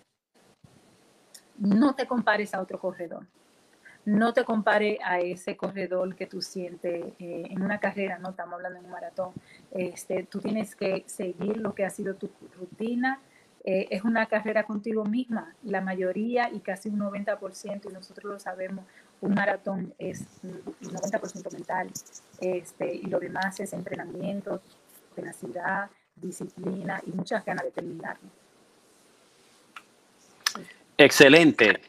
no 1.59 1.95
te 1.95 2.07
compares 2.07 2.55
a 2.55 2.61
otro 2.61 2.79
corredor 2.79 3.25
no 4.05 4.35
te 4.35 4.45
compare 4.45 4.99
a 5.03 5.19
ese 5.21 5.57
corredor 5.57 6.15
que 6.15 6.27
tú 6.27 6.43
sientes 6.43 7.05
eh, 7.19 7.47
en 7.49 7.63
una 7.63 7.79
carrera, 7.79 8.19
no 8.19 8.31
estamos 8.31 8.55
hablando 8.55 8.81
de 8.81 8.85
un 8.85 8.91
maratón. 8.91 9.33
Este, 9.71 10.25
tú 10.25 10.41
tienes 10.41 10.77
que 10.77 11.05
seguir 11.07 11.57
lo 11.57 11.75
que 11.75 11.85
ha 11.85 11.91
sido 11.91 12.15
tu 12.15 12.31
rutina. 12.59 13.21
Eh, 13.65 13.89
es 13.91 14.05
una 14.05 14.27
carrera 14.27 14.65
contigo 14.65 15.05
misma. 15.05 15.55
La 15.63 15.81
mayoría 15.81 16.51
y 16.53 16.61
casi 16.61 16.91
un 16.91 16.99
90%, 16.99 17.91
y 17.91 17.93
nosotros 17.95 18.31
lo 18.31 18.39
sabemos, 18.39 18.85
un 19.23 19.33
maratón 19.33 19.95
es 19.99 20.27
un 20.43 20.63
90% 20.83 21.53
mental. 21.53 21.91
Este, 22.41 22.95
y 22.95 23.05
lo 23.05 23.19
demás 23.19 23.59
es 23.61 23.73
entrenamiento, 23.73 24.61
tenacidad, 25.15 25.91
disciplina 26.17 27.01
y 27.07 27.11
muchas 27.11 27.45
ganas 27.45 27.65
de 27.65 27.71
terminarlo. 27.71 28.29
Excelente. 30.97 31.81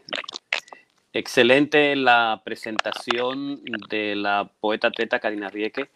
Excelente 1.13 1.95
la 1.95 2.41
presentación 2.43 3.61
de 3.89 4.15
la 4.15 4.51
poeta 4.59 4.87
atleta 4.87 5.19
Karina 5.19 5.49
Rieke. 5.49 5.89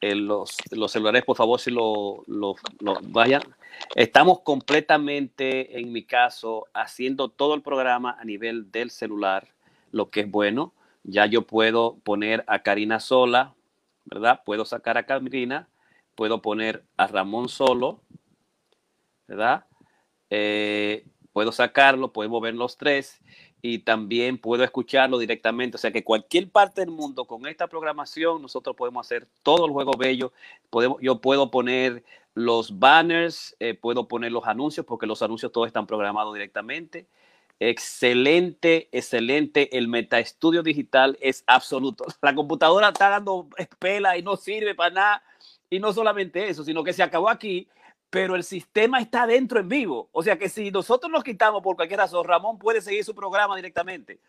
Eh, 0.00 0.14
los, 0.14 0.58
los, 0.70 0.92
celulares, 0.92 1.24
por 1.24 1.36
favor, 1.36 1.58
si 1.58 1.70
lo, 1.70 2.22
lo, 2.26 2.54
vayan. 3.04 3.42
Estamos 3.94 4.40
completamente, 4.40 5.80
en 5.80 5.92
mi 5.92 6.04
caso, 6.04 6.68
haciendo 6.74 7.30
todo 7.30 7.54
el 7.54 7.62
programa 7.62 8.16
a 8.20 8.24
nivel 8.24 8.70
del 8.70 8.90
celular, 8.90 9.48
lo 9.90 10.10
que 10.10 10.20
es 10.20 10.30
bueno. 10.30 10.74
Ya 11.04 11.24
yo 11.26 11.42
puedo 11.42 11.96
poner 12.04 12.44
a 12.46 12.58
Karina 12.58 13.00
sola, 13.00 13.54
¿verdad? 14.04 14.42
Puedo 14.44 14.66
sacar 14.66 14.98
a 14.98 15.06
Karina, 15.06 15.68
puedo 16.14 16.42
poner 16.42 16.84
a 16.96 17.06
Ramón 17.06 17.48
solo, 17.48 18.00
¿verdad? 19.26 19.66
Eh, 20.30 21.06
puedo 21.32 21.52
sacarlo, 21.52 22.12
podemos 22.12 22.40
ver 22.40 22.54
los 22.54 22.76
tres 22.76 23.20
y 23.62 23.78
también 23.78 24.38
puedo 24.38 24.62
escucharlo 24.62 25.18
directamente. 25.18 25.76
O 25.76 25.80
sea 25.80 25.90
que 25.90 26.04
cualquier 26.04 26.50
parte 26.50 26.82
del 26.82 26.90
mundo 26.90 27.24
con 27.26 27.46
esta 27.46 27.66
programación 27.66 28.42
nosotros 28.42 28.76
podemos 28.76 29.06
hacer 29.06 29.26
todo 29.42 29.66
el 29.66 29.72
juego 29.72 29.92
bello. 29.98 30.32
Podemos, 30.70 30.98
yo 31.00 31.20
puedo 31.20 31.50
poner 31.50 32.04
los 32.34 32.78
banners, 32.78 33.56
eh, 33.60 33.74
puedo 33.74 34.06
poner 34.08 34.32
los 34.32 34.46
anuncios 34.46 34.84
porque 34.84 35.06
los 35.06 35.22
anuncios 35.22 35.50
todos 35.50 35.66
están 35.66 35.86
programados 35.86 36.34
directamente. 36.34 37.06
Excelente, 37.60 38.88
excelente. 38.92 39.78
El 39.78 39.88
Meta 39.88 40.18
Estudio 40.18 40.62
Digital 40.62 41.16
es 41.20 41.44
absoluto. 41.46 42.04
La 42.22 42.34
computadora 42.34 42.88
está 42.88 43.08
dando 43.08 43.48
pela 43.78 44.18
y 44.18 44.22
no 44.22 44.36
sirve 44.36 44.74
para 44.74 44.94
nada. 44.94 45.22
Y 45.70 45.80
no 45.80 45.92
solamente 45.92 46.48
eso, 46.48 46.64
sino 46.64 46.84
que 46.84 46.92
se 46.92 47.02
acabó 47.02 47.28
aquí 47.28 47.68
pero 48.14 48.36
el 48.36 48.44
sistema 48.44 49.00
está 49.00 49.26
dentro 49.26 49.58
en 49.58 49.68
vivo. 49.68 50.08
O 50.12 50.22
sea 50.22 50.38
que 50.38 50.48
si 50.48 50.70
nosotros 50.70 51.10
nos 51.10 51.24
quitamos 51.24 51.60
por 51.60 51.74
cualquier 51.74 51.98
razón, 51.98 52.24
Ramón 52.24 52.60
puede 52.60 52.80
seguir 52.80 53.02
su 53.02 53.12
programa 53.12 53.56
directamente. 53.56 54.20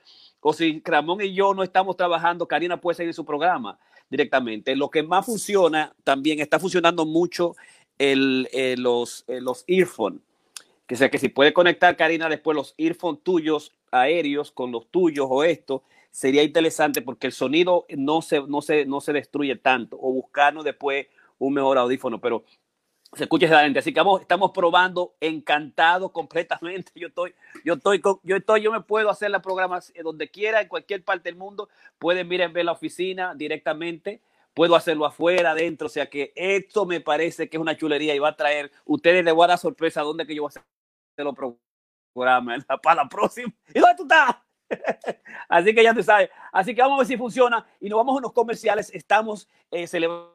O 0.41 0.53
si 0.53 0.81
Ramón 0.83 1.21
y 1.21 1.35
yo 1.35 1.53
no 1.53 1.61
estamos 1.61 1.95
trabajando, 1.95 2.47
Karina 2.47 2.81
puede 2.81 2.95
seguir 2.95 3.13
su 3.13 3.23
programa 3.23 3.77
directamente. 4.09 4.75
Lo 4.75 4.89
que 4.89 5.03
más 5.03 5.23
funciona, 5.23 5.93
también 6.03 6.39
está 6.39 6.59
funcionando 6.59 7.05
mucho 7.05 7.55
el, 7.99 8.49
eh, 8.53 8.73
los, 8.75 9.23
eh, 9.27 9.39
los 9.39 9.63
earphones. 9.67 10.21
Que 10.87 10.95
sea 10.95 11.11
que 11.11 11.19
si 11.19 11.29
puede 11.29 11.53
conectar, 11.53 11.95
Karina, 11.95 12.27
después 12.27 12.57
los 12.57 12.73
earphones 12.79 13.21
tuyos 13.21 13.71
aéreos 13.91 14.51
con 14.51 14.71
los 14.71 14.87
tuyos 14.87 15.27
o 15.29 15.43
esto, 15.43 15.83
sería 16.09 16.41
interesante 16.41 17.03
porque 17.03 17.27
el 17.27 17.33
sonido 17.33 17.85
no 17.89 18.23
se, 18.23 18.41
no 18.41 18.63
se, 18.63 18.87
no 18.87 18.99
se 18.99 19.13
destruye 19.13 19.57
tanto. 19.57 19.95
O 20.01 20.11
buscarnos 20.11 20.63
después 20.63 21.05
un 21.37 21.53
mejor 21.53 21.77
audífono. 21.77 22.19
Pero 22.19 22.45
se 23.15 23.23
escucha 23.23 23.45
excelente. 23.45 23.79
Así 23.79 23.93
que 23.93 23.99
vamos, 23.99 24.21
estamos 24.21 24.51
probando, 24.51 25.15
encantado 25.19 26.11
completamente. 26.11 26.91
Yo 26.95 27.07
estoy, 27.07 27.33
yo 27.63 27.75
estoy, 27.75 28.01
yo 28.23 28.35
estoy, 28.35 28.61
yo 28.61 28.71
me 28.71 28.81
puedo 28.81 29.09
hacer 29.09 29.31
la 29.31 29.41
programa 29.41 29.79
donde 30.03 30.29
quiera, 30.29 30.61
en 30.61 30.67
cualquier 30.67 31.03
parte 31.03 31.29
del 31.29 31.37
mundo. 31.37 31.69
Pueden 31.97 32.27
miren 32.27 32.53
ver 32.53 32.65
la 32.65 32.73
oficina 32.73 33.33
directamente. 33.35 34.21
Puedo 34.53 34.75
hacerlo 34.75 35.05
afuera, 35.05 35.51
adentro. 35.51 35.87
O 35.87 35.89
sea 35.89 36.09
que 36.09 36.33
esto 36.35 36.85
me 36.85 37.01
parece 37.01 37.49
que 37.49 37.57
es 37.57 37.61
una 37.61 37.77
chulería 37.77 38.15
y 38.15 38.19
va 38.19 38.29
a 38.29 38.35
traer, 38.35 38.71
ustedes 38.85 39.23
les 39.23 39.33
voy 39.33 39.45
a 39.45 39.49
dar 39.49 39.57
sorpresa 39.57 40.01
dónde 40.01 40.25
que 40.25 40.35
yo 40.35 40.43
voy 40.43 40.49
a 40.49 40.59
hacer 40.59 40.63
los 41.17 41.35
programas 42.13 42.65
para 42.83 43.03
la 43.03 43.09
próxima. 43.09 43.53
¿Y 43.73 43.79
dónde 43.79 43.95
tú 43.95 44.03
estás? 44.03 44.35
Así 45.49 45.75
que 45.75 45.83
ya 45.83 45.93
tú 45.93 46.03
sabes. 46.03 46.29
Así 46.51 46.73
que 46.73 46.81
vamos 46.81 46.95
a 46.95 46.99
ver 46.99 47.07
si 47.07 47.17
funciona 47.17 47.65
y 47.79 47.87
nos 47.87 47.97
vamos 47.97 48.15
a 48.15 48.17
unos 48.17 48.33
comerciales. 48.33 48.89
Estamos 48.93 49.47
eh, 49.71 49.87
celebrando 49.87 50.34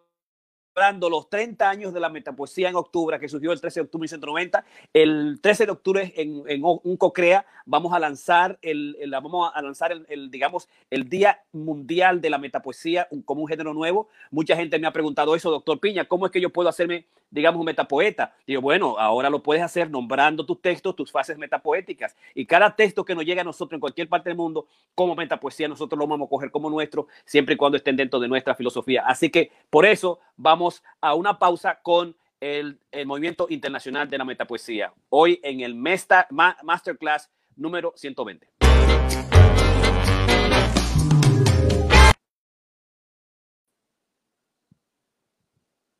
los 1.11 1.29
30 1.29 1.69
años 1.69 1.93
de 1.93 2.01
la 2.01 2.09
metapoesía 2.09 2.69
en 2.69 2.77
octubre, 2.77 3.19
que 3.19 3.29
surgió 3.29 3.53
el 3.53 3.61
13 3.61 3.81
de 3.81 3.85
octubre 3.85 4.09
de 4.09 4.17
1990. 4.17 4.65
El 4.93 5.39
13 5.41 5.67
de 5.67 5.73
octubre 5.73 6.13
en, 6.17 6.43
en 6.47 6.63
un 6.65 6.97
COCREA 6.97 7.45
vamos 7.67 7.93
a 7.93 7.99
lanzar 7.99 8.59
el, 8.63 8.97
el 9.01 9.11
vamos 9.11 9.51
a 9.55 9.63
lanzar 9.63 9.93
el, 9.93 10.31
digamos, 10.31 10.69
el 10.91 11.09
Día 11.09 11.41
Mundial 11.53 12.21
de 12.21 12.31
la 12.31 12.39
Metapoesía 12.39 13.09
como 13.25 13.43
un 13.43 13.49
género 13.49 13.75
nuevo. 13.75 14.09
Mucha 14.31 14.57
gente 14.57 14.79
me 14.79 14.87
ha 14.87 14.93
preguntado 14.93 15.35
eso, 15.35 15.51
doctor 15.51 15.79
Piña, 15.79 16.05
¿cómo 16.05 16.27
es 16.27 16.33
que 16.33 16.41
yo 16.41 16.51
puedo 16.51 16.69
hacerme, 16.69 17.07
digamos, 17.31 17.61
un 17.61 17.67
metapoeta? 17.67 18.35
Digo, 18.47 18.61
bueno, 18.61 18.97
ahora 18.99 19.31
lo 19.31 19.43
puedes 19.43 19.63
hacer 19.63 19.91
nombrando 19.91 20.45
tus 20.45 20.61
textos, 20.61 20.97
tus 20.97 21.11
fases 21.11 21.39
metapoéticas. 21.39 22.17
Y 22.35 22.47
cada 22.47 22.75
texto 22.75 23.05
que 23.05 23.15
nos 23.15 23.25
llegue 23.25 23.41
a 23.41 23.45
nosotros 23.45 23.77
en 23.77 23.81
cualquier 23.81 24.09
parte 24.09 24.31
del 24.31 24.37
mundo 24.37 24.67
como 24.95 25.15
metapoesía, 25.15 25.69
nosotros 25.69 25.99
lo 25.99 26.07
vamos 26.07 26.27
a 26.27 26.31
coger 26.31 26.51
como 26.51 26.71
nuestro, 26.71 27.07
siempre 27.25 27.55
y 27.55 27.57
cuando 27.57 27.77
estén 27.77 27.97
dentro 27.97 28.19
de 28.19 28.29
nuestra 28.29 28.55
filosofía. 28.55 29.05
Así 29.07 29.31
que 29.31 29.53
por 29.69 29.87
eso 29.87 30.21
vamos 30.37 30.70
a 31.01 31.15
una 31.15 31.39
pausa 31.39 31.81
con 31.83 32.17
el, 32.41 32.81
Movimiento 33.07 33.47
Internacional 33.51 34.09
de 34.09 34.19
la 34.19 34.25
Metapoesía, 34.25 34.93
hoy 35.11 35.41
en 35.43 35.61
el 35.61 35.75
Masterclass 35.75 37.31
número 37.57 37.93
120. 37.97 38.49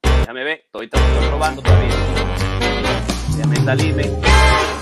Déjame 0.03 0.45
ver, 0.45 0.61
estoy, 0.65 0.85
estoy 0.87 1.29
probando 1.29 1.61
todavía. 1.61 1.95
Déjame 3.37 3.57
salirme. 3.57 4.80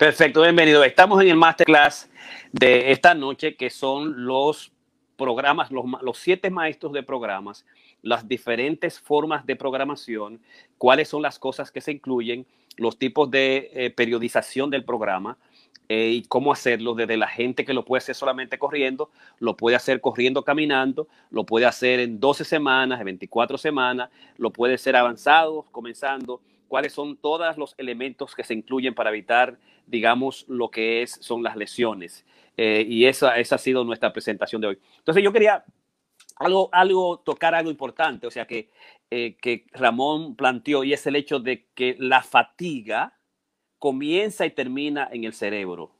Perfecto, 0.00 0.40
bienvenido. 0.40 0.82
Estamos 0.82 1.20
en 1.20 1.28
el 1.28 1.36
masterclass 1.36 2.08
de 2.52 2.90
esta 2.90 3.12
noche, 3.12 3.54
que 3.54 3.68
son 3.68 4.24
los 4.24 4.72
programas, 5.18 5.70
los, 5.70 6.16
siete 6.16 6.48
maestros 6.48 6.94
de 6.94 7.02
programas, 7.02 7.66
las 8.00 8.26
diferentes 8.26 8.98
formas 8.98 9.44
de 9.44 9.56
programación, 9.56 10.40
cuáles 10.78 11.06
son 11.10 11.20
las 11.20 11.38
cosas 11.38 11.70
que 11.70 11.82
se 11.82 11.92
incluyen, 11.92 12.46
los 12.78 12.98
tipos 12.98 13.30
de 13.30 13.70
eh, 13.74 13.90
periodización 13.90 14.70
del 14.70 14.86
programa 14.86 15.36
eh, 15.90 16.08
y 16.08 16.22
cómo 16.22 16.50
hacerlo 16.50 16.94
desde 16.94 17.18
la 17.18 17.28
gente 17.28 17.66
que 17.66 17.74
lo 17.74 17.84
puede 17.84 17.98
hacer 17.98 18.14
solamente 18.14 18.58
corriendo, 18.58 19.10
lo 19.38 19.54
puede 19.54 19.76
hacer 19.76 20.00
corriendo, 20.00 20.44
caminando, 20.44 21.08
lo 21.28 21.44
puede 21.44 21.66
hacer 21.66 22.00
en 22.00 22.18
12 22.18 22.46
semanas, 22.46 23.00
en 23.00 23.04
24 23.04 23.58
semanas, 23.58 24.08
lo 24.38 24.50
puede 24.50 24.76
hacer 24.76 24.96
avanzado, 24.96 25.66
comenzando 25.70 26.40
cuáles 26.70 26.92
son 26.92 27.16
todos 27.16 27.58
los 27.58 27.74
elementos 27.76 28.34
que 28.34 28.44
se 28.44 28.54
incluyen 28.54 28.94
para 28.94 29.10
evitar, 29.10 29.58
digamos, 29.90 30.44
lo 30.48 30.70
que 30.70 31.02
es, 31.02 31.18
son 31.20 31.42
las 31.42 31.56
lesiones. 31.56 32.24
Eh, 32.56 32.84
y 32.88 33.06
esa, 33.06 33.38
esa 33.38 33.56
ha 33.56 33.58
sido 33.58 33.84
nuestra 33.84 34.12
presentación 34.12 34.60
de 34.60 34.68
hoy. 34.68 34.78
Entonces 34.98 35.22
yo 35.22 35.32
quería 35.32 35.64
algo, 36.36 36.68
algo 36.72 37.18
tocar 37.20 37.54
algo 37.54 37.70
importante, 37.70 38.26
o 38.26 38.30
sea, 38.30 38.46
que, 38.46 38.70
eh, 39.10 39.36
que 39.40 39.66
Ramón 39.72 40.36
planteó, 40.36 40.84
y 40.84 40.92
es 40.92 41.06
el 41.06 41.16
hecho 41.16 41.40
de 41.40 41.66
que 41.74 41.96
la 41.98 42.22
fatiga 42.22 43.18
comienza 43.78 44.46
y 44.46 44.50
termina 44.50 45.08
en 45.10 45.24
el 45.24 45.32
cerebro. 45.32 45.92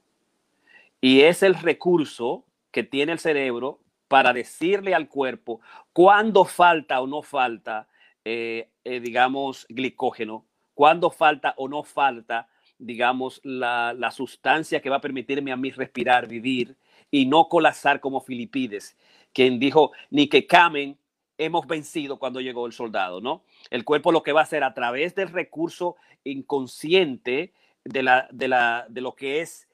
Y 1.01 1.23
es 1.23 1.43
el 1.43 1.55
recurso 1.55 2.45
que 2.71 2.83
tiene 2.83 3.13
el 3.13 3.19
cerebro 3.19 3.81
para 4.07 4.33
decirle 4.33 4.95
al 4.95 5.09
cuerpo 5.09 5.61
cuándo 5.93 6.45
falta 6.45 7.01
o 7.01 7.07
no 7.07 7.23
falta, 7.23 7.89
eh, 8.25 8.69
digamos, 8.85 9.67
glicógeno 9.69 10.45
cuándo 10.81 11.11
falta 11.11 11.53
o 11.59 11.69
no 11.69 11.83
falta, 11.83 12.49
digamos, 12.81 13.41
la, 13.45 13.95
la, 13.97 14.11
sustancia 14.11 14.81
que 14.81 14.91
va 14.91 14.97
a 14.97 15.01
permitirme 15.01 15.53
a 15.53 15.57
mí 15.57 15.71
respirar, 15.71 16.27
vivir 16.27 16.77
y 17.11 17.27
no 17.27 17.49
colapsar 17.49 18.01
como 18.01 18.21
Filipides, 18.21 18.97
quien 19.33 19.59
dijo, 19.59 19.93
ni 20.11 20.29
que 20.29 20.47
camen, 20.47 20.99
hemos 21.39 21.67
vencido 21.67 22.19
cuando 22.19 22.41
llegó 22.41 22.67
el 22.67 22.73
soldado, 22.73 23.21
¿no? 23.21 23.45
El 23.71 23.85
cuerpo 23.85 24.13
lo 24.13 24.23
que 24.23 24.33
va 24.33 24.41
a 24.41 24.45
hacer 24.45 24.63
a 24.63 24.75
través 24.75 25.15
del 25.15 25.29
recurso 25.29 25.97
inconsciente 26.25 27.53
de, 27.85 28.03
la, 28.03 28.29
de, 28.31 28.49
la, 28.49 28.87
de 28.89 29.01
lo 29.01 29.15
que 29.15 29.41
es, 29.41 29.69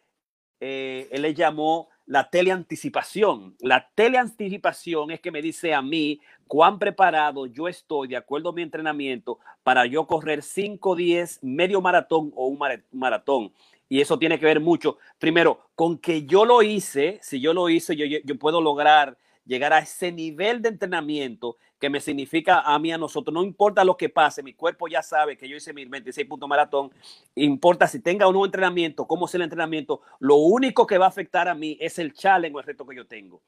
eh, 0.61 1.09
él 1.11 1.23
le 1.23 1.35
llamó 1.35 1.89
la 2.07 2.31
teleanticipación. 2.31 3.57
La 3.61 3.91
teleanticipación 3.95 5.11
es 5.11 5.21
que 5.21 5.31
me 5.31 5.43
dice 5.43 5.75
a 5.75 5.83
mí 5.83 6.21
cuán 6.47 6.79
preparado 6.79 7.47
yo 7.47 7.69
estoy 7.69 8.09
de 8.09 8.17
acuerdo 8.17 8.51
a 8.51 8.53
mi 8.53 8.63
entrenamiento 8.63 9.39
para 9.63 9.85
yo 9.87 10.07
correr 10.07 10.43
5, 10.43 10.95
10, 10.95 11.43
medio 11.43 11.81
maratón 11.81 12.33
o 12.37 12.47
un 12.47 12.59
maratón. 12.93 13.53
Y 13.89 14.01
eso 14.01 14.19
tiene 14.19 14.39
que 14.39 14.47
ver 14.47 14.61
mucho, 14.61 14.99
primero, 15.19 15.61
con 15.75 15.99
que 15.99 16.25
yo 16.25 16.45
lo 16.45 16.63
hice, 16.63 17.21
si 17.23 17.41
yo 17.41 17.53
lo 17.55 17.69
hice, 17.69 17.95
yo, 17.95 18.05
yo 18.25 18.39
puedo 18.39 18.61
lograr 18.61 19.17
llegar 19.45 19.73
a 19.73 19.79
ese 19.79 20.11
nivel 20.11 20.61
de 20.61 20.71
entrenamiento 20.71 21.57
que 21.79 21.91
me 21.91 22.01
significa 22.01 22.61
a 22.61 22.79
mí, 22.79 22.93
a 22.93 22.99
nosotros, 22.99 23.33
no 23.35 23.43
importa 23.43 23.85
lo 23.85 23.97
que 23.97 24.09
pase, 24.09 24.43
mi 24.43 24.55
cuerpo 24.55 24.89
ya 24.89 25.03
sabe 25.03 25.37
que 25.37 25.49
yo 25.49 25.57
hice 25.57 25.73
mi 25.73 25.85
26 25.85 26.27
puntos 26.27 26.49
maratón, 26.49 26.91
importa 27.35 27.87
si 27.87 28.01
tenga 28.01 28.27
o 28.27 28.33
no 28.33 28.45
entrenamiento, 28.45 29.07
cómo 29.07 29.27
es 29.27 29.35
el 29.35 29.43
entrenamiento, 29.43 30.01
lo 30.19 30.37
único 30.37 30.87
que 30.87 30.99
va 30.99 31.07
a 31.07 31.09
afectar 31.09 31.49
a 31.49 31.55
mí 31.55 31.77
es 31.81 31.99
el 31.99 32.15
challenge 32.15 32.57
o 32.57 32.61
el 32.61 32.67
reto 32.67 32.87
que 32.87 32.97
yo 32.97 33.07
tengo. 33.07 33.43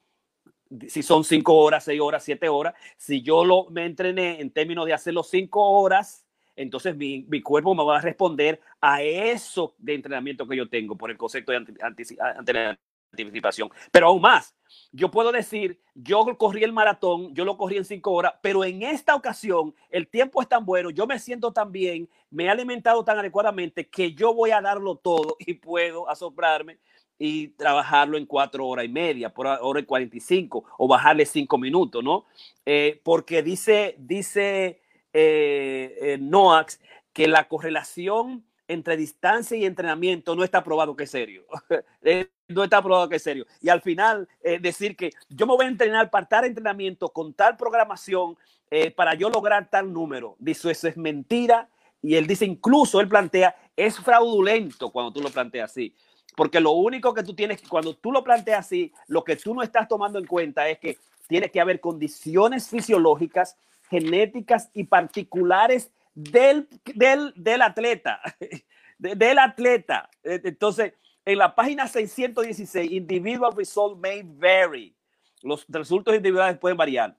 Si 0.87 1.01
son 1.01 1.23
5 1.23 1.55
horas, 1.55 1.83
6 1.85 1.99
horas, 1.99 2.23
7 2.23 2.47
horas, 2.47 2.75
si 2.95 3.23
yo 3.23 3.43
lo, 3.43 3.69
me 3.71 3.85
entrené 3.85 4.39
en 4.39 4.51
términos 4.51 4.85
de 4.85 4.93
hacerlo 4.93 5.23
5 5.23 5.59
horas, 5.59 6.27
entonces 6.55 6.95
mi, 6.95 7.25
mi, 7.27 7.41
cuerpo 7.41 7.73
me 7.73 7.83
va 7.83 7.97
a 7.97 8.01
responder 8.01 8.59
a 8.81 9.01
eso 9.01 9.73
de 9.77 9.95
entrenamiento 9.95 10.47
que 10.47 10.57
yo 10.57 10.69
tengo 10.69 10.95
por 10.95 11.09
el 11.09 11.17
concepto 11.17 11.51
de 11.53 12.77
anticipación. 13.11 13.69
Pero 13.91 14.07
aún 14.07 14.21
más, 14.21 14.55
yo 14.91 15.11
puedo 15.11 15.31
decir, 15.31 15.79
yo 15.95 16.25
corrí 16.37 16.63
el 16.63 16.73
maratón, 16.73 17.33
yo 17.33 17.45
lo 17.45 17.57
corrí 17.57 17.77
en 17.77 17.85
cinco 17.85 18.11
horas, 18.11 18.33
pero 18.41 18.63
en 18.63 18.83
esta 18.83 19.15
ocasión 19.15 19.73
el 19.89 20.07
tiempo 20.07 20.41
es 20.41 20.47
tan 20.47 20.65
bueno, 20.65 20.89
yo 20.89 21.07
me 21.07 21.19
siento 21.19 21.51
tan 21.51 21.71
bien, 21.71 22.09
me 22.29 22.45
he 22.45 22.49
alimentado 22.49 23.03
tan 23.03 23.17
adecuadamente 23.17 23.87
que 23.87 24.13
yo 24.13 24.33
voy 24.33 24.51
a 24.51 24.61
darlo 24.61 24.95
todo 24.95 25.35
y 25.39 25.55
puedo 25.55 26.09
asombrarme 26.09 26.79
y 27.17 27.49
trabajarlo 27.49 28.17
en 28.17 28.25
cuatro 28.25 28.65
horas 28.65 28.85
y 28.85 28.89
media, 28.89 29.33
por 29.33 29.45
hora 29.45 29.79
y 29.79 29.85
cuarenta 29.85 30.15
y 30.15 30.21
cinco, 30.21 30.63
o 30.77 30.87
bajarle 30.87 31.25
cinco 31.25 31.57
minutos, 31.57 32.01
¿no? 32.01 32.25
Eh, 32.65 33.01
porque 33.03 33.43
dice, 33.43 33.95
dice 33.99 34.81
eh, 35.11 35.97
eh, 36.01 36.17
Noax 36.19 36.79
que 37.11 37.27
la 37.27 37.47
correlación 37.49 38.45
entre 38.69 38.95
distancia 38.95 39.57
y 39.57 39.65
entrenamiento 39.65 40.35
no 40.35 40.43
está 40.43 40.63
probado 40.63 40.95
que 40.95 41.03
es 41.03 41.11
serio. 41.11 41.43
Eh, 42.01 42.29
no 42.47 42.63
está 42.63 42.81
probado 42.81 43.09
que 43.09 43.17
es 43.17 43.23
serio. 43.23 43.45
Y 43.61 43.67
al 43.67 43.81
final, 43.81 44.27
eh, 44.41 44.57
decir 44.57 44.95
que 44.95 45.11
yo 45.27 45.45
me 45.45 45.53
voy 45.53 45.65
a 45.65 45.69
entrenar 45.69 46.09
para 46.09 46.25
tal 46.25 46.45
entrenamiento 46.45 47.09
con 47.09 47.33
tal 47.33 47.57
programación 47.57 48.37
eh, 48.71 48.89
para 48.89 49.15
yo 49.15 49.29
lograr 49.29 49.69
tal 49.69 49.91
número. 49.91 50.35
Dice, 50.39 50.71
eso 50.71 50.87
es 50.87 50.95
mentira. 50.95 51.67
Y 52.01 52.15
él 52.15 52.25
dice, 52.25 52.45
incluso 52.45 53.01
él 53.01 53.09
plantea, 53.09 53.53
es 53.75 53.99
fraudulento 53.99 54.91
cuando 54.91 55.11
tú 55.11 55.21
lo 55.21 55.29
planteas 55.29 55.71
así. 55.71 55.93
Porque 56.37 56.61
lo 56.61 56.71
único 56.71 57.13
que 57.13 57.23
tú 57.23 57.33
tienes, 57.35 57.61
cuando 57.67 57.95
tú 57.95 58.11
lo 58.11 58.23
planteas 58.23 58.65
así, 58.65 58.93
lo 59.07 59.23
que 59.23 59.35
tú 59.35 59.53
no 59.53 59.61
estás 59.61 59.87
tomando 59.87 60.19
en 60.19 60.25
cuenta 60.25 60.69
es 60.69 60.79
que 60.79 60.97
tiene 61.27 61.51
que 61.51 61.59
haber 61.59 61.81
condiciones 61.81 62.69
fisiológicas, 62.69 63.57
genéticas 63.89 64.69
y 64.73 64.85
particulares 64.85 65.91
del, 66.23 66.67
del, 66.95 67.33
del 67.35 67.61
atleta, 67.61 68.21
del 68.97 69.39
atleta. 69.39 70.09
E, 70.23 70.41
entonces, 70.43 70.93
en 71.25 71.37
la 71.37 71.55
página 71.55 71.87
616, 71.87 72.91
individual 72.91 73.53
result 73.55 73.97
may 73.99 74.23
vary. 74.23 74.95
Los 75.41 75.65
resultados 75.69 76.17
individuales 76.17 76.57
pueden 76.57 76.77
variar. 76.77 77.17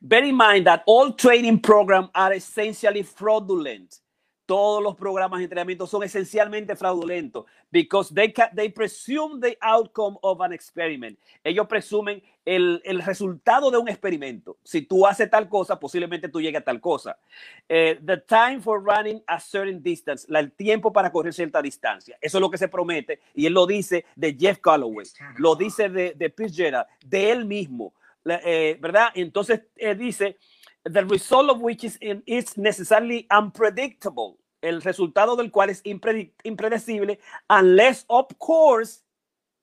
Bear 0.00 0.24
in 0.24 0.36
mind 0.36 0.66
that 0.66 0.82
all 0.86 1.14
training 1.16 1.58
programs 1.58 2.10
are 2.14 2.34
essentially 2.34 3.02
fraudulent 3.02 4.00
todos 4.46 4.82
los 4.82 4.94
programas 4.94 5.38
de 5.38 5.44
entrenamiento 5.44 5.86
son 5.86 6.04
esencialmente 6.04 6.76
fraudulentos 6.76 7.44
because 7.70 8.14
they, 8.14 8.32
they 8.54 8.68
presume 8.68 9.40
the 9.40 9.58
outcome 9.60 10.16
of 10.22 10.40
an 10.40 10.52
experiment. 10.52 11.18
Ellos 11.44 11.66
presumen 11.66 12.22
el, 12.44 12.80
el, 12.84 13.02
resultado 13.02 13.70
de 13.72 13.78
un 13.78 13.88
experimento. 13.88 14.56
Si 14.62 14.82
tú 14.82 15.04
haces 15.04 15.28
tal 15.28 15.48
cosa, 15.48 15.78
posiblemente 15.78 16.28
tú 16.28 16.40
llegues 16.40 16.60
a 16.60 16.64
tal 16.64 16.80
cosa. 16.80 17.18
Uh, 17.68 18.00
the 18.04 18.16
time 18.26 18.60
for 18.60 18.80
running 18.80 19.20
a 19.26 19.40
certain 19.40 19.82
distance, 19.82 20.26
la, 20.28 20.38
el 20.38 20.52
tiempo 20.52 20.92
para 20.92 21.10
correr 21.10 21.34
cierta 21.34 21.60
distancia. 21.60 22.16
Eso 22.20 22.38
es 22.38 22.40
lo 22.40 22.50
que 22.50 22.58
se 22.58 22.68
promete 22.68 23.20
y 23.34 23.46
él 23.46 23.52
lo 23.52 23.66
dice 23.66 24.04
de 24.14 24.36
Jeff 24.38 24.58
Calloway, 24.58 25.06
lo 25.38 25.56
dice 25.56 25.88
de, 25.88 26.14
de 26.14 26.32
Gerald, 26.48 26.86
de 27.04 27.32
él 27.32 27.44
mismo, 27.44 27.92
eh, 28.24 28.76
¿verdad? 28.80 29.08
Entonces 29.14 29.62
eh, 29.76 29.94
dice 29.94 30.36
the 30.86 31.04
result 31.04 31.50
of 31.50 31.60
which 31.60 31.84
is, 31.84 31.98
is 32.00 32.56
necessarily 32.56 33.26
unpredictable, 33.30 34.38
el 34.62 34.80
resultado 34.82 35.36
del 35.36 35.50
cual 35.50 35.70
es 35.70 35.82
impredecible, 35.84 37.18
unless 37.48 38.04
of 38.08 38.26
course, 38.38 39.02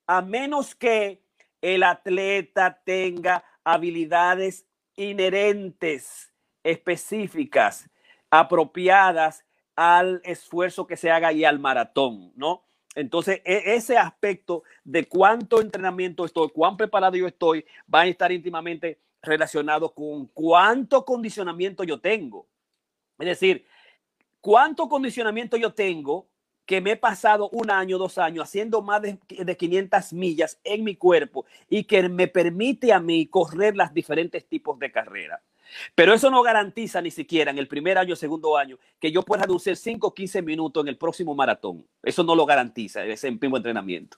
a 0.08 0.22
menos 0.22 0.76
que 0.76 1.22
el 1.62 1.84
atleta 1.84 2.78
tenga 2.86 3.44
habilidades 3.64 4.66
inherentes, 4.98 6.32
específicas, 6.62 7.90
apropiadas 8.30 9.46
al 9.76 10.22
esfuerzo 10.26 10.86
que 10.86 10.98
se 10.98 11.10
haga 11.10 11.32
y 11.32 11.46
al 11.46 11.60
maratón, 11.60 12.34
¿no? 12.36 12.66
Entonces, 12.96 13.42
e, 13.44 13.76
ese 13.76 13.98
aspecto 13.98 14.64
de 14.84 15.08
cuánto 15.08 15.62
entrenamiento 15.62 16.26
estoy, 16.26 16.50
cuán 16.50 16.78
preparado 16.78 17.16
yo 17.16 17.28
estoy, 17.28 17.66
va 17.92 18.02
a 18.02 18.08
estar 18.08 18.32
íntimamente 18.32 19.00
relacionado 19.24 19.94
con 19.94 20.28
cuánto 20.28 21.06
condicionamiento 21.06 21.84
yo 21.84 22.00
tengo. 22.00 22.46
Es 23.18 23.28
decir, 23.28 23.66
cuánto 24.42 24.90
condicionamiento 24.90 25.58
yo 25.58 25.74
tengo 25.74 26.28
que 26.66 26.82
me 26.82 26.92
he 26.92 26.96
pasado 26.96 27.50
un 27.50 27.72
año, 27.72 27.98
dos 27.98 28.18
años 28.18 28.44
haciendo 28.44 28.82
más 28.82 29.02
de, 29.02 29.20
de 29.28 29.58
500 29.58 30.14
millas 30.14 30.60
en 30.64 30.84
mi 30.84 30.96
cuerpo 30.96 31.46
y 31.70 31.84
que 31.84 32.08
me 32.08 32.28
permite 32.28 32.94
a 32.94 33.00
mí 33.00 33.28
correr 33.28 33.76
las 33.76 33.94
diferentes 33.94 34.46
tipos 34.46 34.80
de 34.80 34.92
carreras. 34.92 35.42
Pero 35.96 36.14
eso 36.14 36.30
no 36.30 36.42
garantiza 36.42 37.02
ni 37.02 37.12
siquiera 37.12 37.52
en 37.52 37.58
el 37.58 37.68
primer 37.68 37.98
año, 37.98 38.16
segundo 38.16 38.58
año, 38.58 38.78
que 39.00 39.12
yo 39.12 39.24
pueda 39.24 39.44
reducir 39.44 39.76
5 39.76 40.08
o 40.08 40.14
15 40.14 40.42
minutos 40.42 40.84
en 40.84 40.88
el 40.90 40.98
próximo 40.98 41.34
maratón. 41.36 41.86
Eso 42.02 42.24
no 42.24 42.36
lo 42.36 42.46
garantiza 42.46 43.04
ese 43.06 43.32
mismo 43.32 43.58
entrenamiento. 43.58 44.18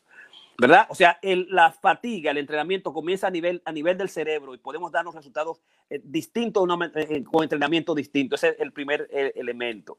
¿Verdad? 0.57 0.87
O 0.89 0.95
sea, 0.95 1.19
la 1.21 1.71
fatiga, 1.71 2.31
el 2.31 2.37
entrenamiento 2.37 2.93
comienza 2.93 3.27
a 3.27 3.31
nivel, 3.31 3.61
a 3.65 3.71
nivel 3.73 3.97
del 3.97 4.09
cerebro 4.09 4.53
y 4.53 4.57
podemos 4.57 4.91
darnos 4.91 5.13
resultados 5.13 5.61
eh, 5.89 5.99
distintos 6.03 6.65
eh, 6.95 7.07
eh, 7.09 7.23
con 7.23 7.43
entrenamiento 7.43 7.93
distinto. 7.93 8.35
Ese 8.35 8.49
es 8.49 8.59
el 8.59 8.71
primer 8.71 9.09
elemento. 9.11 9.97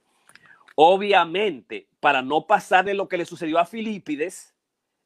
Obviamente, 0.74 1.88
para 2.00 2.22
no 2.22 2.46
pasar 2.46 2.86
de 2.86 2.94
lo 2.94 3.08
que 3.08 3.18
le 3.18 3.26
sucedió 3.26 3.58
a 3.58 3.66
Filipides, 3.66 4.54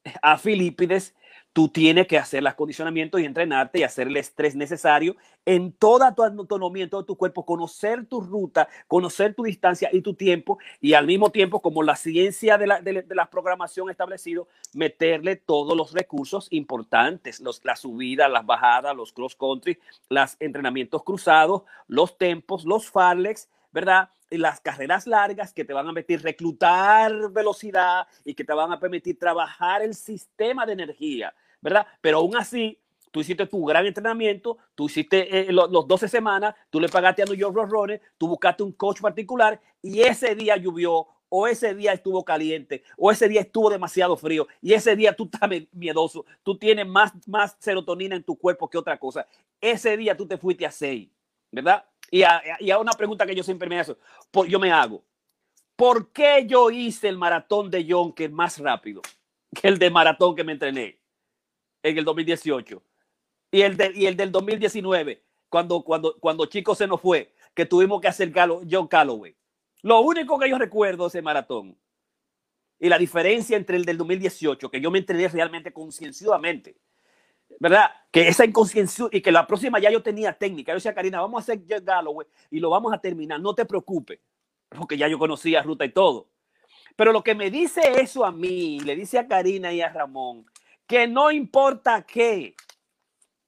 a 0.21 0.37
Filipides 0.37 1.15
tú 1.53 1.67
tienes 1.67 2.07
que 2.07 2.17
hacer 2.17 2.39
el 2.39 2.47
acondicionamiento 2.47 3.19
y 3.19 3.25
entrenarte 3.25 3.79
y 3.79 3.83
hacer 3.83 4.07
el 4.07 4.17
estrés 4.17 4.55
necesario 4.55 5.15
en 5.45 5.73
toda 5.73 6.13
tu 6.15 6.23
autonomía, 6.23 6.83
en 6.83 6.89
todo 6.89 7.03
tu 7.03 7.17
cuerpo, 7.17 7.45
conocer 7.45 8.05
tu 8.05 8.21
ruta, 8.21 8.67
conocer 8.87 9.33
tu 9.33 9.43
distancia 9.43 9.89
y 9.91 10.01
tu 10.01 10.13
tiempo 10.13 10.59
y 10.79 10.93
al 10.93 11.07
mismo 11.07 11.29
tiempo, 11.29 11.61
como 11.61 11.83
la 11.83 11.95
ciencia 11.95 12.57
de 12.57 12.67
la, 12.67 12.81
de, 12.81 13.05
la 13.09 13.29
programación 13.29 13.89
establecido, 13.89 14.47
meterle 14.73 15.35
todos 15.35 15.75
los 15.75 15.93
recursos 15.93 16.47
importantes, 16.51 17.39
los, 17.39 17.63
la 17.65 17.75
subida, 17.75 18.29
las 18.29 18.45
bajadas, 18.45 18.95
los 18.95 19.11
cross 19.11 19.35
country, 19.35 19.77
los 20.09 20.37
entrenamientos 20.39 21.03
cruzados, 21.03 21.63
los 21.87 22.17
tempos, 22.17 22.63
los 22.63 22.89
farlex, 22.89 23.49
¿verdad? 23.71 24.09
Las 24.31 24.61
carreras 24.61 25.05
largas 25.05 25.53
que 25.53 25.65
te 25.65 25.73
van 25.73 25.87
a 25.87 25.93
permitir 25.93 26.23
reclutar 26.23 27.31
velocidad 27.31 28.07
y 28.25 28.33
que 28.33 28.43
te 28.43 28.53
van 28.53 28.71
a 28.71 28.79
permitir 28.79 29.19
trabajar 29.19 29.81
el 29.81 29.93
sistema 29.93 30.65
de 30.65 30.73
energía, 30.73 31.33
¿verdad? 31.61 31.85
Pero 32.01 32.17
aún 32.17 32.35
así, 32.35 32.79
tú 33.11 33.19
hiciste 33.19 33.45
tu 33.45 33.63
gran 33.65 33.85
entrenamiento, 33.85 34.57
tú 34.73 34.87
hiciste 34.87 35.49
eh, 35.49 35.51
los, 35.51 35.69
12 35.69 36.07
semanas, 36.07 36.55
tú 36.69 36.79
le 36.79 36.89
pagaste 36.89 37.21
a 37.21 37.25
New 37.25 37.35
York 37.35 37.55
Roadrunner, 37.55 38.01
tú 38.17 38.27
buscaste 38.29 38.63
un 38.63 38.71
coach 38.71 39.01
particular 39.01 39.59
y 39.81 40.01
ese 40.01 40.33
día 40.33 40.55
llovió 40.57 41.07
o 41.33 41.47
ese 41.47 41.73
día 41.73 41.93
estuvo 41.93 42.25
caliente, 42.25 42.83
o 42.97 43.09
ese 43.09 43.29
día 43.29 43.39
estuvo 43.39 43.69
demasiado 43.69 44.17
frío, 44.17 44.49
y 44.61 44.73
ese 44.73 44.97
día 44.97 45.15
tú 45.15 45.29
estás 45.31 45.49
miedoso, 45.71 46.25
tú 46.43 46.57
tienes 46.57 46.85
más, 46.85 47.13
más 47.25 47.55
serotonina 47.57 48.17
en 48.17 48.23
tu 48.23 48.35
cuerpo 48.35 48.69
que 48.69 48.77
otra 48.77 48.97
cosa. 48.99 49.25
Ese 49.61 49.95
día 49.95 50.17
tú 50.17 50.27
te 50.27 50.37
fuiste 50.37 50.65
a 50.65 50.71
6, 50.71 51.09
¿verdad? 51.49 51.85
Y 52.13 52.23
a, 52.23 52.77
una 52.77 52.91
pregunta 52.91 53.25
que 53.25 53.33
yo 53.33 53.41
siempre 53.41 53.69
me 53.69 53.79
hago, 53.79 53.95
yo 54.45 54.59
me 54.59 54.69
hago, 54.69 55.01
¿por 55.77 56.11
qué 56.11 56.45
yo 56.45 56.69
hice 56.69 57.07
el 57.07 57.17
maratón 57.17 57.71
de 57.71 57.87
es 58.17 58.31
más 58.31 58.59
rápido 58.59 59.01
que 59.55 59.69
el 59.69 59.79
de 59.79 59.89
maratón 59.89 60.35
que 60.35 60.43
me 60.43 60.51
entrené 60.51 60.99
en 61.81 61.97
el 61.97 62.03
2018? 62.03 62.83
Y 63.51 63.61
el, 63.61 63.77
de, 63.77 64.13
del 64.13 64.31
2019, 64.31 65.23
cuando, 65.47 65.81
cuando, 65.83 66.17
cuando 66.19 66.45
Chico 66.47 66.75
se 66.75 66.85
nos 66.85 66.99
fue, 66.99 67.33
que 67.53 67.65
tuvimos 67.65 68.01
que 68.01 68.09
hacer 68.09 68.33
John 68.69 68.87
Calloway. 68.87 69.35
Lo 69.81 70.01
único 70.01 70.37
que 70.37 70.49
yo 70.49 70.57
recuerdo 70.57 71.07
ese 71.07 71.21
maratón 71.21 71.77
y 72.77 72.89
la 72.89 72.97
diferencia 72.97 73.55
entre 73.55 73.77
el 73.77 73.85
del 73.85 73.97
2018, 73.97 74.69
que 74.69 74.81
yo 74.81 74.91
me 74.91 74.99
entrené 74.99 75.27
realmente 75.29 75.71
concienciosamente, 75.71 76.75
¿verdad? 77.59 77.91
Que 78.11 78.27
esa 78.27 78.45
inconsciencia 78.45 79.07
y 79.11 79.21
que 79.21 79.31
la 79.31 79.47
próxima 79.47 79.79
ya 79.79 79.91
yo 79.91 80.01
tenía 80.01 80.33
técnica. 80.33 80.71
Yo 80.71 80.75
decía, 80.75 80.93
Karina, 80.93 81.21
vamos 81.21 81.39
a 81.39 81.43
hacer 81.43 81.83
Galloway 81.83 82.27
y 82.49 82.59
lo 82.59 82.69
vamos 82.69 82.93
a 82.93 82.99
terminar. 82.99 83.39
No 83.39 83.53
te 83.53 83.65
preocupes, 83.65 84.19
porque 84.69 84.97
ya 84.97 85.07
yo 85.07 85.19
conocía 85.19 85.61
ruta 85.61 85.85
y 85.85 85.91
todo. 85.91 86.29
Pero 86.95 87.11
lo 87.11 87.23
que 87.23 87.35
me 87.35 87.49
dice 87.49 87.81
eso 88.01 88.25
a 88.25 88.31
mí, 88.31 88.79
le 88.81 88.95
dice 88.95 89.17
a 89.17 89.27
Karina 89.27 89.71
y 89.71 89.81
a 89.81 89.89
Ramón, 89.89 90.45
que 90.85 91.07
no 91.07 91.31
importa 91.31 92.01
qué, 92.03 92.55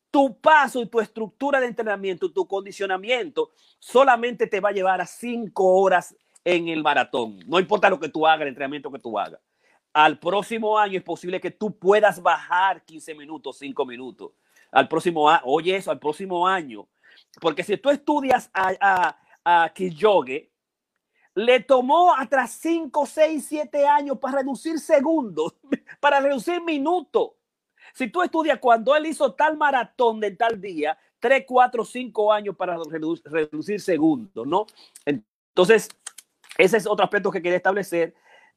tu 0.09 0.39
paso 0.39 0.81
y 0.81 0.87
tu 0.87 0.99
estructura 0.99 1.59
de 1.59 1.67
entrenamiento, 1.67 2.31
tu 2.31 2.47
condicionamiento, 2.47 3.51
solamente 3.79 4.47
te 4.47 4.59
va 4.59 4.69
a 4.69 4.73
llevar 4.73 5.01
a 5.01 5.05
cinco 5.05 5.65
horas 5.75 6.15
en 6.45 6.67
el 6.67 6.83
maratón. 6.83 7.39
No 7.47 7.59
importa 7.59 7.89
lo 7.89 7.99
que 7.99 8.09
tú 8.09 8.25
hagas, 8.25 8.41
el 8.41 8.49
entrenamiento 8.49 8.91
que 8.91 8.99
tú 8.99 9.17
hagas 9.17 9.39
al 9.93 10.17
próximo 10.19 10.77
año 10.77 10.97
es 10.97 11.03
posible 11.03 11.39
que 11.39 11.51
tú 11.51 11.77
puedas 11.77 12.21
bajar 12.21 12.83
15 12.83 13.13
minutos, 13.13 13.57
5 13.59 13.85
minutos. 13.85 14.31
Al 14.71 14.87
próximo 14.87 15.29
año, 15.29 15.41
oye 15.45 15.75
eso, 15.75 15.91
al 15.91 15.99
próximo 15.99 16.47
año. 16.47 16.87
Porque 17.39 17.63
si 17.63 17.77
tú 17.77 17.91
estudias 17.91 18.49
a, 18.53 19.17
a, 19.45 19.65
a 19.65 19.73
le 21.35 21.59
tomó 21.61 22.13
hasta 22.13 22.47
5, 22.47 23.05
6, 23.05 23.45
7 23.47 23.87
años 23.87 24.17
para 24.19 24.39
reducir 24.39 24.79
segundos, 24.79 25.55
para 25.99 26.19
reducir 26.19 26.61
minutos. 26.61 27.31
Si 27.93 28.07
tú 28.07 28.23
estudias 28.23 28.59
cuando 28.59 28.95
él 28.95 29.05
hizo 29.05 29.33
tal 29.33 29.57
maratón 29.57 30.19
de 30.19 30.31
tal 30.31 30.59
día, 30.59 30.97
3, 31.19 31.45
4, 31.47 31.85
5 31.85 32.33
años 32.33 32.55
para 32.55 32.77
reducir, 32.89 33.23
reducir 33.31 33.79
segundos, 33.79 34.47
¿no? 34.47 34.65
Entonces, 35.05 35.89
ese 36.57 36.77
es 36.77 36.87
otro 36.87 37.03
aspecto 37.03 37.31
que 37.31 37.41
quería 37.41 37.57
establecer 37.57 38.15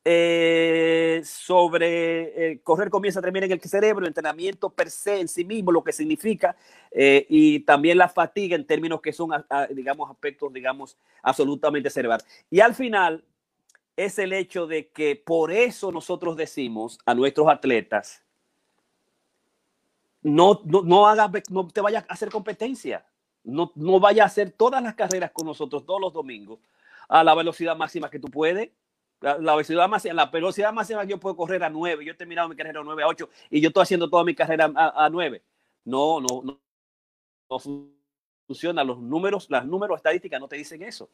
eh, 0.08 1.20
sobre 1.24 2.52
eh, 2.52 2.60
correr 2.62 2.90
comienza 2.90 3.20
terminar 3.20 3.50
en 3.50 3.58
el 3.60 3.60
cerebro, 3.60 4.04
el 4.04 4.06
entrenamiento 4.06 4.70
per 4.70 4.88
se 4.88 5.18
en 5.18 5.26
sí 5.26 5.44
mismo, 5.44 5.72
lo 5.72 5.82
que 5.82 5.92
significa, 5.92 6.54
eh, 6.92 7.26
y 7.28 7.58
también 7.60 7.98
la 7.98 8.08
fatiga 8.08 8.54
en 8.54 8.64
términos 8.64 9.00
que 9.00 9.12
son, 9.12 9.30
digamos, 9.70 10.08
aspectos, 10.08 10.52
digamos, 10.52 10.96
absolutamente 11.24 11.90
cerebral. 11.90 12.22
Y 12.48 12.60
al 12.60 12.76
final 12.76 13.24
es 13.96 14.16
el 14.20 14.32
hecho 14.32 14.68
de 14.68 14.90
que 14.90 15.16
por 15.16 15.50
eso 15.50 15.90
nosotros 15.90 16.36
decimos 16.36 17.00
a 17.04 17.12
nuestros 17.12 17.48
atletas, 17.48 18.22
no, 20.22 20.60
no, 20.64 20.82
no, 20.82 21.08
haga, 21.08 21.28
no 21.50 21.66
te 21.66 21.80
vayas 21.80 22.04
a 22.08 22.12
hacer 22.12 22.28
competencia, 22.28 23.04
no, 23.42 23.72
no 23.74 23.98
vaya 23.98 24.22
a 24.22 24.26
hacer 24.26 24.52
todas 24.52 24.80
las 24.80 24.94
carreras 24.94 25.32
con 25.32 25.46
nosotros 25.46 25.84
todos 25.84 26.00
los 26.00 26.12
domingos 26.12 26.60
a 27.08 27.24
la 27.24 27.34
velocidad 27.34 27.76
máxima 27.76 28.08
que 28.08 28.20
tú 28.20 28.28
puedes 28.28 28.70
la, 29.20 29.36
velocidad 29.36 29.88
máxima, 29.88 30.14
la 30.14 30.26
velocidad 30.26 30.72
máxima 30.72 31.04
yo 31.04 31.18
puedo 31.18 31.36
correr 31.36 31.62
a 31.64 31.70
9. 31.70 32.04
Yo 32.04 32.12
he 32.12 32.16
terminado 32.16 32.48
mi 32.48 32.56
carrera 32.56 32.80
a 32.80 32.84
9 32.84 33.02
a 33.02 33.08
8 33.08 33.28
y 33.50 33.60
yo 33.60 33.68
estoy 33.68 33.82
haciendo 33.82 34.10
toda 34.10 34.24
mi 34.24 34.34
carrera 34.34 34.70
a, 34.74 35.08
9. 35.10 35.42
No, 35.84 36.20
no, 36.20 36.42
no, 36.42 36.60
no 37.50 37.58
funciona. 38.46 38.84
Los 38.84 38.98
números, 38.98 39.46
las 39.50 39.64
números 39.64 39.96
estadísticas 39.96 40.40
no 40.40 40.48
te 40.48 40.56
dicen 40.56 40.82
eso. 40.82 41.08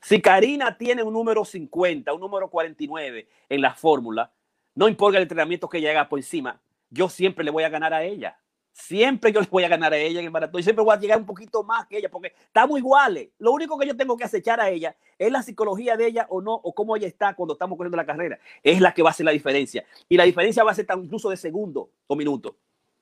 Si 0.00 0.20
Karina 0.20 0.76
tiene 0.76 1.02
un 1.02 1.12
número 1.12 1.44
50, 1.44 2.12
un 2.12 2.20
número 2.20 2.48
49 2.48 3.28
en 3.48 3.60
la 3.60 3.74
fórmula, 3.74 4.32
no 4.74 4.88
importa 4.88 5.18
el 5.18 5.22
entrenamiento 5.22 5.68
que 5.68 5.78
ella 5.78 5.90
haga 5.90 6.08
por 6.08 6.18
encima, 6.18 6.60
yo 6.90 7.08
siempre 7.08 7.44
le 7.44 7.50
voy 7.50 7.64
a 7.64 7.68
ganar 7.68 7.92
a 7.92 8.02
ella. 8.02 8.38
Siempre 8.72 9.32
yo 9.32 9.40
les 9.40 9.50
voy 9.50 9.64
a 9.64 9.68
ganar 9.68 9.92
a 9.92 9.98
ella 9.98 10.20
en 10.20 10.24
el 10.24 10.30
maratón 10.30 10.60
y 10.60 10.62
siempre 10.62 10.82
voy 10.82 10.96
a 10.96 10.98
llegar 10.98 11.18
un 11.18 11.26
poquito 11.26 11.62
más 11.62 11.86
que 11.86 11.98
ella 11.98 12.10
porque 12.10 12.32
estamos 12.46 12.78
iguales. 12.78 13.28
Lo 13.38 13.52
único 13.52 13.78
que 13.78 13.86
yo 13.86 13.94
tengo 13.94 14.16
que 14.16 14.24
acechar 14.24 14.60
a 14.60 14.70
ella 14.70 14.96
es 15.18 15.30
la 15.30 15.42
psicología 15.42 15.96
de 15.96 16.06
ella 16.06 16.26
o 16.30 16.40
no, 16.40 16.54
o 16.54 16.74
cómo 16.74 16.96
ella 16.96 17.06
está 17.06 17.34
cuando 17.34 17.52
estamos 17.52 17.76
corriendo 17.76 17.96
la 17.96 18.06
carrera. 18.06 18.38
Es 18.62 18.80
la 18.80 18.94
que 18.94 19.02
va 19.02 19.10
a 19.10 19.12
ser 19.12 19.26
la 19.26 19.32
diferencia. 19.32 19.84
Y 20.08 20.16
la 20.16 20.24
diferencia 20.24 20.64
va 20.64 20.70
a 20.70 20.74
ser 20.74 20.86
tan 20.86 21.04
incluso 21.04 21.28
de 21.28 21.36
segundo 21.36 21.90
o 22.06 22.16
minuto. 22.16 22.56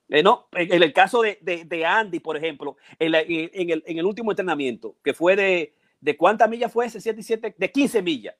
Eh, 0.09 0.21
no, 0.21 0.49
en, 0.51 0.83
el 0.83 0.91
caso 0.91 1.21
de, 1.21 1.39
de, 1.41 1.85
Andy, 1.85 2.19
por 2.19 2.35
ejemplo, 2.35 2.75
en, 2.99 3.15
en, 3.15 3.69
el, 3.69 3.83
en, 3.85 3.97
el, 3.97 4.05
último 4.05 4.33
entrenamiento, 4.33 4.97
que 5.01 5.13
fue 5.13 5.37
de, 5.37 5.73
de 6.01 6.17
cuántas 6.17 6.49
millas 6.49 6.69
fue 6.69 6.87
ese 6.87 6.99
7 6.99 7.21
y 7.21 7.23
7, 7.23 7.55
de 7.57 7.71
15 7.71 8.01
millas 8.01 8.35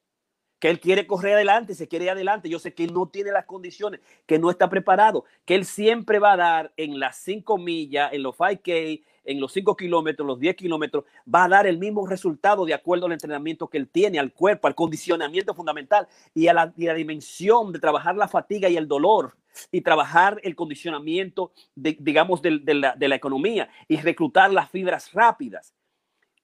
que 0.61 0.69
él 0.69 0.79
quiere 0.79 1.07
correr 1.07 1.33
adelante, 1.33 1.73
se 1.73 1.87
quiere 1.87 2.05
ir 2.05 2.11
adelante. 2.11 2.47
Yo 2.47 2.59
sé 2.59 2.75
que 2.75 2.83
él 2.83 2.93
no 2.93 3.07
tiene 3.07 3.31
las 3.31 3.45
condiciones, 3.45 3.99
que 4.27 4.37
no 4.37 4.51
está 4.51 4.69
preparado, 4.69 5.25
que 5.43 5.55
él 5.55 5.65
siempre 5.65 6.19
va 6.19 6.33
a 6.33 6.37
dar 6.37 6.73
en 6.77 6.99
las 6.99 7.17
5 7.17 7.57
millas, 7.57 8.13
en 8.13 8.21
los 8.21 8.37
5K, 8.37 9.03
en 9.23 9.39
los 9.39 9.51
5 9.53 9.75
kilómetros, 9.75 10.25
los 10.25 10.39
10 10.39 10.55
kilómetros, 10.55 11.05
va 11.27 11.45
a 11.45 11.49
dar 11.49 11.65
el 11.65 11.79
mismo 11.79 12.05
resultado 12.05 12.63
de 12.63 12.75
acuerdo 12.75 13.07
al 13.07 13.13
entrenamiento 13.13 13.67
que 13.67 13.79
él 13.79 13.89
tiene, 13.89 14.19
al 14.19 14.33
cuerpo, 14.33 14.67
al 14.67 14.75
condicionamiento 14.75 15.55
fundamental 15.55 16.07
y 16.35 16.47
a 16.47 16.53
la, 16.53 16.67
dimensión 16.67 17.71
de 17.73 17.79
trabajar 17.79 18.15
la 18.15 18.27
fatiga 18.27 18.69
y 18.69 18.77
el 18.77 18.87
dolor 18.87 19.35
y 19.71 19.81
trabajar 19.81 20.39
el 20.43 20.55
condicionamiento, 20.55 21.53
digamos, 21.73 22.39
de 22.43 23.07
la 23.07 23.15
economía 23.15 23.67
y 23.87 23.97
reclutar 23.97 24.53
las 24.53 24.69
fibras 24.69 25.11
rápidas 25.11 25.73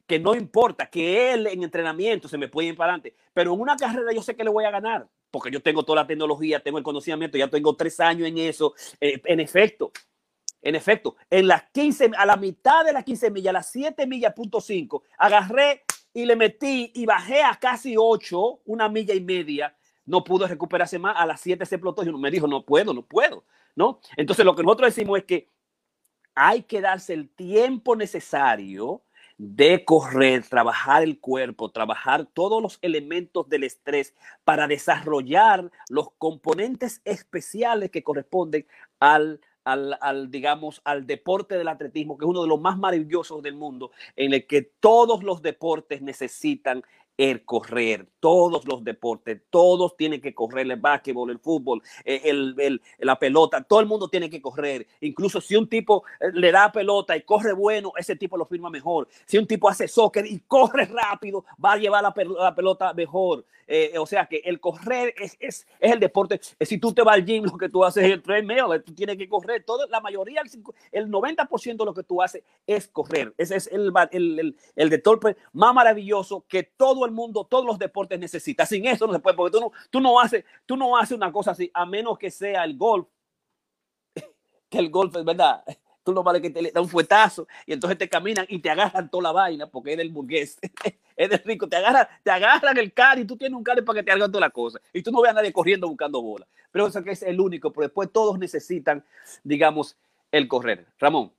que 0.08 0.18
no 0.20 0.34
importa, 0.34 0.90
que 0.90 1.34
él 1.34 1.48
en 1.48 1.64
entrenamiento 1.64 2.28
se 2.28 2.38
me 2.38 2.48
puede 2.48 2.70
ir 2.70 2.78
para 2.78 2.94
adelante, 2.94 3.16
pero 3.34 3.54
en 3.54 3.60
una 3.60 3.76
carrera 3.76 4.12
yo 4.14 4.22
sé 4.22 4.36
que 4.36 4.44
le 4.44 4.50
voy 4.50 4.64
a 4.64 4.72
ganar, 4.72 5.08
porque 5.30 5.52
yo 5.52 5.62
tengo 5.62 5.84
toda 5.84 6.02
la 6.02 6.08
tecnología, 6.08 6.62
tengo 6.62 6.78
el 6.78 6.84
conocimiento, 6.84 7.38
ya 7.38 7.50
tengo 7.50 7.76
tres 7.76 8.00
años 8.00 8.28
en 8.28 8.38
eso. 8.38 8.74
Eh, 9.02 9.22
en 9.26 9.40
efecto, 9.42 9.92
en 10.62 10.76
efecto, 10.76 11.18
en 11.30 11.48
las 11.48 11.70
15, 11.72 12.12
a 12.18 12.26
la 12.26 12.38
mitad 12.38 12.86
de 12.86 12.94
las 12.94 13.04
15 13.04 13.30
millas, 13.32 13.50
a 13.50 13.54
las 13.54 13.72
7 13.72 14.08
millas, 14.08 14.34
punto 14.34 14.62
5, 14.62 15.04
agarré 15.18 15.84
y 16.14 16.26
le 16.26 16.36
metí 16.36 16.92
y 16.96 17.06
bajé 17.06 17.44
a 17.44 17.56
casi 17.56 17.96
8, 17.98 18.62
una 18.66 18.90
milla 18.90 19.14
y 19.14 19.22
media. 19.22 19.76
No 20.06 20.24
pudo 20.24 20.48
recuperarse 20.48 20.98
más. 20.98 21.16
A 21.18 21.26
las 21.26 21.42
7 21.42 21.66
se 21.66 21.76
explotó 21.76 22.02
y 22.02 22.12
me 22.14 22.32
dijo, 22.32 22.48
no 22.48 22.66
puedo, 22.66 22.94
no 22.94 23.06
puedo. 23.06 23.44
¿no? 23.76 24.00
Entonces, 24.16 24.44
lo 24.44 24.56
que 24.56 24.64
nosotros 24.64 24.96
decimos 24.96 25.20
es 25.20 25.26
que 25.26 25.50
hay 26.34 26.64
que 26.64 26.82
darse 26.82 27.14
el 27.14 27.30
tiempo 27.30 27.96
necesario 27.96 29.04
de 29.38 29.86
correr, 29.86 30.48
trabajar 30.48 31.04
el 31.04 31.20
cuerpo, 31.20 31.70
trabajar 31.70 32.26
todos 32.26 32.62
los 32.62 32.80
elementos 32.82 33.48
del 33.50 33.64
estrés 33.64 34.16
para 34.44 34.68
desarrollar 34.68 35.72
los 35.90 36.10
componentes 36.18 37.02
especiales 37.06 37.92
que 37.92 38.04
corresponden 38.04 38.66
al, 39.00 39.40
al, 39.64 39.98
al, 40.02 40.32
digamos, 40.32 40.82
al 40.86 41.06
deporte 41.06 41.58
del 41.58 41.68
atletismo, 41.68 42.18
que 42.18 42.26
es 42.26 42.30
uno 42.30 42.42
de 42.42 42.48
los 42.48 42.60
más 42.60 42.78
maravillosos 42.78 43.44
del 43.44 43.56
mundo, 43.56 43.92
en 44.16 44.34
el 44.34 44.48
que 44.48 44.64
todos 44.64 45.24
los 45.24 45.42
deportes 45.42 46.02
necesitan 46.02 46.84
el 47.18 47.44
correr, 47.44 48.07
todos 48.19 48.64
los 48.65 48.84
deportes, 48.84 49.41
todos 49.49 49.98
tienen 49.98 50.22
que 50.22 50.35
correr, 50.35 50.69
el 50.69 50.80
básquetbol, 50.80 51.31
el 51.31 51.39
fútbol, 51.39 51.81
eh, 52.06 52.22
el, 52.26 52.56
el, 52.60 52.81
la 52.99 53.18
pelota, 53.18 53.64
todo 53.64 53.80
el 53.80 53.88
mundo 53.88 54.07
tiene 54.07 54.30
que 54.30 54.41
correr. 54.41 54.85
Incluso 55.02 55.41
si 55.41 55.56
un 55.56 55.68
tipo 55.68 56.03
eh, 56.19 56.27
le 56.34 56.52
da 56.52 56.72
pelota 56.72 57.18
y 57.18 57.23
corre 57.23 57.53
bueno, 57.53 57.91
ese 57.98 58.15
tipo 58.15 58.38
lo 58.38 58.45
firma 58.45 58.69
mejor. 58.69 59.07
Si 59.26 59.38
un 59.38 59.48
tipo 59.48 59.68
hace 59.68 59.88
soccer 59.88 60.26
y 60.27 60.39
corre 60.41 60.85
rápido, 60.85 61.44
va 61.64 61.73
a 61.73 61.77
llevar 61.77 62.03
la, 62.03 62.14
pelota 62.53 62.94
mejor. 62.94 63.45
Eh, 63.69 63.98
o 63.98 64.06
sea 64.06 64.27
que 64.27 64.38
el 64.45 64.61
correr 64.61 65.14
es, 65.18 65.35
es, 65.39 65.68
es, 65.80 65.91
el 65.91 65.99
deporte. 65.99 66.39
Si 66.61 66.77
tú 66.77 66.94
te 66.94 67.02
vas 67.02 67.15
al 67.15 67.26
gym, 67.26 67.44
lo 67.44 67.57
que 67.57 67.68
tú 67.68 67.84
haces 67.84 68.06
es 68.06 68.11
el 68.11 68.22
treadmill, 68.22 68.81
tú 68.85 68.94
tienes 68.94 69.18
que 69.18 69.27
correr. 69.27 69.64
Todo, 69.65 69.88
la 69.88 69.99
mayoría, 69.99 70.41
el, 70.41 70.64
el 70.91 71.11
90% 71.11 71.77
de 71.77 71.85
lo 71.85 71.94
que 71.94 72.03
tú 72.03 72.22
haces 72.22 72.44
es 72.65 72.88
correr. 72.88 73.34
Ese 73.38 73.57
es 73.57 73.68
el, 73.68 73.91
el, 74.11 74.56
el, 74.76 75.03
más 75.53 75.73
maravilloso 75.73 76.45
que 76.48 76.64
todo 76.64 77.07
el 77.08 77.14
mundo, 77.14 77.46
todos 77.46 77.66
los 77.66 77.80
deportes 77.80 78.20
necesitan. 78.20 78.68
Sin 78.68 78.86
eso 78.86 79.08
no 79.08 79.14
se 79.14 79.20
puede, 79.20 79.36
porque 79.36 79.58
tú 79.58 79.62
no, 79.62 79.72
tú 79.90 80.00
no, 80.00 80.20
haces, 80.20 80.46
tú 80.66 80.78
no 80.78 80.98
haces 80.98 81.18
una 81.18 81.32
cosa 81.32 81.52
así, 81.52 81.72
a 81.74 81.86
menos 81.86 82.18
que 82.18 82.30
sea 82.30 82.64
el 82.64 82.78
golf. 82.78 83.08
que 84.70 84.80
el 84.80 84.90
golf 84.90 85.16
es 85.16 85.26
verdad 85.26 85.64
tú 86.08 86.14
no 86.14 86.24
vale 86.24 86.42
que 86.42 86.50
te 86.50 86.72
da 86.72 86.80
un 86.80 86.88
fuetazo 86.88 87.50
y 87.66 87.74
entonces 87.74 87.98
te 87.98 88.08
caminan 88.08 88.46
y 88.48 88.60
te 88.60 88.70
agarran 88.70 89.10
toda 89.10 89.24
la 89.24 89.32
vaina 89.34 89.68
porque 89.68 89.92
es 89.92 89.98
del 89.98 90.10
burgués, 90.10 90.58
es 91.18 91.30
del 91.30 91.44
rico, 91.44 91.68
te 91.68 91.76
agarran, 91.76 92.08
te 92.24 92.32
agarran 92.32 92.78
el 92.78 92.94
car 92.94 93.20
y 93.20 93.26
tú 93.26 93.36
tienes 93.36 93.58
un 93.58 93.64
car 93.64 93.84
para 93.84 94.00
que 94.00 94.04
te 94.04 94.12
hagan 94.14 94.32
toda 94.32 94.40
la 94.48 94.50
cosa 94.50 94.80
y 94.94 95.04
tú 95.04 95.12
no 95.12 95.22
ves 95.22 95.32
a 95.32 95.34
nadie 95.34 95.52
corriendo 95.52 95.86
buscando 95.90 96.22
bola. 96.22 96.48
Pero 96.72 96.88
eso 96.88 97.04
que 97.04 97.12
es 97.12 97.24
el 97.24 97.42
único, 97.42 97.74
pero 97.74 97.88
después 97.88 98.10
todos 98.14 98.40
necesitan, 98.40 99.04
digamos, 99.44 99.98
el 100.32 100.48
correr. 100.48 100.86
Ramón. 100.98 101.34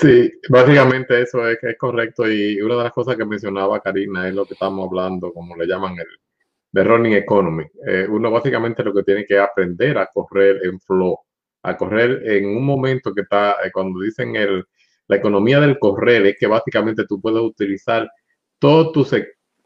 Sí, 0.00 0.32
básicamente 0.48 1.20
eso 1.22 1.46
es, 1.48 1.58
correcto 1.78 2.30
y 2.30 2.60
una 2.60 2.76
de 2.76 2.84
las 2.84 2.92
cosas 2.92 3.16
que 3.16 3.24
mencionaba 3.24 3.80
Karina 3.80 4.28
es 4.28 4.34
lo 4.34 4.46
que 4.46 4.54
estamos 4.54 4.88
hablando, 4.88 5.32
como 5.32 5.56
le 5.56 5.66
llaman 5.66 5.98
el 5.98 6.06
de 6.72 6.84
running 6.84 7.12
economy. 7.14 7.64
Eh, 7.86 8.06
uno 8.08 8.30
básicamente 8.30 8.82
lo 8.82 8.94
que 8.94 9.02
tiene 9.02 9.26
que 9.26 9.38
aprender 9.38 9.98
a 9.98 10.06
correr 10.06 10.60
en 10.64 10.80
flow 10.80 11.18
a 11.62 11.76
correr 11.76 12.22
en 12.26 12.46
un 12.46 12.64
momento 12.64 13.14
que 13.14 13.22
está, 13.22 13.56
eh, 13.64 13.70
cuando 13.72 14.00
dicen 14.00 14.34
el, 14.36 14.64
la 15.06 15.16
economía 15.16 15.60
del 15.60 15.78
correr, 15.78 16.26
es 16.26 16.36
que 16.38 16.46
básicamente 16.46 17.04
tú 17.06 17.20
puedes 17.20 17.40
utilizar 17.40 18.10
todo 18.58 18.92
tu, 18.92 19.06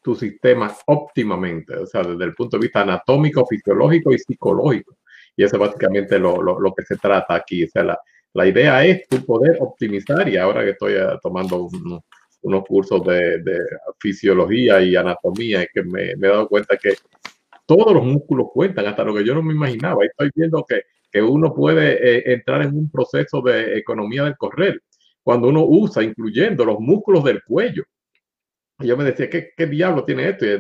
tu 0.03 0.15
sistema 0.15 0.75
óptimamente, 0.87 1.75
o 1.77 1.87
sea, 1.87 2.03
desde 2.03 2.25
el 2.25 2.35
punto 2.35 2.57
de 2.57 2.63
vista 2.63 2.83
anatómico, 2.83 3.47
fisiológico 3.47 4.13
y 4.13 4.19
psicológico. 4.19 4.99
Y 5.37 5.45
eso 5.45 5.57
es 5.57 5.61
básicamente 5.61 6.19
lo, 6.19 6.43
lo, 6.43 6.61
lo 6.61 6.75
que 6.75 6.85
se 6.85 6.97
trata 6.97 7.35
aquí. 7.35 7.65
O 7.65 7.69
sea, 7.69 7.85
la, 7.85 7.99
la, 8.37 8.47
idea 8.47 8.85
es 8.85 9.07
tu 9.09 9.25
poder 9.25 9.57
optimizar, 9.61 10.29
y 10.29 10.37
ahora 10.37 10.65
que 10.65 10.71
estoy 10.71 10.95
uh, 10.95 11.19
tomando 11.23 11.65
unos, 11.65 12.03
unos 12.43 12.65
cursos 12.65 13.05
de, 13.05 13.43
de, 13.43 13.59
fisiología 13.99 14.81
y 14.83 14.97
anatomía, 14.97 15.63
es 15.63 15.69
que 15.73 15.83
me, 15.83 16.17
me, 16.17 16.29
he 16.29 16.31
dado 16.31 16.49
cuenta 16.49 16.77
que 16.77 16.95
todos 17.67 17.93
los 17.93 18.05
músculos 18.05 18.49
cuentan, 18.53 18.87
hasta 18.87 19.05
lo 19.05 19.15
que 19.15 19.25
yo 19.25 19.35
no 19.35 19.43
me 19.43 19.53
imaginaba. 19.53 20.05
Y 20.05 20.09
estoy 20.09 20.31
viendo 20.35 20.65
que 20.65 20.83
que 21.17 21.23
uno 21.23 21.55
puede 21.55 21.95
eh, 21.95 22.23
entrar 22.35 22.63
en 22.63 22.77
un 22.77 22.91
proceso 22.91 23.41
de 23.41 23.79
economía 23.79 24.25
del 24.25 24.37
correr 24.37 24.83
cuando 25.23 25.49
uno 25.49 25.65
usa, 25.65 26.03
incluyendo 26.03 26.65
los 26.65 26.79
músculos 26.79 27.25
del 27.25 27.43
cuello. 27.43 27.85
Y 28.79 28.87
yo 28.89 28.97
me 28.99 29.05
decía, 29.05 29.31
¿qué, 29.31 29.51
qué 29.57 29.67
diablo 29.67 30.05
tiene 30.05 30.29
esto? 30.29 30.45
Y 30.45 30.51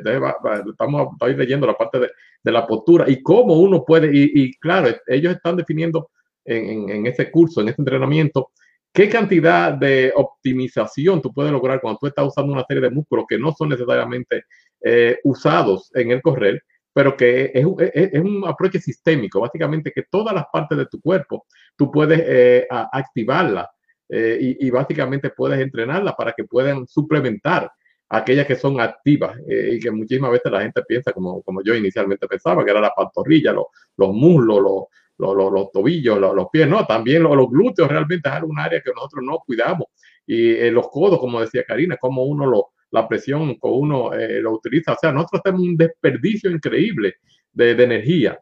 estamos 0.70 1.08
estoy 1.12 1.36
leyendo 1.36 1.66
la 1.66 1.74
parte 1.74 2.00
de, 2.00 2.10
de, 2.42 2.52
la 2.52 2.66
postura 2.66 3.04
y 3.06 3.22
cómo 3.22 3.60
uno 3.60 3.84
puede, 3.84 4.10
y, 4.12 4.30
y 4.34 4.52
claro, 4.54 4.88
ellos 5.06 5.34
están 5.34 5.56
definiendo 5.56 6.08
en, 6.46 6.88
en, 6.88 7.06
ese 7.06 7.30
curso, 7.30 7.60
en 7.60 7.68
ese 7.68 7.80
entrenamiento, 7.80 8.50
qué 8.92 9.08
cantidad 9.08 9.72
de 9.72 10.12
optimización 10.14 11.20
tú 11.20 11.32
puedes 11.32 11.52
lograr 11.52 11.80
cuando 11.80 11.98
tú 11.98 12.06
estás 12.06 12.26
usando 12.26 12.52
una 12.52 12.64
serie 12.64 12.82
de 12.82 12.90
músculos 12.90 13.26
que 13.28 13.38
no 13.38 13.52
son 13.52 13.68
necesariamente 13.68 14.44
eh, 14.82 15.18
usados 15.24 15.90
en 15.94 16.10
el 16.10 16.22
correr 16.22 16.62
pero 16.96 17.14
que 17.14 17.50
es, 17.52 17.66
es, 17.92 18.14
es, 18.14 18.20
un 18.22 18.42
approach 18.48 18.78
sistémico, 18.78 19.38
básicamente 19.38 19.92
que 19.92 20.04
todas 20.10 20.34
las 20.34 20.46
partes 20.50 20.78
de 20.78 20.86
tu 20.86 20.98
cuerpo 20.98 21.44
tú 21.76 21.90
puedes 21.90 22.22
eh, 22.24 22.66
activarlas 22.70 23.66
eh, 24.08 24.38
y, 24.40 24.66
y, 24.66 24.70
básicamente 24.70 25.28
puedes 25.28 25.60
entrenarlas 25.60 26.14
para 26.14 26.32
que 26.32 26.44
puedan 26.44 26.86
suplementar 26.86 27.70
aquellas 28.08 28.46
que 28.46 28.56
son 28.56 28.80
activas 28.80 29.36
eh, 29.46 29.72
y 29.74 29.78
que 29.78 29.90
muchísimas 29.90 30.30
veces 30.30 30.50
la 30.50 30.62
gente 30.62 30.82
piensa 30.88 31.12
como, 31.12 31.42
como 31.42 31.62
yo 31.62 31.74
inicialmente 31.74 32.26
pensaba, 32.26 32.64
que 32.64 32.70
era 32.70 32.80
la 32.80 32.94
pantorrilla, 32.96 33.52
los 33.52 34.12
muslos, 34.14 34.58
los, 34.62 34.84
los, 35.18 35.36
los, 35.36 35.52
los 35.52 35.72
tobillos, 35.72 36.18
los, 36.18 36.34
los, 36.34 36.48
pies, 36.50 36.68
no, 36.68 36.86
también 36.86 37.22
los, 37.22 37.48
glúteos 37.48 37.88
realmente 37.88 38.28
es 38.28 38.42
un 38.42 38.58
área 38.58 38.80
que 38.80 38.92
nosotros 38.94 39.24
no 39.24 39.38
cuidamos. 39.46 39.88
Y 40.26 40.50
eh, 40.50 40.70
los 40.70 40.88
codos, 40.88 41.18
como 41.18 41.40
decía 41.40 41.64
Karina, 41.64 41.96
como 41.96 42.24
uno 42.24 42.46
lo, 42.46 42.72
la 42.90 43.08
presión 43.08 43.54
que 43.54 43.68
uno 43.68 44.12
eh, 44.12 44.40
lo 44.40 44.52
utiliza. 44.52 44.92
O 44.92 44.96
sea, 45.00 45.12
nosotros 45.12 45.42
tenemos 45.42 45.66
un 45.66 45.76
desperdicio 45.76 46.50
increíble 46.50 47.16
de, 47.52 47.74
de, 47.74 47.84
energía 47.84 48.40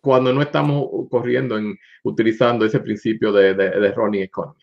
cuando 0.00 0.32
no 0.32 0.42
estamos 0.42 0.88
corriendo 1.10 1.56
en 1.56 1.78
utilizando 2.02 2.64
ese 2.64 2.80
principio 2.80 3.32
de, 3.32 3.54
de, 3.54 3.70
de 3.70 3.92
running 3.92 4.22
economy. 4.22 4.62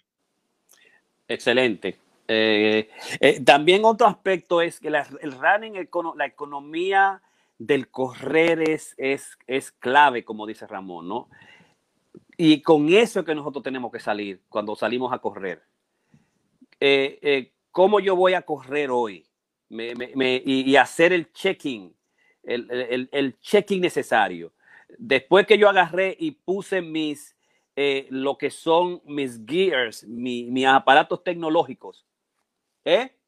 Excelente. 1.28 1.98
Eh, 2.32 2.88
eh, 3.20 3.40
también 3.44 3.84
otro 3.86 4.06
aspecto 4.06 4.62
es 4.62 4.80
que 4.80 4.88
el 4.88 5.32
running, 5.32 5.88
la 6.16 6.26
economía 6.28 7.22
del 7.60 7.92
correr 7.92 8.68
es, 8.68 8.96
es, 8.98 9.38
es 9.46 9.72
clave, 9.72 10.24
como 10.24 10.48
dice 10.48 10.66
Ramón, 10.66 11.08
¿no? 11.08 11.30
Y 12.38 12.62
con 12.62 12.88
eso 12.90 13.20
es 13.20 13.26
que 13.26 13.36
nosotros 13.36 13.62
tenemos 13.62 13.92
que 13.92 14.00
salir 14.00 14.42
cuando 14.48 14.76
salimos 14.76 15.12
a 15.14 15.20
correr. 15.20 15.62
Eh, 16.80 17.20
eh, 17.22 17.54
cómo 17.70 18.00
yo 18.00 18.16
voy 18.16 18.34
a 18.34 18.42
correr 18.42 18.90
hoy 18.90 19.28
y, 19.70 20.76
hacer 20.78 21.12
el 21.12 21.32
checking, 21.34 21.94
el, 22.44 23.10
el, 23.12 23.40
checking 23.42 23.82
necesario. 23.82 24.54
Después 24.98 25.46
que 25.46 25.58
yo 25.58 25.70
agarré 25.70 26.16
y 26.18 26.32
puse 26.32 26.82
mis, 26.82 27.36
eh, 27.76 28.08
lo 28.10 28.38
que 28.38 28.50
son 28.50 29.02
mis 29.04 29.46
gears, 29.46 30.06
mi, 30.08 30.46
mis 30.46 30.66
aparatos 30.66 31.22
tecnológicos, 31.24 32.06
¿eh? 32.86 33.19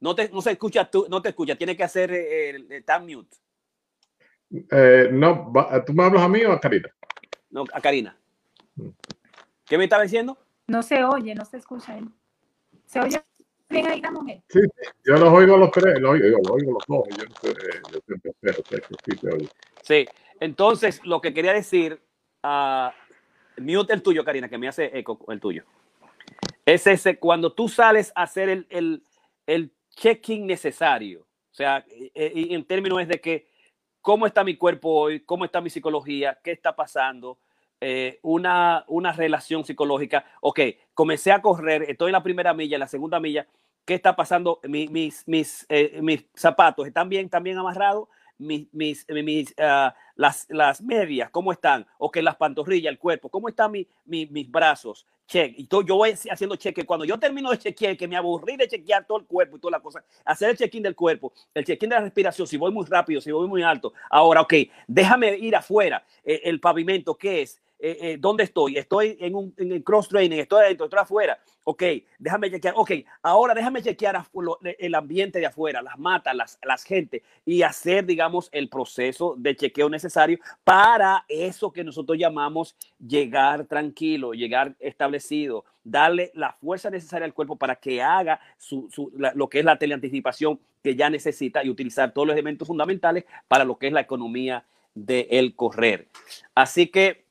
No 0.00 0.14
te, 0.14 0.28
no 0.28 0.40
se 0.40 0.52
escucha, 0.52 0.88
tú, 0.90 1.06
no 1.08 1.20
te 1.20 1.30
escucha, 1.30 1.56
tiene 1.56 1.76
que 1.76 1.84
hacer 1.84 2.12
eh, 2.12 2.50
el, 2.50 2.72
el 2.72 2.84
time 2.84 3.16
mute. 3.16 3.36
Eh, 4.70 5.08
no, 5.12 5.52
¿tú 5.84 5.92
me 5.92 6.04
hablas 6.04 6.22
a 6.22 6.28
mí 6.28 6.42
o 6.44 6.52
a 6.52 6.60
Karina? 6.60 6.88
No, 7.50 7.64
a 7.72 7.80
Karina. 7.80 8.16
¿Qué 9.66 9.76
me 9.76 9.84
estaba 9.84 10.04
diciendo? 10.04 10.38
No 10.66 10.82
se 10.82 11.02
oye, 11.04 11.34
no 11.34 11.44
se 11.44 11.56
escucha 11.58 11.98
él. 11.98 12.08
¿Se 12.86 13.00
oye 13.00 13.22
bien 13.68 13.86
ahí 13.88 14.00
la 14.00 14.10
mujer? 14.10 14.42
Sí, 14.48 14.60
sí 14.60 14.90
yo 15.04 15.14
los 15.14 15.32
oigo 15.32 15.56
a 15.56 15.58
los 15.58 15.70
tres, 15.70 15.98
lo 16.00 16.10
oigo, 16.10 16.26
yo 16.26 16.38
los 16.38 16.50
oigo 16.50 16.72
los 16.72 16.84
dos. 16.86 17.04
Yo, 17.18 17.24
yo 17.92 18.00
siempre 18.06 18.30
espero 18.30 18.62
que 18.62 18.76
sí 19.04 19.18
se 19.18 19.34
oye. 19.34 19.48
Sí, 19.82 20.06
entonces 20.40 21.04
lo 21.04 21.20
que 21.20 21.34
quería 21.34 21.52
decir, 21.52 22.00
uh, 22.44 22.90
mute 23.60 23.92
el 23.92 24.02
tuyo, 24.02 24.24
Karina, 24.24 24.48
que 24.48 24.58
me 24.58 24.68
hace 24.68 24.96
eco 24.96 25.18
el 25.28 25.40
tuyo. 25.40 25.64
Es 26.64 26.86
ese, 26.86 27.18
cuando 27.18 27.52
tú 27.52 27.68
sales 27.68 28.12
a 28.14 28.22
hacer 28.22 28.48
el, 28.48 28.66
el, 28.70 29.02
el 29.46 29.72
checking 29.98 30.46
necesario, 30.46 31.22
o 31.22 31.54
sea, 31.54 31.84
en 32.14 32.64
términos 32.64 33.06
de 33.06 33.20
que 33.20 33.48
cómo 34.00 34.26
está 34.26 34.44
mi 34.44 34.56
cuerpo 34.56 34.90
hoy, 34.90 35.20
cómo 35.20 35.44
está 35.44 35.60
mi 35.60 35.70
psicología, 35.70 36.38
qué 36.42 36.52
está 36.52 36.74
pasando, 36.76 37.38
eh, 37.80 38.18
una, 38.22 38.84
una 38.88 39.12
relación 39.12 39.64
psicológica. 39.64 40.24
Ok, 40.40 40.60
comencé 40.94 41.32
a 41.32 41.42
correr, 41.42 41.82
estoy 41.88 42.08
en 42.08 42.12
la 42.12 42.22
primera 42.22 42.54
milla, 42.54 42.76
en 42.76 42.80
la 42.80 42.88
segunda 42.88 43.20
milla. 43.20 43.46
¿Qué 43.84 43.94
está 43.94 44.14
pasando? 44.14 44.60
Mi, 44.64 44.88
mis, 44.88 45.26
mis, 45.26 45.66
eh, 45.68 45.98
mis 46.02 46.26
zapatos 46.34 46.86
están 46.86 47.08
bien, 47.08 47.26
están 47.26 47.42
bien 47.42 47.58
amarrados. 47.58 48.08
Mis, 48.38 48.72
mis, 48.72 49.04
mis 49.08 49.50
uh, 49.58 49.90
las, 50.14 50.46
las 50.48 50.80
medias, 50.80 51.28
¿cómo 51.30 51.50
están? 51.50 51.86
O 51.98 52.10
que 52.10 52.22
las 52.22 52.36
pantorrillas, 52.36 52.90
el 52.92 52.98
cuerpo, 52.98 53.28
¿cómo 53.28 53.48
están 53.48 53.72
mi, 53.72 53.86
mi, 54.04 54.26
mis 54.26 54.48
brazos? 54.50 55.06
Check. 55.26 55.54
Y 55.58 55.66
todo, 55.66 55.82
yo 55.82 55.96
voy 55.96 56.10
haciendo 56.10 56.56
cheque. 56.56 56.86
Cuando 56.86 57.04
yo 57.04 57.18
termino 57.18 57.50
de 57.50 57.58
chequear, 57.58 57.96
que 57.96 58.08
me 58.08 58.16
aburrí 58.16 58.56
de 58.56 58.66
chequear 58.66 59.06
todo 59.06 59.18
el 59.18 59.26
cuerpo 59.26 59.56
y 59.56 59.60
toda 59.60 59.72
la 59.72 59.80
cosa, 59.80 60.02
hacer 60.24 60.50
el 60.50 60.56
check-in 60.56 60.82
del 60.82 60.96
cuerpo, 60.96 61.32
el 61.52 61.64
check-in 61.64 61.90
de 61.90 61.96
la 61.96 62.02
respiración, 62.02 62.46
si 62.46 62.56
voy 62.56 62.72
muy 62.72 62.86
rápido, 62.86 63.20
si 63.20 63.30
voy 63.30 63.46
muy 63.46 63.62
alto. 63.62 63.92
Ahora, 64.08 64.40
ok, 64.40 64.54
déjame 64.86 65.36
ir 65.36 65.54
afuera. 65.54 66.02
Eh, 66.24 66.40
el 66.44 66.60
pavimento, 66.60 67.14
¿qué 67.14 67.42
es? 67.42 67.60
Eh, 67.80 67.98
eh, 68.00 68.16
¿dónde 68.18 68.42
estoy? 68.42 68.76
Estoy 68.76 69.16
en 69.20 69.36
un 69.36 69.54
en 69.56 69.82
cross 69.82 70.08
training, 70.08 70.38
estoy 70.38 70.64
adentro, 70.64 70.86
estoy 70.86 70.98
afuera. 70.98 71.38
Ok, 71.62 71.82
déjame 72.18 72.50
chequear. 72.50 72.74
Ok, 72.76 72.90
ahora 73.22 73.54
déjame 73.54 73.82
chequear 73.82 74.20
el 74.78 74.94
ambiente 74.94 75.38
de 75.38 75.46
afuera, 75.46 75.80
las 75.80 75.98
matas, 75.98 76.34
las, 76.34 76.58
las 76.62 76.82
gente 76.82 77.22
y 77.44 77.62
hacer, 77.62 78.04
digamos, 78.04 78.48
el 78.52 78.68
proceso 78.68 79.34
de 79.38 79.54
chequeo 79.54 79.88
necesario 79.88 80.38
para 80.64 81.24
eso 81.28 81.72
que 81.72 81.84
nosotros 81.84 82.18
llamamos 82.18 82.74
llegar 82.98 83.66
tranquilo, 83.66 84.32
llegar 84.32 84.74
establecido, 84.80 85.64
darle 85.84 86.32
la 86.34 86.52
fuerza 86.54 86.90
necesaria 86.90 87.26
al 87.26 87.34
cuerpo 87.34 87.56
para 87.56 87.76
que 87.76 88.02
haga 88.02 88.40
su, 88.56 88.88
lo 89.34 89.48
que 89.48 89.60
es 89.60 89.64
la 89.64 89.78
teleanticipación 89.78 90.58
que 90.82 90.96
ya 90.96 91.10
necesita 91.10 91.62
y 91.62 91.70
utilizar 91.70 92.12
todos 92.12 92.26
los 92.26 92.34
elementos 92.34 92.66
fundamentales 92.66 93.24
para 93.46 93.64
lo 93.64 93.78
que 93.78 93.86
es 93.86 93.92
la 93.92 94.00
economía 94.00 94.64
del 94.94 95.26
el 95.30 95.54
correr. 95.54 96.08
Así 96.54 96.88
que 96.88 97.27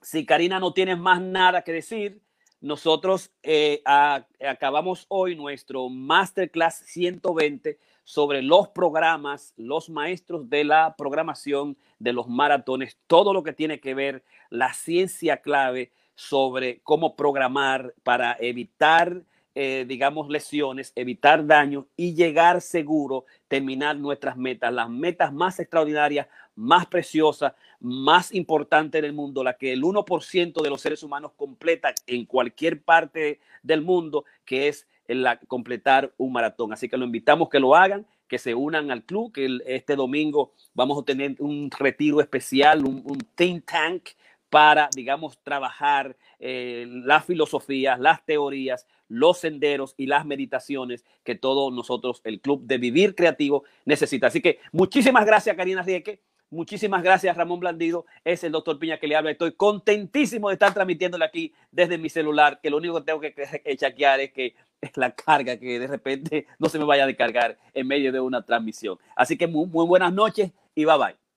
si 0.00 0.24
Karina 0.24 0.60
no 0.60 0.72
tiene 0.72 0.96
más 0.96 1.20
nada 1.20 1.62
que 1.62 1.72
decir, 1.72 2.20
nosotros 2.60 3.30
eh, 3.42 3.82
acabamos 3.84 5.06
hoy 5.08 5.36
nuestro 5.36 5.88
Masterclass 5.88 6.82
120 6.86 7.78
sobre 8.04 8.42
los 8.42 8.68
programas, 8.68 9.52
los 9.56 9.90
maestros 9.90 10.48
de 10.50 10.64
la 10.64 10.96
programación 10.96 11.76
de 11.98 12.12
los 12.12 12.26
maratones, 12.26 12.98
todo 13.06 13.32
lo 13.32 13.42
que 13.42 13.52
tiene 13.52 13.80
que 13.80 13.94
ver 13.94 14.24
la 14.50 14.72
ciencia 14.72 15.36
clave 15.36 15.92
sobre 16.14 16.80
cómo 16.80 17.14
programar 17.14 17.94
para 18.02 18.36
evitar 18.40 19.22
eh, 19.60 19.84
digamos, 19.88 20.28
lesiones, 20.28 20.92
evitar 20.94 21.44
daños 21.44 21.86
y 21.96 22.14
llegar 22.14 22.60
seguro, 22.60 23.24
terminar 23.48 23.96
nuestras 23.96 24.36
metas, 24.36 24.72
las 24.72 24.88
metas 24.88 25.32
más 25.32 25.58
extraordinarias, 25.58 26.28
más 26.58 26.86
preciosas, 26.86 27.52
más 27.78 28.34
importantes 28.34 29.00
del 29.00 29.12
mundo, 29.12 29.44
la 29.44 29.56
que 29.56 29.72
el 29.72 29.82
1% 29.82 30.60
de 30.60 30.70
los 30.70 30.80
seres 30.80 31.04
humanos 31.04 31.30
completa 31.36 31.94
en 32.06 32.26
cualquier 32.26 32.82
parte 32.82 33.38
del 33.62 33.82
mundo, 33.82 34.24
que 34.44 34.66
es 34.66 34.88
la, 35.06 35.38
completar 35.38 36.12
un 36.18 36.32
maratón. 36.32 36.72
Así 36.72 36.88
que 36.88 36.96
lo 36.96 37.04
invitamos 37.04 37.48
que 37.48 37.60
lo 37.60 37.76
hagan, 37.76 38.06
que 38.26 38.38
se 38.38 38.56
unan 38.56 38.90
al 38.90 39.04
club, 39.04 39.32
que 39.32 39.58
este 39.66 39.94
domingo 39.94 40.52
vamos 40.74 41.00
a 41.00 41.04
tener 41.04 41.36
un 41.38 41.70
retiro 41.70 42.20
especial, 42.20 42.84
un, 42.84 43.02
un 43.04 43.18
think 43.36 43.64
tank 43.64 44.08
para, 44.50 44.88
digamos, 44.94 45.38
trabajar 45.42 46.16
eh, 46.40 46.86
las 46.88 47.24
filosofías, 47.24 48.00
las 48.00 48.24
teorías, 48.24 48.86
los 49.08 49.38
senderos 49.38 49.94
y 49.96 50.06
las 50.06 50.26
meditaciones 50.26 51.04
que 51.22 51.34
todos 51.34 51.72
nosotros, 51.72 52.20
el 52.24 52.40
Club 52.40 52.62
de 52.64 52.78
Vivir 52.78 53.14
Creativo, 53.14 53.64
necesita. 53.84 54.26
Así 54.26 54.40
que 54.40 54.58
muchísimas 54.72 55.24
gracias, 55.24 55.56
Karina 55.56 55.82
Rieke. 55.82 56.20
Muchísimas 56.50 57.02
gracias, 57.02 57.36
Ramón 57.36 57.60
Blandido. 57.60 58.06
Es 58.24 58.42
el 58.42 58.52
doctor 58.52 58.78
Piña 58.78 58.98
que 58.98 59.06
le 59.06 59.16
habla. 59.16 59.30
Estoy 59.30 59.52
contentísimo 59.52 60.48
de 60.48 60.54
estar 60.54 60.72
transmitiéndole 60.72 61.24
aquí 61.24 61.52
desde 61.70 61.98
mi 61.98 62.08
celular, 62.08 62.60
que 62.62 62.70
lo 62.70 62.78
único 62.78 62.94
que 62.96 63.04
tengo 63.04 63.20
que 63.20 63.76
chequear 63.76 64.20
es 64.20 64.32
que 64.32 64.54
es 64.80 64.96
la 64.96 65.10
carga, 65.14 65.58
que 65.58 65.78
de 65.78 65.86
repente 65.86 66.46
no 66.58 66.68
se 66.68 66.78
me 66.78 66.84
vaya 66.84 67.04
a 67.04 67.06
descargar 67.06 67.58
en 67.74 67.86
medio 67.86 68.12
de 68.12 68.20
una 68.20 68.42
transmisión. 68.42 68.98
Así 69.14 69.36
que 69.36 69.46
muy 69.46 69.86
buenas 69.86 70.12
noches 70.12 70.52
y 70.74 70.84
bye 70.84 70.96
bye. 70.96 71.27